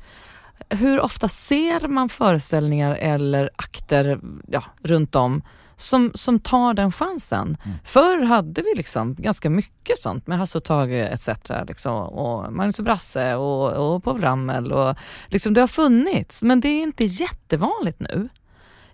hur 0.69 0.99
ofta 0.99 1.27
ser 1.27 1.87
man 1.87 2.09
föreställningar 2.09 2.95
eller 2.95 3.49
akter 3.55 4.19
ja, 4.47 4.63
runt 4.83 5.15
om 5.15 5.41
som, 5.77 6.11
som 6.13 6.39
tar 6.39 6.73
den 6.73 6.91
chansen. 6.91 7.57
Mm. 7.65 7.77
Förr 7.83 8.23
hade 8.23 8.61
vi 8.61 8.73
liksom 8.75 9.15
ganska 9.15 9.49
mycket 9.49 9.97
sånt 9.97 10.27
med 10.27 10.37
Hasse 10.37 10.57
och 10.57 10.63
Tage 10.63 11.11
etc. 11.11 11.29
Liksom, 11.67 11.93
och 11.93 12.53
Magnus 12.53 12.79
och 12.79 12.85
Brasse 12.85 13.35
och, 13.35 13.95
och 13.95 14.03
Paul 14.03 14.21
Ramel. 14.21 14.71
Och, 14.71 14.95
liksom, 15.27 15.53
det 15.53 15.61
har 15.61 15.67
funnits 15.67 16.43
men 16.43 16.59
det 16.59 16.67
är 16.67 16.83
inte 16.83 17.05
jättevanligt 17.05 17.99
nu. 17.99 18.29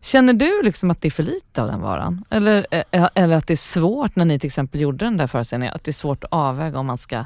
Känner 0.01 0.34
du 0.34 0.61
liksom 0.64 0.91
att 0.91 1.01
det 1.01 1.07
är 1.07 1.11
för 1.11 1.24
lite 1.24 1.61
av 1.61 1.68
den 1.68 1.82
varan? 1.82 2.26
Eller, 2.30 2.68
eh, 2.72 3.09
eller 3.14 3.36
att 3.36 3.47
det 3.47 3.53
är 3.53 3.57
svårt 3.57 4.16
när 4.16 4.26
ni 4.26 4.39
till 4.39 4.47
exempel 4.47 4.82
gjorde 4.82 5.05
den 5.05 5.18
där 5.18 5.28
föreställningen, 5.28 5.76
att 5.76 5.84
det 5.84 5.91
är 5.91 5.93
svårt 5.93 6.24
att 6.24 6.34
avväga 6.34 6.80
om 6.80 6.86
man 6.86 6.97
ska 6.97 7.26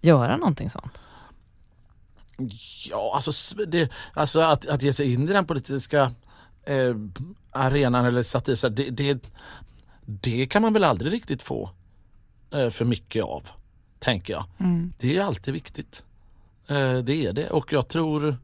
göra 0.00 0.36
någonting 0.36 0.70
sånt? 0.70 1.00
Ja, 2.90 3.12
alltså, 3.14 3.56
det, 3.66 3.90
alltså 4.14 4.40
att, 4.40 4.66
att 4.66 4.82
ge 4.82 4.92
sig 4.92 5.12
in 5.12 5.28
i 5.28 5.32
den 5.32 5.46
politiska 5.46 6.12
eh, 6.64 6.94
arenan 7.50 8.04
eller 8.04 8.22
satir, 8.22 8.54
så 8.54 8.68
det, 8.68 8.90
det, 8.90 9.30
det 10.06 10.46
kan 10.46 10.62
man 10.62 10.72
väl 10.72 10.84
aldrig 10.84 11.12
riktigt 11.12 11.42
få 11.42 11.70
eh, 12.54 12.70
för 12.70 12.84
mycket 12.84 13.24
av, 13.24 13.48
tänker 13.98 14.32
jag. 14.32 14.44
Det 14.98 15.16
är 15.16 15.24
alltid 15.24 15.54
viktigt. 15.54 16.04
Eh, 16.68 16.96
det 16.96 17.26
är 17.26 17.32
det 17.32 17.50
och 17.50 17.72
jag 17.72 17.88
tror, 17.88 18.38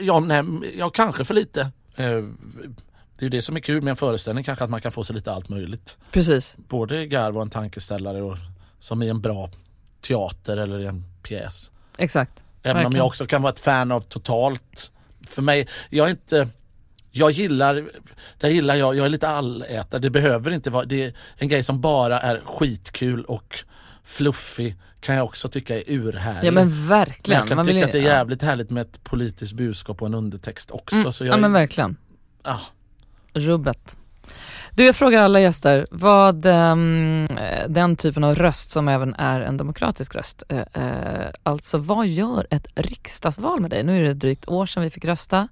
ja, 0.00 0.20
nej, 0.20 0.44
ja 0.78 0.90
kanske 0.90 1.24
för 1.24 1.34
lite. 1.34 1.60
Eh, 1.96 2.24
det 3.18 3.26
är 3.26 3.30
det 3.30 3.42
som 3.42 3.56
är 3.56 3.60
kul 3.60 3.82
med 3.82 3.90
en 3.90 3.96
föreställning, 3.96 4.44
kanske 4.44 4.64
att 4.64 4.70
man 4.70 4.80
kan 4.80 4.92
få 4.92 5.04
sig 5.04 5.16
lite 5.16 5.32
allt 5.32 5.48
möjligt. 5.48 5.98
Precis. 6.10 6.56
Både 6.68 7.06
garv 7.06 7.36
och 7.36 7.42
en 7.42 7.50
tankeställare 7.50 8.22
och, 8.22 8.36
som 8.78 9.02
i 9.02 9.08
en 9.08 9.20
bra 9.20 9.50
teater 10.00 10.56
eller 10.56 10.78
en 10.78 11.04
pjäs. 11.22 11.70
Exakt. 11.98 12.42
Även 12.70 12.86
om 12.86 12.92
jag 12.96 13.06
också 13.06 13.26
kan 13.26 13.42
vara 13.42 13.52
ett 13.52 13.60
fan 13.60 13.92
av 13.92 14.00
totalt. 14.00 14.90
För 15.26 15.42
mig, 15.42 15.68
jag 15.90 16.06
är 16.06 16.10
inte 16.10 16.48
jag 17.10 17.30
gillar, 17.30 17.88
där 18.40 18.48
gillar 18.48 18.74
jag, 18.74 18.96
jag 18.96 19.06
är 19.06 19.10
lite 19.10 19.28
allätare. 19.28 20.00
Det 20.00 20.10
behöver 20.10 20.50
inte 20.50 20.70
vara, 20.70 20.84
det 20.84 21.04
är 21.04 21.12
en 21.36 21.48
grej 21.48 21.62
som 21.62 21.80
bara 21.80 22.20
är 22.20 22.40
skitkul 22.44 23.24
och 23.24 23.58
fluffig 24.04 24.76
kan 25.00 25.14
jag 25.16 25.24
också 25.24 25.48
tycka 25.48 25.76
är 25.76 25.82
urhärlig. 25.86 26.48
Ja 26.48 26.52
men 26.52 26.68
Men 26.68 26.88
verkligen. 26.88 27.38
jag 27.40 27.48
kan 27.48 27.56
Man 27.56 27.66
vill 27.66 27.74
tycka 27.74 27.78
ju- 27.80 27.84
att 27.86 27.92
det 27.92 27.98
är 27.98 28.02
ja. 28.12 28.18
jävligt 28.18 28.42
härligt 28.42 28.70
med 28.70 28.80
ett 28.80 29.04
politiskt 29.04 29.52
budskap 29.52 30.00
och 30.02 30.06
en 30.08 30.14
undertext 30.14 30.70
också. 30.70 30.96
Mm, 30.96 31.12
Så 31.12 31.24
jag, 31.24 31.32
ja 31.32 31.36
men 31.36 31.52
verkligen. 31.52 31.96
ah, 32.42 32.58
Rubbet. 33.32 33.96
Du, 34.76 34.84
jag 34.84 34.96
frågar 34.96 35.22
alla 35.22 35.40
gäster, 35.40 35.86
vad 35.90 36.46
eh, 36.46 36.76
den 37.68 37.96
typen 37.96 38.24
av 38.24 38.34
röst 38.34 38.70
som 38.70 38.88
även 38.88 39.14
är 39.14 39.40
en 39.40 39.56
demokratisk 39.56 40.14
röst, 40.14 40.42
eh, 40.48 40.58
eh, 40.58 41.30
alltså 41.42 41.78
vad 41.78 42.06
gör 42.06 42.46
ett 42.50 42.66
riksdagsval 42.74 43.60
med 43.60 43.70
dig? 43.70 43.82
Nu 43.82 44.00
är 44.00 44.02
det 44.02 44.14
drygt 44.14 44.48
år 44.48 44.66
sedan 44.66 44.82
vi 44.82 44.90
fick 44.90 45.04
rösta. 45.04 45.48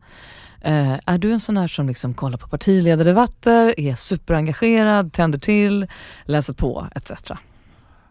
Eh, 0.60 0.98
är 1.06 1.18
du 1.18 1.32
en 1.32 1.40
sån 1.40 1.56
här 1.56 1.68
som 1.68 1.88
liksom 1.88 2.14
kollar 2.14 2.38
på 2.38 2.48
partiledardebatter, 2.48 3.80
är 3.80 3.94
superengagerad, 3.94 5.12
tänder 5.12 5.38
till, 5.38 5.86
läser 6.24 6.52
på 6.52 6.86
etc? 6.94 7.10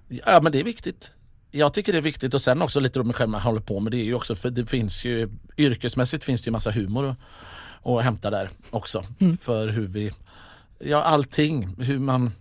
ja 0.08 0.40
men 0.42 0.52
det 0.52 0.60
är 0.60 0.64
viktigt. 0.64 1.12
Jag 1.52 1.74
tycker 1.74 1.92
det 1.92 1.98
är 1.98 2.02
viktigt 2.02 2.34
och 2.34 2.42
sen 2.42 2.62
också 2.62 2.80
lite 2.80 3.00
om 3.00 3.14
själv 3.14 3.30
man 3.30 3.42
håller 3.42 3.62
på 3.62 3.80
med 3.80 3.92
det 3.92 3.98
är 3.98 4.06
ju 4.06 4.14
också 4.14 4.36
för 4.36 4.50
det 4.50 4.66
finns 4.66 5.06
ju 5.06 5.30
yrkesmässigt 5.58 6.24
finns 6.24 6.42
det 6.42 6.48
ju 6.48 6.52
massa 6.52 6.72
humor 6.72 7.10
att, 7.10 7.18
att 7.88 8.04
hämta 8.04 8.30
där 8.30 8.50
också. 8.70 9.04
För 9.42 9.68
hur 9.68 9.88
vi, 9.88 10.12
ja 10.86 11.04
allting, 11.04 11.76
hur 11.80 12.00
man 12.00 12.32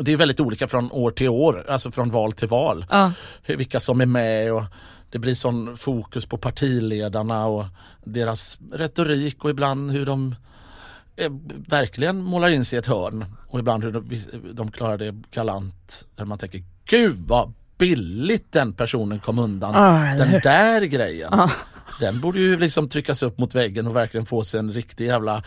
det 0.00 0.12
är 0.12 0.16
väldigt 0.16 0.40
olika 0.40 0.68
från 0.68 0.92
år 0.92 1.10
till 1.10 1.28
år, 1.28 1.66
alltså 1.68 1.90
från 1.90 2.10
val 2.10 2.32
till 2.32 2.48
val. 2.48 2.86
Ja, 2.90 3.12
Hur- 3.42 3.56
Vilka 3.56 3.80
som 3.80 4.00
är 4.00 4.06
med 4.06 4.52
och 4.52 4.62
det 5.10 5.18
blir 5.18 5.34
sån 5.34 5.76
fokus 5.76 6.26
på 6.26 6.38
partiledarna 6.38 7.46
och 7.46 7.64
deras 8.04 8.58
retorik 8.72 9.44
och 9.44 9.50
ibland 9.50 9.90
hur 9.90 10.06
de 10.06 10.34
eh, 11.16 11.30
verkligen 11.68 12.22
målar 12.22 12.48
in 12.48 12.64
sig 12.64 12.76
i 12.76 12.80
ett 12.80 12.86
hörn 12.86 13.24
och 13.48 13.58
ibland 13.58 13.84
hur 13.84 13.92
de, 13.92 14.10
de 14.52 14.70
klarar 14.70 14.98
det 14.98 15.14
galant. 15.30 16.04
Där 16.16 16.24
man 16.24 16.38
tänker, 16.38 16.62
gud 16.84 17.16
vad 17.16 17.52
billigt 17.78 18.52
den 18.52 18.72
personen 18.72 19.20
kom 19.20 19.38
undan. 19.38 19.74
Eller 19.74 20.26
den 20.26 20.40
där 20.42 20.82
grejen. 20.82 21.28
Ja. 21.32 21.50
Den 22.02 22.20
borde 22.20 22.40
ju 22.40 22.58
liksom 22.58 22.88
tryckas 22.88 23.22
upp 23.22 23.38
mot 23.38 23.54
väggen 23.54 23.86
och 23.86 23.96
verkligen 23.96 24.26
få 24.26 24.44
sig 24.44 24.60
en 24.60 24.72
riktig 24.72 25.06
jävla 25.06 25.42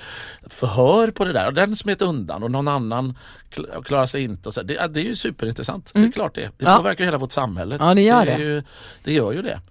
förhör 0.50 1.12
på 1.12 1.26
det 1.26 1.34
där. 1.34 1.48
Och 1.48 1.54
den 1.54 1.76
smet 1.76 2.02
undan 2.02 2.44
och 2.44 2.52
någon 2.52 2.68
annan 2.68 3.18
kl- 3.54 3.84
klarar 3.84 4.06
sig 4.06 4.24
inte. 4.24 4.52
Så. 4.52 4.62
Det, 4.62 4.88
det 4.94 5.00
är 5.00 5.04
ju 5.04 5.16
superintressant. 5.16 5.92
Det 5.94 6.00
är 6.00 6.12
klart 6.12 6.36
det. 6.36 6.42
Det 6.42 6.66
Mm. 6.66 6.72
Ja. 6.72 6.78
påverkar 6.78 7.06
hela 7.06 7.18
vårt 7.18 7.32
samhälle. 7.32 7.78
Ja, 7.80 7.94
det 7.94 8.02
gör 8.02 8.22
är 8.22 8.38
det. 8.38 8.44
Ju, 8.44 8.64
det 9.04 9.14
gör 9.14 9.32
ju 9.34 9.42
det. 9.42 9.62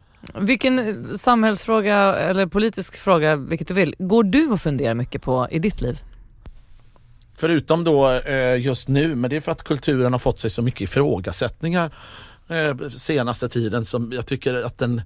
Vilken 0.41 1.09
samhällsfråga 1.19 1.97
eller 2.15 2.47
politisk 2.47 2.97
fråga, 2.97 3.37
vilket 3.37 3.69
du 3.69 3.75
vill, 3.75 3.95
går 3.99 4.25
du 4.25 4.47
och 4.47 4.61
funderar 4.61 4.95
mycket 4.95 5.23
på 5.23 5.49
i 5.51 5.59
ditt 5.59 5.81
liv? 5.81 5.99
Förutom 7.37 7.85
då 7.85 8.11
eh, 8.13 8.61
just 8.61 8.89
nu, 8.89 9.15
men 9.15 9.31
det 9.31 9.37
är 9.37 9.41
för 9.41 9.53
att 9.53 9.63
kulturen 9.63 10.13
har 10.13 10.19
fått 10.19 10.41
sig 10.41 10.51
så 10.51 10.63
mycket 10.63 10.81
ifrågasättningar 10.81 11.91
eh, 12.49 12.89
senaste 12.89 13.49
tiden 13.49 13.85
som 13.85 14.13
jag 14.13 14.27
tycker 14.27 14.55
att 14.55 14.79
den 14.79 15.03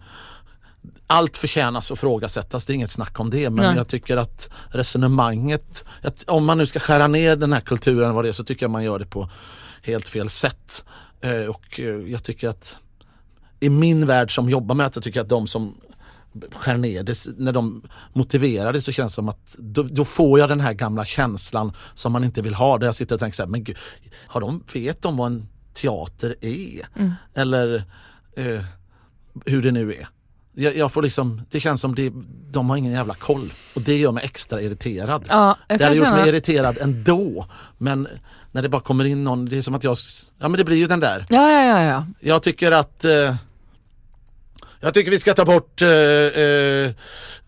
allt 1.07 1.37
förtjänas 1.37 1.93
att 1.93 1.99
frågasättas, 1.99 2.67
det 2.67 2.73
är 2.73 2.75
inget 2.75 2.91
snack 2.91 3.21
om 3.21 3.31
det 3.31 3.51
men 3.51 3.67
Nej. 3.67 3.77
jag 3.77 3.89
tycker 3.89 4.17
att 4.17 4.51
resonemanget, 4.71 5.85
att 6.03 6.25
om 6.29 6.45
man 6.45 6.59
nu 6.59 6.67
ska 6.67 6.81
skära 6.81 7.07
ner 7.07 7.37
den 7.37 7.53
här 7.53 7.61
kulturen 7.61 8.15
vad 8.15 8.25
det 8.25 8.29
är 8.29 8.33
så 8.33 8.45
tycker 8.45 8.65
jag 8.65 8.71
man 8.71 8.85
gör 8.85 8.99
det 8.99 9.07
på 9.07 9.31
helt 9.83 10.09
fel 10.09 10.29
sätt. 10.29 10.85
Eh, 11.21 11.45
och 11.45 11.81
eh, 11.81 11.85
jag 11.87 12.23
tycker 12.23 12.49
att 12.49 12.79
i 13.61 13.69
min 13.69 14.07
värld 14.07 14.35
som 14.35 14.51
jobbar 14.51 14.75
med 14.75 14.87
det, 14.87 14.97
jag 14.97 15.03
tycker 15.03 15.21
att 15.21 15.29
de 15.29 15.47
som 15.47 15.75
skär 16.53 16.77
ner 16.77 17.03
det, 17.03 17.27
när 17.37 17.53
de 17.53 17.83
motiverar 18.13 18.73
det 18.73 18.81
så 18.81 18.93
känns 18.93 19.13
det 19.13 19.15
som 19.15 19.29
att 19.29 19.57
då, 19.59 19.83
då 19.83 20.05
får 20.05 20.39
jag 20.39 20.49
den 20.49 20.61
här 20.61 20.73
gamla 20.73 21.05
känslan 21.05 21.73
som 21.95 22.13
man 22.13 22.25
inte 22.25 22.43
vill 22.43 22.55
ha. 22.55 22.79
Där 22.79 22.87
jag 22.87 22.95
sitter 22.95 23.15
och 23.15 23.21
tänker 23.21 23.37
så 23.37 23.43
här, 23.43 23.51
men 23.51 23.65
gud, 23.65 23.77
har 24.27 24.41
de, 24.41 24.65
vet 24.75 25.03
de 25.03 25.17
vad 25.17 25.27
en 25.27 25.49
teater 25.75 26.35
är? 26.41 26.87
Eller 27.35 27.85
eh, 28.37 28.65
hur 29.45 29.63
det 29.63 29.73
nu 29.73 29.95
är. 29.95 30.09
Jag, 30.61 30.77
jag 30.77 30.93
får 30.93 31.03
liksom, 31.03 31.43
det 31.51 31.61
känns 31.61 31.81
som 31.81 31.95
det, 31.95 32.13
de 32.51 32.71
har 32.71 32.77
ingen 32.77 32.93
jävla 32.93 33.15
koll 33.15 33.53
och 33.75 33.81
det 33.83 33.97
gör 33.97 34.13
mig 34.13 34.25
extra 34.25 34.61
irriterad. 34.63 35.25
Ja, 35.29 35.57
det 35.69 35.85
hade 35.85 35.97
gjort 35.97 36.09
mig 36.11 36.29
irriterad 36.29 36.79
ändå 36.79 37.47
men 37.79 38.09
när 38.53 38.63
det 38.63 38.69
bara 38.69 38.83
kommer 38.83 39.05
in 39.05 39.25
någon, 39.25 39.45
det 39.49 39.59
är 39.59 39.63
som 39.63 39.75
att 39.75 39.85
jag, 39.85 39.97
ja 40.39 40.49
men 40.49 40.59
det 40.59 40.65
blir 40.65 40.77
ju 40.77 40.87
den 40.87 41.01
där 41.01 41.27
Ja, 41.29 41.51
ja, 41.53 41.65
ja, 41.65 41.83
ja. 41.83 42.07
jag 42.21 42.43
tycker 42.43 42.73
att 42.73 43.05
eh, 43.05 43.35
Jag 44.81 44.95
tycker 44.95 45.11
vi 45.11 45.19
ska 45.19 45.35
ta 45.35 45.45
bort 45.45 45.83
eh, 45.83 45.89
eh, 45.89 46.87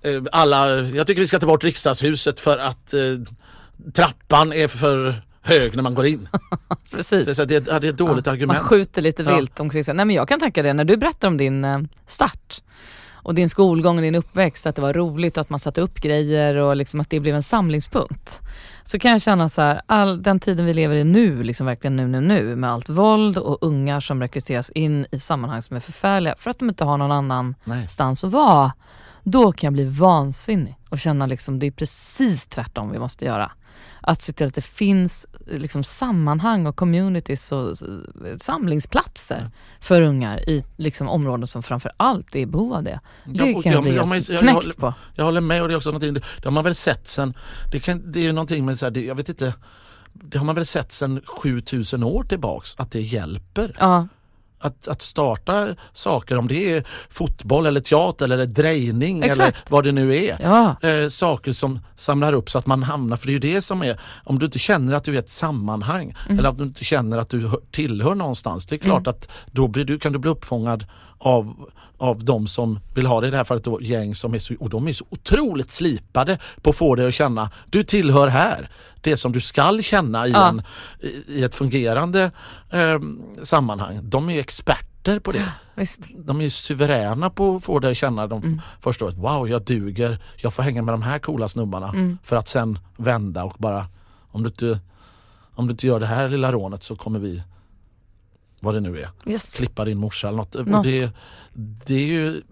eh, 0.02 0.22
alla, 0.32 0.68
jag 0.80 1.06
tycker 1.06 1.20
vi 1.20 1.26
ska 1.26 1.38
ta 1.38 1.46
bort 1.46 1.64
riksdagshuset 1.64 2.40
för 2.40 2.58
att 2.58 2.94
eh, 2.94 3.00
trappan 3.94 4.52
är 4.52 4.68
för 4.68 5.14
hög 5.42 5.76
när 5.76 5.82
man 5.82 5.94
går 5.94 6.06
in. 6.06 6.28
Precis. 6.90 7.36
Så 7.36 7.44
det, 7.44 7.60
det 7.60 7.72
är 7.72 7.84
ett 7.84 7.96
dåligt 7.98 8.26
Ja, 8.26 8.32
argument. 8.32 8.58
Man 8.60 8.68
skjuter 8.68 9.02
lite 9.02 9.22
Ja. 9.22 9.36
vilt 9.36 9.60
omkring 9.60 9.84
sig. 9.84 9.94
Nej, 9.94 10.04
men 10.06 10.16
jag 10.16 10.28
kan 10.28 10.40
tänka 10.40 10.62
det 10.62 10.72
när 10.72 10.84
du 10.84 10.96
berättar 10.96 11.28
om 11.28 11.36
din 11.36 11.64
eh, 11.64 11.78
start 12.06 12.62
och 13.22 13.34
din 13.34 13.48
skolgång 13.48 13.96
och 13.96 14.02
din 14.02 14.14
uppväxt, 14.14 14.66
att 14.66 14.76
det 14.76 14.82
var 14.82 14.92
roligt 14.92 15.36
och 15.36 15.40
att 15.40 15.50
man 15.50 15.58
satte 15.58 15.80
upp 15.80 16.00
grejer 16.00 16.54
och 16.54 16.76
liksom 16.76 17.00
att 17.00 17.10
det 17.10 17.20
blev 17.20 17.34
en 17.34 17.42
samlingspunkt. 17.42 18.40
Så 18.82 18.98
kan 18.98 19.10
jag 19.10 19.22
känna 19.22 19.48
så 19.48 19.62
här, 19.62 19.80
all 19.86 20.22
den 20.22 20.40
tiden 20.40 20.66
vi 20.66 20.74
lever 20.74 20.94
i 20.94 21.04
nu, 21.04 21.42
liksom 21.42 21.66
verkligen 21.66 21.96
nu, 21.96 22.08
nu, 22.08 22.20
nu, 22.20 22.56
med 22.56 22.70
allt 22.70 22.88
våld 22.88 23.38
och 23.38 23.58
ungar 23.60 24.00
som 24.00 24.20
rekryteras 24.20 24.70
in 24.70 25.06
i 25.10 25.18
sammanhang 25.18 25.62
som 25.62 25.76
är 25.76 25.80
förfärliga 25.80 26.34
för 26.38 26.50
att 26.50 26.58
de 26.58 26.68
inte 26.68 26.84
har 26.84 26.98
någon 26.98 27.28
Nej. 27.28 27.38
annanstans 27.66 28.24
att 28.24 28.32
vara. 28.32 28.72
Då 29.22 29.52
kan 29.52 29.66
jag 29.66 29.72
bli 29.72 29.84
vansinnig 29.84 30.76
och 30.88 30.98
känna 30.98 31.26
liksom 31.26 31.58
det 31.58 31.66
är 31.66 31.70
precis 31.70 32.46
tvärtom 32.46 32.92
vi 32.92 32.98
måste 32.98 33.24
göra. 33.24 33.52
Att 34.00 34.22
se 34.22 34.32
till 34.32 34.46
att 34.46 34.54
det 34.54 34.60
finns 34.64 35.26
liksom 35.46 35.84
sammanhang 35.84 36.66
och 36.66 36.76
communities 36.76 37.52
och 37.52 37.68
eh, 37.70 38.36
samlingsplatser 38.40 39.50
för 39.80 40.02
ungar 40.02 40.48
i 40.48 40.64
liksom 40.76 41.08
områden 41.08 41.46
som 41.46 41.62
framför 41.62 41.92
allt 41.96 42.34
är 42.34 42.38
i 42.40 42.46
behov 42.46 42.72
av 42.72 42.82
det. 42.82 43.00
Det 43.24 43.50
Ja, 43.50 43.62
kan 43.62 43.72
jag 43.72 43.82
bli 43.82 43.96
ja, 43.96 44.04
men 44.04 44.12
helt 44.12 44.28
jag- 44.28 44.42
jag 44.44 44.62
knäckt 44.62 44.78
på. 44.78 44.94
Jag 45.14 45.24
håller 45.24 45.40
med 45.40 45.62
och 45.62 45.68
det 45.68 45.74
är 45.74 45.76
också 45.76 45.88
någonting, 45.90 46.14
det 46.14 46.44
har 46.44 46.50
man 46.50 46.64
väl 46.64 46.74
sett 46.74 47.08
sen, 47.08 47.34
det, 47.72 47.80
kan, 47.80 48.12
det 48.12 48.18
är 48.20 48.24
ju 48.24 48.32
någonting 48.32 48.64
med 48.64 48.78
så 48.78 48.86
här, 48.86 48.90
det, 48.90 49.04
jag 49.04 49.14
vet 49.14 49.28
inte, 49.28 49.54
det 50.12 50.38
har 50.38 50.44
man 50.44 50.54
väl 50.54 50.66
sett 50.66 50.92
sen 50.92 51.20
7000 51.26 52.02
år 52.02 52.24
tillbaks 52.24 52.74
att 52.78 52.90
det 52.92 53.00
hjälper. 53.00 53.74
Ja, 53.78 54.08
Att, 54.62 54.88
att 54.88 55.02
starta 55.02 55.66
saker, 55.92 56.38
om 56.38 56.48
det 56.48 56.72
är 56.72 56.84
fotboll 57.10 57.66
eller 57.66 57.80
teater 57.80 58.24
eller 58.24 58.46
drejning 58.46 59.16
eller 59.18 59.26
Exakt. 59.28 59.70
vad 59.70 59.84
det 59.84 59.92
nu 59.92 60.16
är. 60.16 60.36
ja, 60.42 60.76
Eh, 60.88 61.08
saker 61.08 61.52
som 61.52 61.78
samlar 61.96 62.32
upp 62.32 62.50
så 62.50 62.58
att 62.58 62.66
man 62.66 62.82
hamnar, 62.82 63.16
för 63.16 63.26
det 63.26 63.30
är 63.30 63.34
ju 63.34 63.54
det 63.54 63.62
som 63.62 63.82
är, 63.82 64.00
om 64.24 64.38
du 64.38 64.44
inte 64.44 64.58
känner 64.58 64.94
att 64.94 65.04
du 65.04 65.14
är 65.14 65.18
ett 65.18 65.30
sammanhang 65.30 66.14
Mm. 66.26 66.38
eller 66.38 66.48
att 66.48 66.56
du 66.58 66.64
inte 66.64 66.84
känner 66.84 67.18
att 67.18 67.28
du 67.28 67.46
hör- 67.48 67.60
tillhör 67.70 68.14
någonstans, 68.14 68.66
det 68.66 68.74
är 68.74 68.78
klart 68.78 69.06
att 69.06 69.28
då 69.52 69.68
blir 69.68 69.84
du, 69.84 69.98
kan 69.98 70.12
du 70.12 70.18
bli 70.18 70.30
uppfångad 70.30 70.86
av, 71.20 71.70
av 71.98 72.24
de 72.24 72.46
som 72.46 72.80
vill 72.94 73.06
ha 73.06 73.20
det, 73.20 73.26
i 73.26 73.30
det 73.30 73.36
här 73.36 73.44
fallet 73.44 73.64
då 73.64 73.82
gäng 73.82 74.14
som 74.14 74.34
är 74.34 74.38
så, 74.38 74.54
och 74.60 74.70
de 74.70 74.88
är 74.88 74.92
så 74.92 75.04
otroligt 75.10 75.70
slipade 75.70 76.38
på 76.62 76.70
att 76.70 76.76
få 76.76 76.94
dig 76.94 77.08
att 77.08 77.14
känna, 77.14 77.50
du 77.70 77.82
tillhör 77.84 78.28
här. 78.28 78.70
Det 79.00 79.16
som 79.16 79.32
du 79.32 79.40
skall 79.40 79.82
känna 79.82 80.26
i, 80.26 80.30
Ja. 80.30 80.48
en, 80.48 80.62
i, 81.28 81.42
ett 81.44 81.54
fungerande 81.54 82.30
eh, 82.70 82.98
sammanhang. 83.42 84.00
De 84.02 84.30
är 84.30 84.40
experter 84.40 85.18
på 85.18 85.32
det 85.32 85.52
visst. 85.74 86.00
de 86.18 86.40
är 86.40 86.48
suveräna 86.50 87.30
på 87.30 87.56
att 87.56 87.64
få 87.64 87.78
dig 87.78 87.90
att 87.90 87.96
känna 87.96 88.26
de 88.26 88.42
Mm. 88.42 88.60
första 88.80 89.04
året, 89.04 89.16
wow 89.16 89.48
jag 89.48 89.62
duger, 89.64 90.18
jag 90.36 90.54
får 90.54 90.62
hänga 90.62 90.82
med 90.82 90.94
de 90.94 91.02
här 91.02 91.18
coola 91.18 91.48
snubbarna 91.48 91.88
Mm. 91.88 92.18
för 92.24 92.36
att 92.36 92.48
sen 92.48 92.78
vända 92.96 93.44
och 93.44 93.54
bara, 93.58 93.86
om 94.30 94.42
du, 94.42 94.48
inte, 94.48 94.80
om 95.54 95.66
du 95.66 95.70
inte 95.70 95.86
gör 95.86 96.00
det 96.00 96.06
här 96.06 96.28
lilla 96.28 96.52
rånet 96.52 96.82
så 96.82 96.96
kommer 96.96 97.18
vi, 97.18 97.42
vad 98.60 98.74
det 98.74 98.80
nu 98.80 98.98
är, 98.98 99.10
Yes. 99.26 99.54
klippa 99.56 99.84
din 99.84 99.98
morsa 99.98 100.28
eller 100.28 100.36
något. 100.36 100.66
Något. 100.66 100.84
det, 100.84 101.10
det 101.86 101.94
är 101.94 102.06
ju, 102.06 102.42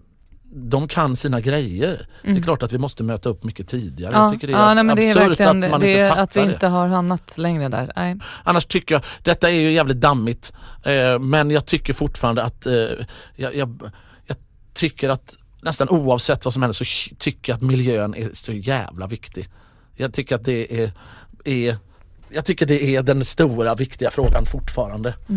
de 0.53 0.87
kan 0.87 1.15
sina 1.15 1.41
grejer. 1.41 2.07
Det 2.23 2.29
är 2.29 2.41
klart 2.41 2.63
att 2.63 2.73
vi 2.73 2.77
måste 2.77 3.03
möta 3.03 3.29
upp 3.29 3.43
mycket 3.43 3.67
tidigare. 3.67 4.09
Mm. 4.13 4.19
Ja, 4.21 4.25
jag 4.25 4.33
tycker 4.33 4.47
det 4.47 4.53
är 4.53 4.57
ja, 4.57 4.73
nej, 4.73 4.83
men 4.83 4.95
det 4.95 5.09
är 5.09 5.21
absurt 5.21 5.39
att 5.47 5.71
man 5.71 5.83
inte 5.83 6.07
fattar 6.09 6.23
att 6.23 6.35
vi 6.35 6.41
det. 6.41 6.51
inte 6.53 6.67
har 6.67 6.87
hamnat 6.87 7.37
längre 7.37 7.69
där. 7.69 7.93
Nej. 7.95 8.17
Annars 8.43 8.65
tycker 8.65 8.95
jag, 8.95 9.03
detta 9.23 9.49
är 9.49 9.53
ju 9.59 9.71
jävligt 9.71 10.01
dammigt, 10.01 10.53
eh, 10.83 11.19
men 11.19 11.51
jag 11.51 11.65
tycker 11.65 11.93
fortfarande 11.93 12.43
att 12.43 12.65
eh, 12.65 12.73
jag, 13.35 13.55
jag, 13.55 13.91
jag 14.27 14.37
tycker 14.73 15.09
att 15.09 15.37
nästan 15.61 15.89
oavsett 15.89 16.45
vad 16.45 16.53
som 16.53 16.61
händer 16.61 16.73
så 16.73 17.15
tycker 17.17 17.51
jag 17.51 17.57
att 17.57 17.63
miljön 17.63 18.13
är 18.15 18.29
så 18.33 18.51
jävla 18.51 19.07
viktig. 19.07 19.49
Jag 19.95 20.13
tycker 20.13 20.35
att 20.35 20.45
det 20.45 20.83
är, 20.83 20.91
är 21.45 21.77
jag 22.31 22.45
tycker 22.45 22.65
det 22.65 22.83
är 22.95 23.03
den 23.03 23.25
stora 23.25 23.75
viktiga 23.75 24.11
frågan 24.11 24.45
fortfarande. 24.45 25.09
Eh, 25.29 25.35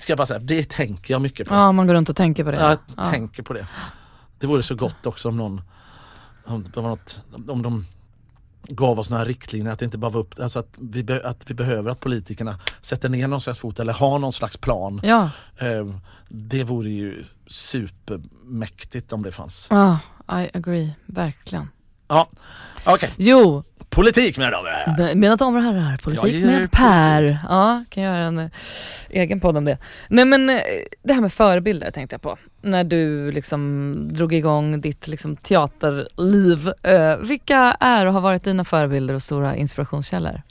ska 0.00 0.10
jag 0.12 0.16
bara 0.18 0.26
säga, 0.26 0.38
det 0.40 0.68
tänker 0.68 1.14
jag 1.14 1.22
mycket 1.22 1.48
på. 1.48 1.54
Ja, 1.54 1.72
man 1.72 1.86
går 1.86 1.94
runt 1.94 2.08
och 2.08 2.16
tänker 2.16 2.44
på 2.44 2.50
det. 2.50 2.56
Jag 2.60 2.78
Ja. 2.96 3.04
tänker 3.04 3.42
på 3.42 3.52
det. 3.52 3.66
Det 4.38 4.46
vore 4.46 4.62
så 4.62 4.74
gott 4.74 5.06
också 5.06 5.28
om 5.28 5.36
någon, 5.36 5.60
om, 6.44 6.62
det 6.74 6.80
var 6.80 6.88
något, 6.88 7.20
om 7.48 7.62
de 7.62 7.86
gav 8.68 8.98
oss 8.98 9.10
några 9.10 9.24
riktlinjer 9.24 9.72
att 9.72 9.78
det 9.78 9.84
inte 9.84 9.98
bara 9.98 10.10
var 10.10 10.20
upp, 10.20 10.34
alltså 10.40 10.58
att 10.58 10.78
vi, 10.80 11.04
be, 11.04 11.28
att 11.28 11.50
vi 11.50 11.54
behöver 11.54 11.90
att 11.90 12.00
politikerna 12.00 12.58
sätter 12.82 13.08
ner 13.08 13.28
någon 13.28 13.40
slags 13.40 13.58
fot 13.58 13.78
eller 13.78 13.92
har 13.92 14.18
någon 14.18 14.32
slags 14.32 14.56
plan. 14.56 15.00
Ja, 15.02 15.30
Eh, 15.58 15.86
det 16.28 16.64
vore 16.64 16.90
ju 16.90 17.24
supermäktigt 17.46 19.12
om 19.12 19.22
det 19.22 19.32
fanns. 19.32 19.66
ja, 19.70 19.98
I 20.42 20.50
agree, 20.54 20.94
verkligen. 21.06 21.68
Ja, 22.08 22.28
okej. 22.84 23.12
Jo, 23.16 23.64
Politik 23.96 24.38
mina 24.38 24.50
damer 24.50 24.70
och 24.70 24.94
herrar. 24.96 25.14
Mina 25.14 25.36
damer 25.36 25.58
och 25.58 25.64
herrar, 25.64 25.96
politik 25.96 26.44
med 26.44 26.70
Per. 26.70 27.38
Ja, 27.48 27.84
kan 27.90 28.02
göra 28.02 28.24
en 28.24 28.38
eh, 28.38 28.50
egen 29.08 29.40
podd 29.40 29.56
om 29.56 29.64
det. 29.64 29.78
Nej 30.08 30.24
men 30.24 30.50
eh, 30.50 30.60
det 31.02 31.12
här 31.12 31.20
med 31.20 31.32
förebilder 31.32 31.90
tänkte 31.90 32.14
jag 32.14 32.22
på. 32.22 32.38
När 32.62 32.84
du 32.84 33.32
liksom 33.32 33.94
drog 34.12 34.34
igång 34.34 34.80
ditt 34.80 35.08
liksom, 35.08 35.36
teaterliv. 35.36 36.72
Eh, 36.82 37.16
vilka 37.16 37.76
är 37.80 38.06
och 38.06 38.12
har 38.12 38.20
varit 38.20 38.44
dina 38.44 38.64
förebilder 38.64 39.14
och 39.14 39.22
stora 39.22 39.56
inspirationskällor? 39.56 40.42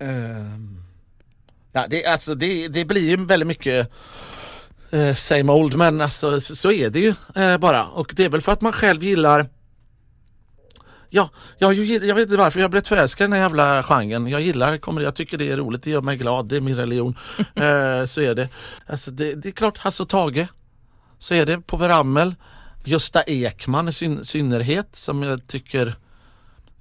Ehm, 0.00 0.82
ja, 1.72 1.86
det, 1.88 2.06
alltså, 2.06 2.34
det, 2.34 2.68
det 2.68 2.84
blir 2.84 3.10
ju 3.10 3.24
väldigt 3.24 3.46
mycket 3.46 3.92
eh, 4.90 5.14
same 5.14 5.52
old 5.52 5.74
men 5.74 6.00
alltså, 6.00 6.40
så, 6.40 6.56
så 6.56 6.72
är 6.72 6.90
det 6.90 7.00
ju 7.00 7.14
bara 7.58 7.86
och 7.86 8.12
det 8.16 8.24
är 8.24 8.28
väl 8.28 8.40
för 8.40 8.52
att 8.52 8.60
man 8.60 8.72
själv 8.72 9.04
gillar 9.04 9.48
Ja, 11.10 11.30
jag, 11.58 11.74
jag 11.74 12.14
vet 12.14 12.22
inte 12.22 12.36
varför 12.36 12.60
jag 12.60 12.64
har 12.64 12.70
blivit 12.70 12.88
förälskad 12.88 13.24
i 13.24 13.26
den 13.26 13.32
här 13.32 13.40
jävla 13.40 13.82
genren. 13.82 14.26
Jag 14.26 14.40
gillar 14.40 14.76
komedi, 14.78 15.04
jag 15.04 15.14
tycker 15.14 15.38
det 15.38 15.50
är 15.50 15.56
roligt, 15.56 15.82
det 15.82 15.90
gör 15.90 16.02
mig 16.02 16.16
glad, 16.16 16.48
det 16.48 16.56
är 16.56 16.60
min 16.60 16.76
religion. 16.76 17.16
eh, 17.38 18.04
så 18.06 18.20
är 18.20 18.34
det. 18.34 18.48
Alltså, 18.86 19.10
det. 19.10 19.34
Det 19.34 19.48
är 19.48 19.52
klart 19.52 19.78
Hasse 19.78 20.02
och 20.02 20.08
Tage. 20.08 20.46
Så 21.18 21.34
är 21.34 21.46
det. 21.46 21.60
Povel 21.60 21.88
Ramel. 21.88 22.34
Gösta 22.84 23.22
Ekman 23.22 23.88
i 23.88 23.92
syn, 23.92 24.24
synnerhet 24.24 24.96
som 24.96 25.22
jag 25.22 25.46
tycker 25.46 25.94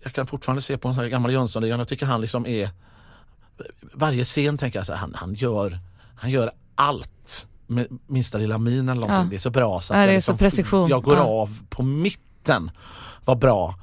jag 0.06 0.14
kan 0.14 0.28
fortfarande 0.28 0.62
se 0.62 0.78
på 0.78 0.88
en 0.88 0.96
sån 0.96 1.04
här 1.04 1.12
gammal 1.12 1.32
Jönssonligan, 1.32 1.80
jag 1.80 1.88
tycker 1.88 2.06
han 2.06 2.22
liksom 2.22 2.46
är 2.46 2.70
varje 3.94 4.24
scen 4.26 4.58
tänker 4.58 4.80
jag 4.80 4.86
så 4.86 4.94
här, 4.94 5.00
han, 5.00 5.14
han, 5.16 5.34
gör, 5.34 5.80
han 6.16 6.32
gör 6.32 6.52
allt 6.76 7.48
med 7.68 7.88
minsta 8.08 8.38
lilla 8.38 8.58
min 8.58 8.90
eller 8.90 9.02
någonting. 9.02 9.24
Ja. 9.24 9.30
Det 9.30 9.36
är 9.36 9.40
så 9.40 9.50
bra 9.50 9.82
så 9.82 9.94
att 9.94 10.00
Ja, 10.00 10.06
jag, 10.06 10.14
liksom, 10.56 10.88
jag 10.90 11.04
går 11.04 11.16
Ja. 11.16 11.22
av 11.24 11.60
på 11.70 11.84
mitten 11.84 12.72
vad 13.26 13.40
bra 13.40 13.80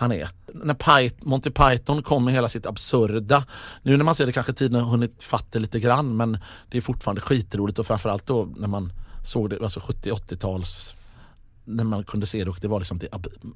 han 0.00 0.12
är. 0.12 0.28
När 0.54 0.74
Py- 0.74 1.18
Monty 1.20 1.50
Python 1.50 2.02
kom 2.02 2.24
med 2.24 2.34
hela 2.34 2.48
sitt 2.48 2.66
absurda, 2.66 3.44
nu 3.82 3.96
när 3.96 4.04
man 4.04 4.14
ser 4.14 4.26
det 4.26 4.32
kanske 4.32 4.52
tiden 4.52 4.80
har 4.80 4.90
hunnit 4.90 5.22
fatta 5.22 5.58
lite 5.58 5.80
grann 5.80 6.16
men 6.16 6.38
det 6.70 6.78
är 6.78 6.82
fortfarande 6.82 7.20
skitroligt 7.20 7.78
och 7.78 7.86
framförallt 7.86 8.26
då 8.26 8.48
när 8.56 8.68
man 8.68 8.92
såg 9.24 9.50
det, 9.50 9.62
alltså 9.62 9.80
70-80-tals 9.80 10.94
när 11.64 11.84
man 11.84 12.04
kunde 12.04 12.26
se 12.26 12.44
det 12.44 12.50
och 12.50 12.58
det 12.60 12.68
var 12.68 12.78
liksom 12.78 12.98
det, 12.98 13.08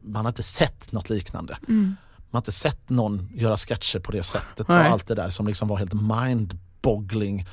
man 0.03 0.25
har 0.25 0.31
inte 0.31 0.43
sett 0.43 0.93
något 0.93 1.11
liknande. 1.11 1.57
Man 1.67 1.97
har 2.31 2.39
inte 2.39 2.53
sett 2.53 2.91
någon 2.91 3.29
göra 3.35 3.57
sketcher 3.57 3.99
på 3.99 4.13
det 4.13 4.23
sättet 4.23 4.69
Nej. 4.69 4.79
och 4.79 4.85
allt 4.85 5.07
det 5.07 5.15
där 5.15 5.31
som 5.31 5.47
liksom 5.47 5.69
var 5.69 5.77
helt 5.77 5.93
mind-boggling. 5.93 7.47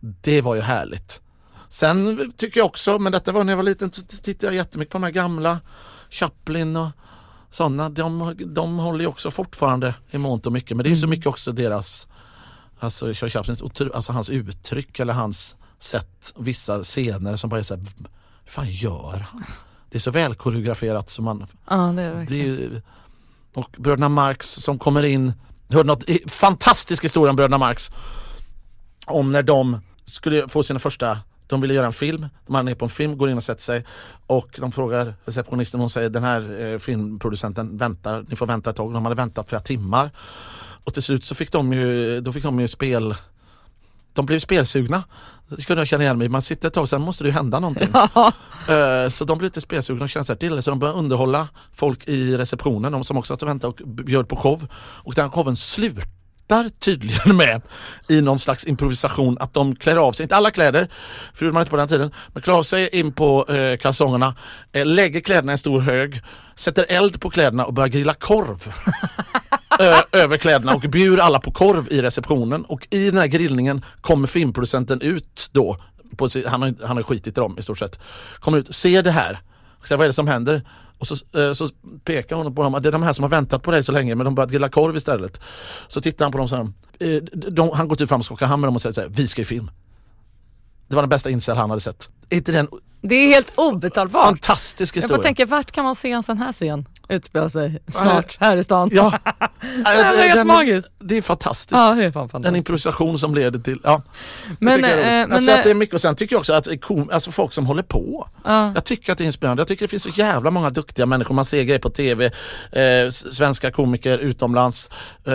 Det 0.00 0.40
var 0.40 0.54
ju 0.54 0.60
härligt. 0.60 1.22
Sen 1.68 2.32
tycker 2.36 2.60
jag 2.60 2.66
också, 2.66 2.98
men 2.98 3.12
detta 3.12 3.32
var 3.32 3.44
när 3.44 3.52
jag 3.52 3.56
var 3.56 3.64
liten, 3.64 3.92
så 3.92 4.02
tittade 4.02 4.46
jag 4.46 4.54
jättemycket 4.54 4.92
på 4.92 4.98
de 4.98 5.04
här 5.04 5.10
gamla 5.10 5.60
Chaplin 6.10 6.76
och 6.76 6.88
sådana. 7.56 7.88
De, 7.88 8.34
de 8.46 8.78
håller 8.78 9.00
ju 9.00 9.06
också 9.06 9.30
fortfarande 9.30 9.94
i 10.10 10.18
mångt 10.18 10.46
och 10.46 10.52
mycket 10.52 10.76
men 10.76 10.84
det 10.84 10.88
är 10.88 10.90
ju 10.90 10.96
så 10.96 11.06
mycket 11.06 11.26
också 11.26 11.52
deras 11.52 12.08
Alltså 12.78 13.06
otro- 13.06 13.90
alltså 13.94 14.12
hans 14.12 14.30
uttryck 14.30 14.98
eller 15.00 15.12
hans 15.12 15.56
sätt, 15.78 16.32
vissa 16.38 16.82
scener 16.82 17.36
som 17.36 17.50
bara 17.50 17.60
är 17.60 17.64
såhär, 17.64 17.82
hur 18.44 18.50
fan 18.52 18.70
gör 18.70 19.24
han? 19.32 19.44
Det 19.90 19.98
är 19.98 20.00
så 20.00 20.10
välkoreograferat 20.10 21.08
som 21.10 21.24
man, 21.24 21.46
Ja, 21.70 21.76
det 21.76 22.02
är 22.02 22.10
det 22.10 22.14
verkligen. 22.14 22.82
och 23.54 23.76
bröderna 23.78 24.08
Marx 24.08 24.48
som 24.50 24.78
kommer 24.78 25.02
in, 25.02 25.32
jag 25.68 25.76
hörde 25.76 25.86
något 25.86 26.04
fantastisk 26.26 27.04
historia 27.04 27.30
om 27.30 27.36
bröderna 27.36 27.58
Marx. 27.58 27.90
Om 29.06 29.32
när 29.32 29.42
de 29.42 29.80
skulle 30.04 30.48
få 30.48 30.62
sina 30.62 30.78
första, 30.78 31.18
de 31.46 31.60
ville 31.60 31.74
göra 31.74 31.86
en 31.86 31.92
film, 31.92 32.26
de 32.46 32.54
hade 32.54 32.66
ner 32.66 32.74
på 32.74 32.84
en 32.84 32.90
film, 32.90 33.18
går 33.18 33.30
in 33.30 33.36
och 33.36 33.44
sätter 33.44 33.62
sig 33.62 33.84
och 34.26 34.48
de 34.58 34.72
frågar 34.72 35.14
receptionisten, 35.24 35.80
hon 35.80 35.90
säger 35.90 36.08
den 36.10 36.24
här 36.24 36.60
eh, 36.72 36.78
filmproducenten 36.78 37.76
väntar, 37.76 38.24
ni 38.28 38.36
får 38.36 38.46
vänta 38.46 38.70
ett 38.70 38.76
tag. 38.76 38.92
De 38.92 39.04
hade 39.04 39.16
väntat 39.16 39.48
flera 39.48 39.62
timmar. 39.62 40.10
Och 40.84 40.94
till 40.94 41.02
slut 41.02 41.24
så 41.24 41.34
fick 41.34 41.52
de 41.52 41.72
ju, 41.72 42.20
då 42.20 42.32
fick 42.32 42.42
de 42.42 42.60
ju 42.60 42.68
spel 42.68 43.14
de 44.12 44.26
blev 44.26 44.38
spelsugna. 44.38 45.02
Det 45.48 45.62
kunde 45.66 45.80
jag 45.80 45.88
känna 45.88 46.04
igen 46.04 46.18
mig 46.18 46.28
Man 46.28 46.42
sitter 46.42 46.68
ett 46.68 46.74
tag, 46.74 46.88
sen 46.88 47.02
måste 47.02 47.24
det 47.24 47.28
ju 47.28 47.34
hända 47.34 47.60
någonting. 47.60 47.88
Eh, 48.68 49.08
Så 49.08 49.24
de 49.24 49.38
blev 49.38 49.46
lite 49.46 49.60
spelsugna 49.60 50.04
och 50.04 50.10
kände 50.10 50.26
sig 50.26 50.36
till 50.36 50.62
så 50.62 50.70
de 50.70 50.78
började 50.78 50.98
underhålla 50.98 51.48
folk 51.74 52.08
i 52.08 52.36
receptionen, 52.36 52.92
de 52.92 53.04
som 53.04 53.16
också 53.16 53.34
satt 53.34 53.42
och 53.42 53.48
väntade 53.48 53.72
och 53.72 53.88
bjöd 53.88 54.28
på 54.28 54.36
show. 54.36 54.68
Och 54.74 55.14
den 55.14 55.30
showen 55.30 55.56
slut, 55.56 56.04
slutar 56.46 56.68
tydligen 56.78 57.36
med 57.36 57.62
i 58.08 58.20
någon 58.20 58.38
slags 58.38 58.66
improvisation 58.66 59.36
att 59.40 59.54
de 59.54 59.76
klär 59.76 59.96
av 59.96 60.12
sig, 60.12 60.24
inte 60.24 60.36
alla 60.36 60.50
kläder, 60.50 60.88
för 61.34 61.46
det 61.46 61.52
man 61.52 61.60
inte 61.62 61.70
på 61.70 61.76
den 61.76 61.88
tiden, 61.88 62.10
men 62.32 62.42
klär 62.42 62.54
av 62.54 62.62
sig 62.62 62.88
in 62.92 63.12
på 63.12 63.46
eh, 63.48 63.76
kalsongerna, 63.76 64.34
eh, 64.72 64.86
lägger 64.86 65.20
kläderna 65.20 65.52
i 65.52 65.54
en 65.54 65.58
stor 65.58 65.80
hög, 65.80 66.22
sätter 66.56 66.86
eld 66.88 67.20
på 67.20 67.30
kläderna 67.30 67.64
och 67.64 67.74
börjar 67.74 67.88
grilla 67.88 68.14
korv. 68.14 68.72
Ö, 69.80 69.96
över 70.12 70.36
kläderna 70.36 70.74
och 70.74 70.80
bjuder 70.80 71.22
alla 71.22 71.40
på 71.40 71.50
korv 71.50 71.86
i 71.90 72.02
receptionen. 72.02 72.64
Och 72.64 72.86
i 72.90 73.10
den 73.10 73.18
här 73.18 73.26
grillningen 73.26 73.84
kommer 74.00 74.28
filmproducenten 74.28 75.00
ut 75.00 75.48
då, 75.52 75.76
på, 76.16 76.28
han, 76.46 76.62
har, 76.62 76.86
han 76.86 76.96
har 76.96 77.04
skitit 77.04 77.26
i 77.26 77.30
dem 77.30 77.56
i 77.58 77.62
stort 77.62 77.78
sett, 77.78 78.00
kommer 78.40 78.58
ut, 78.58 78.74
ser 78.74 79.02
det 79.02 79.10
här, 79.10 79.40
säger 79.84 79.96
vad 79.96 80.04
är 80.04 80.08
det 80.08 80.12
som 80.12 80.28
händer? 80.28 80.62
Och 80.98 81.06
så, 81.06 81.14
eh, 81.38 81.52
så 81.52 81.68
pekar 82.04 82.36
hon 82.36 82.54
på 82.54 82.62
dem, 82.62 82.78
det 82.82 82.88
är 82.88 82.92
de 82.92 83.02
här 83.02 83.12
som 83.12 83.22
har 83.22 83.30
väntat 83.30 83.62
på 83.62 83.70
dig 83.70 83.84
så 83.84 83.92
länge 83.92 84.14
men 84.14 84.24
de 84.24 84.34
börjat 84.34 84.50
grilla 84.50 84.68
korv 84.68 84.96
istället. 84.96 85.40
Så 85.86 86.00
tittar 86.00 86.24
han 86.24 86.32
på 86.32 86.38
dem 86.38 86.48
så 86.48 86.56
här, 86.56 86.72
eh, 87.00 87.22
de, 87.32 87.70
han 87.74 87.88
går 87.88 87.96
typ 87.96 88.08
fram 88.08 88.20
och 88.20 88.24
skakar 88.24 88.46
hand 88.46 88.60
med 88.60 88.68
dem 88.68 88.74
och 88.74 88.82
säger 88.82 88.94
så 88.94 89.00
här, 89.00 89.08
vi 89.08 89.28
ska 89.28 89.42
i 89.42 89.44
film. 89.44 89.70
Det 90.88 90.94
var 90.94 91.02
den 91.02 91.08
bästa 91.08 91.30
incel 91.30 91.56
han 91.56 91.70
hade 91.70 91.80
sett. 91.80 92.10
Är 92.30 92.36
inte 92.36 92.52
den 92.52 92.68
det 93.08 93.14
är 93.14 93.28
helt 93.28 93.52
obetalbart. 93.56 94.24
fantastisk 94.26 94.96
Jag 94.96 95.02
historia? 95.02 95.18
bara 95.18 95.24
tänker, 95.24 95.46
vart 95.46 95.70
kan 95.72 95.84
man 95.84 95.94
se 95.94 96.10
en 96.12 96.22
sån 96.22 96.38
här 96.38 96.52
scen 96.52 96.86
utspela 97.08 97.48
sig 97.48 97.78
snart 97.88 98.36
här 98.40 98.56
i 98.56 98.62
stan? 98.62 98.88
Ja, 98.92 99.10
Det 99.60 99.82
var 99.84 100.22
helt 100.22 100.34
den, 100.34 100.46
magiskt. 100.46 100.88
det 100.98 101.16
är 101.16 101.22
fantastiskt. 101.22 101.70
Ja, 101.78 101.94
det 101.94 102.04
är 102.04 102.10
fan 102.10 102.22
En 102.22 102.28
fantastiskt. 102.28 102.56
improvisation 102.56 103.18
som 103.18 103.34
leder 103.34 103.58
till, 103.58 103.80
ja. 103.84 104.02
Men, 104.60 104.80
jag, 104.80 104.90
är 104.90 104.96
eh, 104.96 104.98
roligt. 104.98 105.28
men, 105.28 105.32
alltså 105.32 105.50
att 105.50 105.62
det 105.62 105.68
är 105.70 105.74
eh, 105.74 105.78
mycket 105.78 105.94
och 105.94 106.00
sen 106.00 106.16
tycker 106.16 106.34
jag 106.34 106.40
också 106.40 106.52
att 106.52 106.80
kom, 106.80 107.10
alltså 107.12 107.30
folk 107.30 107.52
som 107.52 107.66
håller 107.66 107.82
på. 107.82 108.28
ja. 108.44 108.72
Jag 108.74 108.84
tycker 108.84 109.12
att 109.12 109.18
det 109.18 109.24
är 109.24 109.26
inspirerande. 109.26 109.60
Jag 109.60 109.68
tycker 109.68 109.84
det 109.84 109.88
finns 109.90 110.02
så 110.02 110.08
jävla 110.08 110.50
många 110.50 110.70
duktiga 110.70 111.06
människor. 111.06 111.34
Man 111.34 111.44
ser 111.44 111.62
grejer 111.62 111.78
på 111.80 111.90
tv, 111.90 112.24
eh, 112.72 113.10
svenska 113.10 113.70
komiker 113.70 114.18
utomlands. 114.18 114.90
Eh, 115.26 115.32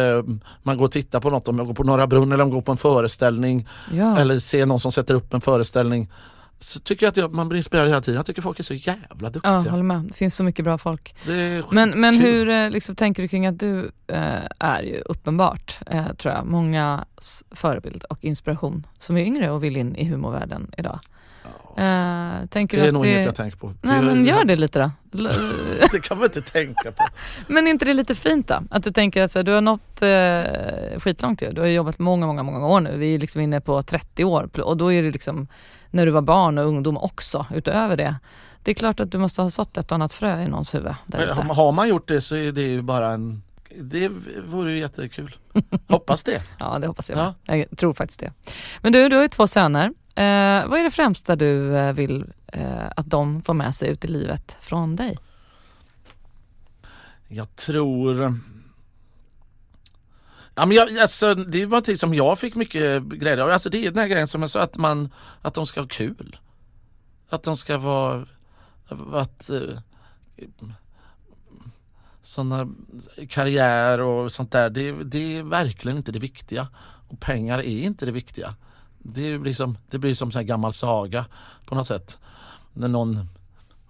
man 0.64 0.78
går 0.78 0.86
och 0.86 0.92
tittar 0.92 1.20
på 1.20 1.30
något, 1.30 1.48
om 1.48 1.56
man 1.56 1.68
går 1.68 1.74
på 1.74 1.84
Norra 1.84 2.08
Brunn 2.08 2.32
eller 2.32 2.44
om 2.44 2.50
man 2.50 2.56
går 2.56 2.62
på 2.62 2.72
en 2.72 2.78
föreställning 2.78 3.68
ja. 3.94 4.20
eller 4.20 4.40
ser 4.40 4.66
någon 4.66 4.80
som 4.80 4.92
sätter 4.92 5.14
upp 5.14 5.34
en 5.34 5.42
föreställning. 5.42 6.10
Så 6.64 6.80
tycker 6.80 7.06
jag 7.16 7.26
att 7.26 7.34
man 7.34 7.50
blir 7.50 7.58
inspirerad 7.58 7.88
hela 7.88 8.02
tiden. 8.02 8.16
Jag 8.16 8.26
tycker 8.26 8.42
folk 8.42 8.60
är 8.60 8.64
så 8.64 8.74
jävla 8.74 9.30
duktiga. 9.30 9.52
Ja, 9.66 9.72
håller 9.72 9.84
med. 9.84 10.02
Det 10.02 10.14
finns 10.14 10.36
så 10.36 10.44
mycket 10.44 10.66
bra 10.66 10.78
folk. 10.78 11.16
Men, 11.72 11.90
men 11.90 12.16
hur 12.20 12.50
eh, 12.50 12.70
liksom, 12.70 12.96
tänker 12.96 13.22
du 13.24 13.28
kring 13.28 13.46
att 13.46 13.60
du 13.60 13.92
eh, 14.08 14.18
är 14.60 14.84
ju 14.84 15.02
uppenbart, 15.06 15.80
eh, 15.88 16.14
tror 16.14 16.34
jag, 16.34 16.46
många 16.46 17.06
förebild 17.52 18.04
och 18.04 18.24
inspiration 18.24 18.88
som 19.00 19.18
är 19.18 19.22
yngre 19.22 19.52
och 19.52 19.64
vill 19.64 19.78
in 19.78 19.96
i 19.96 20.06
humorvärlden 20.06 20.72
idag. 20.78 21.00
Eh, 21.78 22.46
tänker 22.50 22.78
Det 22.78 22.84
är 22.84 22.88
att 22.88 22.94
nog 22.94 23.04
det... 23.04 23.12
inget 23.12 23.26
jag 23.26 23.36
tänker 23.36 23.58
på. 23.58 23.74
Nej 23.82 24.00
Det- 24.00 24.06
men 24.06 24.26
gör 24.26 24.44
det 24.44 24.56
lite 24.56 24.80
då. 24.80 24.92
Det 25.92 26.00
kan 26.04 26.18
man 26.18 26.26
inte 26.26 26.42
tänka 26.42 26.92
på. 26.92 27.04
Men 27.48 27.68
är 27.68 27.72
inte 27.72 27.86
det 27.86 27.94
lite 27.94 28.16
fint 28.16 28.48
då? 28.48 28.64
Att 28.70 28.84
du 28.84 28.92
tänker 28.92 29.24
att 29.24 29.32
så 29.32 29.40
här, 29.40 29.44
du 29.44 29.52
har 29.52 29.62
nått 29.62 30.02
eh, 30.02 31.00
skitlångt 31.00 31.42
ju. 31.42 31.52
Du 31.52 31.62
har 31.62 31.68
jobbat 31.68 32.00
många, 32.00 32.28
många, 32.28 32.44
många 32.44 32.68
år 32.68 32.82
nu. 32.82 32.98
Vi 32.98 33.16
är 33.16 33.20
liksom 33.20 33.42
inne 33.42 33.62
på 33.62 33.82
30 33.82 34.24
år 34.24 34.60
och 34.62 34.78
då 34.78 34.94
är 34.94 35.04
det 35.04 35.12
liksom 35.12 35.48
när 35.92 36.06
du 36.06 36.12
var 36.12 36.22
barn 36.22 36.58
och 36.58 36.66
ungdom 36.66 36.98
också 36.98 37.46
utöver 37.54 37.98
det. 37.98 38.16
Det 38.64 38.72
är 38.72 38.76
klart 38.76 39.00
att 39.00 39.12
du 39.12 39.18
måste 39.18 39.42
ha 39.42 39.50
sått 39.50 39.78
ett 39.78 39.92
och 39.92 39.96
annat 39.96 40.14
frö 40.14 40.42
i 40.42 40.48
någons 40.48 40.76
huvud. 40.76 40.96
Men 41.06 41.50
har 41.50 41.72
man 41.72 41.90
gjort 41.90 42.08
det 42.08 42.22
så 42.22 42.36
är 42.36 42.52
det 42.52 42.62
ju 42.62 42.82
bara 42.82 43.12
en 43.12 43.44
det 43.76 44.12
vore 44.46 44.72
ju 44.72 44.80
jättekul. 44.80 45.36
Hoppas 45.88 46.24
det. 46.24 46.44
Ja, 46.60 46.80
det 46.80 46.88
hoppas 46.88 47.10
jag. 47.10 47.20
Ja. 47.20 47.56
Jag 47.56 47.78
tror 47.78 47.94
faktiskt 47.94 48.20
det. 48.20 48.34
Men 48.82 48.94
du, 48.94 49.10
du 49.10 49.16
har 49.16 49.24
ju 49.24 49.28
två 49.28 49.48
söner. 49.48 49.86
Eh, 50.16 50.68
vad 50.68 50.80
är 50.80 50.84
det 50.84 50.92
främsta 50.92 51.36
du 51.36 51.78
eh, 51.78 51.94
vill 51.94 52.26
eh, 52.48 52.88
att 52.96 53.10
de 53.10 53.42
får 53.42 53.54
med 53.54 53.76
sig 53.76 53.90
ut 53.90 54.06
i 54.06 54.08
livet 54.08 54.58
från 54.62 54.96
dig? 54.96 55.18
Jag 57.28 57.56
tror... 57.56 58.40
Ja, 60.56 60.66
men 60.66 60.78
jag, 60.78 60.98
alltså, 60.98 61.34
det 61.34 61.66
var 61.66 61.70
någonting 61.70 61.98
som 61.98 62.14
jag 62.14 62.40
fick 62.40 62.56
mycket 62.56 63.04
glädje 63.04 63.44
av. 63.44 63.50
Alltså, 63.50 63.70
det 63.70 63.86
är 63.86 63.92
den 63.92 64.00
här 64.00 64.08
grejen 64.08 64.28
som 64.28 64.42
jag 64.42 64.50
sa, 64.50 64.62
att, 64.62 64.78
man, 64.78 65.14
att 65.42 65.54
de 65.54 65.66
ska 65.66 65.80
ha 65.80 65.88
kul. 65.88 66.38
Att 67.30 67.44
de 67.44 67.58
ska 67.58 67.78
vara... 67.78 68.26
Att, 69.14 69.50
eh, 69.50 69.78
såna 72.22 72.70
karriär 73.30 74.02
och 74.02 74.32
sånt 74.32 74.52
där, 74.52 74.70
det, 74.70 74.92
det 75.04 75.38
är 75.38 75.44
verkligen 75.44 75.98
inte 75.98 76.12
det 76.12 76.20
viktiga. 76.20 76.68
Och 77.10 77.20
pengar 77.20 77.60
är 77.60 77.84
inte 77.84 78.06
det 78.06 78.12
viktiga. 78.12 78.56
Det, 79.00 79.22
är 79.22 79.40
liksom, 79.40 79.78
det 79.90 80.00
blir 80.00 80.16
som 80.16 80.32
en 80.36 80.46
gammal 80.46 80.74
saga 80.74 81.26
på 81.66 81.76
något 81.76 81.88
sätt. 81.88 82.20
När 82.74 82.88
någon 82.88 83.30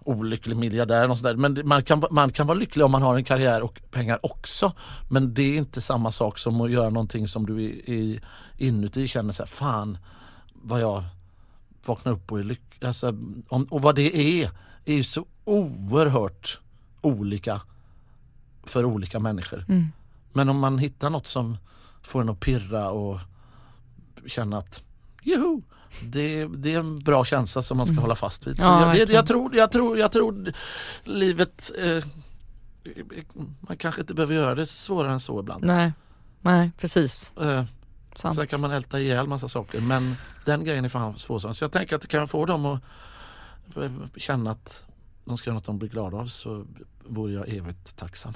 olycklig 0.04 0.56
miljardär 0.56 1.10
och 1.10 1.18
sådär. 1.18 1.36
Men 1.36 1.58
man 1.64 1.82
kan, 1.82 2.04
man 2.10 2.30
kan 2.30 2.46
vara 2.46 2.58
lycklig 2.58 2.84
om 2.84 2.90
man 2.90 3.02
har 3.02 3.16
en 3.16 3.24
karriär 3.24 3.62
och 3.62 3.80
pengar 3.90 4.18
också. 4.22 4.72
Men 5.10 5.34
det 5.34 5.42
är 5.42 5.56
inte 5.56 5.80
samma 5.80 6.10
sak 6.10 6.38
som 6.38 6.60
att 6.60 6.70
göra 6.70 6.90
någonting 6.90 7.28
som 7.28 7.46
du 7.46 7.62
i, 7.62 7.66
i, 7.86 8.20
inuti 8.56 9.08
känner 9.08 9.32
så 9.32 9.42
här, 9.42 9.48
fan 9.48 9.98
vad 10.52 10.80
jag 10.80 11.04
vaknar 11.86 12.12
upp 12.12 12.32
och 12.32 12.38
är 12.38 12.44
lycklig. 12.44 12.88
Alltså, 12.88 13.08
om, 13.48 13.64
och 13.70 13.82
vad 13.82 13.94
det 13.94 14.16
är, 14.16 14.50
är 14.84 14.94
ju 14.94 15.02
så 15.02 15.26
oerhört 15.44 16.60
olika 17.00 17.60
för 18.64 18.84
olika 18.84 19.20
människor. 19.20 19.64
Mm. 19.68 19.88
Men 20.32 20.48
om 20.48 20.58
man 20.58 20.78
hittar 20.78 21.10
något 21.10 21.26
som 21.26 21.56
får 22.02 22.20
en 22.20 22.28
att 22.28 22.40
pirra 22.40 22.90
och 22.90 23.20
känna 24.26 24.58
att 24.58 24.82
juhu, 25.22 25.62
det, 26.00 26.46
det 26.46 26.74
är 26.74 26.78
en 26.78 26.98
bra 26.98 27.24
känsla 27.24 27.62
som 27.62 27.76
man 27.76 27.86
ska 27.86 28.00
hålla 28.00 28.14
fast 28.14 28.46
vid. 28.46 28.58
Så 28.58 28.64
Ja, 28.64 28.96
jag, 28.96 29.08
det, 29.08 29.12
jag, 29.12 29.26
tror, 29.26 29.56
jag, 29.56 29.72
tror, 29.72 29.98
jag 29.98 30.12
tror 30.12 30.52
livet, 31.04 31.70
eh, 31.78 32.04
man 33.60 33.76
kanske 33.76 34.00
inte 34.00 34.14
behöver 34.14 34.34
göra 34.34 34.54
det 34.54 34.66
svårare 34.66 35.12
än 35.12 35.20
så 35.20 35.40
ibland. 35.40 35.64
Nej, 35.64 35.92
nej 36.40 36.70
precis. 36.78 37.32
Eh, 37.40 37.64
Sant. 38.14 38.34
sen 38.34 38.46
kan 38.46 38.60
man 38.60 38.70
älta 38.70 39.00
ihjäl 39.00 39.26
massa 39.26 39.48
saker 39.48 39.80
men 39.80 40.16
den 40.44 40.64
grejen 40.64 40.84
är 40.84 40.88
fan 40.88 41.18
svår. 41.18 41.38
Så 41.38 41.64
jag 41.64 41.72
tänker 41.72 41.96
att 41.96 42.06
kan 42.06 42.20
jag 42.20 42.30
få 42.30 42.46
dem 42.46 42.66
att 42.66 42.82
eh, 43.76 43.90
känna 44.16 44.50
att 44.50 44.84
de 45.24 45.38
ska 45.38 45.50
göra 45.50 45.54
något 45.54 45.64
de 45.64 45.78
blir 45.78 45.88
glada 45.88 46.16
av 46.16 46.26
så 46.26 46.64
vore 47.04 47.32
jag 47.32 47.48
evigt 47.48 47.96
tacksam. 47.96 48.34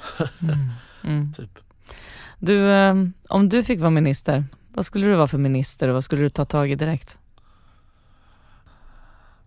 Mm. 1.02 1.32
typ. 1.36 1.58
Du, 2.38 2.70
eh, 2.70 2.94
om 3.28 3.48
du 3.48 3.64
fick 3.64 3.80
vara 3.80 3.90
minister, 3.90 4.44
vad 4.68 4.86
skulle 4.86 5.06
du 5.06 5.14
vara 5.14 5.26
för 5.26 5.38
minister 5.38 5.88
och 5.88 5.94
vad 5.94 6.04
skulle 6.04 6.22
du 6.22 6.28
ta 6.28 6.44
tag 6.44 6.70
i 6.70 6.74
direkt? 6.74 7.18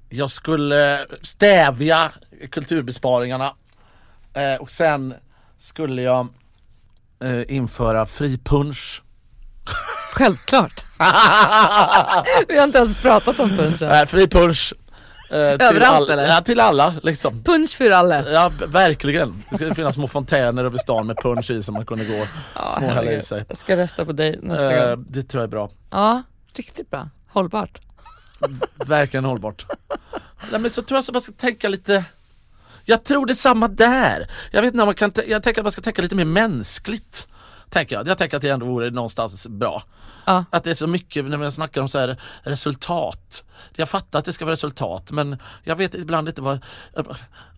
Jag 0.09 0.29
skulle 0.31 1.05
stävja 1.21 2.11
kulturbesparingarna 2.51 3.53
eh, 4.33 4.61
och 4.61 4.71
sen 4.71 5.13
skulle 5.57 6.01
jag 6.01 6.27
eh, 7.23 7.55
införa 7.55 8.05
fri 8.05 8.37
punsch. 8.37 9.03
Självklart. 10.13 10.83
Vi 12.47 12.57
har 12.57 12.63
inte 12.63 12.77
ens 12.77 13.01
pratat 13.01 13.39
om 13.39 13.49
punchen. 13.49 13.87
Nej, 13.89 14.05
fri 14.07 14.27
punsch. 14.27 14.73
Eh, 15.31 15.57
till, 15.57 15.67
Överallt, 15.67 16.09
eller? 16.09 16.27
Ja, 16.27 16.41
till 16.41 16.59
alla 16.59 16.93
liksom. 17.03 17.43
Punch 17.43 17.77
för 17.77 17.91
alla. 17.91 18.29
Ja, 18.29 18.51
verkligen. 18.67 19.43
Det 19.49 19.57
ska 19.57 19.75
finnas 19.75 19.95
små 19.95 20.07
fontäner 20.07 20.63
över 20.65 20.77
stan 20.77 21.07
med 21.07 21.17
punsch 21.17 21.49
i 21.51 21.63
som 21.63 21.73
man 21.73 21.85
kunde 21.85 22.05
gå 22.05 22.25
Ja, 22.55 22.71
småhälla 22.77 23.11
i 23.11 23.21
sig. 23.21 23.45
Jag 23.47 23.57
ska 23.57 23.77
rösta 23.77 24.05
på 24.05 24.11
dig 24.11 24.39
nästa 24.41 24.73
Eh, 24.89 24.89
gång. 24.95 25.05
det 25.09 25.23
tror 25.23 25.41
jag 25.41 25.47
är 25.47 25.51
bra. 25.51 25.69
Ja, 25.91 26.23
riktigt 26.53 26.89
bra. 26.89 27.09
Hållbart. 27.31 27.79
Verkligen 28.75 29.25
hållbart. 29.25 29.65
Nej, 30.51 30.61
men 30.61 30.71
så 30.71 30.81
tror 30.81 30.97
jag 30.97 31.03
att 31.03 31.13
man 31.13 31.21
ska 31.21 31.31
tänka 31.31 31.69
lite 31.69 32.03
Jag 32.85 33.03
tror 33.03 33.25
det 33.25 33.33
är 33.33 33.35
samma 33.35 33.67
där. 33.67 34.31
Jag 34.51 34.61
vet 34.61 34.73
inte 34.73 34.81
om 34.81 34.87
man 34.87 34.95
kan, 34.95 35.11
jag 35.27 35.43
tänker 35.43 35.61
att 35.61 35.65
man 35.65 35.71
ska 35.71 35.81
tänka 35.81 36.01
lite 36.01 36.15
mer 36.15 36.25
mänskligt. 36.25 37.27
Tänker 37.69 37.95
jag. 37.95 38.07
jag 38.07 38.17
tänker 38.17 38.37
att 38.37 38.41
det 38.41 38.49
ändå 38.49 38.65
vore 38.65 38.89
någonstans 38.89 39.47
bra. 39.47 39.83
Ja. 40.25 40.45
Att 40.49 40.63
det 40.63 40.69
är 40.69 40.73
så 40.73 40.87
mycket 40.87 41.25
när 41.25 41.37
man 41.37 41.51
snackar 41.51 41.81
om 41.81 41.89
så 41.89 41.99
här 41.99 42.21
resultat. 42.43 43.43
Jag 43.75 43.89
fattar 43.89 44.19
att 44.19 44.25
det 44.25 44.33
ska 44.33 44.45
vara 44.45 44.53
resultat 44.53 45.11
men 45.11 45.37
jag 45.63 45.75
vet 45.75 45.95
ibland 45.95 46.27
inte 46.27 46.41
vad 46.41 46.59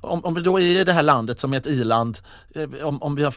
Om, 0.02 0.26
om 0.26 0.34
vi 0.34 0.42
då 0.42 0.60
är 0.60 0.64
i 0.64 0.84
det 0.84 0.94
här 0.94 1.04
landet 1.04 1.40
som 1.40 1.54
är 1.54 1.58
ett 1.58 1.68
i-land 1.68 2.20
eh, 2.56 2.70
om, 2.88 3.02
om 3.02 3.16
vi 3.16 3.24
har 3.24 3.34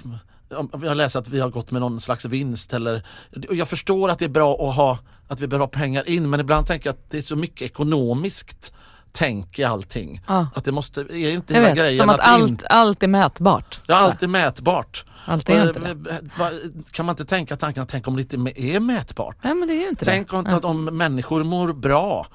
har 0.51 0.95
läst 0.95 1.17
att 1.17 1.29
vi 1.29 1.41
har 1.41 1.49
gått 1.49 1.71
med 1.71 1.81
någon 1.81 2.01
slags 2.01 2.25
vinst 2.25 2.73
eller 2.73 3.03
Jag 3.51 3.69
förstår 3.69 4.09
att 4.09 4.19
det 4.19 4.25
är 4.25 4.29
bra 4.29 4.55
att 4.69 4.77
ha 4.77 4.99
att 5.29 5.41
vi 5.41 5.47
behöver 5.49 5.63
ha 5.67 5.71
pengar 5.71 6.09
in 6.09 6.31
men 6.31 6.41
ibland 6.41 6.67
tänker 6.67 6.89
jag 6.89 6.95
att 6.95 7.11
det 7.11 7.19
är 7.19 7.23
så 7.23 7.37
mycket 7.37 7.62
ekonomiskt 7.62 8.73
tänk 9.12 9.59
i 9.59 9.65
allting. 9.65 10.21
Ja. 10.27 10.49
Att 10.55 10.65
det 10.65 10.73
måste, 10.73 11.01
är 11.01 11.31
inte 11.31 11.55
Jag 11.55 11.61
hela 11.61 11.69
vet, 11.75 11.79
grejen 11.79 11.99
som 12.01 12.09
att 12.09 12.16
in- 12.19 12.25
allt, 12.25 12.65
allt 12.71 13.03
är 13.03 13.09
mätbart. 13.09 13.81
Ja, 13.87 13.95
allt 13.97 14.23
är 14.23 14.29
mätbart. 14.29 15.05
Allt 15.27 15.49
är 15.49 15.69
inte 15.69 15.81
Och, 15.81 15.97
det. 15.97 16.11
eh, 16.11 16.51
Kan 16.91 17.07
man 17.07 17.12
inte 17.12 17.25
tänka 17.25 17.57
tanken 17.57 17.83
att 17.83 17.89
tänk 17.89 18.09
om 18.09 18.16
det 18.16 18.23
inte 18.35 18.61
är 18.61 18.81
mätbart? 18.81 19.37
Nej 19.43 19.55
men 19.55 19.69
det 19.69 19.75
är 19.75 19.81
ju 19.81 19.89
inte 19.89 20.05
Tänk 20.05 20.31
det. 20.31 20.37
om, 20.37 20.47
att 20.47 20.65
om 20.65 20.85
människor 20.85 21.45
mår 21.45 21.73
bra 21.73 22.27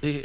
eh, 0.00 0.16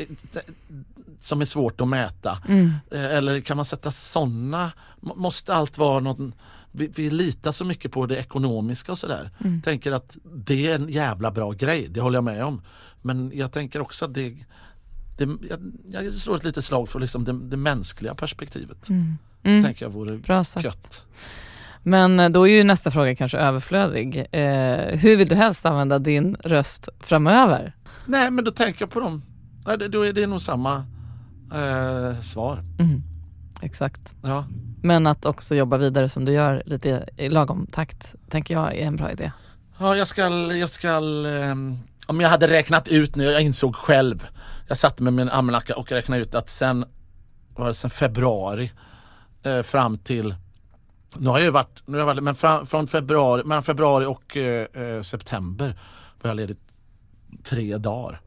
som 1.20 1.41
är 1.41 1.45
svårt 1.45 1.82
att 1.82 1.88
mäta. 1.88 2.38
Mm. 2.48 2.74
Eh, 2.91 3.06
Eller 3.16 3.40
kan 3.40 3.57
man 3.57 3.66
sätta 3.66 3.91
sådana, 3.91 4.72
måste 4.99 5.56
allt 5.56 5.78
vara 5.78 5.99
något 5.99 6.34
vi, 6.72 6.88
vi 6.96 7.10
litar 7.10 7.52
så 7.52 7.66
mycket 7.66 7.91
på 7.91 8.06
det 8.06 8.18
ekonomiska 8.18 8.91
och 8.91 8.98
sådär. 8.98 9.32
Mm. 9.40 9.62
Tänker 9.62 9.91
att 9.91 10.18
det 10.36 10.68
är 10.68 10.76
en 10.76 10.90
jävla 10.90 11.32
bra 11.32 11.52
grej, 11.52 11.88
det 11.90 12.02
håller 12.02 12.18
jag 12.18 12.24
med 12.24 12.44
om. 12.44 12.62
Men 13.02 13.32
jag 13.36 13.52
tänker 13.52 13.82
också 13.82 14.06
att 14.06 14.14
det, 14.14 14.30
det 15.18 15.30
jag, 15.50 16.06
jag 16.06 16.14
slår 16.14 16.36
ett 16.36 16.44
litet 16.44 16.66
slag 16.66 16.90
för 16.90 17.00
liksom 17.00 17.24
det, 17.24 17.34
det 17.34 17.58
mänskliga 17.58 18.16
perspektivet. 18.16 18.90
Mm. 18.90 19.18
Mm. 19.44 19.64
Tänker 19.64 19.86
jag 19.86 19.91
vore 19.91 20.18
Bra 20.18 20.44
sagt. 20.44 20.66
gött. 20.66 21.06
Men 21.84 22.20
eh, 22.20 22.30
då 22.30 22.48
är 22.48 22.58
ju 22.58 22.64
nästa 22.64 22.91
fråga 22.91 23.16
kanske 23.16 23.38
överflödig. 23.38 24.18
Eh, 24.32 24.98
hur 25.00 25.18
vill 25.18 25.28
du 25.28 25.36
helst 25.36 25.66
använda 25.66 26.00
din 26.00 26.36
röst 26.36 26.90
framöver? 27.00 27.76
Nej 28.06 28.32
men 28.32 28.46
då 28.46 28.52
tänker 28.52 28.82
jag 28.82 28.90
på 28.90 29.00
dem. 29.00 29.22
Det, 29.80 29.88
då 29.88 30.06
är 30.06 30.14
det 30.14 30.28
nog 30.28 30.41
samma 30.41 30.76
eh, 31.54 32.20
svar. 32.22 32.64
Mm. 32.80 33.02
Exakt. 33.61 34.14
Ja. 34.23 34.45
Men 34.81 35.07
att 35.07 35.26
också 35.26 35.56
jobba 35.56 35.77
vidare 35.77 36.10
som 36.10 36.26
du 36.26 36.31
gör 36.31 36.64
lite 36.65 37.10
i 37.18 37.30
lagom 37.30 37.68
takt 37.72 38.15
tänker 38.30 38.53
jag 38.53 38.76
är 38.76 38.88
en 38.88 38.95
bra 38.95 39.11
idé. 39.11 39.31
Ja, 39.80 39.95
jag 39.95 40.07
ska, 40.07 40.22
jag 40.53 40.69
ska, 40.69 40.90
ehm, 41.27 41.77
om 42.07 42.22
jag 42.22 42.30
hade 42.30 42.48
räknat 42.48 42.88
ut 42.88 43.15
nu, 43.15 43.23
jag 43.23 43.41
insåg 43.41 43.76
själv, 43.76 44.27
jag 44.68 44.77
satte 44.77 45.03
med 45.03 45.14
min 45.14 45.30
almanacka 45.30 45.76
och 45.76 45.91
räknade 45.91 46.22
ut 46.22 46.36
att 46.36 46.49
sen, 46.49 46.86
var 47.56 47.68
det 47.68 47.73
sen 47.73 47.90
februari 47.90 48.72
eh, 49.44 49.61
fram 49.61 49.98
till, 49.98 50.36
nu 51.18 51.30
har 51.30 51.38
jag 51.38 51.45
ju 51.45 51.52
varit, 51.52 51.84
nu 51.86 51.94
har 51.94 51.99
jag 51.99 52.06
varit 52.06 52.23
men 52.23 52.36
fram, 52.36 52.65
från 52.65 52.88
februari, 52.88 53.44
mellan 53.44 53.64
februari 53.64 54.06
och 54.06 54.38
eh, 54.38 54.68
eh, 54.73 55.02
september 55.02 55.80
var 56.22 56.30
jag 56.30 56.38
ledig 56.38 56.57
tre 57.44 57.77
dagar. 57.77 58.22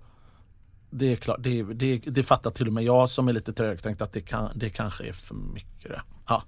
Det 0.95 1.13
är 1.13 1.17
klart, 1.17 1.37
det, 1.41 1.63
det, 1.63 1.99
det 2.07 2.23
fattar 2.23 2.51
till 2.51 2.67
och 2.67 2.73
med 2.73 2.85
jag 2.85 3.09
som 3.11 3.29
är 3.29 3.33
lite 3.33 3.53
trögtänkt 3.53 4.03
att 4.03 4.13
det, 4.13 4.21
kan, 4.21 4.49
det 4.55 4.71
kanske 4.71 5.09
är 5.09 5.13
för 5.13 5.35
mycket 5.35 5.89
det. 5.91 6.01
Ja. 6.29 6.43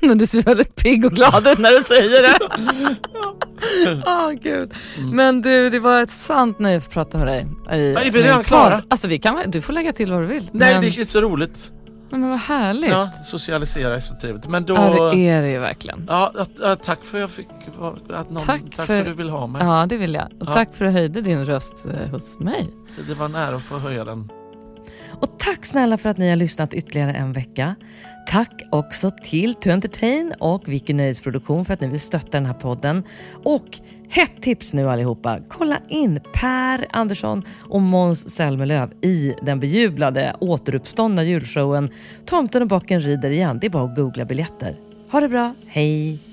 Men 0.00 0.18
du 0.18 0.26
ser 0.26 0.42
väldigt 0.42 0.74
pigg 0.74 1.04
och 1.06 1.12
glad 1.12 1.46
ut 1.46 1.58
när 1.58 1.70
du 1.70 1.82
säger 1.82 2.22
det. 2.22 2.38
Åh 4.06 4.30
gud. 4.32 4.72
Men 5.12 5.42
du, 5.42 5.70
det 5.70 5.78
var 5.78 6.02
ett 6.02 6.10
sant 6.10 6.58
nöje 6.58 6.76
att 6.78 6.90
prata 6.90 7.18
med 7.18 7.26
dig. 7.26 7.46
I, 7.72 7.92
är 7.94 8.10
vi 8.12 8.22
redan 8.22 8.44
klara? 8.44 8.82
Alltså 8.88 9.08
vi 9.08 9.18
kan, 9.18 9.50
du 9.50 9.60
får 9.60 9.72
lägga 9.72 9.92
till 9.92 10.12
vad 10.12 10.22
du 10.22 10.26
vill. 10.26 10.50
Nej, 10.52 10.74
men, 10.74 10.80
det 10.82 10.88
är 10.88 11.04
så 11.04 11.20
roligt. 11.20 11.72
men 12.10 12.28
vad 12.30 12.38
härligt. 12.38 12.90
Ja, 12.90 13.10
socialisera 13.24 13.96
är 13.96 14.00
så 14.00 14.16
trevligt. 14.20 14.48
Men 14.48 14.64
då... 14.64 14.74
Ja, 14.74 15.10
det 15.14 15.28
är 15.28 15.42
det 15.42 15.50
ju 15.50 15.58
verkligen. 15.58 16.06
Ja, 16.08 16.32
tack 16.82 17.04
för 17.04 17.18
att 17.18 17.20
jag 17.20 17.30
fick 17.30 17.48
att 18.12 18.30
någon, 18.30 18.42
Tack 18.46 18.62
tack, 18.62 18.74
för- 18.74 18.84
för 18.86 19.00
att 19.00 19.06
du 19.06 19.12
vill 19.12 19.28
ha 19.28 19.46
mig. 19.46 19.62
Ja, 19.64 19.86
det 19.88 19.96
vill 19.96 20.14
jag. 20.14 20.24
Och 20.26 20.46
Ja. 20.46 20.52
tack 20.54 20.74
för 20.74 20.84
att 20.84 20.92
du 20.92 20.98
höjde 20.98 21.20
din 21.20 21.44
röst 21.44 21.86
eh, 21.86 22.10
hos 22.10 22.38
mig. 22.38 22.70
Det 23.08 23.14
var 23.14 23.28
nära 23.28 23.56
att 23.56 23.62
få 23.62 23.78
höja 23.78 24.04
den. 24.04 24.30
Och 25.20 25.38
tack 25.38 25.64
snälla 25.64 25.98
för 25.98 26.08
att 26.08 26.18
ni 26.18 26.28
har 26.28 26.36
lyssnat 26.36 26.74
ytterligare 26.74 27.12
en 27.12 27.32
vecka. 27.32 27.74
Tack 28.26 28.62
också 28.70 29.10
till 29.22 29.54
To 29.54 29.70
Entertain 29.70 30.34
och 30.38 30.68
Vicky 30.68 30.92
Nöjesproduktion 30.92 31.64
för 31.64 31.74
att 31.74 31.80
ni 31.80 31.88
vill 31.88 32.00
stötta 32.00 32.30
den 32.30 32.46
här 32.46 32.54
podden. 32.54 33.02
Och 33.44 33.78
hett 34.08 34.42
tips 34.42 34.74
nu 34.74 34.90
allihopa, 34.90 35.40
kolla 35.48 35.78
in 35.88 36.20
Per 36.32 36.86
Andersson 36.90 37.42
och 37.60 37.80
Måns 37.80 38.30
Zelmerlöw 38.34 38.90
i 39.02 39.34
den 39.42 39.60
bejublade 39.60 40.36
återuppståndna 40.40 41.24
julshowen 41.24 41.90
Tomten 42.24 42.62
och 42.62 42.68
bocken 42.68 43.00
rider 43.00 43.30
igen. 43.30 43.58
Det 43.60 43.66
är 43.66 43.70
bara 43.70 43.84
att 43.84 43.96
googla 43.96 44.24
biljetter. 44.24 44.80
Ha 45.10 45.20
det 45.20 45.28
bra, 45.28 45.54
hej! 45.66 46.25